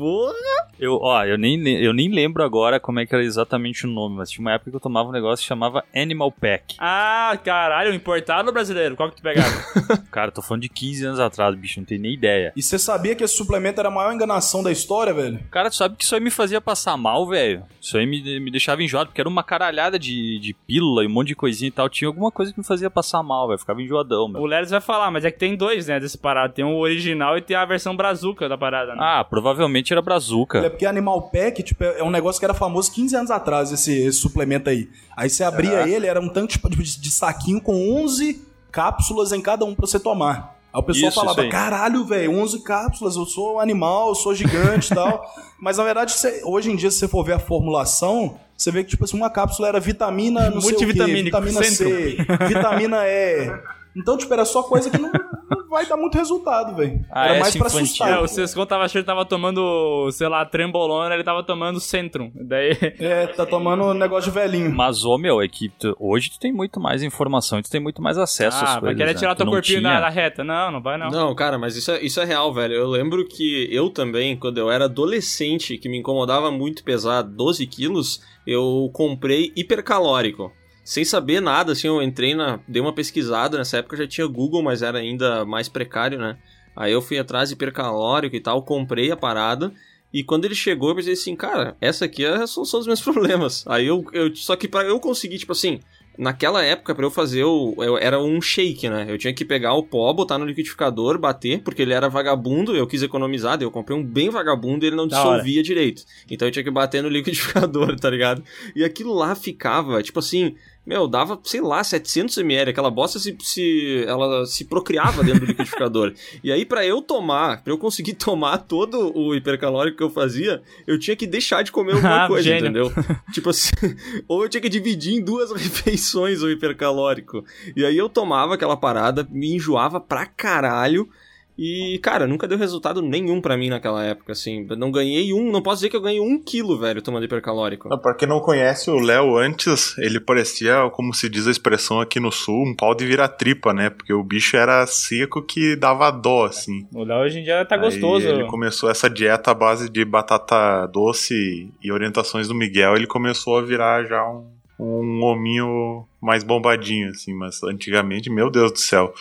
Eu, 0.79 0.99
ó, 1.01 1.25
eu 1.25 1.39
nem, 1.39 1.67
eu 1.83 1.95
nem 1.95 2.11
lembro 2.13 2.43
agora 2.45 2.79
como 2.79 3.01
é 3.01 3.07
que 3.07 3.15
era 3.15 3.25
exatamente 3.25 3.87
o 3.87 3.89
nome, 3.89 4.17
mas 4.17 4.29
tinha 4.29 4.43
uma 4.43 4.53
época 4.53 4.71
que 4.71 4.77
eu 4.77 4.81
tomava 4.81 5.09
um 5.09 5.13
negócio 5.13 5.43
que 5.43 5.49
chamava 5.49 5.83
Animal 5.97 6.31
Pack. 6.31 6.77
Ah, 6.79 7.35
caralho, 7.43 7.95
importado 7.95 8.53
brasileiro? 8.53 8.95
Qual 8.95 9.09
que 9.09 9.17
tu 9.17 9.23
pegava? 9.23 9.49
Cara, 10.13 10.31
tô 10.31 10.43
falando 10.43 10.61
de 10.63 10.69
15 10.69 11.07
anos 11.07 11.21
atrás, 11.21 11.55
bicho, 11.55 11.81
não 11.81 11.87
tenho 11.87 12.03
nem 12.03 12.13
ideia. 12.13 12.53
E 12.55 12.63
você 12.63 12.79
sabia 12.79 13.15
que 13.15 13.25
esse 13.25 13.35
suplemento 13.37 13.81
era 13.81 13.89
a 13.89 13.93
maior 13.93 14.13
enganação 14.13 14.63
da 14.63 14.71
história, 14.71 15.15
velho? 15.15 15.41
Cara, 15.51 15.71
tu 15.71 15.77
sabe 15.77 15.97
que 15.97 16.05
isso 16.05 16.15
aí 16.15 16.21
me 16.21 16.31
fazia 16.31 16.61
passar 16.61 16.95
mal, 16.99 17.27
velho? 17.27 17.63
Isso 17.81 17.97
aí 17.97 18.05
me, 18.05 18.39
me 18.39 18.51
deixava 18.51 18.83
enjoado, 18.83 19.09
porque 19.09 19.21
era 19.23 19.31
uma 19.31 19.43
caralhada 19.43 19.99
de, 19.99 20.39
de 20.41 20.53
pílula 20.67 21.03
e 21.03 21.07
um 21.07 21.11
monte 21.11 21.29
de 21.29 21.35
coisinha 21.35 21.69
e 21.69 21.73
tal. 21.73 21.89
Tinha 21.89 22.09
alguma 22.09 22.31
coisa 22.35 22.53
que 22.53 22.59
me 22.59 22.65
fazia 22.65 22.91
passar 22.91 23.23
mal, 23.23 23.47
velho. 23.49 23.59
Ficava 23.59 23.81
enjoadão, 23.81 24.27
o 24.27 24.29
meu. 24.29 24.45
Lelis 24.45 24.71
vai 24.71 24.81
falar, 24.81 25.11
mas 25.11 25.25
é 25.25 25.31
que 25.31 25.39
tem 25.39 25.57
dois, 25.57 25.87
né, 25.87 25.99
desse 25.99 26.19
parado. 26.19 26.53
Tem 26.53 26.65
o 26.65 26.77
original 26.77 27.39
e 27.39 27.41
tem 27.41 27.57
a 27.57 27.65
versão 27.65 27.97
brazuca 27.97 28.47
da 28.49 28.59
parada, 28.59 28.93
né? 28.95 28.99
Ah, 29.01 29.25
provavelmente 29.25 29.93
era 29.93 30.01
É 30.01 30.05
brazuca. 30.05 30.69
porque 30.69 30.85
Animal 30.85 31.31
Pack, 31.31 31.63
tipo, 31.63 31.83
é 31.83 32.03
um 32.03 32.11
negócio 32.11 32.39
que 32.39 32.45
era 32.45 32.53
famoso 32.55 32.93
15 32.93 33.17
anos 33.17 33.31
atrás, 33.31 33.73
esse, 33.73 33.93
esse 33.97 34.19
suplemento 34.19 34.69
aí. 34.69 34.91
Aí 35.17 35.31
você 35.31 35.43
abria 35.45 35.89
ele, 35.89 36.07
era 36.07 36.21
um 36.21 36.29
tanto 36.29 36.51
tipo, 36.51 36.69
de, 36.69 36.77
de 37.01 37.11
saquinho 37.11 37.61
com 37.63 38.03
11 38.03 38.47
cápsulas 38.71 39.33
em 39.33 39.41
cada 39.41 39.65
um 39.65 39.75
pra 39.75 39.87
você 39.87 39.99
tomar. 40.01 40.53
Aí 40.73 40.81
o 40.81 40.83
pessoal 40.83 41.09
Isso, 41.11 41.21
falava, 41.21 41.41
isso 41.43 41.51
caralho, 41.51 42.05
velho, 42.05 42.37
11 42.37 42.61
cápsulas, 42.65 43.15
eu 43.15 43.25
sou 43.25 43.55
um 43.55 43.61
animal, 43.61 44.09
eu 44.09 44.15
sou 44.17 44.35
gigante 44.35 44.91
e 44.91 44.95
tal. 44.97 45.25
Mas 45.61 45.79
na 45.79 45.85
verdade, 45.85 46.11
você- 46.13 46.43
hoje 46.45 46.73
em 46.73 46.75
dia, 46.75 46.91
se 46.91 46.99
você 46.99 47.07
for 47.07 47.25
ver 47.25 47.35
a 47.35 47.39
formulação, 47.39 48.37
você 48.57 48.71
vê 48.71 48.85
que, 48.85 48.91
tipo 48.91 49.05
assim, 49.05 49.17
uma 49.17 49.31
cápsula 49.31 49.69
era 49.69 49.81
vitamina, 49.81 50.51
não 50.51 50.61
sei 50.61 50.75
o 50.75 50.79
quê, 50.79 50.87
vitamina 50.87 51.63
C, 51.63 52.17
vitamina 52.49 52.99
E. 53.07 53.53
Então, 53.97 54.17
tipo, 54.19 54.33
era 54.33 54.45
só 54.45 54.63
coisa 54.63 54.91
que 54.91 54.99
não, 54.99 55.11
não 55.13 55.69
vai 55.71 55.87
dar 55.87 55.97
muito 55.97 56.17
resultado, 56.19 56.75
velho. 56.77 57.01
Ah, 57.11 57.27
era 57.27 57.35
essa 57.35 57.41
mais 57.41 57.57
pra 57.57 57.67
infantil. 57.67 57.85
assustar. 57.85 58.11
É, 58.11 58.19
o 58.21 58.27
Sescon 58.29 58.67
tava 58.67 58.85
achando 58.85 59.03
que 59.03 59.07
tava 59.07 59.25
tomando, 59.25 60.11
sei 60.13 60.29
lá, 60.29 60.45
trembolona, 60.45 61.15
ele 61.15 61.23
tava 61.25 61.43
tomando 61.45 61.79
Centrum. 61.81 62.31
Daí. 62.35 62.77
É, 62.99 63.27
tá 63.29 63.47
tomando 63.47 63.85
um 63.85 63.95
negócio 63.95 64.31
de 64.33 64.35
velhinho. 64.39 64.75
Mas, 64.75 65.05
ô, 65.05 65.17
meu, 65.17 65.41
é 65.41 65.49
que 65.49 65.69
tu- 65.69 65.97
hoje 65.99 66.31
tu 66.31 66.39
tem 66.41 66.53
muito 66.53 66.81
mais 66.81 67.03
informação 67.03 67.59
e 67.59 67.63
tu 67.63 67.71
tem 67.71 67.81
muito 67.81 68.03
mais 68.03 68.19
acesso 68.19 68.57
às 68.57 68.63
Ah, 68.63 68.81
coisas. 68.81 68.83
vai 68.83 68.95
querer 68.95 69.13
né? 69.15 69.19
tirar 69.19 69.35
teu 69.35 69.47
corpinho 69.47 69.83
da, 69.83 70.01
da 70.01 70.09
reta. 70.09 70.43
Não, 70.43 70.71
não 70.73 70.83
vai 70.83 70.99
não. 70.99 71.11
Não, 71.11 71.35
cara, 71.35 71.59
mas 71.59 71.77
isso 71.77 71.91
é, 71.93 72.03
isso 72.03 72.21
é 72.21 72.25
real, 72.25 72.53
velho. 72.53 72.75
Eu 72.75 72.89
lembro 72.89 73.25
que 73.27 73.69
eu 73.71 73.91
também, 73.91 74.37
quando 74.37 74.59
eu 74.59 74.71
era 74.71 74.87
adolescente, 74.87 75.79
que 75.79 75.89
me 75.89 75.99
incomodava 75.99 76.51
muito 76.51 76.83
pesar 76.83 77.23
12 77.23 77.67
quilos, 77.67 78.21
eu 78.47 78.91
comprei 78.93 79.53
hipercalórico. 79.57 80.53
Sem 80.85 81.05
saber 81.05 81.41
nada, 81.41 81.73
assim, 81.73 81.87
eu 81.89 82.03
entrei 82.03 82.35
na. 82.35 82.61
Dei 82.69 82.81
uma 82.83 82.93
pesquisada, 82.93 83.57
nessa 83.57 83.79
época 83.79 83.97
já 83.97 84.07
tinha 84.07 84.27
Google, 84.27 84.63
mas 84.63 84.83
era 84.83 84.99
ainda 84.99 85.45
mais 85.45 85.69
precário, 85.69 86.19
né? 86.19 86.37
Aí 86.77 86.93
eu 86.93 87.01
fui 87.01 87.19
atrás 87.19 87.49
de 87.49 87.55
hipercalórico 87.55 88.37
e 88.37 88.41
tal, 88.41 88.63
comprei 88.63 89.11
a 89.11 89.17
parada. 89.17 89.73
E 90.13 90.23
quando 90.23 90.45
ele 90.45 90.55
chegou, 90.55 90.91
eu 90.91 90.95
pensei 90.97 91.15
assim, 91.15 91.35
cara, 91.35 91.77
essa 91.81 92.05
aqui 92.05 92.25
é 92.25 92.35
a 92.35 92.47
solução 92.47 92.79
dos 92.81 92.87
meus 92.87 93.01
problemas. 93.03 93.65
Aí 93.67 93.87
eu. 93.87 94.05
eu 94.13 94.35
só 94.37 94.55
que 94.57 94.69
pra 94.69 94.85
eu 94.85 95.01
conseguir, 95.01 95.39
tipo 95.39 95.53
assim, 95.53 95.81
naquela 96.17 96.63
época, 96.63 96.95
pra 96.95 97.05
eu 97.05 97.11
fazer 97.11 97.45
o. 97.45 97.75
eu- 97.79 97.99
era 97.99 98.21
um 98.21 98.41
shake, 98.41 98.89
né? 98.89 99.07
Eu 99.09 99.19
tinha 99.19 99.33
que 99.33 99.45
pegar 99.45 99.75
o 99.75 99.83
pó, 99.83 100.13
botar 100.13 100.39
no 100.39 100.45
liquidificador, 100.45 101.19
bater, 101.19 101.63
porque 101.63 101.83
ele 101.83 101.93
era 101.93 102.09
vagabundo, 102.09 102.77
eu 102.77 102.87
quis 102.87 103.03
economizar, 103.03 103.57
daí 103.59 103.67
eu 103.67 103.71
comprei 103.73 103.97
um 103.99 104.05
bem 104.05 104.29
vagabundo 104.31 104.85
e 104.85 104.89
ele 104.89 104.97
não 104.97 105.09
Da 105.09 105.19
hora. 105.25 105.31
dissolvia 105.39 105.63
direito. 105.63 106.05
Então 106.31 106.47
eu 106.47 106.53
tinha 106.53 106.63
que 106.65 106.71
bater 106.71 107.03
no 107.03 107.09
liquidificador, 107.11 107.99
tá 107.99 108.09
ligado? 108.11 108.45
E 108.77 108.85
aquilo 108.85 109.15
lá 109.15 109.35
ficava, 109.35 110.03
tipo 110.03 110.19
assim. 110.19 110.55
Meu, 110.87 111.09
dava, 111.09 111.41
sei 111.45 111.61
lá, 111.63 111.81
700ml. 111.81 112.69
Aquela 112.69 112.91
bosta 112.91 113.19
se, 113.19 113.35
se, 113.41 114.05
ela 114.07 114.45
se 114.45 114.65
procriava 114.67 115.25
dentro 115.25 115.41
do 115.41 115.47
liquidificador. 115.47 116.13
E 116.45 116.53
aí, 116.53 116.65
pra 116.67 116.85
eu 116.85 117.01
tomar, 117.01 117.63
pra 117.63 117.73
eu 117.73 117.79
conseguir 117.79 118.15
tomar 118.15 118.59
todo 118.59 119.17
o 119.17 119.35
hipercalórico 119.35 119.97
que 119.97 120.03
eu 120.03 120.11
fazia, 120.11 120.63
eu 120.87 120.99
tinha 120.99 121.17
que 121.17 121.27
deixar 121.27 121.63
de 121.63 121.73
comer 121.73 121.93
alguma 121.95 122.25
Ah, 122.25 122.29
coisa, 122.29 122.43
gênio. 122.43 122.65
entendeu? 122.65 122.93
tipo 123.33 123.49
assim, 123.51 123.71
ou 124.29 124.43
eu 124.43 124.49
tinha 124.49 124.61
que 124.61 124.69
dividir 124.69 125.15
em 125.15 125.25
duas 125.25 125.51
refeições 125.53 126.43
o 126.43 126.51
hipercalórico. 126.51 127.45
E 127.75 127.85
aí 127.85 127.97
eu 127.97 128.09
tomava 128.09 128.55
aquela 128.55 128.77
parada, 128.77 129.27
me 129.31 129.55
enjoava 129.55 130.01
pra 130.01 130.27
caralho. 130.27 131.09
E, 131.57 132.01
cara, 132.03 132.27
nunca 132.27 132.49
deu 132.49 132.59
resultado 132.59 133.01
nenhum 133.01 133.41
pra 133.41 133.57
mim 133.57 133.69
naquela 133.69 134.03
época, 134.05 134.33
assim. 134.33 134.67
Não 134.77 134.91
ganhei 134.91 135.33
um, 135.33 135.53
não 135.53 135.63
posso 135.63 135.77
dizer 135.77 135.89
que 135.89 135.97
eu 135.97 136.01
ganhei 136.01 136.21
um 136.21 136.37
quilo, 136.43 136.77
velho, 136.79 137.01
tomando 137.01 137.25
hipercalórico. 137.25 137.89
Não, 137.89 137.99
Pra 137.99 138.13
quem 138.15 138.27
não 138.29 138.41
conhece 138.41 138.91
o 138.91 138.99
Léo 138.99 139.37
antes, 139.37 139.97
ele 139.99 140.19
parecia, 140.19 140.91
como 140.93 141.15
se 141.15 141.29
diz 141.29 141.47
a 141.47 141.51
expressão 141.53 142.01
aqui 142.01 142.19
no 142.19 142.33
sul, 142.33 142.65
um 142.67 142.75
pau 142.75 142.93
de 142.95 143.07
vira-tripa, 143.07 143.73
né? 143.73 143.89
Porque 143.89 144.13
o 144.13 144.23
bicho 144.25 144.57
era 144.57 144.85
seco 144.87 145.41
que 145.43 145.77
dava 145.77 146.11
dó, 146.11 146.47
assim. 146.47 146.87
O 146.93 147.05
Léo 147.05 147.21
hoje 147.21 147.39
em 147.39 147.45
dia 147.45 147.65
tá 147.65 147.77
Aí 147.77 147.81
gostoso. 147.81 148.27
ele 148.27 148.45
começou 148.47 148.91
essa 148.91 149.09
dieta 149.09 149.53
à 149.53 149.55
base 149.55 149.89
de 149.89 150.05
batata 150.05 150.87
doce 150.89 151.71
e 151.83 151.93
orientações 151.93 152.49
do 152.49 152.55
Miguel. 152.55 152.97
Ele 152.97 153.07
começou 153.07 153.59
a 153.59 153.63
virar 153.63 154.05
já 154.05 154.23
um, 154.29 154.45
um 154.79 155.23
hominho 155.23 156.05
mais 156.21 156.43
bombadinho, 156.43 157.11
assim. 157.11 157.33
Mas 157.33 157.63
antigamente, 157.63 158.29
meu 158.29 158.51
Deus 158.51 158.73
do 158.73 158.79
céu. 158.79 159.15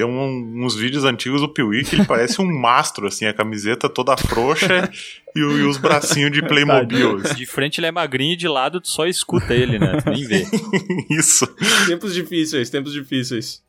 Tem 0.00 0.08
um- 0.08 0.64
uns 0.64 0.74
vídeos 0.74 1.04
antigos 1.04 1.42
do 1.42 1.48
Piuí 1.52 1.84
que 1.84 1.94
ele 1.94 2.06
parece 2.06 2.40
um 2.40 2.46
mastro, 2.60 3.06
assim. 3.06 3.26
A 3.26 3.34
camiseta 3.34 3.86
toda 3.86 4.16
frouxa 4.16 4.90
e, 5.36 5.40
e 5.40 5.42
os 5.42 5.76
bracinhos 5.76 6.32
de 6.32 6.40
Playmobil. 6.40 7.18
assim. 7.18 7.34
De 7.34 7.44
frente 7.44 7.80
ele 7.80 7.86
é 7.86 7.92
magrinho 7.92 8.32
e 8.32 8.36
de 8.36 8.48
lado 8.48 8.80
tu 8.80 8.88
só 8.88 9.04
escuta 9.06 9.52
ele, 9.52 9.78
né? 9.78 10.00
Tu 10.02 10.08
nem 10.08 10.24
vê. 10.26 10.46
Isso. 11.10 11.46
Tempos 11.86 12.14
difíceis, 12.14 12.70
tempos 12.70 12.94
difíceis. 12.94 13.62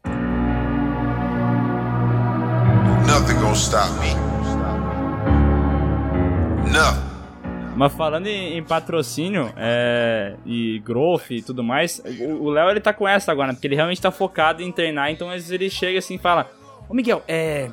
Nothing 3.05 3.34
gonna 3.41 3.53
stop 3.55 3.89
me. 3.99 4.15
Nothing. 6.71 7.11
Mas 7.82 7.93
falando 7.93 8.27
em, 8.27 8.59
em 8.59 8.63
patrocínio 8.63 9.51
é, 9.57 10.36
e 10.45 10.77
growth 10.86 11.32
e 11.32 11.41
tudo 11.41 11.63
mais, 11.63 11.99
o 12.39 12.51
Léo 12.51 12.69
ele 12.69 12.79
tá 12.79 12.93
com 12.93 13.07
essa 13.07 13.32
agora, 13.32 13.47
né? 13.47 13.53
porque 13.55 13.65
ele 13.65 13.73
realmente 13.73 13.99
tá 13.99 14.11
focado 14.11 14.61
em 14.61 14.71
treinar, 14.71 15.09
então 15.09 15.29
às 15.29 15.38
vezes 15.38 15.49
ele 15.49 15.67
chega 15.67 15.97
assim 15.97 16.13
e 16.13 16.19
fala: 16.19 16.47
Ô 16.88 16.93
Miguel, 16.93 17.23
é. 17.27 17.71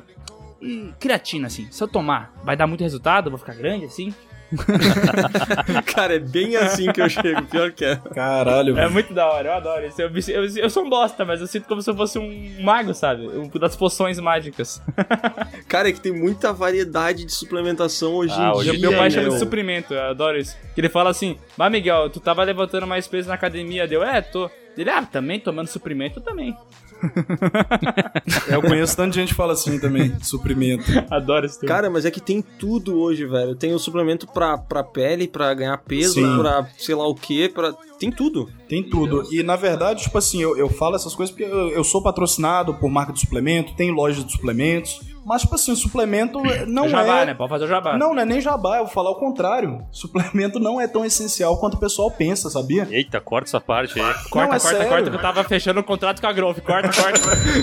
Creatina, 0.99 1.45
assim, 1.45 1.67
se 1.69 1.83
eu 1.83 1.87
tomar, 1.87 2.33
vai 2.43 2.57
dar 2.57 2.65
muito 2.65 2.81
resultado? 2.81 3.29
Vou 3.29 3.37
ficar 3.37 3.53
grande 3.53 3.85
assim? 3.85 4.11
Cara, 5.85 6.15
é 6.15 6.19
bem 6.19 6.55
assim 6.55 6.91
que 6.91 7.01
eu 7.01 7.09
chego, 7.09 7.43
pior 7.43 7.71
que 7.71 7.85
é. 7.85 7.95
Caralho, 8.13 8.77
É 8.77 8.89
muito 8.89 9.13
da 9.13 9.27
hora, 9.27 9.49
eu 9.49 9.53
adoro 9.53 9.85
isso. 9.85 10.01
Eu, 10.01 10.09
eu, 10.09 10.57
eu 10.57 10.69
sou 10.69 10.83
um 10.85 10.89
bosta, 10.89 11.23
mas 11.25 11.41
eu 11.41 11.47
sinto 11.47 11.67
como 11.67 11.81
se 11.81 11.89
eu 11.89 11.95
fosse 11.95 12.17
um 12.17 12.61
mago, 12.61 12.93
sabe? 12.93 13.27
Um 13.27 13.47
das 13.59 13.75
poções 13.75 14.19
mágicas. 14.19 14.81
Cara, 15.67 15.89
é 15.89 15.91
que 15.91 16.01
tem 16.01 16.11
muita 16.11 16.51
variedade 16.53 17.25
de 17.25 17.31
suplementação 17.33 18.13
hoje 18.15 18.33
Ah, 18.37 18.49
em 18.49 18.51
hoje 18.57 18.71
dia. 18.71 18.79
Meu 18.79 18.97
pai 18.97 19.09
chama 19.11 19.23
meu. 19.23 19.33
de 19.33 19.39
suprimento, 19.39 19.93
eu 19.93 20.01
adoro 20.01 20.37
isso. 20.37 20.55
Que 20.73 20.81
ele 20.81 20.89
fala 20.89 21.09
assim: 21.09 21.37
Mas 21.57 21.71
Miguel, 21.71 22.09
tu 22.09 22.19
tava 22.19 22.43
levantando 22.43 22.87
mais 22.87 23.07
peso 23.07 23.27
na 23.29 23.35
academia? 23.35 23.87
Deu, 23.87 24.03
é, 24.03 24.21
tô. 24.21 24.49
Ele, 24.77 24.89
ah, 24.89 25.03
também 25.05 25.39
tomando 25.39 25.67
suprimento? 25.67 26.19
Eu 26.19 26.23
também. 26.23 26.55
Eu 28.47 28.61
conheço 28.61 28.95
tanta 28.95 29.13
gente 29.13 29.29
que 29.29 29.35
fala 29.35 29.53
assim 29.53 29.79
também, 29.79 30.13
suprimento. 30.21 30.83
Adoro 31.09 31.45
esse 31.45 31.59
termo. 31.59 31.73
Cara, 31.73 31.89
mas 31.89 32.05
é 32.05 32.11
que 32.11 32.21
tem 32.21 32.41
tudo 32.41 32.99
hoje, 32.99 33.25
velho. 33.25 33.55
Tem 33.55 33.73
o 33.73 33.79
suplemento 33.79 34.27
pra, 34.27 34.57
pra 34.57 34.83
pele, 34.83 35.27
pra 35.27 35.53
ganhar 35.53 35.77
peso, 35.77 36.15
Sim. 36.15 36.37
pra 36.37 36.67
sei 36.77 36.95
lá 36.95 37.07
o 37.07 37.15
que, 37.15 37.49
pra... 37.49 37.73
Tem 37.99 38.11
tudo. 38.11 38.49
Tem 38.67 38.81
tudo. 38.81 39.27
E 39.31 39.43
na 39.43 39.55
verdade, 39.55 40.03
tipo 40.03 40.17
assim, 40.17 40.41
eu, 40.41 40.57
eu 40.57 40.69
falo 40.69 40.95
essas 40.95 41.13
coisas 41.13 41.35
porque 41.35 41.51
eu, 41.51 41.69
eu 41.69 41.83
sou 41.83 42.01
patrocinado 42.01 42.73
por 42.75 42.89
marca 42.89 43.11
de 43.11 43.19
suplemento, 43.19 43.75
tem 43.75 43.91
loja 43.91 44.23
de 44.23 44.31
suplementos. 44.31 45.01
Mas, 45.29 45.43
tipo 45.43 45.53
assim, 45.53 45.75
suplemento 45.75 46.41
não 46.65 46.85
É 46.85 46.89
jabá, 46.89 47.19
é. 47.19 47.25
né? 47.27 47.33
Pode 47.35 47.49
fazer 47.51 47.65
o 47.65 47.67
jabá. 47.67 47.95
Não, 47.97 48.15
não 48.15 48.21
é 48.23 48.25
nem 48.25 48.41
jabá, 48.41 48.77
eu 48.77 48.85
vou 48.85 48.93
falar 48.93 49.11
o 49.11 49.15
contrário. 49.15 49.85
Suplemento 49.91 50.59
não 50.59 50.81
é 50.81 50.87
tão 50.87 51.05
essencial 51.05 51.55
quanto 51.59 51.75
o 51.75 51.79
pessoal 51.79 52.09
pensa, 52.09 52.49
sabia? 52.49 52.87
Eita, 52.89 53.21
corta 53.21 53.47
essa 53.47 53.61
parte 53.61 53.99
aí. 53.99 54.05
Corta, 54.05 54.29
Não, 54.35 54.41
é 54.41 54.47
corta, 54.47 54.59
sério. 54.59 54.87
corta, 54.89 55.09
que 55.11 55.15
eu 55.15 55.21
tava 55.21 55.43
fechando 55.43 55.79
o 55.81 55.83
contrato 55.83 56.19
com 56.19 56.25
a 56.27 56.33
Growth. 56.33 56.61
Corta, 56.61 56.89
corta. 56.89 57.19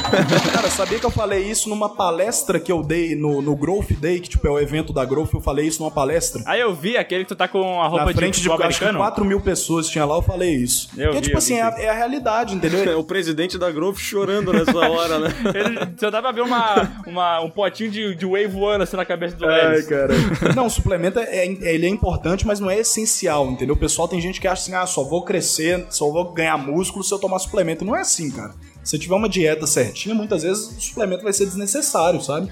Cara, 0.54 0.70
sabia 0.70 0.98
que 1.00 1.06
eu 1.06 1.10
falei 1.10 1.42
isso 1.50 1.68
numa 1.68 1.88
palestra 1.88 2.60
que 2.60 2.70
eu 2.70 2.82
dei 2.82 3.16
no, 3.16 3.42
no 3.42 3.56
Growth 3.56 3.90
Day, 3.98 4.20
que 4.20 4.28
tipo 4.28 4.46
é 4.46 4.50
o 4.50 4.58
evento 4.60 4.92
da 4.92 5.04
Growth, 5.04 5.34
eu 5.34 5.40
falei 5.40 5.66
isso 5.66 5.82
numa 5.82 5.90
palestra. 5.90 6.42
Aí 6.46 6.60
eu 6.60 6.72
vi 6.74 6.96
aquele 6.96 7.24
que 7.24 7.28
tu 7.28 7.36
tá 7.36 7.48
com 7.48 7.80
a 7.82 7.88
roupa 7.88 8.04
Na 8.06 8.12
de 8.12 8.18
frente 8.18 8.34
de, 8.40 8.48
futebol 8.48 8.66
acho 8.68 8.78
que 8.78 8.84
americano. 8.84 9.04
4 9.10 9.24
mil 9.24 9.40
pessoas 9.40 9.88
tinha 9.88 10.04
lá, 10.04 10.14
eu 10.16 10.22
falei 10.22 10.54
isso. 10.54 10.88
Eu 10.96 11.06
Porque, 11.06 11.16
vi, 11.16 11.22
tipo 11.24 11.34
eu 11.34 11.38
assim, 11.38 11.54
vi, 11.54 11.60
é, 11.60 11.62
a- 11.64 11.80
é 11.80 11.88
a 11.88 11.94
realidade, 11.94 12.54
entendeu? 12.54 12.76
É 12.86 12.94
o 12.94 13.02
presidente 13.02 13.58
da 13.58 13.70
Grove 13.70 13.98
chorando 14.00 14.52
nessa 14.52 14.76
hora, 14.78 15.18
né? 15.18 15.28
Ele, 15.54 15.94
só 15.98 16.10
dá 16.10 16.20
pra 16.22 16.30
ver 16.30 16.42
uma, 16.42 17.02
uma, 17.06 17.40
um 17.40 17.50
potinho 17.56 17.90
de, 17.90 18.14
de 18.14 18.24
whey 18.26 18.46
voando 18.46 18.84
assim 18.84 18.96
na 18.96 19.04
cabeça 19.04 19.34
do 19.34 19.44
Lelis. 19.46 19.86
cara. 19.86 20.12
Não, 20.54 20.66
o 20.66 20.70
suplemento 20.70 21.18
é, 21.18 21.46
é- 21.46 21.74
ele 21.74 21.86
é 21.86 21.88
importante, 21.88 22.46
mas 22.46 22.60
não 22.60 22.70
é 22.70 22.78
essencial, 22.78 23.50
entendeu? 23.50 23.74
O 23.74 23.78
pessoal 23.78 24.06
tem 24.06 24.20
gente 24.20 24.40
que 24.40 24.46
acha 24.46 24.62
assim, 24.62 24.74
ah, 24.74 24.86
só 24.86 25.02
vou 25.02 25.24
crescer, 25.24 25.86
só 25.90 26.08
vou 26.10 26.32
ganhar 26.32 26.56
músculo 26.58 27.02
se 27.02 27.12
eu 27.12 27.18
tomar 27.18 27.38
suplemento. 27.40 27.84
Não 27.84 27.96
é 27.96 28.02
assim, 28.02 28.30
cara. 28.30 28.54
Se 28.84 28.98
tiver 28.98 29.14
uma 29.16 29.28
dieta 29.28 29.66
certinha, 29.66 30.14
muitas 30.14 30.42
vezes 30.44 30.68
o 30.76 30.80
suplemento 30.80 31.24
vai 31.24 31.32
ser 31.32 31.46
desnecessário, 31.46 32.20
sabe? 32.20 32.48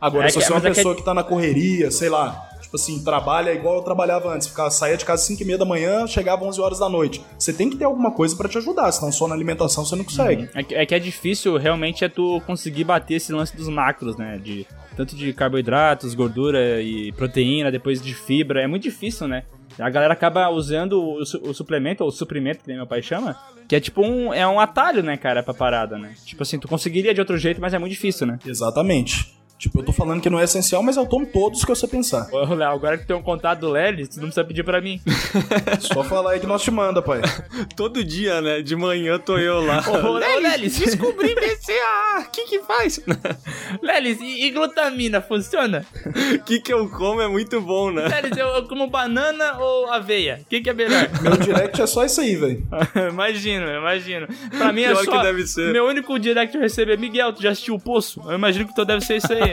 Agora, 0.00 0.26
É 0.26 0.28
se 0.30 0.38
que- 0.38 0.44
você 0.44 0.52
é 0.52 0.54
uma 0.54 0.58
é 0.58 0.68
que- 0.70 0.76
pessoa 0.76 0.94
que 0.94 1.02
tá 1.04 1.14
na 1.14 1.22
correria, 1.24 1.90
sei 1.90 2.08
lá, 2.08 2.47
tipo 2.68 2.76
assim, 2.76 3.02
trabalha 3.02 3.50
igual 3.54 3.76
eu 3.76 3.82
trabalhava 3.82 4.32
antes, 4.34 4.46
ficava, 4.46 4.70
saía 4.70 4.96
de 4.96 5.04
casa 5.04 5.22
às 5.22 5.26
5 5.26 5.42
e 5.42 5.44
meia 5.46 5.56
da 5.58 5.64
manhã, 5.64 6.06
chegava 6.06 6.42
às 6.42 6.48
11 6.50 6.60
horas 6.60 6.78
da 6.78 6.88
noite. 6.88 7.22
Você 7.38 7.50
tem 7.52 7.70
que 7.70 7.76
ter 7.76 7.84
alguma 7.84 8.10
coisa 8.12 8.36
pra 8.36 8.46
te 8.48 8.58
ajudar, 8.58 8.92
senão 8.92 9.10
só 9.10 9.26
na 9.26 9.34
alimentação 9.34 9.84
você 9.86 9.96
não 9.96 10.04
consegue. 10.04 10.48
É 10.54 10.62
que, 10.62 10.74
é 10.74 10.84
que 10.86 10.94
é 10.94 10.98
difícil 10.98 11.56
realmente 11.56 12.04
é 12.04 12.08
tu 12.10 12.42
conseguir 12.46 12.84
bater 12.84 13.14
esse 13.14 13.32
lance 13.32 13.56
dos 13.56 13.68
macros, 13.68 14.16
né? 14.18 14.38
De, 14.38 14.66
tanto 14.96 15.16
de 15.16 15.32
carboidratos, 15.32 16.14
gordura 16.14 16.82
e 16.82 17.10
proteína, 17.12 17.70
depois 17.72 18.02
de 18.02 18.12
fibra. 18.14 18.62
É 18.62 18.66
muito 18.66 18.82
difícil, 18.82 19.26
né? 19.26 19.44
A 19.78 19.88
galera 19.88 20.12
acaba 20.12 20.50
usando 20.50 21.00
o, 21.02 21.24
su- 21.24 21.40
o 21.42 21.54
suplemento, 21.54 22.04
ou 22.04 22.10
suprimento, 22.10 22.60
que 22.62 22.68
nem 22.68 22.76
meu 22.76 22.86
pai 22.86 23.00
chama, 23.00 23.36
que 23.68 23.76
é 23.76 23.80
tipo 23.80 24.02
um, 24.02 24.34
é 24.34 24.46
um 24.46 24.58
atalho, 24.58 25.02
né, 25.04 25.16
cara, 25.16 25.42
pra 25.42 25.54
parada, 25.54 25.96
né? 25.96 26.12
Tipo 26.26 26.42
assim, 26.42 26.58
tu 26.58 26.66
conseguiria 26.68 27.14
de 27.14 27.20
outro 27.20 27.38
jeito, 27.38 27.60
mas 27.60 27.72
é 27.72 27.78
muito 27.78 27.92
difícil, 27.92 28.26
né? 28.26 28.38
Exatamente. 28.44 29.37
Tipo, 29.58 29.80
eu 29.80 29.84
tô 29.84 29.92
falando 29.92 30.22
que 30.22 30.30
não 30.30 30.38
é 30.38 30.44
essencial, 30.44 30.84
mas 30.84 30.96
eu 30.96 31.04
tomo 31.04 31.26
todos 31.26 31.64
que 31.64 31.68
você 31.68 31.88
pensar. 31.88 32.28
Ô, 32.32 32.54
Léo, 32.54 32.70
agora 32.70 32.96
que 32.96 33.04
tem 33.04 33.16
um 33.16 33.22
contato 33.22 33.58
do 33.58 33.70
Lelis, 33.70 34.08
tu 34.08 34.16
não 34.18 34.26
precisa 34.26 34.44
pedir 34.44 34.62
pra 34.62 34.80
mim. 34.80 35.00
Só 35.80 36.04
falar 36.04 36.32
aí 36.32 36.40
que 36.40 36.46
nós 36.46 36.62
te 36.62 36.70
manda, 36.70 37.02
pai. 37.02 37.20
Todo 37.74 38.04
dia, 38.04 38.40
né? 38.40 38.62
De 38.62 38.76
manhã 38.76 39.18
tô 39.18 39.36
eu 39.36 39.60
lá. 39.60 39.82
Ô, 39.88 40.12
Lelis, 40.12 40.78
Descobri 40.78 41.34
BCA! 41.34 42.20
O 42.20 42.30
que 42.30 42.44
que 42.44 42.60
faz? 42.60 43.00
Lelis, 43.82 44.20
e, 44.20 44.44
e 44.44 44.50
glutamina, 44.50 45.20
funciona? 45.20 45.84
O 46.34 46.44
que 46.44 46.60
que 46.60 46.72
eu 46.72 46.88
como 46.90 47.20
é 47.20 47.26
muito 47.26 47.60
bom, 47.60 47.90
né? 47.90 48.06
Lelis, 48.06 48.38
eu, 48.38 48.46
eu 48.46 48.68
como 48.68 48.86
banana 48.86 49.58
ou 49.58 49.90
aveia? 49.90 50.40
O 50.40 50.48
que, 50.48 50.60
que 50.60 50.70
é 50.70 50.72
melhor? 50.72 51.08
Meu 51.20 51.36
direct 51.36 51.82
é 51.82 51.86
só 51.86 52.04
isso 52.04 52.20
aí, 52.20 52.36
velho. 52.36 52.64
imagino, 53.10 53.68
imagino. 53.68 54.28
Pra 54.56 54.72
mim 54.72 54.82
é 54.82 54.92
Pior 54.92 55.04
só... 55.04 55.10
que 55.18 55.22
deve 55.24 55.46
ser. 55.48 55.72
Meu 55.72 55.86
único 55.86 56.16
direct 56.16 56.52
que 56.52 56.58
eu 56.58 56.62
recebo 56.62 56.92
é 56.92 56.96
Miguel, 56.96 57.32
tu 57.32 57.42
já 57.42 57.50
assistiu 57.50 57.74
o 57.74 57.80
Poço? 57.80 58.22
Eu 58.24 58.34
imagino 58.34 58.68
que 58.68 58.74
tu 58.74 58.84
deve 58.84 59.04
ser 59.04 59.16
isso 59.16 59.32
aí. 59.32 59.47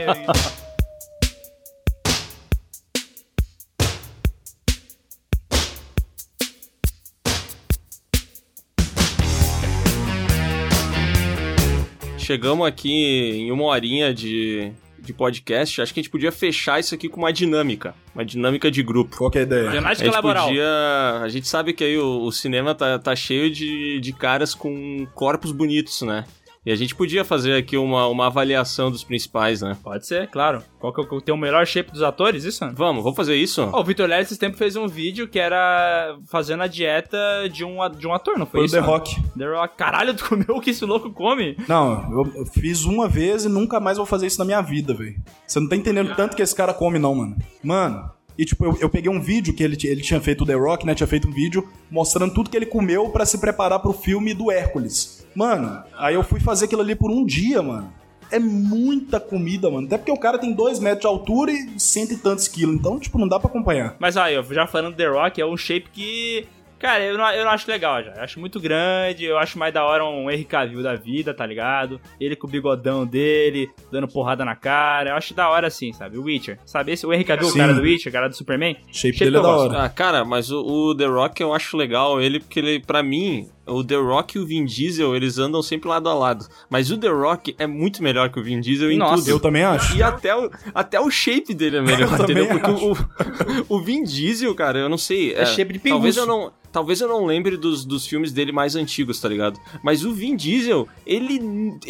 Chegamos 12.18 12.66
aqui 12.66 12.90
em 12.90 13.52
uma 13.52 13.66
horinha 13.66 14.12
de, 14.12 14.72
de 14.98 15.12
podcast. 15.12 15.80
Acho 15.80 15.94
que 15.94 16.00
a 16.00 16.02
gente 16.02 16.10
podia 16.10 16.32
fechar 16.32 16.80
isso 16.80 16.92
aqui 16.92 17.08
com 17.08 17.20
uma 17.20 17.32
dinâmica. 17.32 17.94
Uma 18.12 18.24
dinâmica 18.24 18.68
de 18.68 18.82
grupo. 18.82 19.16
Qual 19.16 19.30
que 19.30 19.38
é 19.38 19.42
a 19.42 19.44
ideia? 19.44 19.68
A 19.68 19.72
Ginástica 19.72 20.06
gente 20.06 20.14
laboral. 20.14 20.48
podia. 20.48 21.20
A 21.22 21.28
gente 21.28 21.46
sabe 21.46 21.72
que 21.72 21.84
aí 21.84 21.96
o, 21.96 22.24
o 22.24 22.32
cinema 22.32 22.74
tá, 22.74 22.98
tá 22.98 23.14
cheio 23.14 23.48
de, 23.48 24.00
de 24.00 24.12
caras 24.12 24.56
com 24.56 25.06
corpos 25.14 25.52
bonitos, 25.52 26.02
né? 26.02 26.24
E 26.66 26.72
a 26.72 26.74
gente 26.74 26.96
podia 26.96 27.24
fazer 27.24 27.54
aqui 27.54 27.76
uma, 27.76 28.08
uma 28.08 28.26
avaliação 28.26 28.90
dos 28.90 29.04
principais, 29.04 29.62
né? 29.62 29.76
Pode 29.84 30.04
ser, 30.04 30.26
claro. 30.26 30.64
Qual 30.80 30.92
que 30.92 31.00
é 31.00 31.04
o 31.04 31.20
tem 31.20 31.32
o 31.32 31.38
melhor 31.38 31.64
shape 31.64 31.92
dos 31.92 32.02
atores, 32.02 32.42
isso? 32.42 32.68
Vamos, 32.74 33.04
vamos 33.04 33.16
fazer 33.16 33.36
isso? 33.36 33.70
Ó, 33.72 33.80
o 33.80 33.84
Vitor 33.84 34.08
Lelis 34.08 34.32
esse 34.32 34.40
tempo 34.40 34.56
fez 34.56 34.74
um 34.74 34.88
vídeo 34.88 35.28
que 35.28 35.38
era 35.38 36.18
fazendo 36.26 36.64
a 36.64 36.66
dieta 36.66 37.16
de 37.52 37.64
um, 37.64 37.76
de 37.96 38.08
um 38.08 38.12
ator, 38.12 38.36
não 38.36 38.46
foi, 38.46 38.58
Foi 38.58 38.60
o 38.62 38.64
isso? 38.64 38.74
The 38.74 38.80
né? 38.80 38.86
Rock. 38.86 39.22
The 39.38 39.46
Rock. 39.46 39.76
Caralho, 39.76 40.14
tu 40.14 40.28
comeu 40.28 40.56
o 40.56 40.60
que 40.60 40.70
esse 40.70 40.84
louco 40.84 41.12
come? 41.12 41.56
Não, 41.68 42.10
eu 42.10 42.26
eu 42.34 42.46
fiz 42.46 42.84
uma 42.84 43.08
vez 43.08 43.44
e 43.44 43.48
nunca 43.48 43.78
mais 43.78 43.96
vou 43.96 44.06
fazer 44.06 44.26
isso 44.26 44.40
na 44.40 44.44
minha 44.44 44.60
vida, 44.60 44.92
velho. 44.92 45.14
Você 45.46 45.60
não 45.60 45.68
tá 45.68 45.76
entendendo 45.76 46.16
tanto 46.16 46.34
que 46.34 46.42
esse 46.42 46.54
cara 46.54 46.74
come, 46.74 46.98
não, 46.98 47.14
mano. 47.14 47.36
Mano, 47.62 48.10
E, 48.38 48.44
tipo, 48.44 48.64
eu, 48.64 48.76
eu 48.80 48.88
peguei 48.88 49.10
um 49.10 49.20
vídeo 49.20 49.54
que 49.54 49.62
ele, 49.62 49.76
ele 49.84 50.02
tinha 50.02 50.20
feito 50.20 50.42
o 50.42 50.46
The 50.46 50.54
Rock, 50.54 50.84
né? 50.86 50.94
Tinha 50.94 51.06
feito 51.06 51.28
um 51.28 51.32
vídeo 51.32 51.66
mostrando 51.90 52.34
tudo 52.34 52.50
que 52.50 52.56
ele 52.56 52.66
comeu 52.66 53.08
pra 53.08 53.24
se 53.24 53.38
preparar 53.38 53.80
pro 53.80 53.92
filme 53.92 54.34
do 54.34 54.50
Hércules. 54.50 55.26
Mano, 55.34 55.82
aí 55.96 56.14
eu 56.14 56.22
fui 56.22 56.40
fazer 56.40 56.66
aquilo 56.66 56.82
ali 56.82 56.94
por 56.94 57.10
um 57.10 57.24
dia, 57.24 57.62
mano. 57.62 57.92
É 58.30 58.38
muita 58.38 59.20
comida, 59.20 59.70
mano. 59.70 59.86
Até 59.86 59.98
porque 59.98 60.10
o 60.10 60.16
cara 60.16 60.38
tem 60.38 60.52
dois 60.52 60.80
metros 60.80 61.02
de 61.02 61.06
altura 61.06 61.52
e 61.52 61.78
cento 61.78 62.12
e 62.12 62.16
tantos 62.16 62.48
quilos. 62.48 62.74
Então, 62.74 62.98
tipo, 62.98 63.18
não 63.18 63.28
dá 63.28 63.38
pra 63.38 63.48
acompanhar. 63.48 63.94
Mas 63.98 64.16
aí, 64.16 64.36
ó, 64.36 64.42
já 64.42 64.66
falando 64.66 64.94
do 64.94 64.96
The 64.96 65.06
Rock, 65.06 65.40
é 65.40 65.46
um 65.46 65.56
shape 65.56 65.88
que. 65.92 66.46
Cara, 66.78 67.02
eu 67.04 67.16
não, 67.16 67.30
eu 67.32 67.44
não 67.44 67.50
acho 67.50 67.70
legal 67.70 68.02
já. 68.02 68.12
Eu 68.12 68.22
acho 68.22 68.38
muito 68.38 68.60
grande, 68.60 69.24
eu 69.24 69.38
acho 69.38 69.58
mais 69.58 69.72
da 69.72 69.84
hora 69.84 70.04
um 70.04 70.30
Henry 70.30 70.44
Cavill 70.44 70.82
da 70.82 70.94
vida, 70.94 71.32
tá 71.32 71.46
ligado? 71.46 72.00
Ele 72.20 72.36
com 72.36 72.46
o 72.46 72.50
bigodão 72.50 73.06
dele, 73.06 73.68
dando 73.90 74.06
porrada 74.08 74.44
na 74.44 74.54
cara. 74.54 75.10
Eu 75.10 75.16
acho 75.16 75.32
da 75.34 75.48
hora 75.48 75.66
assim, 75.68 75.92
sabe? 75.92 76.18
O 76.18 76.24
Witcher. 76.24 76.58
Sabe 76.66 76.92
esse? 76.92 77.06
O 77.06 77.12
Henry 77.12 77.24
Cavill, 77.24 77.48
o 77.48 77.54
cara 77.56 77.72
do 77.72 77.80
Witcher, 77.80 78.10
o 78.10 78.12
cara 78.12 78.28
do 78.28 78.36
Superman? 78.36 78.74
Shape 78.92 79.16
Shape 79.16 79.18
dele 79.24 79.36
é 79.38 79.40
da 79.40 79.46
gosto. 79.48 79.70
hora. 79.74 79.84
Ah, 79.84 79.88
cara, 79.88 80.24
mas 80.24 80.50
o, 80.50 80.60
o 80.62 80.94
The 80.94 81.06
Rock 81.06 81.40
eu 81.42 81.54
acho 81.54 81.76
legal 81.76 82.20
ele, 82.20 82.40
porque 82.40 82.58
ele, 82.60 82.80
pra 82.80 83.02
mim, 83.02 83.48
o 83.66 83.84
The 83.84 83.96
Rock 83.96 84.36
e 84.36 84.40
o 84.40 84.46
Vin 84.46 84.64
Diesel, 84.64 85.14
eles 85.14 85.38
andam 85.38 85.62
sempre 85.62 85.88
lado 85.88 86.08
a 86.08 86.14
lado. 86.14 86.46
Mas 86.70 86.90
o 86.90 86.98
The 86.98 87.08
Rock 87.08 87.54
é 87.58 87.66
muito 87.66 88.02
melhor 88.02 88.30
que 88.30 88.38
o 88.38 88.42
Vin 88.42 88.60
Diesel 88.60 88.90
em 88.90 88.98
Nossa, 88.98 89.16
tudo. 89.16 89.30
Eu 89.30 89.40
também 89.40 89.64
acho. 89.64 89.96
E 89.96 90.02
até 90.02 90.34
o, 90.34 90.50
até 90.74 91.00
o 91.00 91.10
shape 91.10 91.52
dele 91.54 91.78
é 91.78 91.82
melhor, 91.82 92.12
Eu 92.18 92.24
entendeu? 92.24 92.48
Porque 92.48 92.70
o, 92.70 93.76
o 93.76 93.80
Vin 93.80 94.04
Diesel, 94.04 94.54
cara, 94.54 94.78
eu 94.78 94.88
não 94.88 94.98
sei. 94.98 95.34
É 95.34 95.44
shape 95.44 95.72
de 95.74 95.78
talvez 95.78 96.14
pinguço. 96.14 96.20
eu 96.20 96.26
não 96.26 96.52
Talvez 96.76 97.00
eu 97.00 97.08
não 97.08 97.24
lembre 97.24 97.56
dos, 97.56 97.86
dos 97.86 98.06
filmes 98.06 98.32
dele 98.32 98.52
mais 98.52 98.76
antigos, 98.76 99.18
tá 99.18 99.26
ligado? 99.30 99.58
Mas 99.82 100.04
o 100.04 100.12
Vin 100.12 100.36
Diesel, 100.36 100.86
ele. 101.06 101.40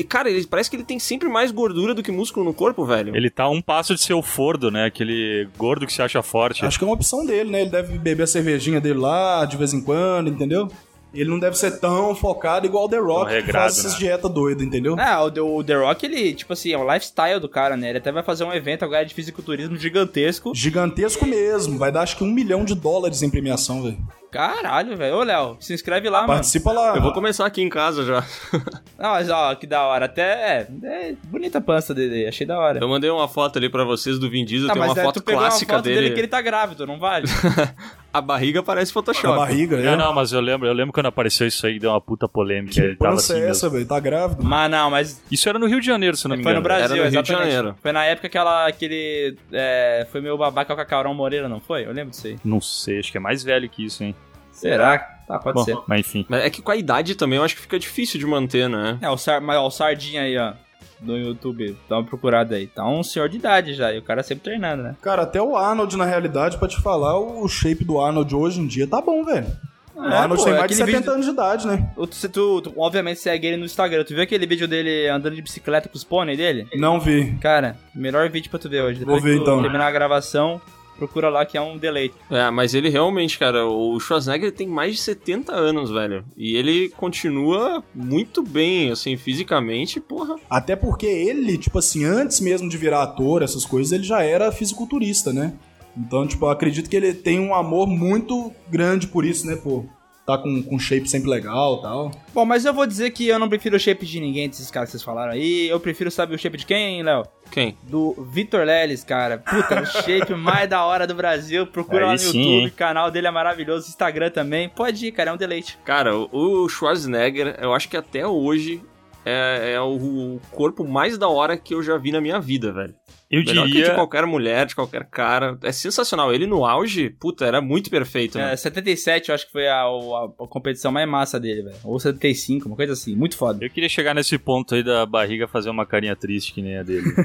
Cara, 0.09 0.31
ele 0.31 0.47
parece 0.47 0.71
que 0.71 0.77
ele 0.77 0.85
tem 0.85 1.01
sempre 1.01 1.29
mais 1.29 1.51
gordura 1.51 1.93
do 1.93 2.05
que 2.05 2.13
músculo 2.13 2.47
no 2.47 2.55
corpo, 2.55 2.85
velho. 2.85 3.17
Ele 3.17 3.29
tá 3.29 3.49
um 3.49 3.61
passo 3.61 3.97
de 3.97 4.01
ser 4.01 4.15
o 4.15 4.23
Fordo, 4.23 4.71
né? 4.71 4.85
Aquele 4.85 5.49
gordo 5.59 5.89
que 5.89 5.93
se 5.93 6.01
acha 6.01 6.23
forte. 6.23 6.65
Acho 6.65 6.79
que 6.79 6.85
é 6.85 6.87
uma 6.87 6.95
opção 6.95 7.27
dele, 7.27 7.51
né? 7.51 7.63
Ele 7.63 7.71
deve 7.71 7.99
beber 7.99 8.23
a 8.23 8.27
cervejinha 8.29 8.81
dele 8.81 9.01
lá 9.01 9.45
de 9.45 9.57
vez 9.57 9.75
em 9.75 9.81
quando, 9.81 10.31
entendeu? 10.31 10.71
Ele 11.15 11.31
não 11.31 11.39
deve 11.39 11.57
ser 11.57 11.79
tão 11.81 12.15
focado 12.15 12.67
igual 12.67 12.85
o 12.85 12.89
The 12.89 12.99
Rock, 12.99 13.29
que 13.31 13.37
regrado, 13.37 13.59
faz 13.65 13.79
essas 13.79 13.93
né? 13.95 13.99
dietas 14.01 14.31
doidas, 14.31 14.67
entendeu? 14.67 14.97
Ah, 14.99 15.23
o 15.25 15.31
The, 15.31 15.41
o 15.41 15.65
The 15.65 15.75
Rock, 15.77 16.05
ele, 16.05 16.35
tipo 16.35 16.53
assim, 16.53 16.73
é 16.73 16.79
o 16.79 16.85
lifestyle 16.93 17.41
do 17.41 17.49
cara, 17.49 17.77
né? 17.77 17.89
Ele 17.89 17.99
até 17.99 18.13
vai 18.13 18.23
fazer 18.23 18.45
um 18.45 18.53
evento 18.53 18.85
agora 18.85 19.05
de 19.05 19.15
fisiculturismo 19.15 19.77
gigantesco. 19.79 20.53
Gigantesco 20.55 21.25
mesmo. 21.27 21.79
Vai 21.79 21.91
dar 21.91 22.03
acho 22.03 22.17
que 22.17 22.25
um 22.25 22.31
milhão 22.31 22.65
de 22.65 22.75
dólares 22.75 23.23
em 23.23 23.31
premiação, 23.31 23.83
velho. 23.83 23.99
Caralho, 24.31 24.95
velho. 24.97 25.17
Ô, 25.17 25.23
Léo, 25.23 25.57
se 25.61 25.73
inscreve 25.73 26.11
lá, 26.11 26.23
mano. 26.23 26.35
Participa 26.35 26.71
lá. 26.71 26.95
Eu 26.97 27.01
vou 27.01 27.13
começar 27.15 27.47
aqui 27.47 27.63
em 27.63 27.69
casa 27.71 28.05
já. 28.05 28.23
Não, 28.99 29.11
mas 29.11 29.31
ó, 29.31 29.55
que 29.55 29.67
da 29.67 29.85
hora. 29.87 30.05
Até 30.05 30.23
é, 30.23 30.69
é 30.85 31.15
bonita 31.25 31.57
a 31.57 31.61
pança 31.61 31.95
dele, 31.95 32.27
achei 32.27 32.47
da 32.47 32.59
hora. 32.59 32.79
Eu 32.81 32.89
mandei 32.89 33.09
uma 33.09 33.29
foto 33.29 33.57
ali 33.59 33.71
pra 33.71 33.85
vocês 33.85 34.19
do 34.19 34.29
Vin 34.29 34.45
Diesel, 34.45 34.67
Tá, 34.69 34.75
tem 34.75 34.83
mas 34.83 34.93
uma 34.93 35.03
foto 35.05 35.21
tu 35.21 35.25
pegou 35.25 35.41
clássica 35.41 35.73
uma 35.73 35.79
foto 35.79 35.85
dele. 35.85 36.01
dele. 36.01 36.15
que 36.15 36.21
ele 36.21 36.29
tá 36.29 36.43
grávido, 36.43 36.87
não 36.87 36.99
vale? 36.99 37.27
A 38.17 38.21
barriga 38.21 38.63
parece 38.63 38.91
A 38.91 38.95
Photoshop. 38.95 39.37
barriga, 39.37 39.77
É, 39.79 39.87
é. 39.87 39.97
não, 39.97 40.13
mas 40.13 40.33
eu 40.33 40.41
lembro, 40.41 40.67
eu 40.67 40.73
lembro 40.73 40.93
quando 40.93 41.07
apareceu 41.07 41.47
isso 41.47 41.67
aí, 41.67 41.79
deu 41.79 41.91
uma 41.91 42.01
puta 42.01 42.27
polêmica. 42.29 42.79
ele 42.81 42.93
Que 42.95 42.97
tava 42.99 43.13
pança 43.15 43.35
assim 43.35 43.43
é 43.43 43.49
essa, 43.49 43.69
velho? 43.69 43.87
Tá 43.87 44.01
grávido? 44.01 44.43
mas 44.45 44.71
não, 44.71 44.91
mas 44.91 45.23
Isso 45.31 45.49
era 45.49 45.59
no 45.59 45.67
Rio 45.67 45.81
de 45.81 45.87
Janeiro, 45.87 46.17
se 46.17 46.27
eu 46.27 46.29
não 46.31 46.37
me 46.37 46.43
foi 46.43 46.53
engano. 46.53 46.63
no 46.63 46.65
Brasil, 46.69 46.85
Era 46.97 47.05
no 47.05 47.11
Rio 47.11 47.23
de. 47.23 47.29
Janeiro. 47.29 47.75
Foi 47.83 47.93
na 47.93 48.05
época 48.05 48.29
que, 48.29 48.39
ela, 48.39 48.71
que 48.73 48.85
ele 48.85 49.37
é, 49.53 50.07
foi 50.11 50.21
meu 50.21 50.37
babaca 50.39 50.75
com 50.75 50.81
a 50.81 50.85
Caurão 50.85 51.15
Moreira, 51.15 51.49
não 51.49 51.61
foi? 51.61 51.85
Eu 51.85 51.93
lembro 51.93 52.11
disso 52.11 52.27
aí. 52.27 52.37
Não 52.45 52.61
sei, 52.61 52.99
acho 52.99 53.11
que 53.13 53.19
é 53.19 53.21
mais 53.21 53.43
velho 53.45 53.69
que 53.69 53.85
isso, 53.85 54.03
hein? 54.03 54.15
Será? 54.51 54.99
Tá, 55.29 55.39
pode 55.39 55.55
Bom, 55.59 55.65
ser. 55.65 55.77
mas 55.87 56.01
enfim. 56.01 56.25
Mas 56.29 56.45
é 56.45 56.49
que 56.51 56.63
com 56.63 56.71
a 56.71 56.77
idade 56.77 57.15
também 57.15 57.37
eu 57.37 57.45
acho 57.45 57.55
que 57.57 57.61
fica 57.61 57.79
difícil 57.79 58.19
de 58.19 58.25
manter, 58.27 58.69
né? 58.71 58.97
É, 59.03 59.11
o, 59.11 59.17
Sar, 59.19 59.41
mas, 59.43 59.57
ó, 59.59 59.67
o 59.67 59.71
Sardinha 59.71 60.23
aí, 60.23 60.39
ó, 60.39 60.53
no 61.01 61.17
YouTube, 61.19 61.77
dá 61.89 61.97
uma 61.99 62.05
procurada 62.05 62.55
aí. 62.57 62.67
Tá 62.67 62.87
um 62.89 63.03
senhor 63.03 63.29
de 63.29 63.37
idade 63.37 63.75
já, 63.75 63.93
e 63.93 63.99
o 63.99 64.03
cara 64.03 64.23
sempre 64.23 64.45
treinando, 64.45 64.83
né? 64.83 64.97
Cara, 65.03 65.23
até 65.23 65.41
o 65.41 65.57
Arnold, 65.57 65.97
na 65.97 66.05
realidade, 66.05 66.57
pra 66.59 66.69
te 66.69 66.81
falar, 66.81 67.19
o 67.19 67.47
shape 67.49 67.85
do 67.85 68.01
Arnold 68.01 68.35
hoje 68.35 68.61
em 68.61 68.67
dia 68.67 68.87
tá 68.87 69.01
bom, 69.01 69.25
velho. 69.25 69.47
O 69.95 70.01
Arnold 70.03 70.37
pô, 70.43 70.45
tem 70.45 70.53
mais 70.59 70.69
de 70.69 70.75
aquele 70.75 70.93
70 70.93 70.99
vídeo- 70.99 71.13
anos 71.15 71.25
de 71.27 71.33
idade, 71.33 71.67
né? 71.67 71.91
Tu, 71.97 72.29
tu, 72.29 72.61
tu, 72.61 72.75
obviamente 72.77 73.19
segue 73.19 73.47
ele 73.47 73.57
no 73.57 73.65
Instagram. 73.65 74.05
Tu 74.05 74.13
viu 74.13 74.23
aquele 74.23 74.45
vídeo 74.47 74.69
dele 74.69 75.09
andando 75.09 75.35
de 75.35 75.41
bicicleta 75.41 75.89
com 75.89 75.97
os 75.97 76.05
pônei 76.05 76.37
dele? 76.37 76.67
Não 76.75 77.01
vi. 77.01 77.33
Cara, 77.41 77.77
melhor 77.95 78.29
vídeo 78.29 78.51
pra 78.51 78.59
tu 78.59 78.69
ver 78.69 78.83
hoje. 78.83 78.99
Depois 78.99 79.23
Vou 79.23 79.31
ver, 79.33 79.39
então. 79.41 79.63
terminar 79.63 79.87
a 79.87 79.91
gravação, 79.91 80.61
procura 80.97 81.29
lá 81.29 81.45
que 81.45 81.57
é 81.57 81.61
um 81.61 81.77
deleite. 81.77 82.15
É, 82.31 82.51
mas 82.51 82.75
ele 82.75 82.89
realmente, 82.89 83.39
cara, 83.39 83.67
o 83.67 83.99
Schwarzenegger 84.01 84.53
tem 84.53 84.67
mais 84.67 84.95
de 84.95 85.01
70 85.01 85.53
anos, 85.53 85.91
velho. 85.91 86.25
E 86.37 86.57
ele 86.57 86.89
continua 86.91 87.83
muito 87.95 88.43
bem, 88.43 88.91
assim, 88.91 89.17
fisicamente, 89.17 90.01
porra. 90.01 90.37
Até 90.49 90.75
porque 90.75 91.07
ele, 91.07 91.59
tipo 91.59 91.79
assim, 91.79 92.05
antes 92.05 92.41
mesmo 92.41 92.69
de 92.69 92.77
virar 92.77 93.03
ator, 93.03 93.43
essas 93.43 93.65
coisas, 93.65 93.93
ele 93.93 94.05
já 94.05 94.23
era 94.23 94.53
fisiculturista, 94.53 95.33
né? 95.33 95.55
Então, 95.97 96.27
tipo, 96.27 96.45
eu 96.45 96.51
acredito 96.51 96.91
que 96.91 96.97
ele 96.97 97.15
tem 97.15 97.41
um 97.41 97.55
amor 97.55 97.87
muito 97.87 98.53
grande 98.69 99.07
por 99.07 99.25
isso, 99.25 99.47
né, 99.47 99.57
pô? 99.57 99.85
Tá 100.27 100.37
com, 100.37 100.61
com 100.61 100.77
shape 100.77 101.09
sempre 101.09 101.31
legal 101.31 101.79
e 101.79 101.83
tal. 101.83 102.11
Bom, 102.35 102.45
mas 102.45 102.65
eu 102.65 102.75
vou 102.75 102.85
dizer 102.85 103.11
que 103.11 103.29
eu 103.29 103.39
não 103.39 103.49
prefiro 103.49 103.77
o 103.77 103.79
shape 103.79 104.05
de 104.05 104.19
ninguém 104.19 104.49
desses 104.49 104.71
caras 104.73 104.89
que 104.89 104.93
vocês 104.93 105.03
falaram 105.05 105.31
aí. 105.33 105.69
Eu 105.69 105.79
prefiro, 105.79 106.11
sabe, 106.11 106.35
o 106.35 106.39
shape 106.39 106.57
de 106.59 106.67
quem, 106.67 107.01
Léo? 107.05 107.23
Quem? 107.53 107.79
Do 107.85 108.13
Vitor 108.33 108.65
Leles, 108.65 109.05
cara. 109.05 109.39
Puta, 109.39 109.83
o 109.83 109.87
shape 110.03 110.35
mais 110.35 110.69
da 110.69 110.85
hora 110.85 111.07
do 111.07 111.15
Brasil. 111.15 111.65
Procura 111.69 112.01
Aí 112.01 112.07
lá 112.07 112.13
no 112.15 112.19
sim, 112.19 112.27
YouTube, 112.41 112.61
hein? 112.63 112.67
o 112.67 112.73
canal 112.73 113.09
dele 113.11 113.29
é 113.29 113.31
maravilhoso. 113.31 113.89
Instagram 113.89 114.31
também. 114.31 114.69
Pode 114.69 115.07
ir, 115.07 115.13
cara, 115.13 115.31
é 115.31 115.33
um 115.33 115.37
deleite. 115.37 115.79
Cara, 115.85 116.17
o- 116.17 116.29
o 116.65 116.69
Schwarzenegger, 116.69 117.57
eu 117.61 117.73
acho 117.73 117.89
que 117.89 117.97
até 117.97 118.27
hoje 118.27 118.83
é, 119.27 119.73
é 119.75 119.81
o 119.81 120.39
corpo 120.53 120.87
mais 120.87 121.19
da 121.19 121.29
hora 121.29 121.57
que 121.57 121.75
eu 121.75 121.83
já 121.83 121.99
vi 121.99 122.13
na 122.13 122.21
minha 122.21 122.41
vida, 122.41 122.73
velho. 122.73 122.95
Eu 123.29 123.43
Melhor 123.45 123.65
que 123.67 123.73
diria. 123.73 123.89
de 123.89 123.95
qualquer 123.97 124.25
mulher, 124.25 124.67
de 124.67 124.75
qualquer 124.77 125.05
cara. 125.05 125.59
É 125.65 125.73
sensacional. 125.73 126.33
Ele 126.33 126.47
no 126.47 126.65
auge, 126.65 127.11
puta, 127.11 127.45
era 127.45 127.61
muito 127.61 127.91
perfeito, 127.91 128.39
né? 128.39 128.53
É, 128.53 128.57
77 128.57 129.31
eu 129.31 129.35
acho 129.35 129.47
que 129.47 129.51
foi 129.53 129.67
a, 129.67 129.81
a- 129.83 130.29
a 130.45 130.47
competição 130.47 130.93
mais 130.93 131.09
massa 131.09 131.41
dele, 131.41 131.63
velho. 131.63 131.75
Ou 131.83 131.99
75, 131.99 132.69
uma 132.69 132.77
coisa 132.77 132.93
assim. 132.93 133.17
Muito 133.17 133.37
foda. 133.37 133.65
Eu 133.65 133.69
queria 133.71 133.89
chegar 133.89 134.15
nesse 134.15 134.39
ponto 134.39 134.77
aí 134.77 134.85
da 134.85 135.05
barriga 135.05 135.49
fazer 135.49 135.71
uma 135.71 135.85
carinha 135.85 136.15
triste 136.15 136.53
que 136.55 136.63
nem 136.63 136.77
a 136.79 136.85
dele. 136.85 137.03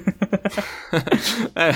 É. 1.56 1.72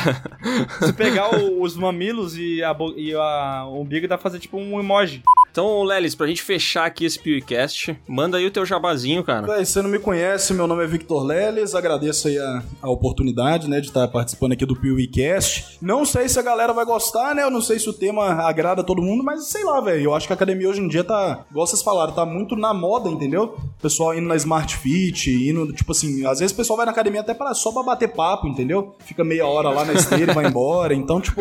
Se 0.85 0.93
pegar 0.93 1.35
o- 1.39 1.61
os 1.61 1.75
mamilos 1.75 2.37
e, 2.37 2.63
a, 2.63 2.75
e 2.97 3.13
a- 3.13 3.65
o 3.67 3.81
umbigo, 3.81 4.07
dá 4.07 4.17
pra 4.17 4.23
fazer 4.23 4.39
tipo 4.39 4.57
um 4.57 4.79
emoji. 4.79 5.21
Então, 5.55 5.83
Lelis, 5.83 6.13
pra 6.13 6.27
gente 6.27 6.43
fechar 6.43 6.85
aqui 6.85 7.05
esse 7.05 7.17
PewCast, 7.17 7.97
manda 8.05 8.37
aí 8.37 8.45
o 8.45 8.51
teu 8.51 8.65
jabazinho, 8.65 9.23
cara. 9.23 9.47
Véi, 9.47 9.63
você 9.63 9.81
não 9.81 9.89
me 9.89 9.97
conhece, 9.97 10.53
meu 10.53 10.67
nome 10.67 10.83
é 10.83 10.85
Victor 10.85 11.23
Leles, 11.23 11.73
agradeço 11.73 12.27
aí 12.27 12.37
a, 12.37 12.61
a 12.81 12.89
oportunidade, 12.89 13.69
né, 13.69 13.79
de 13.79 13.87
estar 13.87 14.05
participando 14.09 14.51
aqui 14.51 14.65
do 14.65 14.75
PeeWeeCast. 14.75 15.77
Não 15.81 16.03
sei 16.03 16.27
se 16.27 16.37
a 16.37 16.41
galera 16.41 16.73
vai 16.73 16.83
gostar, 16.83 17.33
né, 17.33 17.43
eu 17.43 17.49
não 17.49 17.61
sei 17.61 17.79
se 17.79 17.89
o 17.89 17.93
tema 17.93 18.33
agrada 18.45 18.83
todo 18.83 19.01
mundo, 19.01 19.23
mas 19.23 19.45
sei 19.47 19.63
lá, 19.63 19.79
velho, 19.79 20.03
eu 20.03 20.13
acho 20.13 20.27
que 20.27 20.33
a 20.33 20.35
academia 20.35 20.67
hoje 20.67 20.81
em 20.81 20.89
dia 20.89 21.05
tá, 21.05 21.45
igual 21.49 21.65
vocês 21.65 21.81
falaram, 21.81 22.11
tá 22.11 22.25
muito 22.25 22.57
na 22.57 22.73
moda, 22.73 23.07
entendeu? 23.07 23.55
O 23.79 23.81
pessoal 23.81 24.13
indo 24.13 24.27
na 24.27 24.35
Smart 24.35 24.75
Fit, 24.75 25.31
indo, 25.31 25.71
tipo 25.71 25.93
assim, 25.93 26.25
às 26.25 26.39
vezes 26.39 26.51
o 26.51 26.57
pessoal 26.57 26.75
vai 26.75 26.85
na 26.85 26.91
academia 26.91 27.21
até 27.21 27.33
para 27.33 27.53
só 27.53 27.71
pra 27.71 27.81
bater 27.81 28.09
papo, 28.09 28.45
entendeu? 28.45 28.93
Fica 29.05 29.23
meia 29.23 29.47
hora 29.47 29.69
lá 29.69 29.85
na 29.85 29.93
esteira 29.93 30.33
e 30.33 30.35
vai 30.35 30.47
embora, 30.47 30.93
então, 30.93 31.21
tipo... 31.21 31.39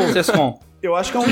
Eu 0.84 0.94
acho 0.94 1.10
que 1.10 1.16
é 1.16 1.20
um 1.20 1.24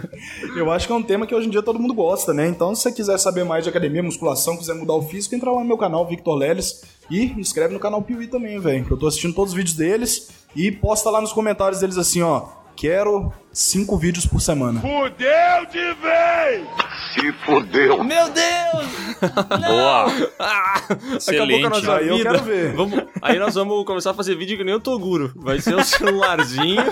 Eu 0.56 0.72
acho 0.72 0.86
que 0.86 0.92
é 0.92 0.96
um 0.96 1.02
tema 1.02 1.26
que 1.26 1.34
hoje 1.34 1.48
em 1.48 1.50
dia 1.50 1.62
todo 1.62 1.78
mundo 1.78 1.92
gosta, 1.92 2.32
né? 2.32 2.48
Então, 2.48 2.74
se 2.74 2.80
você 2.82 2.92
quiser 2.92 3.18
saber 3.18 3.44
mais 3.44 3.62
de 3.62 3.68
academia, 3.68 4.02
musculação, 4.02 4.56
quiser 4.56 4.72
mudar 4.74 4.94
o 4.94 5.02
físico, 5.02 5.34
entra 5.34 5.50
lá 5.50 5.60
no 5.60 5.66
meu 5.66 5.76
canal, 5.76 6.06
Victor 6.06 6.34
Leles, 6.34 6.82
e 7.10 7.24
inscreve 7.38 7.74
no 7.74 7.80
canal 7.80 8.00
Piuí 8.00 8.26
também, 8.26 8.58
velho. 8.58 8.86
Que 8.86 8.90
eu 8.90 8.96
tô 8.96 9.06
assistindo 9.06 9.34
todos 9.34 9.52
os 9.52 9.56
vídeos 9.56 9.76
deles 9.76 10.30
e 10.56 10.72
posta 10.72 11.10
lá 11.10 11.20
nos 11.20 11.34
comentários 11.34 11.80
deles 11.80 11.98
assim, 11.98 12.22
ó. 12.22 12.46
Quero 12.80 13.30
cinco 13.52 13.98
vídeos 13.98 14.24
por 14.24 14.40
semana. 14.40 14.80
Fudeu 14.80 15.66
de 15.70 15.92
vez! 16.00 16.66
Se 17.12 17.30
fudeu! 17.44 18.02
Meu 18.02 18.30
Deus! 18.30 19.20
Boa! 19.66 20.06
Acabou 20.06 20.96
com 20.96 21.12
a 21.12 21.16
Excelente. 21.18 21.68
nossa 21.68 21.96
Aí 21.96 22.08
eu 22.08 22.16
vida. 22.16 22.30
quero 22.30 22.42
ver. 22.42 22.72
Vamos- 22.74 23.02
aí 23.20 23.38
nós 23.38 23.54
vamos 23.54 23.84
começar 23.84 24.12
a 24.12 24.14
fazer 24.14 24.34
vídeo 24.34 24.56
que 24.56 24.64
nem 24.64 24.74
o 24.74 24.80
Toguro. 24.80 25.30
Vai 25.36 25.60
ser 25.60 25.74
o 25.74 25.84
celularzinho. 25.84 26.82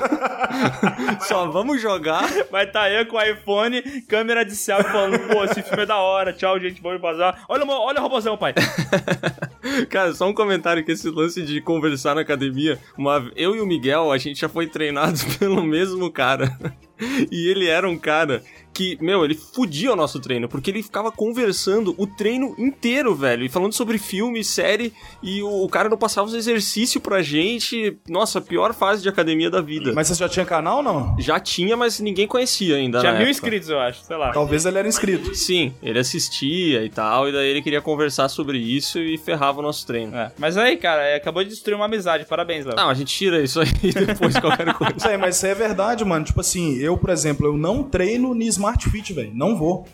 Só 1.26 1.46
vamos 1.50 1.80
jogar. 1.80 2.28
Vai 2.50 2.66
tá 2.70 2.90
eu 2.90 3.06
com 3.06 3.16
o 3.16 3.22
iPhone, 3.22 3.80
câmera 4.02 4.44
de 4.44 4.54
selfie 4.56 4.92
falando, 4.92 5.18
pô, 5.20 5.42
esse 5.44 5.62
filme 5.62 5.84
é 5.84 5.86
da 5.86 5.96
hora, 5.96 6.34
tchau, 6.34 6.60
gente, 6.60 6.82
vamos 6.82 7.00
bazar. 7.00 7.44
Olha, 7.48 7.64
olha 7.64 7.98
o 7.98 8.02
robôzão, 8.02 8.36
pai. 8.36 8.52
Cara, 9.88 10.14
só 10.14 10.28
um 10.28 10.34
comentário 10.34 10.84
que 10.84 10.92
esse 10.92 11.08
lance 11.10 11.42
de 11.42 11.60
conversar 11.60 12.14
na 12.14 12.20
academia, 12.20 12.78
uma, 12.96 13.30
eu 13.36 13.56
e 13.56 13.60
o 13.60 13.66
Miguel, 13.66 14.10
a 14.10 14.18
gente 14.18 14.40
já 14.40 14.48
foi 14.48 14.66
treinado 14.66 15.18
pelo 15.38 15.62
mesmo 15.62 16.10
cara. 16.10 16.56
E 17.30 17.48
ele 17.48 17.66
era 17.66 17.88
um 17.88 17.98
cara 17.98 18.42
que, 18.78 18.96
meu, 19.00 19.24
ele 19.24 19.34
fudia 19.34 19.92
o 19.92 19.96
nosso 19.96 20.20
treino, 20.20 20.48
porque 20.48 20.70
ele 20.70 20.84
ficava 20.84 21.10
conversando 21.10 21.96
o 21.98 22.06
treino 22.06 22.54
inteiro, 22.56 23.12
velho, 23.12 23.44
e 23.44 23.48
falando 23.48 23.72
sobre 23.72 23.98
filme, 23.98 24.44
série, 24.44 24.92
e 25.20 25.42
o, 25.42 25.64
o 25.64 25.68
cara 25.68 25.88
não 25.88 25.98
passava 25.98 26.28
os 26.28 26.34
exercícios 26.34 27.02
pra 27.02 27.20
gente. 27.20 27.98
Nossa, 28.08 28.38
a 28.38 28.40
pior 28.40 28.72
fase 28.72 29.02
de 29.02 29.08
academia 29.08 29.50
da 29.50 29.60
vida. 29.60 29.92
Mas 29.92 30.06
você 30.06 30.14
já 30.14 30.28
tinha 30.28 30.46
canal 30.46 30.76
ou 30.76 30.82
não? 30.84 31.16
Já 31.18 31.40
tinha, 31.40 31.76
mas 31.76 31.98
ninguém 31.98 32.28
conhecia 32.28 32.76
ainda. 32.76 33.00
Tinha 33.00 33.10
mil 33.10 33.22
época. 33.22 33.32
inscritos, 33.32 33.68
eu 33.68 33.80
acho, 33.80 34.04
sei 34.04 34.16
lá. 34.16 34.30
Talvez 34.30 34.64
ele 34.64 34.78
era 34.78 34.86
inscrito. 34.86 35.34
Sim, 35.34 35.74
ele 35.82 35.98
assistia 35.98 36.84
e 36.84 36.88
tal, 36.88 37.28
e 37.28 37.32
daí 37.32 37.48
ele 37.48 37.62
queria 37.62 37.80
conversar 37.80 38.28
sobre 38.28 38.58
isso 38.58 39.00
e 39.00 39.18
ferrava 39.18 39.58
o 39.58 39.62
nosso 39.62 39.84
treino. 39.84 40.16
É. 40.16 40.30
Mas 40.38 40.56
aí, 40.56 40.76
cara, 40.76 41.02
é, 41.02 41.16
acabou 41.16 41.42
de 41.42 41.50
destruir 41.50 41.74
uma 41.74 41.86
amizade. 41.86 42.24
Parabéns, 42.26 42.64
Léo. 42.64 42.76
Não, 42.76 42.88
a 42.88 42.94
gente 42.94 43.12
tira 43.12 43.42
isso 43.42 43.58
aí 43.58 43.66
depois, 44.06 44.38
qualquer 44.38 44.72
coisa. 44.72 44.94
Isso 44.96 45.08
aí, 45.08 45.16
mas 45.16 45.34
isso 45.34 45.46
aí 45.46 45.50
é 45.50 45.56
verdade, 45.56 46.04
mano. 46.04 46.24
Tipo 46.24 46.40
assim, 46.40 46.76
eu, 46.76 46.96
por 46.96 47.10
exemplo, 47.10 47.44
eu 47.44 47.56
não 47.56 47.82
treino 47.82 48.28
no 48.34 48.34
Smart 48.68 48.90
Fit, 48.90 49.12
velho. 49.12 49.30
Não 49.34 49.56
vou. 49.56 49.86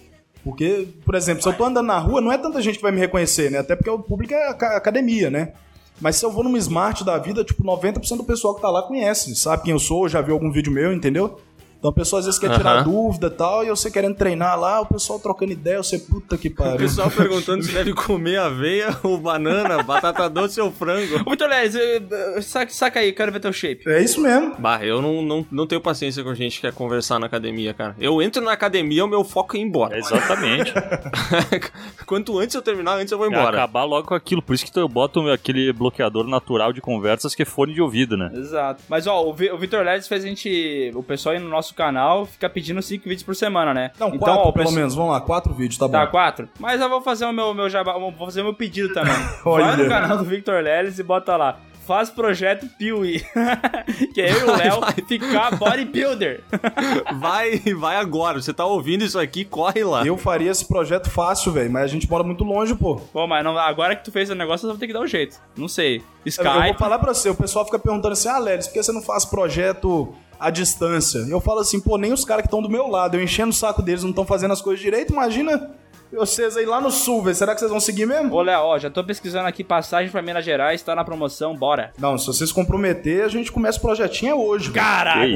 Porque, 0.43 0.89
por 1.05 1.14
exemplo, 1.14 1.43
se 1.43 1.49
eu 1.49 1.53
tô 1.55 1.64
andando 1.64 1.87
na 1.87 1.99
rua, 1.99 2.20
não 2.20 2.31
é 2.31 2.37
tanta 2.37 2.61
gente 2.61 2.77
que 2.77 2.83
vai 2.83 2.93
me 2.93 3.01
reconhecer, 3.01 3.51
né? 3.51 3.59
Até 3.59 3.75
porque 3.75 3.89
o 3.91 3.99
público 3.99 4.35
é 4.35 4.49
aca- 4.49 4.77
academia, 4.77 5.31
né? 5.31 5.53
Mas 6.01 6.16
se 6.16 6.25
eu 6.27 6.31
vou 6.31 6.45
numa 6.45 6.59
Smart 6.59 7.03
da 7.05 7.16
vida, 7.18 7.45
tipo, 7.45 7.62
90% 7.64 8.16
do 8.18 8.25
pessoal 8.25 8.55
que 8.55 8.61
tá 8.61 8.68
lá 8.68 8.83
conhece, 8.83 9.35
sabe 9.37 9.62
quem 9.62 9.72
eu 9.72 9.79
sou, 9.79 10.09
já 10.09 10.20
viu 10.20 10.35
algum 10.35 10.51
vídeo 10.51 10.70
meu, 10.72 10.93
entendeu? 10.93 11.39
Então 11.85 11.91
a 11.91 11.95
pessoa 11.95 12.20
às 12.20 12.24
vezes 12.24 12.41
quer 12.41 12.51
tirar 12.57 12.82
dúvida 12.82 13.26
e 13.26 13.30
tal, 13.30 13.62
e 13.62 13.68
você 13.68 13.91
querendo 13.91 14.14
treinar 14.14 14.59
lá, 14.59 14.80
o 14.80 14.87
pessoal 14.87 15.18
trocando 15.18 15.53
ideia, 15.53 15.76
você, 15.82 15.99
puta 15.99 16.39
que 16.39 16.49
O 16.49 16.55
pariu. 16.55 16.78
pessoal 16.78 17.11
perguntando 17.11 17.62
se 17.62 17.72
deve 17.72 17.93
comer 17.93 18.39
aveia 18.39 18.89
ou 19.03 19.18
banana, 19.18 19.82
batata 19.82 20.26
doce 20.30 20.59
ou 20.62 20.72
frango. 20.72 21.20
Ô, 21.26 21.30
Vitor 21.32 21.47
Leles, 21.47 21.74
eh, 21.74 22.01
eh, 22.37 22.41
saca, 22.41 22.72
saca 22.72 23.01
aí, 23.01 23.12
quero 23.12 23.30
ver 23.30 23.41
teu 23.41 23.53
shape. 23.53 23.87
É 23.87 24.03
isso 24.03 24.18
mesmo. 24.22 24.55
Bah, 24.59 24.82
eu 24.82 25.03
não, 25.03 25.20
não, 25.20 25.47
não 25.53 25.66
tenho 25.66 25.78
paciência 25.78 26.24
com 26.24 26.35
gente 26.35 26.57
que 26.57 26.62
quer 26.62 26.72
conversar 26.72 27.18
na 27.18 27.26
academia, 27.26 27.74
cara. 27.74 27.95
Eu 28.01 28.22
entro 28.22 28.43
na 28.43 28.53
academia, 28.53 29.05
o 29.05 29.09
meu 29.09 29.22
foco 29.22 29.55
é 29.55 29.61
ir 29.61 29.64
embora. 29.64 29.95
É 29.97 29.99
exatamente. 29.99 30.72
Quanto 32.07 32.39
antes 32.39 32.55
eu 32.55 32.62
terminar, 32.62 32.95
antes 32.97 33.12
eu 33.12 33.18
vou 33.18 33.26
É 33.26 33.30
embora. 33.30 33.59
acabar 33.59 33.85
logo 33.85 34.09
com 34.09 34.14
aquilo. 34.14 34.41
Por 34.41 34.55
isso 34.55 34.64
que 34.72 34.78
eu 34.78 34.89
boto 34.89 35.20
aquele 35.30 35.70
bloqueador 35.70 36.26
natural 36.26 36.72
de 36.72 36.80
conversas 36.80 37.35
que 37.35 37.43
é 37.43 37.45
fone 37.47 37.74
de 37.74 37.82
ouvido, 37.82 38.16
né? 38.16 38.30
Exato. 38.35 38.82
Mas, 38.89 39.07
ó, 39.07 39.22
o, 39.22 39.35
Vi- 39.35 39.51
o 39.51 39.59
Vitor 39.59 39.85
Leles 39.85 40.09
fez 40.09 40.24
a 40.24 40.26
gente... 40.28 40.91
O 40.95 41.03
pessoal 41.03 41.35
aí 41.35 41.41
no 41.41 41.51
nosso 41.51 41.74
canal 41.75 42.25
fica 42.27 42.49
pedindo 42.49 42.81
5 42.81 43.05
vídeos 43.05 43.22
por 43.22 43.35
semana, 43.37 43.75
né? 43.75 43.91
Não, 43.99 44.09
então, 44.09 44.18
quatro 44.20 44.41
ó, 44.41 44.43
pelo 44.53 44.53
pessoal- 44.55 44.75
menos. 44.75 44.95
Vamos 44.95 45.12
lá, 45.12 45.20
quatro 45.20 45.53
vídeos, 45.55 45.79
tá 45.79 45.87
bom. 45.87 45.93
Tá, 45.93 46.07
quatro? 46.07 46.49
Mas 46.59 46.81
eu 46.81 46.89
vou 46.89 47.01
fazer 47.03 47.25
o 47.27 47.33
meu, 47.33 47.53
meu 47.55 47.68
jabá, 47.68 47.99
vou 47.99 48.12
fazer 48.12 48.41
o 48.41 48.45
meu 48.45 48.55
pedido 48.55 48.93
também. 48.95 49.12
Vai 49.45 49.53
Olha. 49.53 49.77
no 49.77 49.89
canal 49.89 50.18
do 50.18 50.25
Victor 50.25 50.62
Leles 50.62 50.99
e 50.99 51.03
bota 51.03 51.37
lá. 51.37 51.59
Faz 51.87 52.09
projeto 52.09 52.66
Piuí. 52.79 53.20
que 54.14 54.20
é 54.22 54.31
eu 54.33 54.39
e 54.39 54.43
o 54.45 54.57
Léo 54.57 54.81
ficar 55.07 55.55
bodybuilder. 55.59 56.43
Vai, 57.20 57.59
vai 57.79 57.97
agora. 57.97 58.41
Você 58.41 58.55
tá 58.55 58.64
ouvindo 58.64 59.05
isso 59.05 59.18
aqui, 59.18 59.45
corre 59.45 59.85
lá. 59.85 60.03
Eu 60.07 60.16
faria 60.16 60.51
esse 60.51 60.66
projeto 60.66 61.11
fácil, 61.11 61.53
velho, 61.53 61.70
mas 61.70 61.85
a 61.85 61.87
gente 61.87 62.09
mora 62.09 62.25
muito 62.25 62.43
longe, 62.43 62.75
pô. 62.75 62.97
Pô, 62.97 63.27
mas 63.27 63.45
não- 63.45 63.59
agora 63.59 63.95
que 63.95 64.03
tu 64.03 64.11
fez 64.11 64.31
o 64.31 64.35
negócio, 64.35 64.64
eu 64.66 64.70
vou 64.70 64.79
ter 64.79 64.87
que 64.87 64.95
dar 64.95 65.01
um 65.01 65.07
jeito. 65.07 65.37
Não 65.57 65.68
sei. 65.68 65.97
Eu 65.97 66.03
vou 66.43 66.55
Skype. 66.62 66.79
falar 66.79 66.99
pra 66.99 67.12
você, 67.12 67.29
o 67.29 67.35
pessoal 67.35 67.66
fica 67.66 67.79
perguntando 67.79 68.12
assim, 68.14 68.29
ah, 68.29 68.39
Lelis, 68.39 68.66
por 68.66 68.72
que 68.72 68.83
você 68.83 68.91
não 68.93 69.03
faz 69.03 69.27
projeto 69.27 70.14
à 70.47 70.51
distância? 70.51 71.18
Eu 71.18 71.40
falo 71.40 71.61
assim, 71.61 71.80
pô, 71.80 71.97
nem 71.97 72.12
os 72.12 72.24
caras 72.24 72.42
que 72.42 72.49
estão 72.49 72.61
do 72.61 72.68
meu 72.68 72.86
lado, 72.86 73.16
eu 73.16 73.22
enchendo 73.22 73.51
o 73.51 73.55
saco 73.55 73.82
deles, 73.82 74.03
não 74.03 74.11
estão 74.11 74.26
fazendo 74.26 74.53
as 74.53 74.61
coisas 74.61 74.82
direito, 74.82 75.12
imagina 75.12 75.70
vocês 76.12 76.57
aí 76.57 76.64
lá 76.64 76.80
no 76.80 76.90
sul, 76.90 77.22
velho, 77.22 77.34
será 77.34 77.55
que 77.55 77.61
vocês 77.61 77.70
vão 77.70 77.80
seguir 77.80 78.07
mesmo? 78.07 78.32
Ô, 78.34 78.42
Léo, 78.42 78.61
ó, 78.61 78.78
já 78.78 78.88
tô 78.90 79.02
pesquisando 79.02 79.46
aqui 79.48 79.64
passagem 79.64 80.11
pra 80.11 80.22
Minas 80.22 80.44
Gerais, 80.44 80.82
tá 80.82 80.94
na 80.94 81.05
promoção, 81.05 81.57
bora. 81.57 81.92
Não, 81.98 82.16
se 82.18 82.26
vocês 82.26 82.52
comprometer, 82.52 83.24
a 83.24 83.28
gente 83.28 83.50
começa 83.50 83.78
o 83.78 83.80
projetinho 83.80 84.32
é 84.32 84.34
hoje. 84.34 84.70
Caraca! 84.70 85.26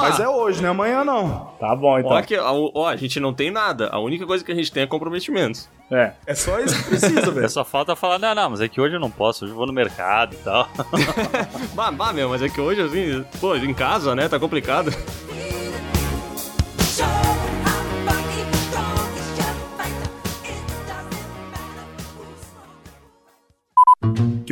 Mas 0.00 0.20
é 0.20 0.28
hoje, 0.28 0.62
né? 0.62 0.68
Amanhã 0.68 1.04
não. 1.04 1.52
Tá 1.58 1.74
bom, 1.74 1.98
então. 1.98 2.12
Ó, 2.12 2.22
que, 2.22 2.36
ó, 2.36 2.70
ó, 2.74 2.88
a 2.88 2.96
gente 2.96 3.18
não 3.20 3.32
tem 3.32 3.50
nada. 3.50 3.88
A 3.92 3.98
única 3.98 4.26
coisa 4.26 4.44
que 4.44 4.52
a 4.52 4.54
gente 4.54 4.70
tem 4.70 4.82
é 4.82 4.86
comprometimentos. 4.86 5.68
É. 5.90 6.12
É 6.26 6.34
só 6.34 6.58
isso 6.60 6.76
que 6.82 6.88
precisa, 6.88 7.20
É 7.28 7.30
velho. 7.30 7.50
só 7.50 7.64
falta 7.64 7.94
falar, 7.94 8.18
não, 8.18 8.34
não, 8.34 8.50
mas 8.50 8.60
é 8.60 8.68
que 8.68 8.80
hoje 8.80 8.94
eu 8.96 9.00
não 9.00 9.10
posso, 9.10 9.44
hoje 9.44 9.52
eu 9.52 9.56
vou 9.56 9.66
no 9.66 9.72
mercado 9.72 10.34
e 10.34 10.38
tal. 10.38 10.68
Bah, 11.74 11.90
bah, 11.90 12.12
meu, 12.12 12.28
mas 12.28 12.42
é 12.42 12.48
que 12.48 12.60
hoje, 12.60 12.80
assim, 12.82 13.24
pô, 13.40 13.54
em 13.56 13.74
casa, 13.74 14.14
né, 14.14 14.28
tá 14.28 14.38
complicado. 14.38 14.90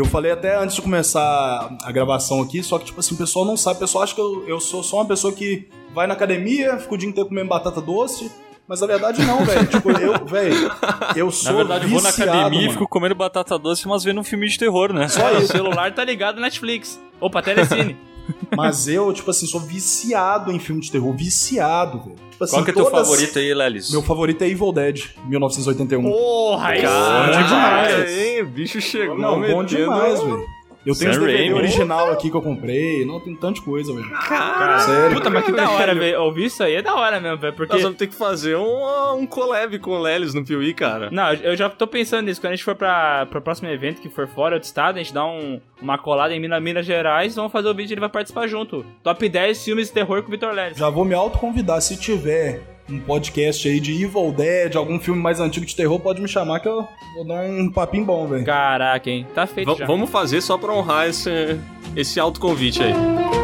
Que 0.01 0.07
eu 0.07 0.11
falei 0.11 0.33
até 0.33 0.57
antes 0.57 0.77
de 0.77 0.81
começar 0.81 1.77
a 1.85 1.93
gravação 1.93 2.41
aqui, 2.41 2.63
só 2.63 2.79
que, 2.79 2.87
tipo 2.87 3.01
assim, 3.01 3.15
o 3.15 3.19
pessoal 3.19 3.45
não 3.45 3.55
sabe, 3.55 3.77
o 3.77 3.81
pessoal 3.81 4.03
acha 4.03 4.15
que 4.15 4.21
eu, 4.21 4.49
eu 4.49 4.59
sou 4.59 4.83
só 4.83 4.97
uma 4.97 5.05
pessoa 5.05 5.31
que 5.31 5.69
vai 5.95 6.07
na 6.07 6.15
academia, 6.15 6.79
fica 6.79 6.95
o 6.95 6.97
dia 6.97 7.07
inteiro 7.07 7.29
comendo 7.29 7.49
batata 7.51 7.83
doce, 7.83 8.33
mas 8.67 8.81
na 8.81 8.87
verdade 8.87 9.23
não, 9.27 9.45
velho. 9.45 9.67
Tipo, 9.67 9.91
eu, 9.91 10.15
velho, 10.25 10.73
eu 11.15 11.31
sou 11.31 11.53
Na 11.53 11.59
verdade, 11.59 11.85
eu 11.85 11.91
vou 11.91 12.01
na 12.01 12.09
viciado, 12.09 12.31
academia 12.31 12.61
e 12.61 12.63
mano. 12.63 12.73
fico 12.79 12.89
comendo 12.89 13.15
batata 13.15 13.59
doce, 13.59 13.87
mas 13.87 14.03
vendo 14.03 14.19
um 14.21 14.25
filme 14.25 14.49
de 14.49 14.59
terror, 14.59 14.91
né? 14.91 15.07
Só 15.07 15.35
O 15.35 15.39
isso. 15.39 15.49
celular 15.49 15.95
tá 15.95 16.03
ligado 16.03 16.37
no 16.37 16.41
Netflix. 16.43 16.99
Opa, 17.21 17.43
Telecine. 17.43 17.95
Mas 18.57 18.89
eu, 18.89 19.13
tipo 19.13 19.31
assim, 19.31 19.47
sou 19.47 19.61
viciado 19.61 20.51
em 20.53 20.59
filme 20.59 20.81
de 20.81 20.91
terror, 20.91 21.13
viciado, 21.15 21.99
velho. 22.01 22.17
Tipo 22.41 22.45
assim, 22.45 22.57
Qual 22.57 22.65
que 22.65 22.71
é 22.71 22.75
teu 22.75 22.85
todas- 22.87 23.07
favorito 23.07 23.39
aí, 23.39 23.53
Lelis? 23.53 23.91
Meu 23.91 24.03
favorito 24.03 24.41
é 24.43 24.49
Evil 24.49 24.73
Dead, 24.73 25.11
1981. 25.27 26.03
Porra, 26.11 26.75
Cara, 26.81 27.35
sim, 27.35 27.49
demais. 27.49 28.11
hein, 28.19 28.43
o 28.43 28.47
bicho 28.47 28.81
chegou 28.81 29.19
não, 29.19 29.43
bom 29.43 29.63
demais, 29.63 30.19
velho. 30.23 30.47
Eu 30.85 30.95
tenho 30.95 31.11
os 31.11 31.17
Sam 31.17 31.25
DVD 31.25 31.39
Raimi. 31.39 31.55
original 31.55 32.11
aqui 32.11 32.31
que 32.31 32.37
eu 32.37 32.41
comprei. 32.43 33.05
Não, 33.05 33.21
tem 33.21 33.35
tanta 33.37 33.61
coisa, 33.61 33.93
velho. 33.93 34.11
Cara, 34.11 34.79
Sério. 34.81 35.17
Puta, 35.17 35.29
mas 35.29 35.45
que 35.45 35.53
da 35.53 35.71
hora, 35.71 35.95
velho. 35.95 36.23
Ouvir 36.23 36.47
isso 36.47 36.63
aí 36.63 36.75
é 36.77 36.83
da 36.83 36.95
hora 36.95 37.21
mesmo, 37.21 37.39
velho. 37.39 37.53
Porque. 37.55 37.75
Nós 37.75 37.83
vamos 37.83 37.99
ter 37.99 38.07
que 38.07 38.15
fazer 38.15 38.57
um, 38.57 39.15
um 39.15 39.27
collab 39.27 39.79
com 39.79 39.91
o 39.91 40.01
Lelis 40.01 40.33
no 40.33 40.45
Piuí, 40.45 40.73
cara. 40.73 41.11
Não, 41.11 41.33
eu 41.35 41.55
já 41.55 41.69
tô 41.69 41.87
pensando 41.87 42.27
nisso. 42.27 42.41
Quando 42.41 42.53
a 42.53 42.57
gente 42.57 42.65
for 42.65 42.75
pra, 42.75 43.27
pro 43.27 43.43
próximo 43.43 43.69
evento 43.69 44.01
que 44.01 44.09
for 44.09 44.27
fora 44.27 44.59
do 44.59 44.63
estado, 44.63 44.97
a 44.97 44.99
gente 45.03 45.13
dá 45.13 45.25
um, 45.27 45.61
uma 45.83 45.99
colada 45.99 46.35
em 46.35 46.41
Minas, 46.41 46.63
Minas 46.63 46.87
Gerais, 46.87 47.35
vamos 47.35 47.53
fazer 47.53 47.69
o 47.69 47.75
vídeo 47.75 47.93
e 47.93 47.95
ele 47.95 48.01
vai 48.01 48.09
participar 48.09 48.47
junto. 48.47 48.85
Top 49.03 49.29
10 49.29 49.63
filmes 49.65 49.89
de 49.89 49.93
terror 49.93 50.23
com 50.23 50.29
o 50.29 50.31
Vitor 50.31 50.53
Leles. 50.53 50.79
Já 50.79 50.89
vou 50.89 51.05
me 51.05 51.15
autoconvidar. 51.15 51.81
Se 51.83 51.97
tiver 51.99 52.70
um 52.91 52.99
podcast 53.01 53.69
aí 53.69 53.79
de 53.81 53.93
Evil 54.03 54.33
Dead, 54.33 54.75
algum 54.77 54.99
filme 54.99 55.21
mais 55.21 55.41
antigo 55.41 55.65
de 55.67 55.75
terror, 55.77 55.99
pode 56.01 56.21
me 56.21 56.29
chamar 56.29 56.61
que 56.61 56.69
eu 56.69 56.87
vou 57.15 57.25
dar 57.25 57.45
um 57.45 57.71
papinho 57.71 58.05
bom, 58.05 58.27
velho. 58.27 58.45
Caraca, 58.45 59.09
hein? 59.11 59.27
Tá 59.35 59.47
feito 59.47 59.73
V- 59.73 59.79
já. 59.79 59.87
vamos 59.87 60.11
fazer 60.11 60.41
só 60.41 60.59
pra 60.59 60.73
honrar 60.73 61.09
esse, 61.09 61.59
esse 61.97 62.19
autoconvite 62.19 62.83
aí. 62.83 63.40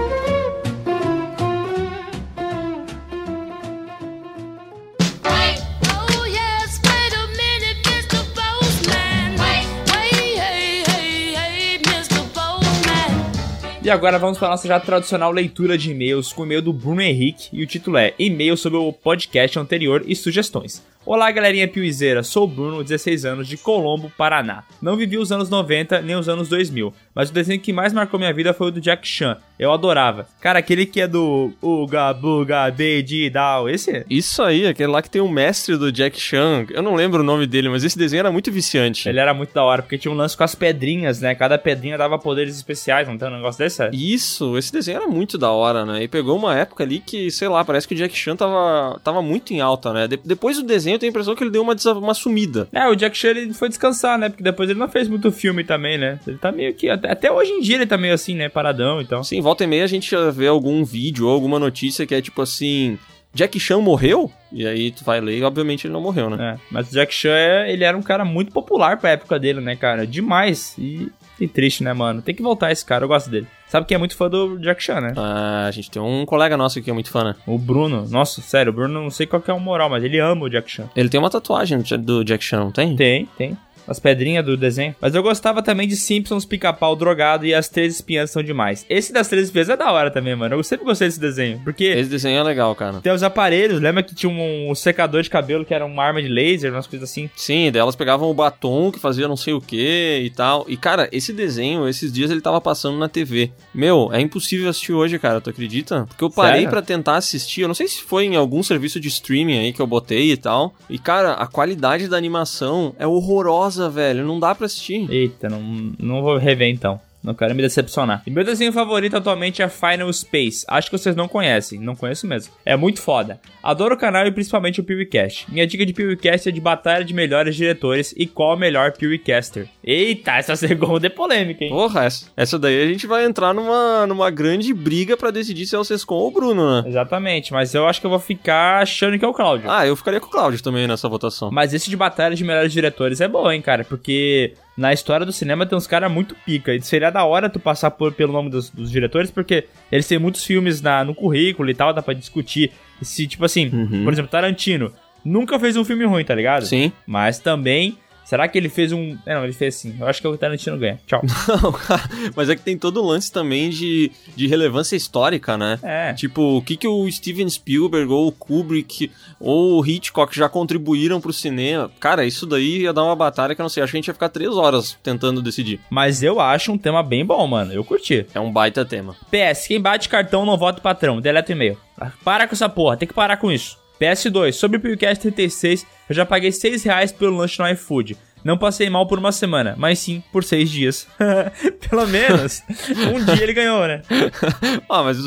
E 13.87 13.91
agora 13.91 14.19
vamos 14.19 14.37
para 14.37 14.49
nossa 14.49 14.67
já 14.67 14.81
tradicional 14.81 15.31
leitura 15.31 15.79
de 15.79 15.93
e-mails 15.93 16.33
com 16.33 16.43
o 16.43 16.45
e-mail 16.45 16.61
do 16.61 16.73
Bruno 16.73 17.01
Henrique 17.01 17.51
e 17.53 17.63
o 17.63 17.67
título 17.69 17.97
é 17.97 18.15
E-mail 18.19 18.57
sobre 18.57 18.81
o 18.81 18.93
podcast 18.93 19.57
anterior 19.61 20.03
e 20.05 20.17
sugestões. 20.17 20.83
Olá, 21.07 21.31
galerinha 21.31 21.69
piuizeira, 21.69 22.25
sou 22.25 22.43
o 22.43 22.49
Bruno, 22.49 22.83
16 22.83 23.25
anos, 23.25 23.47
de 23.47 23.57
Colombo, 23.57 24.11
Paraná. 24.19 24.65
Não 24.83 24.97
vivi 24.97 25.17
os 25.17 25.31
anos 25.31 25.49
90 25.49 26.03
nem 26.03 26.17
os 26.17 26.29
anos 26.29 26.49
2000, 26.49 26.93
mas 27.15 27.31
o 27.31 27.33
desenho 27.33 27.61
que 27.61 27.73
mais 27.73 27.93
marcou 27.93 28.19
minha 28.19 28.33
vida 28.33 28.53
foi 28.53 28.67
o 28.67 28.71
do 28.73 28.81
Jack 28.81 29.07
Chan. 29.07 29.39
Eu 29.57 29.73
adorava. 29.73 30.27
Cara, 30.41 30.59
aquele 30.59 30.85
que 30.85 31.01
é 31.01 31.07
do 31.07 31.53
Uga 31.63 32.13
Buga 32.13 32.69
Beiji 32.73 33.31
Dao, 33.31 33.71
esse? 33.71 34.05
Isso 34.11 34.43
aí, 34.43 34.67
aquele 34.67 34.91
lá 34.91 35.01
que 35.01 35.09
tem 35.09 35.23
o 35.23 35.29
mestre 35.29 35.77
do 35.77 35.93
Jack 35.93 36.21
Chan. 36.21 36.67
Eu 36.71 36.83
não 36.83 36.97
lembro 36.97 37.21
o 37.21 37.25
nome 37.25 37.47
dele, 37.47 37.69
mas 37.69 37.85
esse 37.85 37.97
desenho 37.97 38.21
era 38.21 38.33
muito 38.33 38.51
viciante. 38.51 39.09
Ele 39.09 39.21
era 39.21 39.33
muito 39.33 39.55
da 39.55 39.63
hora, 39.63 39.83
porque 39.83 39.97
tinha 39.97 40.13
um 40.13 40.17
lance 40.17 40.37
com 40.37 40.43
as 40.43 40.57
pedrinhas, 40.57 41.21
né? 41.21 41.37
Cada 41.37 41.57
pedrinha 41.57 41.97
dava 41.97 42.19
poderes 42.19 42.57
especiais, 42.57 43.07
não 43.07 43.17
tem 43.17 43.29
um 43.29 43.37
negócio 43.37 43.63
desse? 43.63 43.76
Isso, 43.93 44.57
esse 44.59 44.73
desenho 44.73 44.97
era 44.99 45.07
muito 45.09 45.37
da 45.39 45.51
hora, 45.51 45.85
né? 45.85 46.03
E 46.03 46.09
pegou 46.09 46.37
uma 46.37 46.55
época 46.57 46.85
ali 46.85 46.99
que, 47.01 47.31
sei 47.31 47.49
lá, 47.49 47.65
parece 47.65 47.87
que 47.87 47.95
o 47.95 47.97
Jack 47.97 48.17
Chan 48.17 48.37
tava, 48.37 49.01
tava 49.03 49.23
muito 49.23 49.53
em 49.53 49.61
alta, 49.61 49.93
né? 49.93 50.07
De- 50.09 50.21
depois 50.25 50.57
do 50.57 50.63
desenho 50.63 50.95
eu 50.95 50.99
tenho 50.99 51.11
a 51.11 51.13
impressão 51.13 51.35
que 51.35 51.43
ele 51.45 51.51
deu 51.51 51.63
uma, 51.63 51.75
uma 51.97 52.15
sumida. 52.15 52.69
É, 52.73 52.87
o 52.89 52.95
Jack 52.95 53.17
Chan 53.17 53.29
ele 53.29 53.53
foi 53.55 53.69
descansar, 53.69 54.19
né? 54.19 54.29
Porque 54.29 54.43
depois 54.43 54.69
ele 54.71 54.79
não 54.79 54.89
fez 54.89 55.09
muito 55.09 55.31
filme 55.33 55.65
também, 55.65 55.99
né? 55.99 56.19
Ele 56.27 56.39
tá 56.39 56.51
meio 56.53 56.73
que. 56.75 56.89
Até, 56.89 57.11
até 57.11 57.31
hoje 57.33 57.51
em 57.53 57.61
dia 57.61 57.77
ele 57.77 57.87
tá 57.87 57.97
meio 57.99 58.15
assim, 58.15 58.35
né? 58.35 58.49
Paradão, 58.49 59.01
então. 59.01 59.23
Sim, 59.25 59.41
volta 59.41 59.65
e 59.65 59.67
meia 59.67 59.85
a 59.85 59.89
gente 59.89 60.11
já 60.11 60.31
vê 60.31 60.47
algum 60.47 60.85
vídeo 60.85 61.27
ou 61.27 61.33
alguma 61.35 61.59
notícia 61.59 62.07
que 62.07 62.15
é 62.15 62.21
tipo 62.23 62.41
assim... 62.43 62.99
Jack 63.35 63.61
Chan 63.61 63.81
morreu? 63.81 64.33
E 64.51 64.67
aí 64.67 64.91
tu 64.91 65.05
vai 65.05 65.21
ler 65.21 65.37
e 65.37 65.43
obviamente 65.43 65.87
ele 65.87 65.93
não 65.93 66.01
morreu, 66.01 66.31
né? 66.31 66.55
É, 66.57 66.61
mas 66.71 66.89
o 66.89 66.93
Jack 66.93 67.13
Chan, 67.13 67.35
é- 67.37 67.71
ele 67.71 67.85
era 67.85 67.95
um 67.95 68.01
cara 68.03 68.25
muito 68.25 68.51
popular 68.51 68.97
pra 68.99 69.11
época 69.11 69.39
dele, 69.39 69.61
né, 69.61 69.77
cara? 69.77 70.07
Demais. 70.07 70.75
E, 70.79 71.13
e 71.39 71.47
triste, 71.47 71.85
né, 71.85 71.93
mano? 71.93 72.23
Tem 72.23 72.35
que 72.35 72.41
voltar 72.43 72.73
esse 72.73 72.83
cara, 72.83 73.05
eu 73.05 73.09
gosto 73.09 73.29
dele. 73.29 73.47
Sabe 73.69 73.87
quem 73.87 73.97
é 73.97 73.99
muito 73.99 74.17
fã 74.17 74.31
do 74.31 74.59
Jack 74.59 74.83
Chan, 74.83 75.01
né? 75.01 75.13
Ah, 75.17 75.67
a 75.67 75.71
gente 75.71 75.91
tem 75.91 76.01
um 76.01 76.25
colega 76.25 76.57
nosso 76.57 76.81
que 76.81 76.89
é 76.89 76.93
muito 76.93 77.11
fã, 77.11 77.25
né? 77.25 77.35
O 77.47 77.59
Bruno. 77.59 78.07
Nossa, 78.09 78.41
sério, 78.41 78.71
o 78.71 78.75
Bruno 78.75 79.03
não 79.03 79.11
sei 79.11 79.27
qual 79.27 79.43
que 79.43 79.51
é 79.51 79.55
o 79.55 79.59
moral, 79.61 79.91
mas 79.91 80.05
ele 80.05 80.19
ama 80.19 80.45
o 80.45 80.49
Jack 80.49 80.71
Chan. 80.71 80.89
Ele 80.95 81.09
tem 81.09 81.19
uma 81.19 81.31
tatuagem 81.31 81.83
do 81.99 82.25
Jack 82.25 82.45
Chan, 82.45 82.61
não 82.61 82.71
tem? 82.71 82.95
Tem, 82.95 83.27
tem. 83.37 83.57
As 83.87 83.99
pedrinhas 83.99 84.45
do 84.45 84.57
desenho. 84.57 84.95
Mas 85.01 85.15
eu 85.15 85.23
gostava 85.23 85.63
também 85.63 85.89
de 85.89 85.97
Simpsons, 85.97 86.45
Pica-Pau 86.45 86.97
Drogado 86.97 87.47
e 87.47 87.55
As 87.55 87.69
Três 87.69 87.95
Espiãs 87.95 88.31
São 88.31 88.43
Demais. 88.43 88.85
Esse 88.89 89.13
das 89.13 89.29
Três 89.29 89.47
Espiãs 89.47 89.69
é 89.69 89.77
da 89.77 89.91
hora 89.91 90.11
também, 90.11 90.35
mano. 90.35 90.55
Eu 90.55 90.63
sempre 90.63 90.85
gostei 90.85 91.09
desse 91.09 91.21
desenho, 91.21 91.61
porque 91.65 91.85
Esse 91.85 92.11
desenho 92.11 92.39
é 92.39 92.43
legal, 92.43 92.75
cara. 92.75 93.01
tem 93.01 93.13
os 93.13 93.23
aparelhos, 93.23 93.81
lembra 93.81 94.03
que 94.03 94.15
tinha 94.15 94.31
um, 94.31 94.75
secador 94.75 95.23
de 95.23 95.31
cabelo 95.31 95.65
que 95.65 95.75
era 95.75 95.85
uma 95.85 96.03
arma 96.05 96.23
de 96.23 96.29
laser, 96.29 96.73
umas 96.73 96.87
coisas 96.87 97.11
assim? 97.11 97.31
Sim, 97.37 97.71
daí 97.73 97.81
elas 97.81 97.97
pegavam 97.97 98.31
o 98.31 98.35
batom 98.35 98.91
que 98.93 98.99
fazia 98.99 99.27
não 99.29 99.37
sei 99.37 99.55
o 99.55 99.61
que 99.61 100.23
e 100.25 100.31
tal. 100.31 100.65
E, 100.69 100.77
cara, 100.77 101.09
esse 101.13 101.33
desenho, 101.33 101.89
esses 101.89 102.13
dias 102.13 102.31
ele 102.31 102.41
tava 102.41 102.61
passando 102.61 102.99
na 102.99 103.09
TV. 103.09 103.51
Meu, 103.75 104.11
é 104.13 104.21
impossível 104.21 104.69
assistir 104.69 104.93
hoje, 104.93 105.19
cara, 105.19 105.41
tu 105.41 105.51
acredita? 105.51 106.07
Porque 106.07 106.25
eu 106.25 106.31
parei 106.31 106.67
pra 106.67 106.83
tentar 106.83 107.17
assistir, 107.17 107.63
eu 107.63 107.69
não 107.69 107.75
sei 107.75 107.89
se 107.89 108.03
foi 108.03 108.25
em 108.25 108.37
algum 108.37 108.63
serviço 108.63 109.01
de 109.01 109.09
streaming 109.09 109.59
aí 109.59 109.73
que 109.73 109.81
eu 109.81 109.87
botei 109.87 110.33
e 110.33 110.37
tal. 110.37 110.75
E, 110.89 110.99
cara, 110.99 111.33
a 111.33 111.47
qualidade 111.47 112.09
da 112.09 112.17
animação 112.17 112.95
é 112.99 113.07
horrorosa, 113.07 113.76
velho. 113.89 114.25
Não 114.25 114.41
dá 114.41 114.55
pra 114.55 114.67
assistir. 114.67 115.11
Eita, 115.11 115.49
não, 115.49 115.61
não 115.99 116.23
vou 116.23 116.37
rever 116.37 116.69
então. 116.69 117.01
Não 117.27 117.35
quero 117.35 117.57
me 117.57 117.63
decepcionar. 117.63 118.23
E 118.25 118.31
meu 118.31 118.45
desenho 118.45 118.73
favorito 118.73 119.17
atualmente 119.17 119.61
é 119.61 119.69
Final 119.69 120.13
Space. 120.13 120.65
Acho 120.69 120.89
que 120.89 120.97
vocês 120.97 121.17
não 121.17 121.27
conhecem. 121.27 121.81
Não 121.81 121.97
conheço 121.97 122.25
mesmo. 122.25 122.55
É 122.65 122.77
muito 122.77 123.03
foda. 123.03 123.41
Adoro 123.61 123.97
o 123.97 123.99
canal 123.99 124.25
e 124.29 124.31
principalmente 124.31 124.81
o 124.81 124.85
PewCast. 124.85 125.51
Minha 125.51 125.67
dica 125.67 125.85
de 125.85 125.93
PewCast 125.93 126.49
é 126.49 126.53
de 126.53 126.61
batalha 126.61 127.05
de 127.05 127.13
melhores 127.13 127.57
diretores 127.57 128.15
e 128.17 128.29
qual 128.29 128.55
o 128.55 128.59
melhor 128.59 128.93
PewCaster. 128.93 129.67
Eita, 129.83 130.37
essa 130.37 130.55
segunda 130.57 131.09
é 131.09 131.11
polêmica, 131.11 131.65
hein? 131.65 131.71
Porra, 131.71 132.05
essa, 132.05 132.27
essa 132.37 132.59
daí 132.61 132.81
a 132.81 132.87
gente 132.87 133.09
vai 133.09 133.25
entrar 133.25 133.53
numa, 133.53 134.07
numa 134.07 134.31
grande 134.31 134.73
briga 134.73 135.17
pra 135.17 135.33
decidir 135.33 135.67
se 135.67 135.75
é 135.75 135.79
o 135.81 135.83
Sescon 135.83 136.15
ou 136.15 136.29
o 136.29 136.31
Bruno, 136.31 136.83
né? 136.83 136.89
Exatamente, 136.89 137.53
mas 137.53 137.75
eu 137.75 137.89
acho 137.89 138.01
que 138.01 138.07
eu 138.07 138.11
vou 138.11 138.21
ficar 138.21 138.83
achando 138.83 139.19
que 139.19 139.25
é 139.25 139.29
o 139.29 139.35
Cláudio. 139.35 139.69
Ah, 139.69 139.85
eu 139.85 139.97
ficaria 139.97 140.21
com 140.21 140.29
o 140.29 140.31
Cláudio 140.31 140.63
também 140.63 140.87
nessa 140.87 141.09
votação. 141.09 141.51
Mas 141.51 141.75
esse 141.75 141.91
de 141.91 141.97
batalha 141.97 142.37
de 142.37 142.45
melhores 142.45 142.73
diretores 142.73 143.21
é 143.21 143.27
bom, 143.27 143.51
hein, 143.51 143.61
cara? 143.61 143.85
Porque 143.85 144.55
na 144.77 144.93
história 144.93 145.25
do 145.25 145.33
cinema 145.33 145.65
tem 145.67 145.77
uns 145.77 145.87
caras 145.87 146.11
muito 146.13 146.35
pica. 146.45 146.75
E 146.75 146.83
seria 146.83 147.11
da 147.11 147.25
hora 147.25 147.49
tu 147.49 147.59
passar 147.59 147.91
por, 147.93 148.13
pelo 148.13 148.33
nome 148.33 148.51
dos, 148.51 148.69
dos 148.71 148.91
diretores, 148.91 149.31
porque 149.31 149.65
eles 149.91 150.07
têm 150.07 150.19
muitos 150.19 150.45
filmes 150.45 150.83
na, 150.83 151.03
no 151.05 151.15
currículo 151.15 151.71
e 151.71 151.75
tal, 151.75 151.93
dá 151.95 152.03
pra 152.03 152.13
discutir. 152.15 152.73
Se, 153.01 153.27
tipo 153.27 153.45
assim, 153.45 153.69
Uhum. 153.73 154.05
por 154.05 154.13
exemplo, 154.13 154.31
Tarantino 154.31 154.93
nunca 155.25 155.59
fez 155.59 155.77
um 155.77 155.85
filme 155.85 156.05
ruim, 156.05 156.25
tá 156.25 156.35
ligado? 156.35 156.67
Sim. 156.67 156.93
Mas 157.07 157.39
também. 157.39 157.97
Será 158.27 158.49
que 158.49 158.59
ele 158.59 158.69
fez 158.69 158.91
um. 158.91 159.17
É, 159.25 159.35
não, 159.35 159.45
ele 159.45 159.53
fez 159.53 159.77
sim. 159.77 159.95
Eu 160.01 160.07
acho 160.09 160.21
que 160.21 160.27
o 160.27 160.37
Tarantino 160.37 160.77
ganha. 160.77 160.99
Tchau. 161.07 161.23
Não, 161.47 161.71
cara, 161.71 162.03
mas 162.35 162.51
é 162.51 162.57
que 162.57 162.63
tem 162.63 162.77
todo 162.77 163.01
o 163.01 163.07
lance 163.07 163.31
também 163.31 163.71
de, 163.71 164.11
de 164.35 164.49
relevância 164.49 164.97
histórica, 164.97 165.57
né? 165.57 165.79
É. 165.81 166.13
Tipo, 166.13 166.57
o 166.57 166.63
que, 166.63 166.77
que 166.77 166.89
o 166.89 167.09
Steven 167.11 167.49
Spielberg 167.49 168.11
ou 168.13 168.27
o 168.27 168.33
Kubrick 168.33 169.13
ou 169.39 169.81
o 169.81 169.87
Hitchcock 169.87 170.37
já 170.37 170.49
contribuíram 170.49 171.21
pro 171.21 171.33
cinema? 171.33 171.89
Cara, 172.01 172.25
isso 172.25 172.47
daí 172.47 172.83
ia 172.83 172.93
dar 172.93 173.05
uma 173.05 173.15
batalha 173.15 173.55
que 173.55 173.61
eu 173.61 173.65
não 173.65 173.71
sei. 173.71 173.83
Acho 173.83 173.93
que 173.93 173.97
a 173.97 174.01
gente 174.01 174.09
ia 174.09 174.15
ficar 174.15 174.29
três 174.29 174.51
horas 174.57 174.99
tentando 175.05 175.41
decidir. 175.41 175.79
Mas 175.89 176.21
eu 176.21 176.41
acho 176.41 176.73
um 176.73 176.79
tema 176.79 177.05
bem 177.05 177.25
bom, 177.25 177.47
mano. 177.47 177.73
Eu 177.73 177.85
curti. 177.85 178.27
É 178.35 178.41
um 178.41 178.53
baita 178.53 178.85
tema. 178.85 179.15
PS, 179.31 179.69
quem 179.69 179.81
bate 179.81 180.09
cartão 180.09 180.45
não 180.45 180.59
vota 180.59 180.81
patrão. 180.81 181.21
Deleta 181.21 181.53
o 181.53 181.55
e-mail. 181.55 181.79
Para 182.25 182.49
com 182.49 182.55
essa 182.55 182.69
porra, 182.69 182.97
tem 182.97 183.07
que 183.07 183.15
parar 183.15 183.37
com 183.37 183.53
isso. 183.53 183.79
PS2, 184.01 184.53
sobre 184.53 184.77
o 184.79 184.81
PewCast 184.81 185.23
36, 185.23 185.87
eu 186.09 186.15
já 186.15 186.27
paguei 186.27 186.53
6 186.53 186.83
reais 186.85 187.13
pelo 187.13 187.37
lanche 187.37 187.61
no 187.61 187.69
iFood. 187.71 188.17
Não 188.45 188.57
passei 188.57 188.89
mal 188.89 189.07
por 189.07 189.19
uma 189.19 189.33
semana, 189.33 189.75
mas 189.77 189.99
sim 189.99 190.23
por 190.31 190.45
6 190.45 190.71
dias. 190.71 191.09
Pelo 191.91 192.07
menos, 192.07 192.63
um 193.13 193.25
dia 193.25 193.43
ele 193.43 193.53
ganhou, 193.53 193.87
né? 193.89 194.03
ah, 194.89 195.03
mas. 195.03 195.19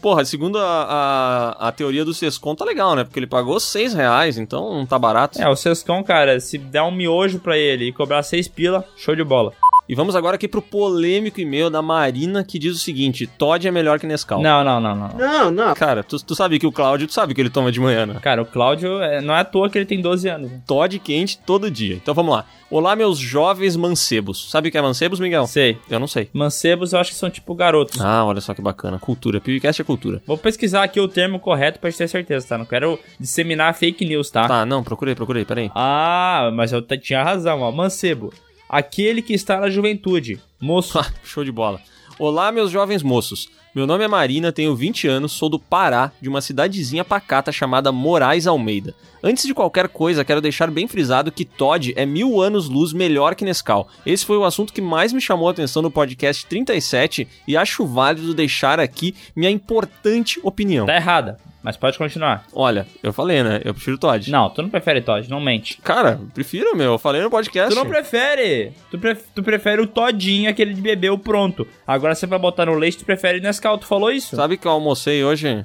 Porra, 0.00 0.24
segundo 0.24 0.58
a, 0.58 1.56
a, 1.60 1.68
a 1.68 1.72
teoria 1.72 2.04
do 2.04 2.14
Sescon, 2.14 2.54
tá 2.54 2.64
legal, 2.64 2.94
né? 2.94 3.04
Porque 3.04 3.18
ele 3.18 3.26
pagou 3.26 3.58
seis 3.60 3.94
reais, 3.94 4.36
então 4.36 4.74
não 4.74 4.84
tá 4.84 4.98
barato. 4.98 5.40
É, 5.40 5.48
o 5.48 5.54
Sescão, 5.54 6.02
cara, 6.02 6.40
se 6.40 6.58
der 6.58 6.82
um 6.82 6.90
miojo 6.90 7.38
pra 7.38 7.56
ele 7.56 7.86
e 7.86 7.92
cobrar 7.92 8.22
6 8.24 8.48
pila, 8.48 8.84
show 8.96 9.14
de 9.14 9.22
bola. 9.22 9.52
E 9.88 9.94
vamos 9.94 10.14
agora 10.14 10.36
aqui 10.36 10.46
pro 10.46 10.62
polêmico 10.62 11.40
e-mail 11.40 11.68
da 11.68 11.82
Marina 11.82 12.44
que 12.44 12.58
diz 12.58 12.74
o 12.74 12.78
seguinte: 12.78 13.26
Todd 13.26 13.66
é 13.66 13.70
melhor 13.70 13.98
que 13.98 14.06
Nescau. 14.06 14.40
Não, 14.40 14.62
não, 14.62 14.80
não, 14.80 14.94
não. 14.94 15.08
Não, 15.08 15.50
não. 15.50 15.74
Cara, 15.74 16.02
tu, 16.04 16.16
tu 16.24 16.34
sabe 16.34 16.58
que 16.58 16.66
o 16.66 16.72
Cláudio, 16.72 17.06
tu 17.08 17.12
sabe 17.12 17.34
que 17.34 17.40
ele 17.40 17.50
toma 17.50 17.72
de 17.72 17.80
manhã, 17.80 18.06
né? 18.06 18.18
Cara, 18.22 18.40
o 18.42 18.46
Cláudio, 18.46 19.02
é, 19.02 19.20
não 19.20 19.34
é 19.34 19.40
à 19.40 19.44
toa 19.44 19.68
que 19.68 19.76
ele 19.76 19.84
tem 19.84 20.00
12 20.00 20.28
anos. 20.28 20.50
né? 20.50 20.60
Todd 20.66 20.98
quente 21.00 21.38
todo 21.38 21.70
dia. 21.70 21.94
Então 21.96 22.14
vamos 22.14 22.32
lá. 22.34 22.44
Olá, 22.70 22.96
meus 22.96 23.18
jovens 23.18 23.76
mancebos. 23.76 24.50
Sabe 24.50 24.68
o 24.68 24.72
que 24.72 24.78
é 24.78 24.82
mancebos, 24.82 25.20
Miguel? 25.20 25.46
Sei. 25.46 25.76
Eu 25.90 26.00
não 26.00 26.06
sei. 26.06 26.30
Mancebos 26.32 26.92
eu 26.94 27.00
acho 27.00 27.10
que 27.10 27.16
são 27.16 27.28
tipo 27.28 27.54
garotos. 27.54 28.00
Ah, 28.00 28.24
olha 28.24 28.40
só 28.40 28.54
que 28.54 28.62
bacana. 28.62 28.98
Cultura. 28.98 29.40
PewCast 29.40 29.82
é 29.82 29.84
cultura. 29.84 30.22
Vou 30.26 30.38
pesquisar 30.38 30.82
aqui 30.84 30.98
o 30.98 31.06
termo 31.08 31.38
correto 31.38 31.78
pra 31.78 31.90
gente 31.90 31.98
ter 31.98 32.08
certeza, 32.08 32.48
tá? 32.48 32.56
Não 32.56 32.64
quero 32.64 32.98
disseminar 33.20 33.74
fake 33.74 34.06
news, 34.06 34.30
tá? 34.30 34.48
Tá, 34.48 34.64
não, 34.64 34.82
procurei, 34.82 35.14
procurei, 35.14 35.44
peraí. 35.44 35.70
Ah, 35.74 36.50
mas 36.54 36.72
eu 36.72 36.80
tinha 36.80 37.22
razão, 37.22 37.60
ó. 37.60 37.70
Mancebo. 37.70 38.32
Aquele 38.72 39.20
que 39.20 39.34
está 39.34 39.60
na 39.60 39.68
juventude. 39.68 40.40
Moço. 40.58 40.98
Show 41.22 41.44
de 41.44 41.52
bola. 41.52 41.78
Olá, 42.18 42.50
meus 42.50 42.70
jovens 42.70 43.02
moços. 43.02 43.46
Meu 43.74 43.86
nome 43.86 44.02
é 44.02 44.08
Marina, 44.08 44.50
tenho 44.50 44.74
20 44.74 45.06
anos, 45.06 45.32
sou 45.32 45.50
do 45.50 45.58
Pará, 45.58 46.10
de 46.22 46.28
uma 46.28 46.40
cidadezinha 46.40 47.04
pacata 47.04 47.52
chamada 47.52 47.92
Moraes 47.92 48.46
Almeida. 48.46 48.94
Antes 49.22 49.44
de 49.44 49.52
qualquer 49.52 49.88
coisa, 49.88 50.24
quero 50.24 50.40
deixar 50.40 50.70
bem 50.70 50.88
frisado 50.88 51.30
que 51.30 51.44
Todd 51.44 51.92
é 51.94 52.06
mil 52.06 52.40
anos-luz 52.40 52.94
melhor 52.94 53.34
que 53.34 53.44
Nescau. 53.44 53.88
Esse 54.06 54.24
foi 54.24 54.38
o 54.38 54.44
assunto 54.44 54.72
que 54.72 54.80
mais 54.80 55.12
me 55.12 55.20
chamou 55.20 55.48
a 55.48 55.50
atenção 55.50 55.82
no 55.82 55.90
podcast 55.90 56.46
37 56.46 57.28
e 57.46 57.56
acho 57.58 57.84
válido 57.84 58.32
deixar 58.32 58.80
aqui 58.80 59.14
minha 59.36 59.50
importante 59.50 60.40
opinião. 60.42 60.86
Tá 60.86 60.96
errada, 60.96 61.38
mas 61.62 61.76
pode 61.76 61.96
continuar. 61.98 62.44
Olha, 62.52 62.86
eu 63.02 63.12
falei, 63.12 63.42
né? 63.42 63.60
Eu 63.64 63.72
prefiro 63.74 63.96
Todd. 63.98 64.30
Não, 64.30 64.50
tu 64.50 64.62
não 64.62 64.68
prefere 64.68 65.00
Todd, 65.00 65.28
não 65.30 65.40
mente. 65.40 65.78
Cara, 65.82 66.20
prefiro, 66.34 66.76
meu. 66.76 66.92
Eu 66.92 66.98
falei 66.98 67.22
no 67.22 67.30
podcast. 67.30 67.72
Tu 67.74 67.78
não 67.78 67.86
prefere. 67.88 68.72
Tu, 68.90 68.98
pref- 68.98 69.24
tu 69.34 69.42
prefere 69.42 69.80
o 69.80 69.86
Todinho, 69.86 70.50
aquele 70.50 70.74
de 70.74 70.80
bebê, 70.80 71.08
o 71.10 71.18
pronto. 71.18 71.66
Agora 71.86 72.14
você 72.14 72.26
vai 72.26 72.38
botar 72.38 72.66
no 72.66 72.74
leite, 72.74 72.98
tu 72.98 73.04
prefere 73.04 73.40
Nescau. 73.40 73.78
Tu 73.78 73.86
falou 73.86 74.10
isso? 74.10 74.34
Sabe 74.36 74.56
que 74.56 74.66
eu 74.66 74.72
almocei 74.72 75.22
hoje? 75.24 75.64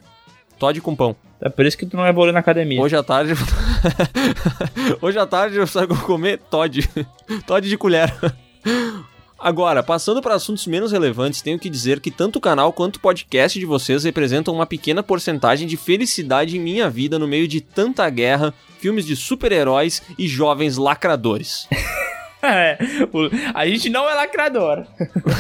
Todd 0.60 0.80
com 0.82 0.96
pão. 0.96 1.16
É 1.40 1.50
por 1.50 1.66
isso 1.66 1.78
que 1.78 1.86
tu 1.86 1.96
não 1.96 2.06
é 2.06 2.12
bolo 2.12 2.32
na 2.32 2.40
academia. 2.40 2.82
Hoje 2.82 2.96
à 2.96 3.04
tarde. 3.04 3.34
Hoje 5.02 5.20
à 5.20 5.26
tarde 5.28 5.58
eu 5.58 5.68
saio 5.68 5.88
comer 5.88 6.40
Todd. 6.50 6.88
Todd 7.46 7.68
de 7.70 7.78
colher. 7.78 8.12
Agora, 9.40 9.84
passando 9.84 10.22
para 10.22 10.34
assuntos 10.34 10.66
menos 10.66 10.92
relevantes, 10.92 11.42
tenho 11.42 11.60
que 11.60 11.70
dizer 11.70 12.00
que 12.00 12.10
tanto 12.10 12.38
o 12.38 12.42
canal 12.42 12.74
quanto 12.74 12.96
o 12.96 13.00
podcast 13.00 13.60
de 13.60 13.66
vocês 13.66 14.04
representam 14.04 14.54
uma 14.54 14.66
pequena 14.66 15.04
porcentagem 15.04 15.68
de 15.68 15.78
felicidade 15.78 16.58
em 16.58 16.60
minha 16.60 16.90
vida 16.90 17.20
no 17.20 17.28
meio 17.28 17.48
de 17.48 17.62
tanta 17.62 18.10
guerra, 18.10 18.54
filmes 18.80 19.06
de 19.06 19.16
super-heróis 19.16 20.02
e 20.18 20.28
jovens 20.28 20.78
lacradores. 20.78 21.68
É, 22.48 22.78
a 23.54 23.68
gente 23.68 23.90
não 23.90 24.10
é 24.10 24.14
lacrador. 24.14 24.86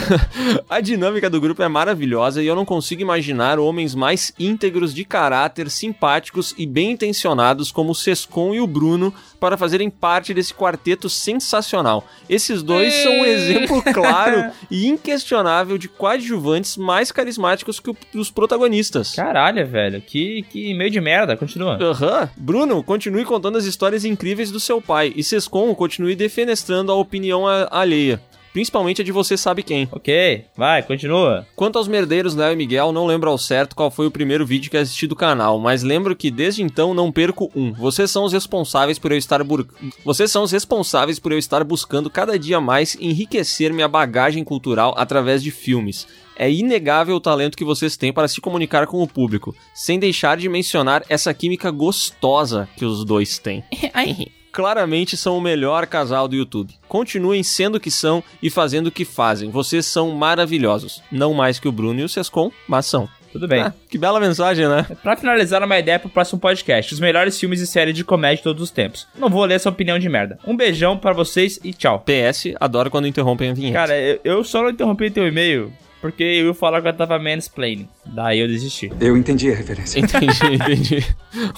A 0.69 0.81
dinâmica 0.81 1.29
do 1.29 1.39
grupo 1.39 1.61
é 1.61 1.67
maravilhosa 1.67 2.41
e 2.41 2.47
eu 2.47 2.55
não 2.55 2.65
consigo 2.65 3.01
imaginar 3.01 3.59
homens 3.59 3.95
mais 3.95 4.33
íntegros 4.37 4.93
de 4.93 5.05
caráter, 5.05 5.69
simpáticos 5.69 6.53
e 6.57 6.65
bem 6.65 6.91
intencionados 6.91 7.71
como 7.71 7.91
o 7.91 7.95
Sescon 7.95 8.53
e 8.53 8.59
o 8.59 8.67
Bruno 8.67 9.13
para 9.39 9.57
fazerem 9.57 9.89
parte 9.89 10.33
desse 10.33 10.53
quarteto 10.53 11.07
sensacional. 11.09 12.05
Esses 12.27 12.63
dois 12.63 12.93
são 12.93 13.11
um 13.11 13.25
exemplo 13.25 13.81
claro 13.93 14.51
e 14.69 14.87
inquestionável 14.87 15.77
de 15.77 15.87
coadjuvantes 15.87 16.77
mais 16.77 17.11
carismáticos 17.11 17.79
que 17.79 17.95
os 18.15 18.31
protagonistas. 18.31 19.13
Caralho, 19.13 19.65
velho. 19.67 20.01
Que, 20.01 20.43
que 20.49 20.73
meio 20.73 20.89
de 20.89 20.99
merda. 20.99 21.37
Continua. 21.37 21.77
Aham. 21.81 22.29
Bruno, 22.35 22.83
continue 22.83 23.23
contando 23.23 23.57
as 23.57 23.65
histórias 23.65 24.03
incríveis 24.03 24.51
do 24.51 24.59
seu 24.59 24.81
pai. 24.81 25.13
E 25.15 25.23
Sescon, 25.23 25.73
continue 25.75 26.15
defenestrando 26.15 26.86
a 26.91 26.95
opinião 26.95 27.45
alheia. 27.47 28.22
Principalmente 28.57 29.03
a 29.03 29.05
de 29.05 29.11
você 29.11 29.38
sabe 29.38 29.61
quem. 29.61 29.88
Ok, 29.91 30.45
vai, 30.55 30.81
continua. 30.81 31.45
Quanto 31.55 31.77
aos 31.77 31.88
merdeiros 31.88 32.34
Léo 32.34 32.53
e 32.53 32.55
Miguel, 32.55 32.91
não 32.91 33.05
lembro 33.05 33.30
ao 33.30 33.38
certo 33.38 33.76
qual 33.76 33.91
foi 33.91 34.07
o 34.07 34.11
primeiro 34.11 34.47
vídeo 34.47 34.72
que 34.72 34.77
assisti 34.77 35.05
do 35.05 35.15
canal, 35.15 35.59
mas 35.59 35.84
lembro 35.84 36.15
que 36.15 36.31
desde 36.31 36.64
então 36.64 36.91
não 36.91 37.11
perco 37.11 37.51
um. 37.55 37.72
Vocês 37.73 38.09
são 38.09 38.23
os 38.23 38.34
responsáveis 38.34 38.97
por 38.97 39.11
eu 39.11 39.18
estar 39.19 39.43
bur... 39.43 39.68
Vocês 40.03 40.31
são 40.31 40.41
os 40.41 40.51
responsáveis 40.51 41.19
por 41.19 41.31
eu 41.31 41.38
estar 41.38 41.64
buscando 41.64 42.09
cada 42.09 42.39
dia 42.39 42.59
mais 42.59 42.97
enriquecer 42.99 43.72
minha 43.72 43.88
bagagem 43.88 44.43
cultural 44.43 44.95
através 44.97 45.43
de 45.43 45.51
filmes. 45.51 46.07
É 46.35 46.51
inegável 46.51 47.15
o 47.15 47.22
talento 47.22 47.57
que 47.57 47.64
vocês 47.64 47.95
têm 47.95 48.11
para 48.11 48.27
se 48.27 48.41
comunicar 48.41 48.88
com 48.88 49.03
o 49.03 49.07
público, 49.07 49.55
sem 49.76 49.99
deixar 49.99 50.35
de 50.35 50.49
mencionar 50.49 51.03
essa 51.09 51.31
química 51.31 51.69
gostosa 51.69 52.68
que 52.76 52.85
os 52.85 53.05
dois 53.05 53.38
têm. 53.38 53.64
Claramente 54.57 55.15
são 55.15 55.38
o 55.38 55.41
melhor 55.41 55.85
casal 55.85 56.27
do 56.27 56.35
YouTube. 56.35 56.73
Continuem 56.88 57.43
sendo 57.43 57.75
o 57.75 57.79
que 57.79 57.91
são 57.91 58.23
e 58.41 58.49
fazendo 58.49 58.88
o 58.88 58.91
que 58.91 59.05
fazem. 59.05 59.51
Vocês 59.51 59.85
são 59.85 60.09
maravilhosos. 60.09 60.99
Não 61.11 61.31
mais 61.31 61.59
que 61.59 61.67
o 61.67 61.71
Bruno 61.71 61.99
e 61.99 62.03
o 62.03 62.09
Sescon, 62.09 62.51
mas 62.67 62.88
são. 62.88 63.07
Tudo 63.31 63.47
bem. 63.47 63.61
Ah, 63.61 63.71
que 63.88 63.99
bela 63.99 64.19
mensagem, 64.19 64.67
né? 64.67 64.88
Pra 65.03 65.15
finalizar, 65.15 65.61
uma 65.61 65.77
ideia 65.77 65.99
pro 65.99 66.09
próximo 66.09 66.39
podcast: 66.39 66.91
os 66.91 66.99
melhores 66.99 67.39
filmes 67.39 67.61
e 67.61 67.67
séries 67.67 67.93
de 67.93 68.03
comédia 68.03 68.38
de 68.38 68.43
todos 68.45 68.63
os 68.63 68.71
tempos. 68.71 69.07
Não 69.15 69.29
vou 69.29 69.45
ler 69.45 69.53
essa 69.53 69.69
opinião 69.69 69.99
de 69.99 70.09
merda. 70.09 70.39
Um 70.43 70.57
beijão 70.57 70.97
pra 70.97 71.13
vocês 71.13 71.59
e 71.63 71.71
tchau. 71.71 72.03
PS, 72.03 72.55
adoro 72.59 72.89
quando 72.89 73.07
interrompem 73.07 73.51
a 73.51 73.53
vinheta. 73.53 73.77
Cara, 73.77 73.95
eu, 73.95 74.19
eu 74.23 74.43
só 74.43 74.63
não 74.63 74.71
interrompi 74.71 75.11
teu 75.11 75.27
e-mail 75.27 75.71
porque 76.01 76.23
eu 76.23 76.47
ia 76.47 76.53
falar 76.53 76.81
que 76.81 76.88
eu 76.88 76.93
tava 76.93 77.19
mansplaining. 77.19 77.88
Daí 78.09 78.39
eu 78.39 78.47
desisti. 78.47 78.91
Eu 78.99 79.15
entendi 79.17 79.51
a 79.51 79.55
referência. 79.55 79.99
Entendi, 79.99 80.27
entendi. 80.55 81.05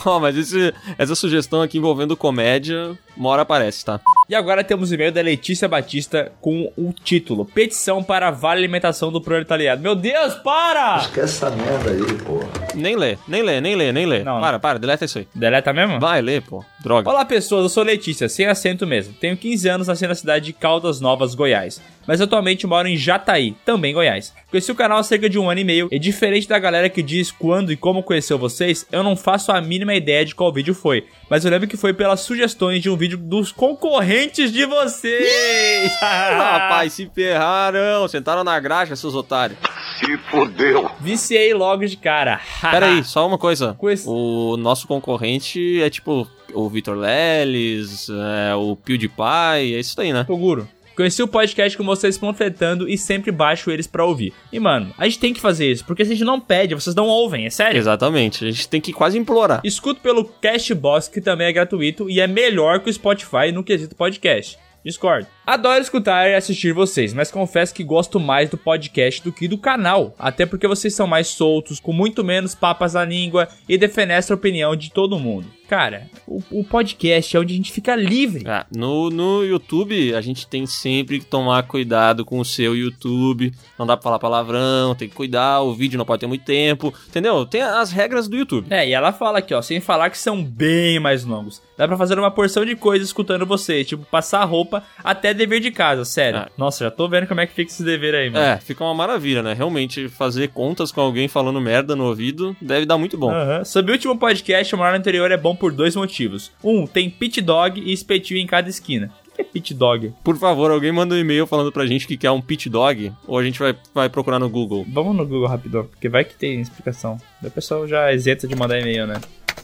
Ó, 0.05 0.19
mas 0.19 0.35
esse- 0.37 0.73
essa 0.97 1.15
sugestão 1.15 1.61
aqui 1.61 1.77
envolvendo 1.77 2.17
comédia, 2.17 2.91
uma 3.15 3.29
hora 3.29 3.41
aparece, 3.43 3.85
tá? 3.85 3.99
E 4.27 4.35
agora 4.35 4.63
temos 4.63 4.91
o 4.91 4.93
e-mail 4.93 5.11
da 5.11 5.21
Letícia 5.21 5.67
Batista 5.67 6.31
com 6.41 6.71
o 6.77 6.93
título 6.93 7.45
Petição 7.45 8.03
para 8.03 8.29
Vale 8.29 8.59
Alimentação 8.59 9.11
do 9.11 9.19
Proletariado. 9.21 9.81
Meu 9.81 9.95
Deus, 9.95 10.33
para! 10.35 10.97
Esquece 10.97 11.21
essa 11.45 11.49
merda 11.49 11.91
aí, 11.91 12.17
porra. 12.19 12.47
Nem 12.75 12.95
lê, 12.95 13.17
nem 13.27 13.41
lê, 13.41 13.59
nem 13.61 13.75
lê, 13.75 13.91
nem 13.91 14.05
lê. 14.05 14.23
Não. 14.23 14.39
Para, 14.39 14.59
para, 14.59 14.77
deleta 14.79 15.05
isso 15.05 15.19
aí. 15.19 15.27
Deleta 15.33 15.73
mesmo? 15.73 15.99
Vai, 15.99 16.21
lê, 16.21 16.41
pô. 16.41 16.63
Droga. 16.83 17.09
Olá 17.09 17.25
pessoas, 17.25 17.63
eu 17.63 17.69
sou 17.69 17.83
Letícia, 17.83 18.29
sem 18.29 18.45
acento 18.45 18.85
mesmo. 18.85 19.13
Tenho 19.13 19.35
15 19.35 19.67
anos, 19.67 19.87
nasci 19.87 20.05
na 20.07 20.15
cidade 20.15 20.45
de 20.45 20.53
Caldas 20.53 21.01
Novas, 21.01 21.33
Goiás. 21.33 21.81
Mas 22.07 22.21
atualmente 22.21 22.65
moro 22.65 22.87
em 22.87 22.95
Jataí, 22.97 23.55
também 23.65 23.93
Goiás. 23.93 24.33
Conheci 24.49 24.71
o 24.71 24.75
canal 24.75 24.97
há 24.99 25.03
cerca 25.03 25.29
de 25.29 25.37
um 25.37 25.49
ano 25.49 25.59
e 25.59 25.63
meio, 25.63 25.87
e 25.91 25.99
diferente 25.99 26.38
da 26.47 26.59
galera 26.59 26.89
que 26.89 27.01
diz 27.01 27.31
quando 27.31 27.71
e 27.71 27.77
como 27.77 28.03
conheceu 28.03 28.37
vocês, 28.37 28.85
eu 28.91 29.03
não 29.03 29.15
faço 29.15 29.51
a 29.51 29.59
mínima 29.59 29.93
ideia 29.93 30.23
de 30.23 30.35
qual 30.35 30.53
vídeo 30.53 30.73
foi. 30.73 31.05
Mas 31.29 31.43
eu 31.43 31.51
lembro 31.51 31.67
que 31.67 31.77
foi 31.77 31.93
pelas 31.93 32.21
sugestões 32.21 32.81
de 32.81 32.89
um 32.89 32.95
vídeo 32.95 33.17
dos 33.17 33.51
concorrentes 33.51 34.51
de 34.51 34.65
vocês! 34.65 35.91
Rapaz, 36.01 36.93
se 36.93 37.09
ferraram, 37.13 38.07
sentaram 38.07 38.43
na 38.43 38.59
graxa, 38.59 38.95
seus 38.95 39.15
otários. 39.15 39.57
Se 39.99 40.17
fudeu. 40.29 40.89
Viciei 40.99 41.53
logo 41.53 41.85
de 41.85 41.97
cara. 41.97 42.39
Pera 42.61 42.87
aí, 42.87 43.03
só 43.03 43.27
uma 43.27 43.37
coisa. 43.37 43.75
O 44.05 44.57
nosso 44.57 44.87
concorrente 44.87 45.81
é 45.81 45.89
tipo 45.89 46.27
o 46.53 46.69
Vitor 46.69 46.97
Leles, 46.97 48.09
é, 48.09 48.55
o 48.55 48.75
PewDiePie, 48.75 49.75
é 49.75 49.79
isso 49.79 49.99
aí, 50.01 50.11
né? 50.11 50.23
Toguro. 50.23 50.67
Conheci 50.99 51.23
o 51.23 51.29
podcast 51.29 51.77
com 51.77 51.85
vocês 51.85 52.17
panfletando 52.17 52.85
e 52.85 52.97
sempre 52.97 53.31
baixo 53.31 53.71
eles 53.71 53.87
pra 53.87 54.03
ouvir. 54.03 54.33
E 54.51 54.59
mano, 54.59 54.93
a 54.97 55.05
gente 55.05 55.17
tem 55.17 55.33
que 55.33 55.39
fazer 55.39 55.71
isso, 55.71 55.85
porque 55.85 56.03
se 56.03 56.11
a 56.11 56.13
gente 56.13 56.25
não 56.25 56.41
pede, 56.41 56.75
vocês 56.75 56.93
não 56.93 57.07
ouvem, 57.07 57.45
é 57.45 57.49
sério? 57.49 57.77
Exatamente, 57.77 58.43
a 58.43 58.51
gente 58.51 58.67
tem 58.67 58.81
que 58.81 58.91
quase 58.91 59.17
implorar. 59.17 59.61
Escuto 59.63 60.01
pelo 60.01 60.25
Castbox, 60.25 61.07
que 61.07 61.21
também 61.21 61.47
é 61.47 61.53
gratuito 61.53 62.09
e 62.09 62.19
é 62.19 62.27
melhor 62.27 62.81
que 62.81 62.89
o 62.89 62.93
Spotify 62.93 63.49
no 63.53 63.63
quesito 63.63 63.95
podcast. 63.95 64.59
Discordo. 64.83 65.25
Adoro 65.49 65.81
escutar 65.81 66.29
e 66.29 66.35
assistir 66.35 66.73
vocês, 66.73 67.11
mas 67.11 67.31
confesso 67.31 67.73
que 67.73 67.83
gosto 67.83 68.19
mais 68.19 68.51
do 68.51 68.55
podcast 68.55 69.23
do 69.23 69.33
que 69.33 69.47
do 69.47 69.57
canal. 69.57 70.13
Até 70.19 70.45
porque 70.45 70.67
vocês 70.67 70.93
são 70.93 71.07
mais 71.07 71.25
soltos, 71.25 71.79
com 71.79 71.91
muito 71.91 72.23
menos 72.23 72.53
papas 72.53 72.93
na 72.93 73.03
língua 73.03 73.47
e 73.67 73.75
defenestram 73.75 74.35
a 74.35 74.37
opinião 74.37 74.75
de 74.75 74.91
todo 74.91 75.17
mundo. 75.17 75.47
Cara, 75.69 76.09
o, 76.25 76.41
o 76.49 76.63
podcast 76.63 77.37
é 77.37 77.39
onde 77.39 77.53
a 77.53 77.55
gente 77.55 77.71
fica 77.71 77.95
livre. 77.95 78.43
Ah, 78.47 78.65
no, 78.75 79.11
no 79.11 79.43
YouTube, 79.43 80.15
a 80.15 80.19
gente 80.19 80.47
tem 80.47 80.65
sempre 80.65 81.19
que 81.19 81.25
tomar 81.27 81.61
cuidado 81.61 82.25
com 82.25 82.39
o 82.39 82.45
seu 82.45 82.75
YouTube. 82.75 83.53
Não 83.77 83.85
dá 83.85 83.95
pra 83.95 84.03
falar 84.03 84.17
palavrão, 84.17 84.95
tem 84.95 85.07
que 85.07 85.13
cuidar, 85.13 85.61
o 85.61 85.75
vídeo 85.75 85.99
não 85.99 86.05
pode 86.05 86.21
ter 86.21 86.25
muito 86.25 86.43
tempo, 86.43 86.91
entendeu? 87.07 87.45
Tem 87.45 87.61
as 87.61 87.91
regras 87.91 88.27
do 88.27 88.35
YouTube. 88.35 88.65
É, 88.71 88.87
e 88.87 88.93
ela 88.93 89.13
fala 89.13 89.37
aqui, 89.37 89.53
ó, 89.53 89.61
sem 89.61 89.79
falar 89.79 90.09
que 90.09 90.17
são 90.17 90.43
bem 90.43 90.99
mais 90.99 91.23
longos. 91.23 91.61
Dá 91.77 91.87
pra 91.87 91.97
fazer 91.97 92.17
uma 92.17 92.31
porção 92.31 92.65
de 92.65 92.75
coisas 92.75 93.07
escutando 93.07 93.45
vocês, 93.45 93.87
tipo 93.87 94.03
passar 94.05 94.43
roupa 94.45 94.83
até 95.03 95.35
dever 95.39 95.59
de 95.59 95.71
casa, 95.71 96.05
sério. 96.05 96.39
Ah. 96.39 96.49
Nossa, 96.57 96.83
já 96.83 96.91
tô 96.91 97.07
vendo 97.09 97.25
como 97.25 97.41
é 97.41 97.47
que 97.47 97.53
fica 97.53 97.71
esse 97.71 97.83
dever 97.83 98.13
aí, 98.13 98.29
mano. 98.29 98.45
É, 98.45 98.57
fica 98.57 98.83
uma 98.83 98.93
maravilha, 98.93 99.41
né? 99.41 99.53
Realmente, 99.53 100.07
fazer 100.07 100.49
contas 100.49 100.91
com 100.91 101.01
alguém 101.01 101.27
falando 101.27 101.59
merda 101.59 101.95
no 101.95 102.05
ouvido 102.05 102.55
deve 102.61 102.85
dar 102.85 102.97
muito 102.97 103.17
bom. 103.17 103.31
Aham. 103.31 103.65
Sobre 103.65 103.91
o 103.91 103.95
último 103.95 104.17
podcast, 104.17 104.75
o 104.75 104.77
morar 104.77 104.91
no 104.91 104.97
interior 104.97 105.31
é 105.31 105.37
bom 105.37 105.55
por 105.55 105.71
dois 105.71 105.95
motivos. 105.95 106.51
Um, 106.63 106.85
tem 106.85 107.09
pit 107.09 107.41
dog 107.41 107.81
e 107.81 107.91
espetinho 107.91 108.39
em 108.39 108.45
cada 108.45 108.69
esquina. 108.69 109.11
O 109.27 109.35
que 109.35 109.41
é 109.41 109.45
pit 109.45 109.73
dog? 109.73 110.13
Por 110.23 110.37
favor, 110.37 110.69
alguém 110.69 110.91
manda 110.91 111.15
um 111.15 111.17
e-mail 111.17 111.47
falando 111.47 111.71
pra 111.71 111.85
gente 111.85 112.05
que 112.05 112.17
que 112.17 112.27
é 112.27 112.31
um 112.31 112.41
pit 112.41 112.69
dog, 112.69 113.11
ou 113.25 113.37
a 113.37 113.43
gente 113.43 113.57
vai, 113.57 113.75
vai 113.93 114.09
procurar 114.09 114.37
no 114.37 114.49
Google. 114.49 114.85
Vamos 114.91 115.15
no 115.15 115.25
Google 115.25 115.47
rapidão, 115.47 115.85
porque 115.85 116.09
vai 116.09 116.25
que 116.25 116.35
tem 116.35 116.59
explicação. 116.59 117.17
O 117.41 117.49
pessoal 117.49 117.87
já 117.87 118.11
isenta 118.11 118.47
de 118.47 118.55
mandar 118.55 118.79
e-mail, 118.79 119.07
né? 119.07 119.19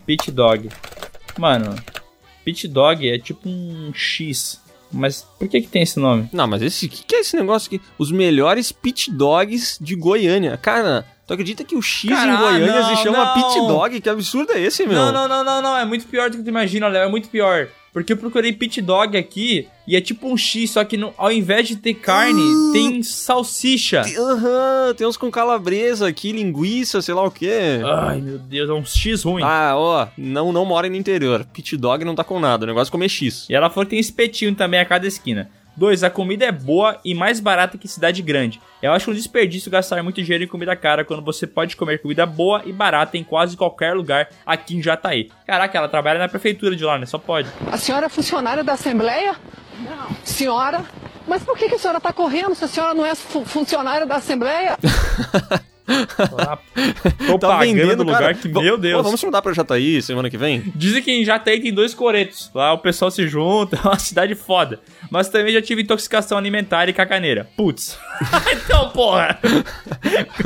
Pit 0.05 0.31
dog. 0.31 0.69
Mano, 1.37 1.75
pit 2.45 2.67
dog 2.67 3.09
é 3.09 3.17
tipo 3.19 3.49
um 3.49 3.91
X. 3.93 4.63
Mas 4.95 5.27
por 5.37 5.47
que 5.47 5.61
que 5.61 5.67
tem 5.67 5.81
esse 5.81 5.99
nome? 5.99 6.29
Não, 6.31 6.47
mas 6.47 6.61
esse, 6.61 6.85
o 6.85 6.89
que, 6.89 7.03
que 7.03 7.15
é 7.15 7.19
esse 7.19 7.35
negócio 7.35 7.67
aqui? 7.67 7.81
Os 7.97 8.11
melhores 8.11 8.71
pit 8.71 9.11
dogs 9.11 9.77
de 9.79 9.95
Goiânia. 9.95 10.57
Cara, 10.57 11.05
tu 11.27 11.33
acredita 11.33 11.63
que 11.63 11.75
o 11.75 11.81
X 11.81 12.09
em 12.09 12.37
Goiânia 12.37 12.81
não, 12.81 12.95
se 12.95 13.03
chama 13.03 13.25
não. 13.25 13.33
pit 13.33 13.67
dog? 13.67 14.01
Que 14.01 14.09
absurdo 14.09 14.53
é 14.53 14.61
esse, 14.61 14.85
meu? 14.85 14.95
Não, 14.95 15.11
não, 15.11 15.27
não, 15.27 15.43
não, 15.43 15.61
não. 15.61 15.77
É 15.77 15.85
muito 15.85 16.05
pior 16.07 16.29
do 16.29 16.37
que 16.37 16.43
tu 16.43 16.49
imagina, 16.49 16.87
Léo. 16.87 17.03
É 17.03 17.09
muito 17.09 17.29
pior. 17.29 17.67
Porque 17.95 18.11
eu 18.11 18.17
procurei 18.17 18.51
pit 18.51 18.81
dog 18.81 19.17
aqui 19.17 19.69
e 19.87 19.95
é 19.95 20.01
tipo 20.01 20.27
um 20.27 20.35
X, 20.35 20.71
só 20.71 20.83
que 20.83 20.97
no- 20.97 21.13
ao 21.17 21.31
invés 21.31 21.65
de 21.65 21.77
ter 21.77 21.93
carne, 21.93 22.41
tem 22.73 23.01
salsicha. 23.01 24.01
Aham, 24.01 24.93
tem 24.97 25.07
uns 25.07 25.15
com 25.15 25.31
calabresa 25.31 26.05
aqui, 26.05 26.33
linguiça, 26.33 27.01
sei 27.01 27.13
lá 27.13 27.23
o 27.23 27.31
quê. 27.31 27.79
Ai, 27.85 28.19
meu 28.19 28.37
Deus, 28.37 28.69
é 28.69 28.73
um 28.73 28.83
X 28.85 29.23
ruim. 29.23 29.41
Ah, 29.43 29.75
ó, 29.77 30.07
não, 30.17 30.51
não 30.51 30.65
mora 30.65 30.89
no 30.89 30.95
interior. 30.97 31.45
Pit 31.53 31.77
dog 31.77 32.03
não 32.03 32.15
tá 32.15 32.23
com 32.25 32.37
nada, 32.37 32.65
o 32.65 32.67
negócio 32.67 32.89
é 32.89 32.91
comer 32.91 33.07
X. 33.07 33.47
E 33.49 33.55
ela 33.55 33.69
falou 33.69 33.85
que 33.85 33.91
tem 33.91 33.99
espetinho 33.99 34.53
também 34.53 34.81
a 34.81 34.85
cada 34.85 35.07
esquina. 35.07 35.49
Dois, 35.75 36.03
a 36.03 36.09
comida 36.09 36.45
é 36.45 36.51
boa 36.51 36.99
e 37.03 37.13
mais 37.13 37.39
barata 37.39 37.77
que 37.77 37.87
cidade 37.87 38.21
grande. 38.21 38.61
Eu 38.81 38.91
acho 38.93 39.11
um 39.11 39.13
desperdício 39.13 39.69
gastar 39.71 40.01
muito 40.03 40.21
dinheiro 40.21 40.43
em 40.43 40.47
comida 40.47 40.75
cara 40.75 41.03
quando 41.03 41.21
você 41.23 41.45
pode 41.45 41.75
comer 41.75 42.01
comida 42.01 42.25
boa 42.25 42.61
e 42.65 42.71
barata 42.71 43.17
em 43.17 43.23
quase 43.23 43.57
qualquer 43.57 43.93
lugar 43.93 44.29
aqui 44.45 44.77
em 44.77 44.81
Jataí. 44.81 45.29
Caraca, 45.45 45.77
ela 45.77 45.89
trabalha 45.89 46.19
na 46.19 46.29
prefeitura 46.29 46.75
de 46.75 46.83
lá, 46.83 46.97
né? 46.97 47.05
Só 47.05 47.17
pode. 47.17 47.49
A 47.71 47.77
senhora 47.77 48.05
é 48.05 48.09
funcionária 48.09 48.63
da 48.63 48.73
Assembleia? 48.73 49.35
Não. 49.79 50.15
Senhora? 50.23 50.83
Mas 51.27 51.43
por 51.43 51.57
que, 51.57 51.67
que 51.67 51.75
a 51.75 51.79
senhora 51.79 51.97
está 51.97 52.13
correndo 52.13 52.55
se 52.55 52.63
a 52.63 52.67
senhora 52.67 52.93
não 52.93 53.05
é 53.05 53.15
fu- 53.15 53.43
funcionária 53.43 54.05
da 54.05 54.15
Assembleia? 54.15 54.77
Tô 57.27 57.37
Tá 57.39 57.47
pagando 57.49 57.59
vendendo, 57.75 57.97
no 57.97 58.03
lugar 58.03 58.21
cara. 58.21 58.33
que, 58.33 58.47
meu 58.47 58.77
Deus. 58.77 58.97
pô, 58.97 59.03
vamos 59.03 59.19
se 59.19 59.25
mudar 59.25 59.41
pra 59.41 59.53
Jataí 59.53 60.01
semana 60.01 60.29
que 60.29 60.37
vem? 60.37 60.63
Dizem 60.75 61.01
que 61.01 61.11
em 61.11 61.23
Jataí 61.23 61.59
tem 61.61 61.73
dois 61.73 61.93
coretos. 61.93 62.49
Lá 62.53 62.73
o 62.73 62.77
pessoal 62.79 63.11
se 63.11 63.27
junta, 63.27 63.75
é 63.83 63.87
uma 63.87 63.99
cidade 63.99 64.33
foda. 64.35 64.79
Mas 65.11 65.29
também 65.29 65.53
já 65.53 65.61
tive 65.61 65.83
intoxicação 65.83 66.37
alimentar 66.37 66.89
e 66.89 66.93
caganeira. 66.93 67.47
Putz. 67.55 67.97
então, 68.51 68.89
porra. 68.89 69.39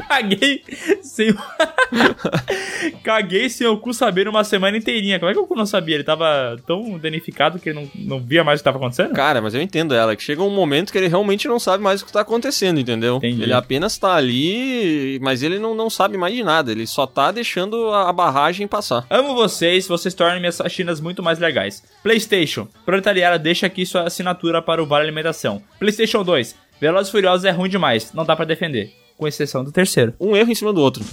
Caguei 0.07 0.63
sem. 1.01 1.33
Caguei 3.03 3.49
sem 3.49 3.67
o 3.67 3.77
cu 3.77 3.93
saber 3.93 4.27
uma 4.27 4.43
semana 4.43 4.77
inteirinha. 4.77 5.19
Como 5.19 5.31
é 5.31 5.33
que 5.33 5.39
o 5.39 5.47
cu 5.47 5.55
não 5.55 5.65
sabia? 5.65 5.95
Ele 5.95 6.03
tava 6.03 6.57
tão 6.65 6.97
danificado 6.97 7.59
que 7.59 7.69
ele 7.69 7.79
não, 7.79 7.91
não 7.95 8.19
via 8.19 8.43
mais 8.43 8.59
o 8.59 8.61
que 8.61 8.65
tava 8.65 8.77
acontecendo? 8.77 9.13
Cara, 9.13 9.41
mas 9.41 9.53
eu 9.53 9.61
entendo 9.61 9.93
ela, 9.93 10.15
que 10.15 10.23
chega 10.23 10.43
um 10.43 10.49
momento 10.49 10.91
que 10.91 10.97
ele 10.97 11.07
realmente 11.07 11.47
não 11.47 11.59
sabe 11.59 11.83
mais 11.83 12.01
o 12.01 12.05
que 12.05 12.11
tá 12.11 12.21
acontecendo, 12.21 12.79
entendeu? 12.79 13.17
Entendi. 13.17 13.43
Ele 13.43 13.53
apenas 13.53 13.97
tá 13.97 14.13
ali, 14.15 15.19
mas 15.29 15.43
ele 15.43 15.59
não, 15.59 15.75
não 15.75 15.91
sabe 15.91 16.17
mais 16.17 16.33
de 16.33 16.43
nada, 16.43 16.71
ele 16.71 16.87
só 16.87 17.05
tá 17.05 17.31
deixando 17.31 17.91
a, 17.91 18.09
a 18.09 18.11
barragem 18.13 18.67
passar. 18.67 19.05
Amo 19.11 19.35
vocês, 19.35 19.87
vocês 19.87 20.15
tornam 20.15 20.39
minhas 20.39 20.57
faxinas 20.57 20.99
muito 20.99 21.21
mais 21.21 21.37
legais. 21.37 21.83
PlayStation, 22.01 22.67
Proletariada 22.83 23.37
deixa 23.37 23.67
aqui 23.67 23.85
sua 23.85 24.05
assinatura 24.07 24.59
para 24.59 24.81
o 24.81 24.87
Vale 24.87 25.03
Alimentação. 25.03 25.61
PlayStation 25.77 26.23
2, 26.23 26.55
Velozes 26.81 27.09
e 27.09 27.11
Furiosos 27.11 27.45
é 27.45 27.51
ruim 27.51 27.69
demais, 27.69 28.11
não 28.11 28.25
dá 28.25 28.35
pra 28.35 28.43
defender. 28.43 28.91
Com 29.17 29.27
exceção 29.27 29.63
do 29.63 29.71
terceiro. 29.71 30.15
Um 30.19 30.35
erro 30.35 30.49
em 30.49 30.55
cima 30.55 30.73
do 30.73 30.81
outro. 30.81 31.05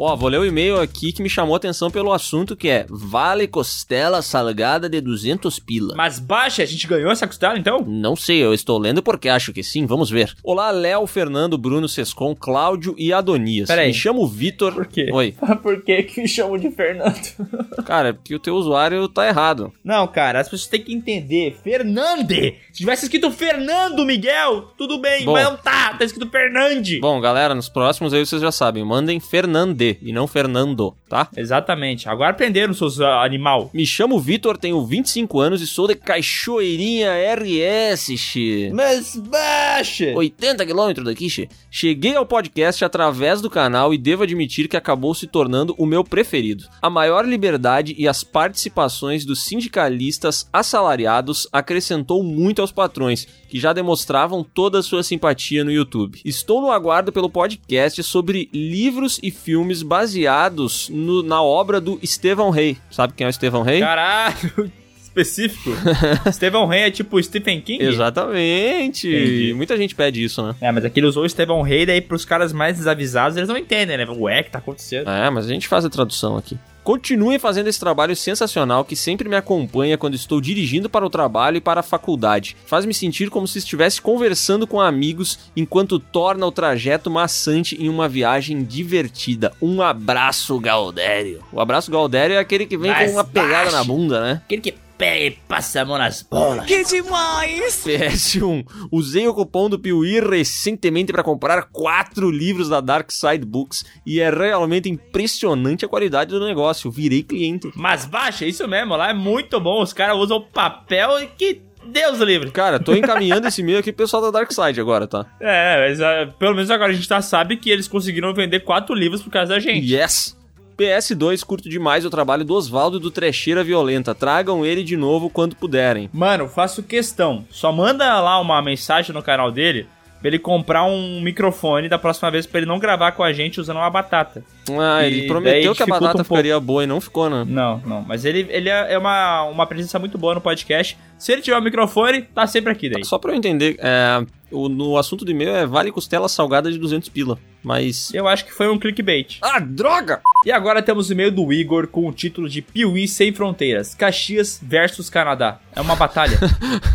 Ó, 0.00 0.14
vou 0.14 0.28
ler 0.28 0.38
o 0.38 0.46
e-mail 0.46 0.80
aqui 0.80 1.12
que 1.12 1.20
me 1.20 1.28
chamou 1.28 1.54
a 1.54 1.56
atenção 1.56 1.90
pelo 1.90 2.12
assunto 2.12 2.54
que 2.54 2.68
é 2.68 2.86
Vale 2.88 3.48
Costela 3.48 4.22
Salgada 4.22 4.88
de 4.88 5.00
200 5.00 5.58
pila. 5.58 5.96
Mas 5.96 6.20
baixa, 6.20 6.62
a 6.62 6.66
gente 6.66 6.86
ganhou 6.86 7.10
essa 7.10 7.26
costela 7.26 7.58
então? 7.58 7.84
Não 7.84 8.14
sei, 8.14 8.38
eu 8.44 8.54
estou 8.54 8.78
lendo 8.78 9.02
porque 9.02 9.28
acho 9.28 9.52
que 9.52 9.60
sim, 9.60 9.86
vamos 9.86 10.08
ver. 10.08 10.32
Olá, 10.44 10.70
Léo, 10.70 11.04
Fernando, 11.08 11.58
Bruno, 11.58 11.88
Sescon, 11.88 12.32
Cláudio 12.36 12.94
e 12.96 13.12
Adonias. 13.12 13.66
Peraí. 13.66 13.88
Me 13.88 13.92
chamo 13.92 14.24
Vitor. 14.24 14.72
Por 14.72 14.86
quê? 14.86 15.10
Oi. 15.12 15.34
Por 15.60 15.82
que 15.82 16.04
que 16.04 16.22
me 16.22 16.28
chamam 16.28 16.58
de 16.58 16.70
Fernando? 16.70 17.18
Cara, 17.84 18.10
é 18.10 18.12
porque 18.12 18.36
o 18.36 18.38
teu 18.38 18.54
usuário 18.54 19.08
tá 19.08 19.26
errado. 19.26 19.72
Não, 19.82 20.06
cara, 20.06 20.38
as 20.38 20.48
pessoas 20.48 20.68
têm 20.68 20.82
que 20.82 20.94
entender. 20.94 21.56
Fernande! 21.64 22.54
Se 22.70 22.78
tivesse 22.78 23.06
escrito 23.06 23.32
Fernando 23.32 24.04
Miguel, 24.04 24.72
tudo 24.78 25.00
bem, 25.00 25.24
Bom. 25.24 25.32
mas 25.32 25.44
não 25.44 25.56
tá, 25.56 25.94
tá 25.94 26.04
escrito 26.04 26.30
Fernande. 26.30 27.00
Bom, 27.00 27.20
galera, 27.20 27.52
nos 27.52 27.68
próximos 27.68 28.14
aí 28.14 28.24
vocês 28.24 28.40
já 28.40 28.52
sabem, 28.52 28.84
mandem 28.84 29.18
Fernande 29.18 29.87
e 30.02 30.12
não 30.12 30.26
Fernando, 30.26 30.94
tá? 31.08 31.28
Exatamente. 31.36 32.08
Agora 32.08 32.30
aprenderam, 32.30 32.74
seus 32.74 33.00
ah, 33.00 33.22
animal. 33.22 33.70
Me 33.72 33.86
chamo 33.86 34.18
Vitor, 34.18 34.58
tenho 34.58 34.84
25 34.84 35.40
anos 35.40 35.62
e 35.62 35.66
sou 35.66 35.86
de 35.86 35.94
Cachoeirinha 35.94 37.10
RS, 37.34 38.18
xê. 38.18 38.70
Mas 38.74 39.16
baixa! 39.16 40.12
80 40.14 40.66
quilômetros 40.66 41.06
daqui, 41.06 41.30
xê. 41.30 41.48
Cheguei 41.70 42.16
ao 42.16 42.26
podcast 42.26 42.84
através 42.84 43.40
do 43.40 43.48
canal 43.48 43.94
e 43.94 43.98
devo 43.98 44.24
admitir 44.24 44.68
que 44.68 44.76
acabou 44.76 45.14
se 45.14 45.26
tornando 45.26 45.74
o 45.78 45.86
meu 45.86 46.02
preferido. 46.02 46.64
A 46.82 46.90
maior 46.90 47.26
liberdade 47.26 47.94
e 47.96 48.08
as 48.08 48.24
participações 48.24 49.24
dos 49.24 49.44
sindicalistas 49.44 50.48
assalariados 50.52 51.46
acrescentou 51.52 52.22
muito 52.22 52.60
aos 52.60 52.72
patrões, 52.72 53.26
que 53.48 53.58
já 53.58 53.72
demonstravam 53.72 54.44
toda 54.44 54.78
a 54.78 54.82
sua 54.82 55.02
simpatia 55.02 55.64
no 55.64 55.70
YouTube. 55.72 56.20
Estou 56.24 56.60
no 56.60 56.70
aguardo 56.70 57.10
pelo 57.12 57.30
podcast 57.30 58.02
sobre 58.02 58.48
livros 58.52 59.18
e 59.22 59.30
filmes 59.30 59.82
baseados 59.82 60.88
no- 60.88 61.22
na 61.22 61.42
obra 61.42 61.80
do 61.80 61.98
Estevão 62.02 62.50
Rei. 62.50 62.76
Sabe 62.90 63.12
quem 63.14 63.24
é 63.24 63.28
o 63.28 63.30
Estevão 63.30 63.62
Rei? 63.62 63.80
Caralho! 63.80 64.70
específico. 65.02 65.70
Estevão 66.28 66.66
Rey 66.66 66.82
é 66.82 66.90
tipo 66.90 67.20
Stephen 67.20 67.60
King? 67.60 67.82
Exatamente. 67.82 69.08
Entendi. 69.08 69.54
Muita 69.54 69.76
gente 69.76 69.94
pede 69.94 70.22
isso, 70.22 70.42
né? 70.46 70.54
É, 70.60 70.70
mas 70.70 70.84
aqui 70.84 71.00
ele 71.00 71.06
usou 71.06 71.22
o 71.22 71.26
Estevão 71.26 71.62
Rey, 71.62 71.84
daí 71.86 72.00
pros 72.00 72.24
caras 72.24 72.52
mais 72.52 72.76
desavisados, 72.76 73.36
eles 73.36 73.48
não 73.48 73.56
entendem, 73.56 73.96
né? 73.96 74.06
Ué, 74.08 74.40
o 74.40 74.44
que 74.44 74.50
tá 74.50 74.58
acontecendo? 74.58 75.10
É, 75.10 75.28
mas 75.30 75.46
a 75.46 75.48
gente 75.48 75.66
faz 75.66 75.84
a 75.84 75.90
tradução 75.90 76.36
aqui. 76.36 76.56
Continuem 76.88 77.38
fazendo 77.38 77.66
esse 77.66 77.78
trabalho 77.78 78.16
sensacional 78.16 78.82
que 78.82 78.96
sempre 78.96 79.28
me 79.28 79.36
acompanha 79.36 79.98
quando 79.98 80.14
estou 80.14 80.40
dirigindo 80.40 80.88
para 80.88 81.04
o 81.04 81.10
trabalho 81.10 81.58
e 81.58 81.60
para 81.60 81.80
a 81.80 81.82
faculdade. 81.82 82.56
Faz-me 82.64 82.94
sentir 82.94 83.28
como 83.28 83.46
se 83.46 83.58
estivesse 83.58 84.00
conversando 84.00 84.66
com 84.66 84.80
amigos 84.80 85.38
enquanto 85.54 85.98
torna 85.98 86.46
o 86.46 86.50
trajeto 86.50 87.10
maçante 87.10 87.76
em 87.78 87.90
uma 87.90 88.08
viagem 88.08 88.64
divertida. 88.64 89.52
Um 89.60 89.82
abraço, 89.82 90.58
Galdério. 90.58 91.44
O 91.52 91.60
abraço 91.60 91.90
Galdério 91.90 92.36
é 92.36 92.38
aquele 92.38 92.64
que 92.64 92.78
vem 92.78 92.90
Mais 92.90 93.10
com 93.10 93.18
uma 93.18 93.24
pegada 93.24 93.64
baixo. 93.64 93.76
na 93.76 93.84
bunda, 93.84 94.22
né? 94.22 94.42
Aquele 94.46 94.62
que 94.62 94.74
pega 94.98 95.24
e 95.26 95.30
passa 95.30 95.80
a 95.80 95.84
mão 95.84 95.96
nas 95.96 96.22
bolas. 96.22 96.66
Que 96.66 96.84
demais! 96.84 97.84
PS1. 97.86 98.66
Usei 98.90 99.26
o 99.28 99.32
cupom 99.32 99.70
do 99.70 99.78
Piuí 99.78 100.20
recentemente 100.20 101.12
para 101.12 101.22
comprar 101.22 101.68
quatro 101.72 102.30
livros 102.30 102.68
da 102.68 102.80
Dark 102.80 103.10
Side 103.12 103.46
Books 103.46 103.84
e 104.04 104.20
é 104.20 104.28
realmente 104.28 104.88
impressionante 104.88 105.84
a 105.84 105.88
qualidade 105.88 106.30
do 106.30 106.44
negócio. 106.44 106.90
Virei 106.90 107.22
cliente. 107.22 107.70
Mas 107.76 108.04
baixa, 108.04 108.44
isso 108.44 108.66
mesmo, 108.66 108.96
lá 108.96 109.10
é 109.10 109.14
muito 109.14 109.60
bom. 109.60 109.80
Os 109.80 109.92
caras 109.92 110.16
usam 110.16 110.42
papel 110.52 111.20
e 111.22 111.26
que 111.28 111.62
Deus 111.86 112.20
o 112.20 112.24
livre. 112.24 112.50
Cara, 112.50 112.78
tô 112.78 112.94
encaminhando 112.94 113.46
esse 113.46 113.62
e-mail 113.62 113.78
aqui 113.78 113.92
pro 113.92 114.04
pessoal 114.04 114.22
da 114.22 114.30
Dark 114.30 114.52
Side 114.52 114.80
agora, 114.80 115.06
tá? 115.06 115.24
É, 115.40 115.88
mas 115.88 116.00
ah, 116.00 116.28
pelo 116.38 116.54
menos 116.54 116.70
agora 116.70 116.90
a 116.90 116.94
gente 116.94 117.08
já 117.08 117.22
sabe 117.22 117.56
que 117.56 117.70
eles 117.70 117.88
conseguiram 117.88 118.34
vender 118.34 118.60
quatro 118.60 118.94
livros 118.94 119.22
por 119.22 119.30
causa 119.30 119.54
da 119.54 119.60
gente. 119.60 119.94
Yes! 119.94 120.37
PS2, 120.78 121.42
curto 121.44 121.68
demais 121.68 122.04
o 122.04 122.10
trabalho 122.10 122.44
do 122.44 122.54
Oswaldo 122.54 123.00
do 123.00 123.10
Trecheira 123.10 123.64
Violenta. 123.64 124.14
Tragam 124.14 124.64
ele 124.64 124.84
de 124.84 124.96
novo 124.96 125.28
quando 125.28 125.56
puderem. 125.56 126.08
Mano, 126.12 126.48
faço 126.48 126.84
questão. 126.84 127.44
Só 127.50 127.72
manda 127.72 128.20
lá 128.20 128.40
uma 128.40 128.62
mensagem 128.62 129.12
no 129.12 129.20
canal 129.20 129.50
dele 129.50 129.88
pra 130.20 130.28
ele 130.28 130.38
comprar 130.38 130.84
um 130.84 131.20
microfone 131.20 131.88
da 131.88 131.98
próxima 131.98 132.30
vez 132.30 132.46
pra 132.46 132.58
ele 132.58 132.66
não 132.66 132.78
gravar 132.78 133.12
com 133.12 133.22
a 133.22 133.32
gente 133.32 133.60
usando 133.60 133.76
uma 133.76 133.90
batata. 133.90 134.42
Ah, 134.78 135.04
ele 135.04 135.24
E 135.24 135.26
prometeu 135.26 135.74
que 135.74 135.82
a 135.82 135.86
batata 135.86 136.20
um 136.20 136.24
ficaria 136.24 136.58
boa 136.60 136.84
e 136.84 136.86
não 136.86 137.00
ficou, 137.00 137.30
né? 137.30 137.44
Não, 137.46 137.80
não. 137.86 138.02
Mas 138.02 138.24
ele, 138.24 138.46
ele 138.50 138.68
é 138.68 138.98
uma, 138.98 139.44
uma 139.44 139.66
presença 139.66 139.98
muito 139.98 140.18
boa 140.18 140.34
no 140.34 140.40
podcast. 140.40 140.98
Se 141.18 141.32
ele 141.32 141.42
tiver 141.42 141.56
um 141.56 141.62
microfone, 141.62 142.22
tá 142.22 142.46
sempre 142.46 142.72
aqui 142.72 142.88
daí. 142.88 143.04
Só 143.04 143.18
pra 143.18 143.32
eu 143.32 143.36
entender, 143.36 143.76
é, 143.80 144.24
o, 144.50 144.68
no 144.68 144.96
assunto 144.96 145.24
do 145.24 145.30
e-mail 145.30 145.50
é 145.50 145.66
vale 145.66 145.90
costela 145.90 146.28
salgada 146.28 146.70
de 146.70 146.78
200 146.78 147.08
pila. 147.08 147.38
Mas. 147.62 148.12
Eu 148.14 148.28
acho 148.28 148.44
que 148.44 148.52
foi 148.52 148.68
um 148.68 148.78
clickbait. 148.78 149.38
Ah, 149.42 149.58
droga! 149.58 150.20
E 150.46 150.52
agora 150.52 150.80
temos 150.80 151.08
o 151.08 151.12
e-mail 151.12 151.32
do 151.32 151.52
Igor 151.52 151.88
com 151.88 152.06
o 152.06 152.12
título 152.12 152.48
de 152.48 152.62
Piuí 152.62 153.08
Sem 153.08 153.32
Fronteiras, 153.32 153.94
Caxias 153.94 154.60
versus 154.62 155.10
Canadá. 155.10 155.58
É 155.74 155.80
uma 155.80 155.96
batalha. 155.96 156.38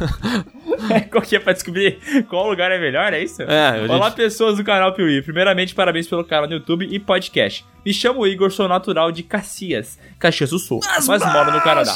Qual 1.12 1.22
que 1.22 1.36
é 1.36 1.40
pra 1.40 1.54
descobrir 1.54 2.00
qual 2.30 2.50
lugar 2.50 2.72
é 2.72 2.80
melhor, 2.80 3.14
é 3.14 3.22
isso? 3.24 3.41
É, 3.44 3.86
Olá, 3.90 4.10
disse- 4.10 4.16
pessoas 4.22 4.58
do 4.58 4.64
canal 4.64 4.94
Piuí. 4.94 5.22
Primeiramente, 5.22 5.74
parabéns 5.76 6.08
pelo 6.08 6.24
canal 6.24 6.48
no 6.48 6.54
YouTube 6.56 6.88
e 6.90 7.00
podcast. 7.00 7.66
Me 7.86 7.94
chamo 7.94 8.26
Igor, 8.26 8.50
sou 8.50 8.68
natural 8.68 9.12
de 9.12 9.24
Caxias, 9.24 10.00
Caxias 10.18 10.52
do 10.52 10.58
Sul, 10.60 10.80
mas 11.06 11.22
moro 11.34 11.52
no 11.52 11.60
Canadá. 11.62 11.91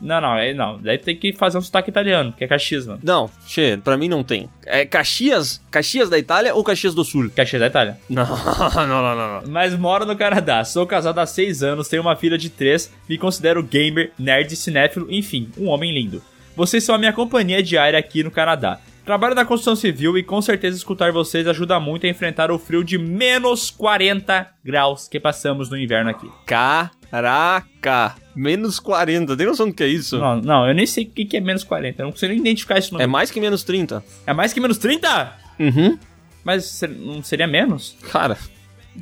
Não, 0.00 0.20
não, 0.20 0.36
é, 0.36 0.54
não. 0.54 0.78
Daí 0.80 0.98
tem 0.98 1.16
que 1.16 1.32
fazer 1.32 1.58
um 1.58 1.60
sotaque 1.60 1.90
italiano, 1.90 2.32
que 2.32 2.44
é 2.44 2.46
Caxias, 2.46 2.86
mano. 2.86 3.00
Não, 3.02 3.28
che, 3.44 3.76
pra 3.82 3.96
mim 3.96 4.08
não 4.08 4.22
tem. 4.22 4.48
É 4.64 4.84
Caxias? 4.86 5.60
Caxias 5.70 6.08
da 6.08 6.16
Itália 6.16 6.54
ou 6.54 6.62
Caxias 6.62 6.94
do 6.94 7.04
Sul? 7.04 7.28
Caxias 7.34 7.58
da 7.60 7.66
Itália. 7.66 7.98
Não, 8.08 8.24
não, 8.24 8.86
não, 8.86 9.16
não, 9.16 9.42
não. 9.42 9.50
Mas 9.50 9.76
moro 9.76 10.06
no 10.06 10.16
Canadá. 10.16 10.64
Sou 10.64 10.86
casado 10.86 11.18
há 11.18 11.26
6 11.26 11.62
anos, 11.62 11.88
tenho 11.88 12.02
uma 12.02 12.14
filha 12.16 12.38
de 12.38 12.48
3, 12.48 12.92
me 13.08 13.18
considero 13.18 13.62
gamer, 13.62 14.12
nerd, 14.18 14.54
cinéfilo, 14.54 15.06
enfim, 15.10 15.50
um 15.58 15.66
homem 15.68 15.92
lindo. 15.92 16.22
Vocês 16.56 16.82
são 16.82 16.94
a 16.94 16.98
minha 16.98 17.12
companhia 17.12 17.62
diária 17.62 17.98
aqui 17.98 18.24
no 18.24 18.30
Canadá. 18.30 18.80
Trabalho 19.04 19.34
na 19.34 19.44
construção 19.44 19.76
civil 19.76 20.16
e 20.16 20.22
com 20.22 20.40
certeza 20.40 20.76
escutar 20.76 21.12
vocês 21.12 21.46
ajuda 21.46 21.78
muito 21.78 22.06
a 22.06 22.08
enfrentar 22.08 22.50
o 22.50 22.58
frio 22.58 22.82
de 22.82 22.96
menos 22.96 23.70
40 23.70 24.48
graus 24.64 25.06
que 25.06 25.20
passamos 25.20 25.68
no 25.68 25.78
inverno 25.78 26.10
aqui. 26.10 26.28
Caraca! 26.46 28.16
Menos 28.34 28.80
40, 28.80 29.36
tem 29.36 29.46
noção 29.46 29.68
do 29.68 29.74
que 29.74 29.84
é 29.84 29.86
isso? 29.86 30.18
Não, 30.18 30.40
não, 30.40 30.66
eu 30.66 30.74
nem 30.74 30.86
sei 30.86 31.04
o 31.04 31.08
que 31.10 31.36
é 31.36 31.40
menos 31.40 31.62
40, 31.62 32.02
eu 32.02 32.04
não 32.06 32.12
consigo 32.12 32.32
nem 32.32 32.40
identificar 32.40 32.78
isso 32.78 32.94
no 32.94 33.00
É 33.00 33.06
mais 33.06 33.30
que 33.30 33.38
menos 33.38 33.62
30. 33.62 34.02
É 34.26 34.32
mais 34.32 34.52
que 34.54 34.58
menos 34.58 34.78
30? 34.78 35.32
Uhum. 35.60 35.98
Mas 36.42 36.82
não 36.98 37.22
seria 37.22 37.46
menos? 37.46 37.96
Cara, 38.10 38.38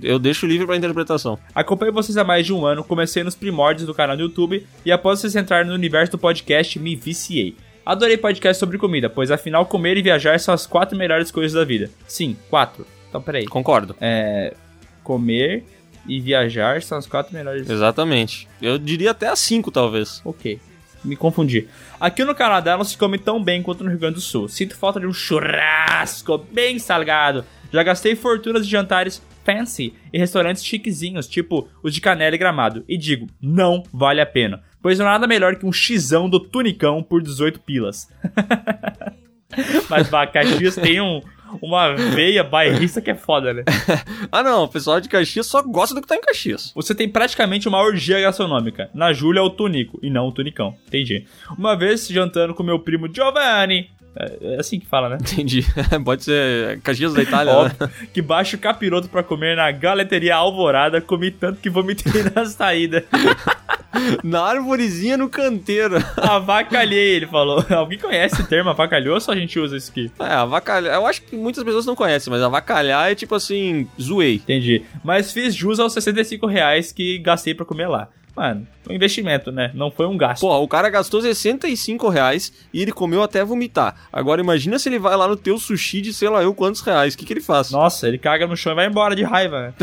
eu 0.02 0.18
deixo 0.18 0.46
livre 0.46 0.66
pra 0.66 0.76
interpretação. 0.76 1.38
Acompanho 1.54 1.92
vocês 1.92 2.16
há 2.16 2.24
mais 2.24 2.46
de 2.46 2.52
um 2.52 2.64
ano, 2.64 2.84
comecei 2.84 3.22
nos 3.22 3.34
primórdios 3.34 3.86
do 3.86 3.94
canal 3.94 4.16
do 4.16 4.22
YouTube 4.22 4.66
e 4.84 4.92
após 4.92 5.20
vocês 5.20 5.36
entrarem 5.36 5.68
no 5.68 5.74
universo 5.74 6.12
do 6.12 6.18
podcast, 6.18 6.78
me 6.78 6.96
viciei. 6.96 7.56
Adorei 7.84 8.16
podcast 8.16 8.58
sobre 8.58 8.78
comida, 8.78 9.10
pois 9.10 9.30
afinal 9.30 9.66
comer 9.66 9.96
e 9.98 10.02
viajar 10.02 10.40
são 10.40 10.54
as 10.54 10.66
quatro 10.66 10.96
melhores 10.96 11.30
coisas 11.30 11.52
da 11.52 11.64
vida. 11.64 11.90
Sim, 12.08 12.36
quatro. 12.48 12.86
Então 13.08 13.20
peraí. 13.20 13.44
Concordo. 13.44 13.94
É. 14.00 14.54
Comer 15.02 15.64
e 16.06 16.20
viajar 16.20 16.82
são 16.82 16.96
as 16.96 17.06
quatro 17.06 17.34
melhores. 17.34 17.68
Exatamente. 17.68 18.48
Eu 18.60 18.78
diria 18.78 19.10
até 19.10 19.28
as 19.28 19.38
5, 19.40 19.70
talvez. 19.70 20.22
Ok. 20.24 20.58
Me 21.04 21.14
confundi. 21.14 21.68
Aqui 22.00 22.24
no 22.24 22.34
Canadá 22.34 22.76
não 22.76 22.84
se 22.84 22.96
come 22.96 23.18
tão 23.18 23.42
bem 23.42 23.62
quanto 23.62 23.84
no 23.84 23.90
Rio 23.90 23.98
Grande 23.98 24.14
do 24.14 24.20
Sul. 24.22 24.48
Sinto 24.48 24.76
falta 24.76 24.98
de 24.98 25.06
um 25.06 25.12
churrasco 25.12 26.38
bem 26.38 26.78
salgado. 26.78 27.44
Já 27.70 27.82
gastei 27.82 28.16
fortunas 28.16 28.64
de 28.64 28.72
jantares 28.72 29.22
fancy 29.44 29.94
em 30.12 30.18
restaurantes 30.18 30.64
chiquezinhos, 30.64 31.28
tipo 31.28 31.68
os 31.82 31.94
de 31.94 32.00
Canela 32.00 32.34
e 32.34 32.38
Gramado. 32.38 32.84
E 32.88 32.96
digo, 32.96 33.26
não 33.40 33.82
vale 33.92 34.20
a 34.20 34.26
pena. 34.26 34.62
Pois 34.82 34.98
não 34.98 35.06
há 35.06 35.12
nada 35.12 35.26
melhor 35.26 35.56
que 35.56 35.66
um 35.66 35.72
xizão 35.72 36.28
do 36.28 36.40
Tunicão 36.40 37.02
por 37.02 37.22
18 37.22 37.60
pilas. 37.60 38.08
Mas 39.88 40.08
bah, 40.08 40.26
Caxias 40.26 40.74
tem 40.74 41.00
um, 41.00 41.22
uma 41.62 41.94
veia 41.94 42.42
bairrista 42.42 43.00
que 43.00 43.10
é 43.10 43.14
foda, 43.14 43.54
né? 43.54 43.62
ah, 44.30 44.42
não, 44.42 44.64
o 44.64 44.68
pessoal 44.68 45.00
de 45.00 45.08
Caxias 45.08 45.46
só 45.46 45.62
gosta 45.62 45.94
do 45.94 46.02
que 46.02 46.08
tá 46.08 46.16
em 46.16 46.20
Caxias. 46.20 46.72
Você 46.74 46.94
tem 46.94 47.08
praticamente 47.08 47.68
uma 47.68 47.80
orgia 47.80 48.20
gastronômica. 48.20 48.90
Na 48.92 49.12
Júlia 49.12 49.40
é 49.40 49.42
o 49.42 49.50
Tunico 49.50 49.98
e 50.02 50.10
não 50.10 50.28
o 50.28 50.32
Tunicão. 50.32 50.76
Entendi. 50.86 51.26
Uma 51.56 51.76
vez 51.76 52.08
jantando 52.08 52.54
com 52.54 52.62
meu 52.62 52.78
primo 52.78 53.12
Giovanni. 53.12 53.90
É 54.16 54.54
é 54.54 54.60
assim 54.60 54.78
que 54.78 54.86
fala, 54.86 55.08
né? 55.08 55.18
Entendi. 55.20 55.64
Pode 56.04 56.24
ser 56.24 56.80
Caxias 56.80 57.12
da 57.12 57.22
Itália, 57.22 57.52
né? 57.52 57.58
Óbvio, 57.58 57.90
que 58.12 58.22
baixo 58.22 58.58
capiroto 58.58 59.08
pra 59.08 59.22
comer 59.22 59.56
na 59.56 59.70
galeteria 59.70 60.36
Alvorada, 60.36 61.00
comi 61.00 61.30
tanto 61.30 61.60
que 61.60 61.70
vomitei 61.70 62.22
na 62.34 62.44
saída. 62.46 63.04
Na 64.24 64.42
árvorezinha 64.42 65.16
no 65.16 65.28
canteiro. 65.28 65.94
Avacalhei, 66.16 67.14
ele 67.14 67.28
falou. 67.28 67.64
Alguém 67.70 67.96
conhece 67.96 68.34
esse 68.34 68.48
termo, 68.48 68.70
avacalhou 68.70 69.14
ou 69.14 69.20
só 69.20 69.30
a 69.30 69.36
gente 69.36 69.56
usa 69.56 69.76
isso 69.76 69.92
aqui? 69.92 70.10
É, 70.18 70.34
avacalhar. 70.34 70.96
Eu 70.96 71.06
acho 71.06 71.22
que 71.22 71.36
muitas 71.36 71.62
pessoas 71.62 71.86
não 71.86 71.94
conhecem, 71.94 72.28
mas 72.28 72.42
avacalhar 72.42 73.12
é 73.12 73.14
tipo 73.14 73.36
assim, 73.36 73.88
zoei. 74.00 74.34
Entendi. 74.34 74.82
Mas 75.04 75.32
fiz 75.32 75.54
jus 75.54 75.78
aos 75.78 75.92
65 75.92 76.44
reais 76.44 76.90
que 76.90 77.18
gastei 77.18 77.54
pra 77.54 77.64
comer 77.64 77.86
lá. 77.86 78.08
Mano, 78.36 78.66
um 78.88 78.92
investimento, 78.92 79.52
né? 79.52 79.70
Não 79.74 79.90
foi 79.90 80.06
um 80.06 80.16
gasto. 80.16 80.40
Pô, 80.40 80.56
o 80.58 80.68
cara 80.68 80.90
gastou 80.90 81.20
65 81.20 82.08
reais 82.08 82.52
e 82.72 82.82
ele 82.82 82.90
comeu 82.90 83.22
até 83.22 83.44
vomitar. 83.44 83.94
Agora 84.12 84.40
imagina 84.40 84.78
se 84.78 84.88
ele 84.88 84.98
vai 84.98 85.16
lá 85.16 85.28
no 85.28 85.36
teu 85.36 85.56
sushi 85.58 86.00
de 86.00 86.12
sei 86.12 86.28
lá 86.28 86.42
eu 86.42 86.54
quantos 86.54 86.80
reais. 86.80 87.14
O 87.14 87.18
que, 87.18 87.24
que 87.24 87.32
ele 87.32 87.40
faz? 87.40 87.70
Nossa, 87.72 88.08
ele 88.08 88.18
caga 88.18 88.46
no 88.46 88.56
chão 88.56 88.72
e 88.72 88.76
vai 88.76 88.86
embora 88.86 89.14
de 89.14 89.22
raiva, 89.22 89.60
né? 89.60 89.74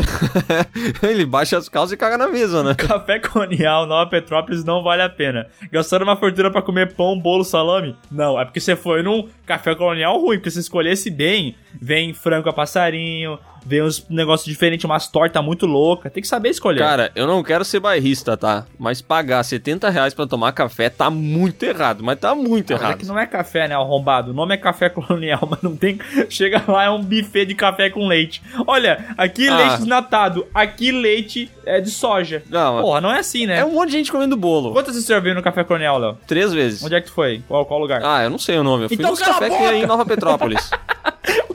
ele 1.02 1.24
baixa 1.24 1.56
as 1.56 1.68
calças 1.68 1.92
e 1.92 1.96
caga 1.96 2.18
na 2.18 2.28
mesa, 2.28 2.62
né? 2.62 2.74
Café 2.78 3.18
Colonial, 3.18 3.86
Nova 3.86 4.08
Petrópolis 4.08 4.64
não 4.64 4.82
vale 4.82 5.02
a 5.02 5.08
pena. 5.08 5.46
Gastaram 5.70 6.04
uma 6.04 6.16
fortuna 6.16 6.50
pra 6.50 6.62
comer 6.62 6.94
pão, 6.94 7.18
bolo, 7.18 7.44
salame? 7.44 7.96
Não, 8.10 8.38
é 8.38 8.44
porque 8.44 8.60
você 8.60 8.76
foi 8.76 9.02
num 9.02 9.28
café 9.46 9.74
colonial 9.74 10.20
ruim, 10.20 10.36
porque 10.36 10.50
se 10.50 10.60
escolhesse 10.60 11.10
bem, 11.10 11.56
vem 11.80 12.12
frango 12.12 12.48
a 12.48 12.52
passarinho, 12.52 13.38
vem 13.64 13.82
uns 13.82 14.06
negócios 14.08 14.46
diferentes, 14.46 14.84
umas 14.84 15.08
tortas 15.08 15.42
muito 15.44 15.66
loucas. 15.66 16.12
Tem 16.12 16.22
que 16.22 16.28
saber 16.28 16.50
escolher. 16.50 16.78
Cara, 16.78 17.10
eu 17.14 17.26
não 17.26 17.42
quero 17.42 17.64
ser 17.64 17.80
bairrista, 17.80 18.36
tá? 18.36 18.66
Mas 18.78 19.00
pagar 19.02 19.42
70 19.42 19.88
reais 19.90 20.14
pra 20.14 20.26
tomar 20.26 20.52
café 20.52 20.88
tá 20.90 21.10
muito 21.10 21.62
errado. 21.64 22.02
Mas 22.02 22.18
tá 22.18 22.34
muito 22.34 22.72
Mas 22.72 22.80
é 22.82 22.84
errado. 22.84 22.98
que 22.98 23.06
não 23.06 23.18
é 23.18 23.26
café, 23.26 23.68
né, 23.68 23.74
arrombado? 23.74 24.30
O 24.30 24.34
nome 24.34 24.54
é 24.54 24.56
café 24.56 24.88
colonial, 24.90 25.46
mas 25.50 25.62
não 25.62 25.76
tem. 25.76 25.98
Chega 26.28 26.62
lá, 26.66 26.84
é 26.84 26.90
um 26.90 27.02
buffet 27.02 27.46
de 27.46 27.54
café 27.54 27.90
com 27.90 28.06
leite. 28.06 28.42
Olha, 28.66 29.06
aqui 29.16 29.48
Ah. 29.48 29.56
leite 29.56 29.76
desnatado, 29.78 30.46
aqui 30.54 30.90
leite 30.92 31.50
é 31.64 31.80
de 31.80 31.90
soja. 31.90 32.42
Não, 32.50 32.80
Porra, 32.82 33.00
não 33.00 33.12
é 33.12 33.18
assim, 33.20 33.46
né? 33.46 33.58
É 33.58 33.64
um 33.64 33.72
monte 33.72 33.90
de 33.90 33.96
gente 33.98 34.10
comendo 34.12 34.36
bolo. 34.36 34.72
Quantas 34.72 34.94
vezes 34.94 35.06
você 35.06 35.12
já 35.14 35.20
viu 35.20 35.34
no 35.34 35.42
café 35.42 35.62
colonial, 35.64 35.98
Léo? 35.98 36.18
Três 36.26 36.52
vezes. 36.52 36.82
Onde 36.82 36.94
é 36.94 37.00
que 37.00 37.06
tu 37.06 37.12
foi? 37.12 37.42
Qual, 37.46 37.64
qual 37.66 37.80
lugar? 37.80 38.00
Ah, 38.04 38.22
eu 38.24 38.30
não 38.30 38.38
sei 38.38 38.58
o 38.58 38.64
nome. 38.64 38.84
Eu 38.84 38.88
fui 38.88 38.96
Então 38.96 39.10
nos 39.10 39.20
café 39.20 39.48
que 39.48 39.54
é 39.56 39.76
em 39.76 39.86
Nova 39.86 40.04
Petrópolis. 40.04 40.70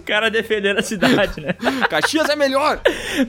Cara 0.07 0.31
defendendo 0.31 0.77
a 0.77 0.81
cidade, 0.81 1.41
né? 1.41 1.53
Caxias 1.89 2.29
é 2.29 2.35
melhor! 2.35 2.79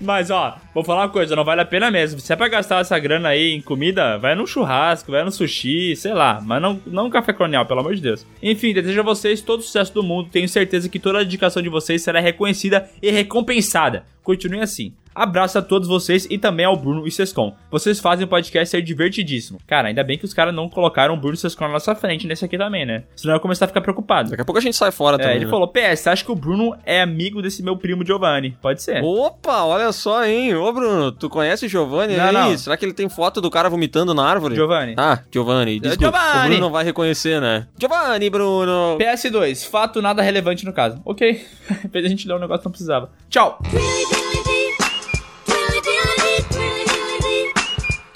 Mas, 0.01 0.31
ó, 0.31 0.57
vou 0.73 0.85
falar 0.85 1.03
uma 1.03 1.09
coisa, 1.09 1.35
não 1.35 1.45
vale 1.45 1.61
a 1.61 1.65
pena 1.65 1.91
mesmo. 1.91 2.21
Se 2.21 2.33
é 2.33 2.37
pra 2.37 2.47
gastar 2.47 2.81
essa 2.81 2.97
grana 3.01 3.31
aí 3.31 3.51
em 3.51 3.61
comida, 3.61 4.17
vai 4.17 4.37
no 4.37 4.47
churrasco, 4.47 5.11
vai 5.11 5.25
no 5.25 5.33
sushi, 5.33 5.97
sei 5.97 6.15
lá. 6.15 6.41
Mas 6.41 6.63
não, 6.63 6.81
não 6.87 7.11
café 7.11 7.33
colonial, 7.33 7.67
pelo 7.67 7.81
amor 7.81 7.97
de 7.97 8.01
Deus. 8.01 8.25
Enfim, 8.41 8.73
desejo 8.73 9.01
a 9.01 9.03
vocês 9.03 9.41
todo 9.41 9.59
o 9.59 9.63
sucesso 9.63 9.93
do 9.93 10.05
mundo. 10.05 10.29
Tenho 10.31 10.49
certeza 10.49 10.89
que 10.89 11.01
toda 11.01 11.19
a 11.19 11.25
dedicação 11.25 11.61
de 11.61 11.69
vocês 11.69 12.01
será 12.01 12.21
reconhecida 12.21 12.89
e 13.03 13.11
recompensada. 13.11 14.05
Continue 14.23 14.61
assim. 14.61 14.93
Abraço 15.19 15.59
a 15.59 15.63
todos 15.63 15.89
vocês 15.89 16.27
e 16.31 16.39
também 16.39 16.65
ao 16.65 16.77
Bruno 16.77 17.07
e 17.07 17.11
Sescon. 17.11 17.55
Vocês 17.71 17.99
fazem 17.99 18.25
o 18.25 18.29
podcast 18.29 18.71
ser 18.71 18.83
divertidíssimo. 18.83 19.59
Cara, 19.67 19.89
ainda 19.89 20.05
bem 20.05 20.17
que 20.17 20.25
os 20.25 20.33
caras 20.33 20.55
não 20.55 20.69
colocaram 20.69 21.15
o 21.15 21.17
Bruno 21.17 21.35
e 21.35 21.37
Sescon 21.37 21.67
na 21.67 21.73
nossa 21.75 21.95
frente 21.95 22.27
nesse 22.27 22.45
aqui 22.45 22.57
também, 22.57 22.87
né? 22.87 23.03
Senão 23.17 23.35
eu 23.35 23.37
ia 23.39 23.41
começar 23.41 23.65
a 23.65 23.69
ficar 23.69 23.81
preocupado. 23.81 24.31
Daqui 24.31 24.43
a 24.43 24.45
pouco 24.45 24.59
a 24.59 24.63
gente 24.63 24.77
sai 24.77 24.91
fora 24.93 25.17
É, 25.17 25.19
também. 25.19 25.37
ele 25.37 25.45
né? 25.47 25.51
falou, 25.51 25.67
PS, 25.69 26.07
acho 26.07 26.25
que 26.25 26.31
o 26.31 26.37
Bruno 26.37 26.77
é 26.87 27.03
amigo 27.03 27.43
desse 27.43 27.63
meu 27.63 27.77
primo 27.77 28.05
Giovanni. 28.07 28.57
Pode 28.63 28.83
ser. 28.83 29.03
Opa, 29.03 29.65
olha 29.65 29.91
só, 29.93 30.25
hein? 30.25 30.55
Ô, 30.55 30.73
Bruno, 30.73 31.11
tu 31.11 31.29
conhece 31.29 31.67
o 31.67 31.69
Giovanni 31.69 32.17
Não, 32.17 32.25
aí? 32.25 32.33
não. 32.33 32.57
Será 32.59 32.77
que 32.77 32.85
ele 32.85 32.93
tem 32.95 33.09
foto 33.09 33.41
do 33.41 33.51
cara 33.51 33.69
vomitando 33.69 34.15
na 34.15 34.25
árvore? 34.25 34.55
Giovanni. 34.55 34.95
Ah, 34.97 35.19
Giovanni. 35.33 35.81
Desculpa, 35.81 36.19
Giovanni. 36.19 36.39
O 36.39 36.49
Bruno 36.49 36.61
não 36.61 36.71
vai 36.71 36.85
reconhecer, 36.85 37.41
né? 37.41 37.67
Giovanni, 37.79 38.31
Bruno. 38.31 38.97
PS2, 39.01 39.69
fato 39.69 40.01
nada 40.01 40.23
relevante 40.23 40.65
no 40.65 40.73
caso. 40.73 41.01
Ok. 41.05 41.45
A 41.93 42.09
gente 42.09 42.29
ler 42.29 42.35
um 42.35 42.39
negócio 42.39 42.61
que 42.61 42.67
não 42.67 42.73
precisava. 42.73 43.11
Tchau. 43.29 43.59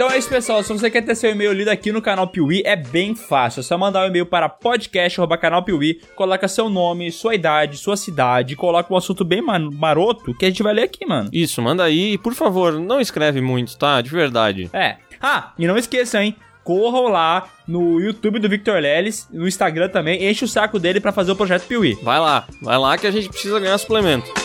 Então 0.02 0.12
é 0.12 0.18
isso, 0.18 0.28
pessoal. 0.28 0.64
Se 0.64 0.72
você 0.72 0.90
quer 0.90 1.02
ter 1.02 1.14
seu 1.14 1.30
e-mail 1.30 1.52
lido 1.52 1.68
aqui 1.68 1.92
no 1.92 2.02
canal 2.02 2.26
Piuí, 2.26 2.60
é 2.64 2.74
bem 2.74 3.14
fácil. 3.14 3.60
É 3.60 3.62
só 3.62 3.78
mandar 3.78 4.02
um 4.02 4.08
e-mail 4.08 4.26
para 4.26 4.48
podcast.canalpiuí, 4.48 6.00
coloca 6.16 6.48
seu 6.48 6.68
nome, 6.68 7.12
sua 7.12 7.36
idade, 7.36 7.76
sua 7.76 7.96
cidade, 7.96 8.56
coloca 8.56 8.92
um 8.92 8.96
assunto 8.96 9.24
bem 9.24 9.40
maroto 9.40 10.34
que 10.34 10.44
a 10.44 10.48
gente 10.48 10.60
vai 10.60 10.74
ler 10.74 10.82
aqui, 10.82 11.06
mano. 11.06 11.30
Isso, 11.32 11.62
manda 11.62 11.84
aí. 11.84 12.14
E, 12.14 12.18
por 12.18 12.34
favor, 12.34 12.72
não 12.80 13.00
escreve 13.00 13.40
muito, 13.40 13.78
tá? 13.78 14.00
De 14.00 14.10
verdade. 14.10 14.68
É. 14.72 14.96
Ah, 15.20 15.52
e 15.56 15.68
não 15.68 15.78
esqueça, 15.78 16.20
hein? 16.20 16.34
Corram 16.64 17.06
lá 17.06 17.48
no 17.68 18.00
YouTube 18.00 18.40
do 18.40 18.48
Victor 18.48 18.80
Leles, 18.80 19.28
no 19.32 19.46
Instagram 19.46 19.88
também, 19.88 20.28
enche 20.28 20.44
o 20.44 20.48
saco 20.48 20.80
dele 20.80 21.00
pra 21.00 21.12
fazer 21.12 21.30
o 21.30 21.36
projeto 21.36 21.68
Piuí. 21.68 21.96
Vai 22.02 22.18
lá, 22.18 22.44
vai 22.60 22.76
lá 22.76 22.98
que 22.98 23.06
a 23.06 23.10
gente 23.12 23.28
precisa 23.28 23.60
ganhar 23.60 23.78
suplemento. 23.78 24.42